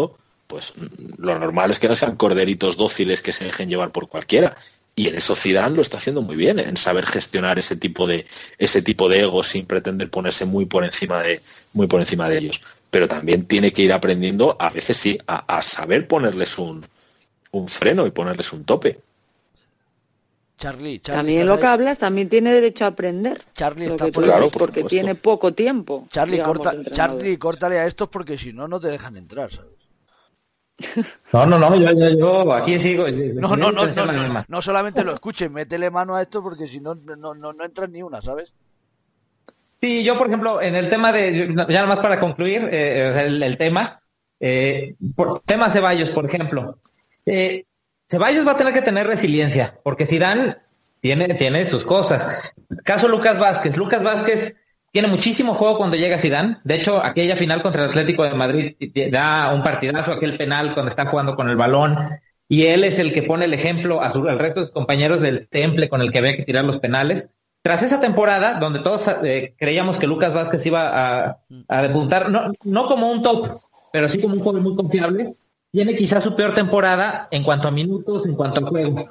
pues 0.48 0.74
lo 1.18 1.38
normal 1.40 1.72
es 1.72 1.80
que 1.80 1.88
no 1.88 1.96
sean 1.96 2.16
corderitos 2.16 2.78
dóciles 2.78 3.22
que 3.22 3.34
se 3.34 3.46
dejen 3.46 3.70
llevar 3.70 3.92
por 3.92 4.08
cualquiera. 4.08 4.56
Y 4.98 5.10
en 5.10 5.16
eso 5.16 5.36
Zidane 5.36 5.76
lo 5.76 5.82
está 5.82 5.98
haciendo 5.98 6.22
muy 6.22 6.38
bien, 6.38 6.58
en 6.58 6.78
saber 6.78 7.06
gestionar 7.06 7.60
ese 7.60 7.76
tipo 7.76 8.08
de 8.08 8.26
ese 8.58 8.82
tipo 8.82 9.10
de 9.10 9.22
egos 9.22 9.50
sin 9.50 9.66
pretender 9.66 10.10
ponerse 10.10 10.46
muy 10.46 10.66
por 10.66 10.86
encima 10.86 11.22
de 11.22 11.42
muy 11.74 11.88
por 11.88 12.00
encima 12.00 12.30
de 12.30 12.38
ellos. 12.38 12.62
Pero 12.96 13.10
también 13.10 13.44
tiene 13.44 13.74
que 13.74 13.82
ir 13.82 13.92
aprendiendo, 13.92 14.56
a 14.58 14.70
veces 14.70 14.96
sí, 14.96 15.20
a, 15.28 15.62
saber 15.62 16.08
ponerles 16.08 16.58
un, 16.58 16.82
un 17.52 17.68
freno 17.68 18.08
y 18.08 18.12
ponerles 18.12 18.54
un 18.54 18.64
tope. 18.64 19.02
Charlie, 20.58 21.00
también 21.00 21.46
lo 21.46 21.60
que 21.60 21.66
hablas 21.66 22.00
también 22.00 22.30
tiene 22.30 22.54
derecho 22.54 22.86
a 22.86 22.88
aprender. 22.88 23.44
Charlie 23.54 23.88
está 23.88 24.10
claro, 24.12 24.48
porque 24.48 24.86
tiene 24.86 25.14
poco 25.16 25.54
tiempo. 25.54 26.08
Charlie, 26.10 26.42
corta, 26.42 26.74
Charlie, 26.94 27.38
córtale 27.38 27.80
a 27.80 27.86
estos 27.86 28.08
porque 28.08 28.38
si 28.38 28.54
no, 28.54 28.66
no 28.66 28.80
te 28.80 28.88
dejan 28.88 29.18
entrar, 29.18 29.52
¿sabes? 29.52 29.74
No, 31.34 31.46
no, 31.46 31.60
no, 31.60 31.76
yo, 31.76 32.18
yo, 32.18 32.54
aquí 32.54 32.80
sigo. 32.80 33.10
No, 33.10 33.58
no, 33.58 33.74
no, 33.74 33.88
no, 33.88 34.46
no, 34.48 34.62
solamente 34.62 35.04
lo 35.04 35.14
escuchen, 35.14 35.52
métele 35.52 35.90
mano 35.90 36.16
a 36.16 36.22
esto 36.22 36.42
porque 36.42 36.70
si 36.70 36.80
no, 36.80 36.96
no, 36.96 37.36
no, 37.36 37.52
no 37.52 37.66
entras 37.66 37.90
ni 37.90 38.02
una, 38.02 38.22
¿sabes? 38.22 38.54
Sí, 39.86 40.04
yo, 40.04 40.18
por 40.18 40.26
ejemplo, 40.26 40.64
en 40.64 40.74
el 40.74 40.90
tema 40.90 41.12
de, 41.12 41.54
ya 41.56 41.64
nada 41.68 41.86
más 41.86 42.00
para 42.00 42.20
concluir 42.20 42.68
eh, 42.72 43.24
el, 43.28 43.56
tema, 43.56 44.02
eh, 44.40 44.96
por, 45.16 45.42
tema 45.42 45.70
Ceballos, 45.70 46.10
por 46.10 46.26
ejemplo. 46.26 46.80
Eh, 47.24 47.66
Ceballos 48.10 48.48
va 48.48 48.54
a 48.54 48.58
tener 48.58 48.74
que 48.74 48.82
tener 48.82 49.06
resiliencia, 49.06 49.80
porque 49.84 50.06
dan 50.18 50.58
tiene, 51.02 51.36
tiene 51.36 51.68
sus 51.68 51.86
cosas. 51.86 52.28
Caso 52.84 53.08
Lucas 53.08 53.38
Vázquez. 53.38 53.78
Lucas 53.78 54.02
Vázquez 54.02 54.58
tiene 54.92 55.08
muchísimo 55.08 55.54
juego 55.54 55.78
cuando 55.78 55.98
llega 55.98 56.18
Zidane. 56.18 56.58
De 56.64 56.74
hecho, 56.74 57.06
aquella 57.06 57.36
final 57.36 57.62
contra 57.62 57.84
el 57.84 57.92
Atlético 57.92 58.24
de 58.24 58.34
Madrid 58.34 58.76
da 59.12 59.54
un 59.54 59.62
partidazo, 59.62 60.14
aquel 60.14 60.36
penal 60.36 60.74
cuando 60.74 60.90
está 60.90 61.06
jugando 61.06 61.36
con 61.36 61.48
el 61.48 61.58
balón. 61.58 62.10
Y 62.50 62.66
él 62.66 62.86
es 62.86 62.98
el 62.98 63.14
que 63.14 63.22
pone 63.22 63.46
el 63.46 63.54
ejemplo 63.54 64.02
a 64.02 64.10
su, 64.10 64.28
al 64.28 64.40
resto 64.40 64.62
de 64.62 64.66
sus 64.66 64.74
compañeros 64.74 65.22
del 65.22 65.48
temple 65.48 65.90
con 65.90 66.02
el 66.02 66.12
que 66.12 66.18
había 66.18 66.36
que 66.36 66.42
tirar 66.42 66.66
los 66.66 66.80
penales. 66.80 67.30
Tras 67.66 67.82
esa 67.82 68.00
temporada, 68.00 68.60
donde 68.60 68.78
todos 68.78 69.10
eh, 69.24 69.56
creíamos 69.58 69.98
que 69.98 70.06
Lucas 70.06 70.36
Vázquez 70.36 70.64
iba 70.68 71.26
a, 71.26 71.40
a 71.68 71.88
no, 72.30 72.54
no 72.64 72.86
como 72.86 73.12
un 73.12 73.24
top, 73.24 73.58
pero 73.92 74.08
sí 74.08 74.22
como 74.22 74.36
un 74.36 74.40
joven 74.42 74.62
muy 74.62 74.76
confiable, 74.76 75.34
tiene 75.72 75.96
quizás 75.96 76.24
su 76.24 76.36
peor 76.36 76.54
temporada 76.54 77.28
en 77.32 77.42
cuanto 77.42 77.68
a 77.68 77.72
minutos, 77.72 78.24
en 78.28 78.36
cuanto 78.36 78.64
a 78.64 78.70
juego. 78.70 79.10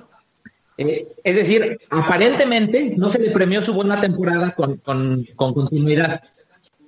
Eh, 0.78 1.16
es 1.24 1.34
decir, 1.34 1.80
aparentemente 1.90 2.94
no 2.96 3.10
se 3.10 3.18
le 3.18 3.32
premió 3.32 3.60
su 3.60 3.74
buena 3.74 4.00
temporada 4.00 4.54
con, 4.54 4.80
continuidad, 5.34 6.22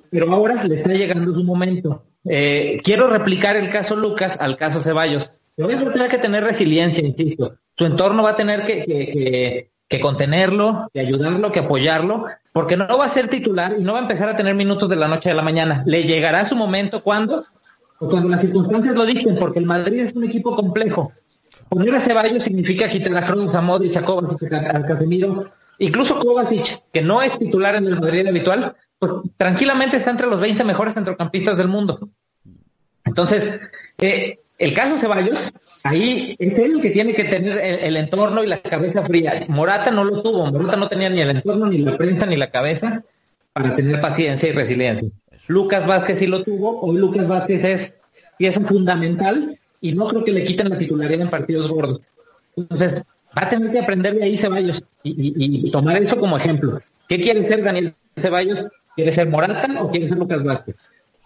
pero 0.09 0.33
ahora 0.33 0.63
se 0.63 0.69
le 0.69 0.77
está 0.77 0.91
llegando 0.91 1.35
su 1.35 1.43
momento. 1.43 2.05
Eh, 2.25 2.81
quiero 2.85 3.09
replicar 3.09 3.57
el 3.57 3.71
caso 3.71 3.97
Lucas 3.97 4.39
al 4.41 4.57
caso 4.57 4.81
Ceballos. 4.81 5.33
Ceballos 5.57 5.85
va 5.85 5.91
a 5.91 5.93
tener 5.95 6.11
que 6.13 6.19
tener 6.19 6.45
resiliencia, 6.45 7.05
insisto. 7.05 7.57
Su 7.77 7.87
entorno 7.87 8.23
va 8.23 8.31
a 8.31 8.37
tener 8.37 8.65
que, 8.65 9.73
contenerlo, 10.01 10.89
que 10.93 11.01
ayudarlo, 11.01 11.53
que 11.53 11.61
apoyarlo, 11.61 12.27
porque 12.53 12.77
no 12.77 12.99
va 12.99 13.07
a 13.07 13.11
ser 13.11 13.29
titular 13.29 13.77
y 13.79 13.83
no 13.83 13.93
va 13.93 14.01
a 14.01 14.03
empezar 14.03 14.29
a 14.29 14.37
tener 14.37 14.55
minutos 14.55 14.89
de 14.89 14.97
la 14.97 15.09
noche 15.09 15.31
a 15.31 15.35
la 15.35 15.43
mañana. 15.43 15.83
Le 15.87 16.05
llegará 16.05 16.45
su 16.45 16.57
momento 16.57 17.03
cuando, 17.03 17.45
cuando 17.99 18.29
las 18.29 18.41
circunstancias 18.41 18.95
lo 18.95 19.05
dicen, 19.05 19.37
porque 19.39 19.59
el 19.59 19.67
Madrid 19.67 20.01
es 20.01 20.13
un 20.13 20.25
equipo 20.25 20.57
complejo. 20.57 21.13
Poner 21.69 21.95
a 21.95 22.01
Ceballos 22.01 22.45
significa 22.45 22.89
quitar 22.89 23.17
a 23.17 23.27
Kroos, 23.27 23.55
a 23.55 23.61
Modric, 23.61 23.97
a 23.97 24.03
Kovacic, 24.03 24.53
a 24.53 24.83
Casemiro, 24.83 25.51
incluso 25.79 26.19
Kovacic, 26.19 26.83
que 26.93 27.03
no 27.03 27.23
es 27.23 27.39
titular 27.39 27.75
en 27.77 27.87
el 27.87 28.01
Madrid 28.01 28.27
habitual, 28.27 28.75
pues 28.99 29.13
tranquilamente 29.37 29.97
está 29.97 30.11
entre 30.11 30.27
los 30.27 30.41
20 30.41 30.65
mejores 30.65 30.95
centrocampistas 30.95 31.57
del 31.57 31.69
mundo. 31.69 32.09
Entonces, 33.05 33.61
eh, 33.99 34.41
el 34.59 34.73
caso 34.73 34.99
Ceballos, 34.99 35.53
ahí 35.85 36.35
es 36.39 36.59
él 36.59 36.81
que 36.81 36.91
tiene 36.91 37.15
que 37.15 37.25
tener 37.25 37.59
el, 37.59 37.97
entorno 37.97 38.43
y 38.43 38.47
la 38.47 38.59
cabeza 38.59 39.03
fría. 39.03 39.45
Morata 39.49 39.91
no 39.91 40.05
lo 40.05 40.23
tuvo, 40.23 40.51
Morata 40.51 40.77
no 40.77 40.89
tenía 40.89 41.11
ni 41.11 41.21
el 41.21 41.31
entorno, 41.31 41.67
ni 41.67 41.79
la 41.79 41.97
prensa, 41.97 42.27
ni 42.27 42.37
la 42.37 42.51
cabeza 42.51 43.05
para 43.53 43.77
tener 43.77 44.01
paciencia 44.01 44.49
y 44.49 44.53
resiliencia. 44.53 45.09
Lucas 45.47 45.87
Vázquez 45.87 46.19
sí 46.19 46.27
lo 46.27 46.43
tuvo, 46.43 46.81
hoy 46.81 46.97
Lucas 46.97 47.29
Vázquez 47.29 47.65
es 47.65 47.95
pieza 48.39 48.61
fundamental 48.61 49.59
y 49.81 49.93
no 49.93 50.07
creo 50.09 50.25
que 50.25 50.33
le 50.33 50.45
quiten 50.45 50.71
la 50.71 50.79
titularidad 50.79 51.23
en 51.23 51.31
partidos 51.31 51.71
gordos. 51.71 52.01
Entonces, 52.57 53.05
va 53.37 53.43
a 53.43 53.51
tener 53.51 53.71
que 53.71 53.81
aprender 53.81 54.15
de 54.15 54.25
ahí 54.25 54.37
Ceballos 54.37 54.83
y, 55.03 55.71
tomar 55.71 56.03
eso 56.03 56.17
como 56.17 56.39
ejemplo. 56.39 56.81
¿Qué 57.09 57.21
quiere 57.21 57.45
ser 57.45 57.63
Daniel 57.63 57.95
Ceballos? 58.17 58.67
¿Quiere 58.95 59.13
ser 59.13 59.29
Morata 59.29 59.69
o 59.83 59.91
quiere 59.91 60.09
ser 60.09 60.17
Lucas 60.17 60.43
Vázquez? 60.43 60.77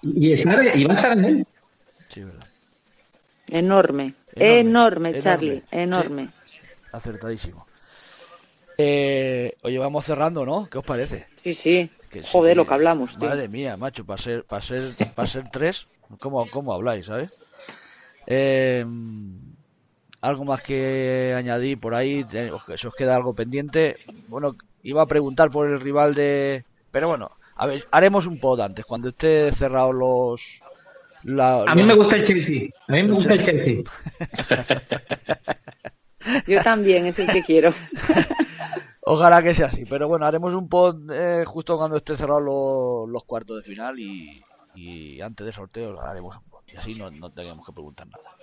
Y, 0.02 0.32
y 0.32 0.84
va 0.84 0.94
a 0.94 0.96
estar 0.96 1.12
en 1.12 1.24
él. 1.24 1.46
Enorme, 3.50 4.14
enorme, 4.34 5.20
Charlie, 5.20 5.62
enorme. 5.70 6.28
Acertadísimo. 6.92 7.66
Eh, 8.78 9.56
oye, 9.62 9.78
vamos 9.78 10.04
cerrando, 10.06 10.46
¿no? 10.46 10.68
¿Qué 10.70 10.78
os 10.78 10.84
parece? 10.84 11.26
Sí, 11.42 11.54
sí. 11.54 11.90
Joder, 12.32 12.56
lo 12.56 12.66
que 12.66 12.74
hablamos, 12.74 13.16
tío. 13.16 13.28
Madre 13.28 13.48
mía, 13.48 13.76
macho, 13.76 14.04
para 14.04 14.22
ser, 14.22 14.44
para 14.44 14.62
ser, 14.66 14.80
para 15.14 15.28
ser 15.30 15.50
tres, 15.50 15.86
¿cómo, 16.18 16.48
cómo 16.50 16.72
habláis, 16.72 17.06
sabes? 17.06 17.30
Eh, 18.26 18.84
algo 20.20 20.44
más 20.44 20.62
que 20.62 21.34
añadir 21.36 21.78
por 21.78 21.94
ahí, 21.94 22.24
se 22.30 22.86
os 22.86 22.94
queda 22.94 23.16
algo 23.16 23.34
pendiente. 23.34 23.96
Bueno, 24.28 24.56
iba 24.82 25.02
a 25.02 25.06
preguntar 25.06 25.50
por 25.50 25.68
el 25.68 25.80
rival 25.80 26.14
de... 26.14 26.64
Pero 26.90 27.08
bueno, 27.08 27.30
a 27.56 27.66
ver, 27.66 27.86
haremos 27.90 28.26
un 28.26 28.40
pod 28.40 28.60
antes, 28.60 28.84
cuando 28.84 29.10
esté 29.10 29.52
cerrado 29.56 29.92
los... 29.92 30.40
A 31.66 31.74
mí 31.74 31.82
me 31.82 31.94
gusta 31.94 32.16
el 32.16 32.24
Chelsea, 32.24 32.68
a 32.88 32.92
mí 32.92 33.02
me 33.02 33.12
gusta 33.12 33.34
el 33.34 33.42
Chelsea. 33.42 33.82
Yo 36.46 36.62
también, 36.62 37.06
es 37.06 37.18
el 37.18 37.28
que 37.28 37.42
quiero. 37.42 37.72
Ojalá 39.02 39.42
que 39.42 39.54
sea 39.54 39.66
así, 39.66 39.84
pero 39.88 40.08
bueno, 40.08 40.26
haremos 40.26 40.54
un 40.54 40.68
pod 40.68 41.10
eh, 41.12 41.44
justo 41.46 41.76
cuando 41.76 41.96
esté 41.96 42.16
cerrado 42.16 43.06
los, 43.06 43.24
cuartos 43.24 43.56
de 43.56 43.62
final 43.62 43.98
y, 43.98 44.42
y 44.74 45.20
antes 45.20 45.46
de 45.46 45.52
sorteo 45.52 46.00
haremos 46.00 46.36
un 46.36 46.50
y 46.72 46.76
así 46.76 46.94
no, 46.94 47.10
no 47.10 47.30
tenemos 47.30 47.66
que 47.66 47.72
preguntar 47.72 48.06
nada. 48.06 48.36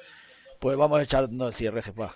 Pues 0.59 0.77
vamos 0.77 0.99
a 0.99 1.03
echar 1.03 1.29
no, 1.31 1.47
el 1.47 1.53
cierre, 1.53 1.81
jefa. 1.81 2.13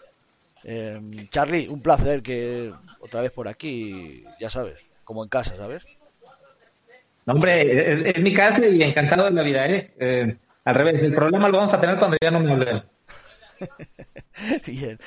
Eh, 0.64 1.28
Charlie, 1.32 1.68
un 1.68 1.82
placer 1.82 2.22
que 2.22 2.72
otra 3.00 3.22
vez 3.22 3.32
por 3.32 3.48
aquí, 3.48 4.24
ya 4.40 4.50
sabes, 4.50 4.78
como 5.04 5.24
en 5.24 5.30
casa, 5.30 5.56
¿sabes? 5.56 5.84
hombre, 7.26 8.10
es, 8.10 8.20
mi 8.22 8.34
casa 8.34 8.68
y 8.68 8.82
encantado 8.82 9.26
de 9.26 9.32
la 9.32 9.44
vida, 9.44 9.68
¿eh? 9.68 9.94
¿eh? 10.00 10.36
Al 10.64 10.76
revés, 10.76 11.02
el 11.02 11.14
problema 11.14 11.50
lo 11.50 11.58
vamos 11.58 11.74
a 11.74 11.82
tener 11.82 11.98
cuando 11.98 12.18
ya 12.22 12.32
no 12.32 12.40
me 12.40 12.52
hablen. 12.52 12.84
Bien. 14.68 15.00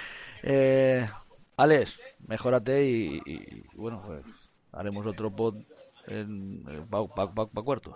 Eh, 0.43 1.09
Alex, 1.57 1.93
mejórate 2.27 2.85
y, 2.85 3.65
bueno, 3.75 4.03
pues 4.05 4.25
haremos 4.73 5.07
otro 5.07 5.31
pod 5.31 5.57
en, 6.09 6.65
para 6.91 7.07
pa, 7.07 7.63
cuartos. 7.63 7.95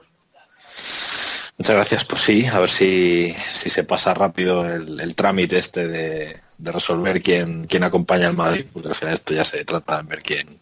Muchas 1.56 1.74
gracias. 1.74 2.04
Pues 2.04 2.22
sí, 2.22 2.46
a 2.46 2.60
ver 2.60 2.70
si, 2.70 3.34
si 3.50 3.68
se 3.68 3.82
pasa 3.82 4.14
rápido 4.14 4.64
el, 4.64 5.14
trámite 5.16 5.58
este 5.58 5.88
de, 5.88 6.36
de, 6.56 6.72
resolver 6.72 7.20
quién, 7.20 7.66
quién 7.66 7.82
acompaña 7.82 8.28
al 8.28 8.36
Madrid, 8.36 8.66
porque 8.72 8.88
al 8.88 8.94
final 8.94 9.14
esto 9.14 9.34
ya 9.34 9.44
se 9.44 9.64
trata 9.64 10.00
de 10.00 10.08
ver 10.08 10.22
quién, 10.22 10.60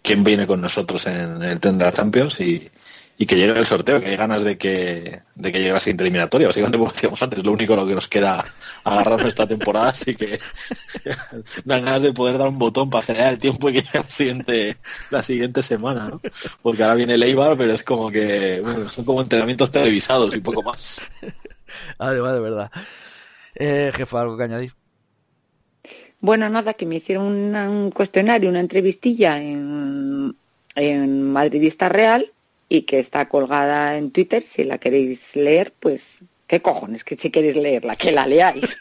quién 0.00 0.24
viene 0.24 0.46
con 0.46 0.62
nosotros 0.62 1.06
en 1.06 1.42
el 1.42 1.60
Tendra 1.60 1.92
Champions 1.92 2.40
y, 2.40 2.70
y 3.20 3.26
que 3.26 3.34
llegue 3.34 3.58
el 3.58 3.66
sorteo, 3.66 4.00
que 4.00 4.06
hay 4.06 4.16
ganas 4.16 4.44
de 4.44 4.56
que, 4.56 5.22
de 5.34 5.52
que 5.52 5.58
llegue 5.58 5.72
la 5.72 5.80
siguiente 5.80 6.04
eliminatoria. 6.04 6.46
Básicamente, 6.46 6.78
como 6.78 6.92
decíamos 6.92 7.20
antes, 7.20 7.44
lo 7.44 7.50
único 7.50 7.74
lo 7.74 7.84
que 7.84 7.96
nos 7.96 8.06
queda 8.06 8.44
agarrarnos 8.84 9.26
esta 9.26 9.44
temporada, 9.44 9.88
así 9.88 10.14
que 10.14 10.38
dan 11.64 11.84
ganas 11.84 12.02
de 12.02 12.12
poder 12.12 12.38
dar 12.38 12.46
un 12.46 12.60
botón 12.60 12.88
para 12.88 13.00
acelerar 13.00 13.32
el 13.32 13.38
tiempo 13.38 13.68
y 13.68 13.72
que 13.72 13.80
llegue 13.82 13.98
la 13.98 14.08
siguiente, 14.08 14.76
la 15.10 15.22
siguiente 15.24 15.62
semana, 15.64 16.08
¿no? 16.08 16.20
Porque 16.62 16.84
ahora 16.84 16.94
viene 16.94 17.14
el 17.14 17.22
Eibar, 17.24 17.56
pero 17.58 17.72
es 17.72 17.82
como 17.82 18.08
que, 18.08 18.60
bueno, 18.60 18.88
son 18.88 19.04
como 19.04 19.20
entrenamientos 19.20 19.72
televisados 19.72 20.36
y 20.36 20.40
poco 20.40 20.62
más. 20.62 21.00
Vale, 21.98 22.18
vale, 22.20 22.40
verdad. 22.40 22.70
Eh, 23.54 23.92
jefa, 23.94 24.22
¿algo 24.22 24.38
que 24.38 24.44
añadir? 24.44 24.72
Bueno, 26.20 26.48
nada, 26.48 26.72
que 26.72 26.86
me 26.86 26.96
hicieron 26.96 27.54
un 27.54 27.90
cuestionario, 27.90 28.48
una 28.48 28.60
entrevistilla 28.60 29.38
en, 29.38 30.34
en 30.74 31.30
Madridista 31.30 31.90
Real 31.90 32.32
y 32.68 32.82
que 32.82 32.98
está 32.98 33.28
colgada 33.28 33.96
en 33.96 34.10
Twitter. 34.10 34.42
Si 34.46 34.64
la 34.64 34.78
queréis 34.78 35.36
leer, 35.36 35.72
pues 35.78 36.20
qué 36.46 36.60
cojones 36.60 37.04
que 37.04 37.16
si 37.16 37.30
queréis 37.30 37.56
leerla, 37.56 37.96
que 37.96 38.12
la 38.12 38.26
leáis. 38.26 38.78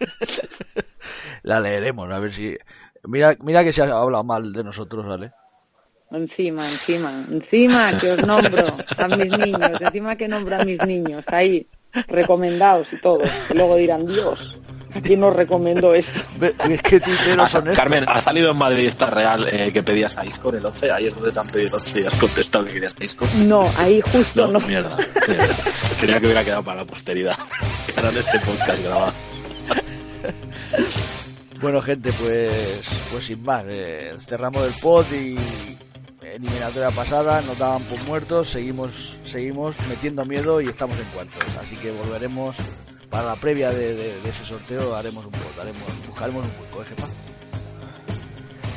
la 1.44 1.60
leeremos, 1.60 2.12
a 2.12 2.20
ver 2.20 2.34
si... 2.34 2.58
Mira, 3.04 3.38
mira 3.40 3.64
que 3.64 3.74
se 3.74 3.82
ha 3.82 3.86
hablado 3.86 4.24
mal 4.24 4.52
de 4.52 4.64
nosotros, 4.64 5.06
¿vale? 5.06 5.32
Encima, 6.12 6.64
encima, 6.64 7.12
encima 7.30 7.98
que 8.00 8.12
os 8.12 8.26
nombro 8.26 8.66
a 8.98 9.08
mis 9.10 9.38
niños, 9.38 9.82
encima 9.82 10.16
que 10.16 10.28
nombro 10.28 10.56
a 10.56 10.64
mis 10.64 10.82
niños, 10.86 11.28
ahí. 11.30 11.68
recomendados 12.08 12.94
y 12.94 13.02
todo. 13.02 13.22
Y 13.50 13.54
luego 13.54 13.76
dirán, 13.76 14.06
Dios, 14.06 14.58
¿quién 15.04 15.20
nos 15.20 15.36
recomendó 15.36 15.94
esto? 15.94 16.20
Es 16.70 16.82
que 16.82 17.00
son. 17.50 17.66
Carmen, 17.74 18.06
ha 18.08 18.22
salido 18.22 18.52
en 18.52 18.58
Madrid 18.58 18.86
esta 18.88 19.10
real 19.10 19.48
eh, 19.52 19.72
que 19.72 19.84
pedías 19.84 20.18
a 20.18 20.26
Isco 20.26 20.50
en 20.50 20.56
el 20.56 20.66
11. 20.66 20.92
Ahí 20.92 21.08
es 21.08 21.16
donde 21.16 21.32
te 21.32 21.40
han 21.40 21.48
pedido 21.48 21.70
el 21.70 21.74
11 21.76 22.02
y 22.02 22.06
has 22.06 22.16
contestado 22.16 22.66
que 22.66 22.74
querías 22.74 22.96
a 23.00 23.04
Isco. 23.04 23.26
No, 23.46 23.70
ahí 23.78 24.02
justo 24.02 24.48
No, 24.48 24.60
no. 24.60 24.68
mierda. 24.68 24.98
mierda. 25.28 25.56
Quería 26.00 26.20
que 26.20 26.26
hubiera 26.26 26.44
quedado 26.44 26.64
para 26.64 26.82
la 26.82 26.86
posteridad. 26.86 27.36
Ahora 27.98 28.10
en 28.10 28.18
este 28.18 28.40
podcast 28.40 28.84
grabado. 28.84 29.14
Bueno, 31.62 31.82
gente, 31.82 32.12
pues, 32.14 32.82
pues 33.12 33.26
sin 33.26 33.42
más, 33.44 33.64
eh, 33.68 34.16
cerramos 34.30 34.68
el 34.68 34.74
pod 34.80 35.06
y 35.12 35.36
eliminatoria 36.22 36.92
pasada, 36.92 37.42
nos 37.42 37.58
daban 37.58 37.82
por 37.84 38.00
muertos, 38.04 38.48
seguimos, 38.52 38.92
seguimos 39.32 39.76
metiendo 39.90 40.24
miedo 40.26 40.62
y 40.62 40.68
estamos 40.68 41.00
en 41.00 41.06
cuartos. 41.06 41.44
Así 41.60 41.76
que 41.78 41.92
volveremos 41.92 42.56
para 43.10 43.30
la 43.30 43.36
previa 43.36 43.70
de, 43.72 43.94
de- 43.94 44.22
de 44.22 44.30
ese 44.30 44.46
sorteo, 44.48 44.96
haremos 44.96 45.26
un 45.26 45.32
pod, 45.32 45.60
haremos, 45.62 45.84
buscaremos 46.08 46.46
un 46.46 46.52
hueco, 46.64 46.82
¿eh, 46.84 46.86
jefa? 46.90 47.08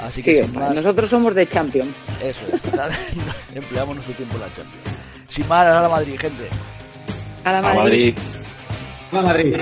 Así 0.07 0.23
Sí, 0.23 0.23
que 0.23 0.45
más, 0.59 0.75
nosotros 0.75 1.11
somos 1.11 1.35
de 1.35 1.47
Champions. 1.49 1.95
eso 2.23 2.41
es, 2.53 3.55
empleamos 3.55 3.97
nuestro 3.97 4.15
tiempo 4.17 4.37
en 4.37 4.41
la 4.43 4.47
Champions. 4.55 4.97
Sin 5.35 5.47
más, 5.49 5.67
a 5.67 5.81
la 5.83 5.89
Madrid, 5.89 6.19
gente. 6.19 6.49
A 7.45 7.53
la 7.53 7.59
A 7.59 7.63
Madrid. 7.63 7.79
Madrid. 7.83 8.19
Va 9.15 9.23
Madrid. 9.23 9.57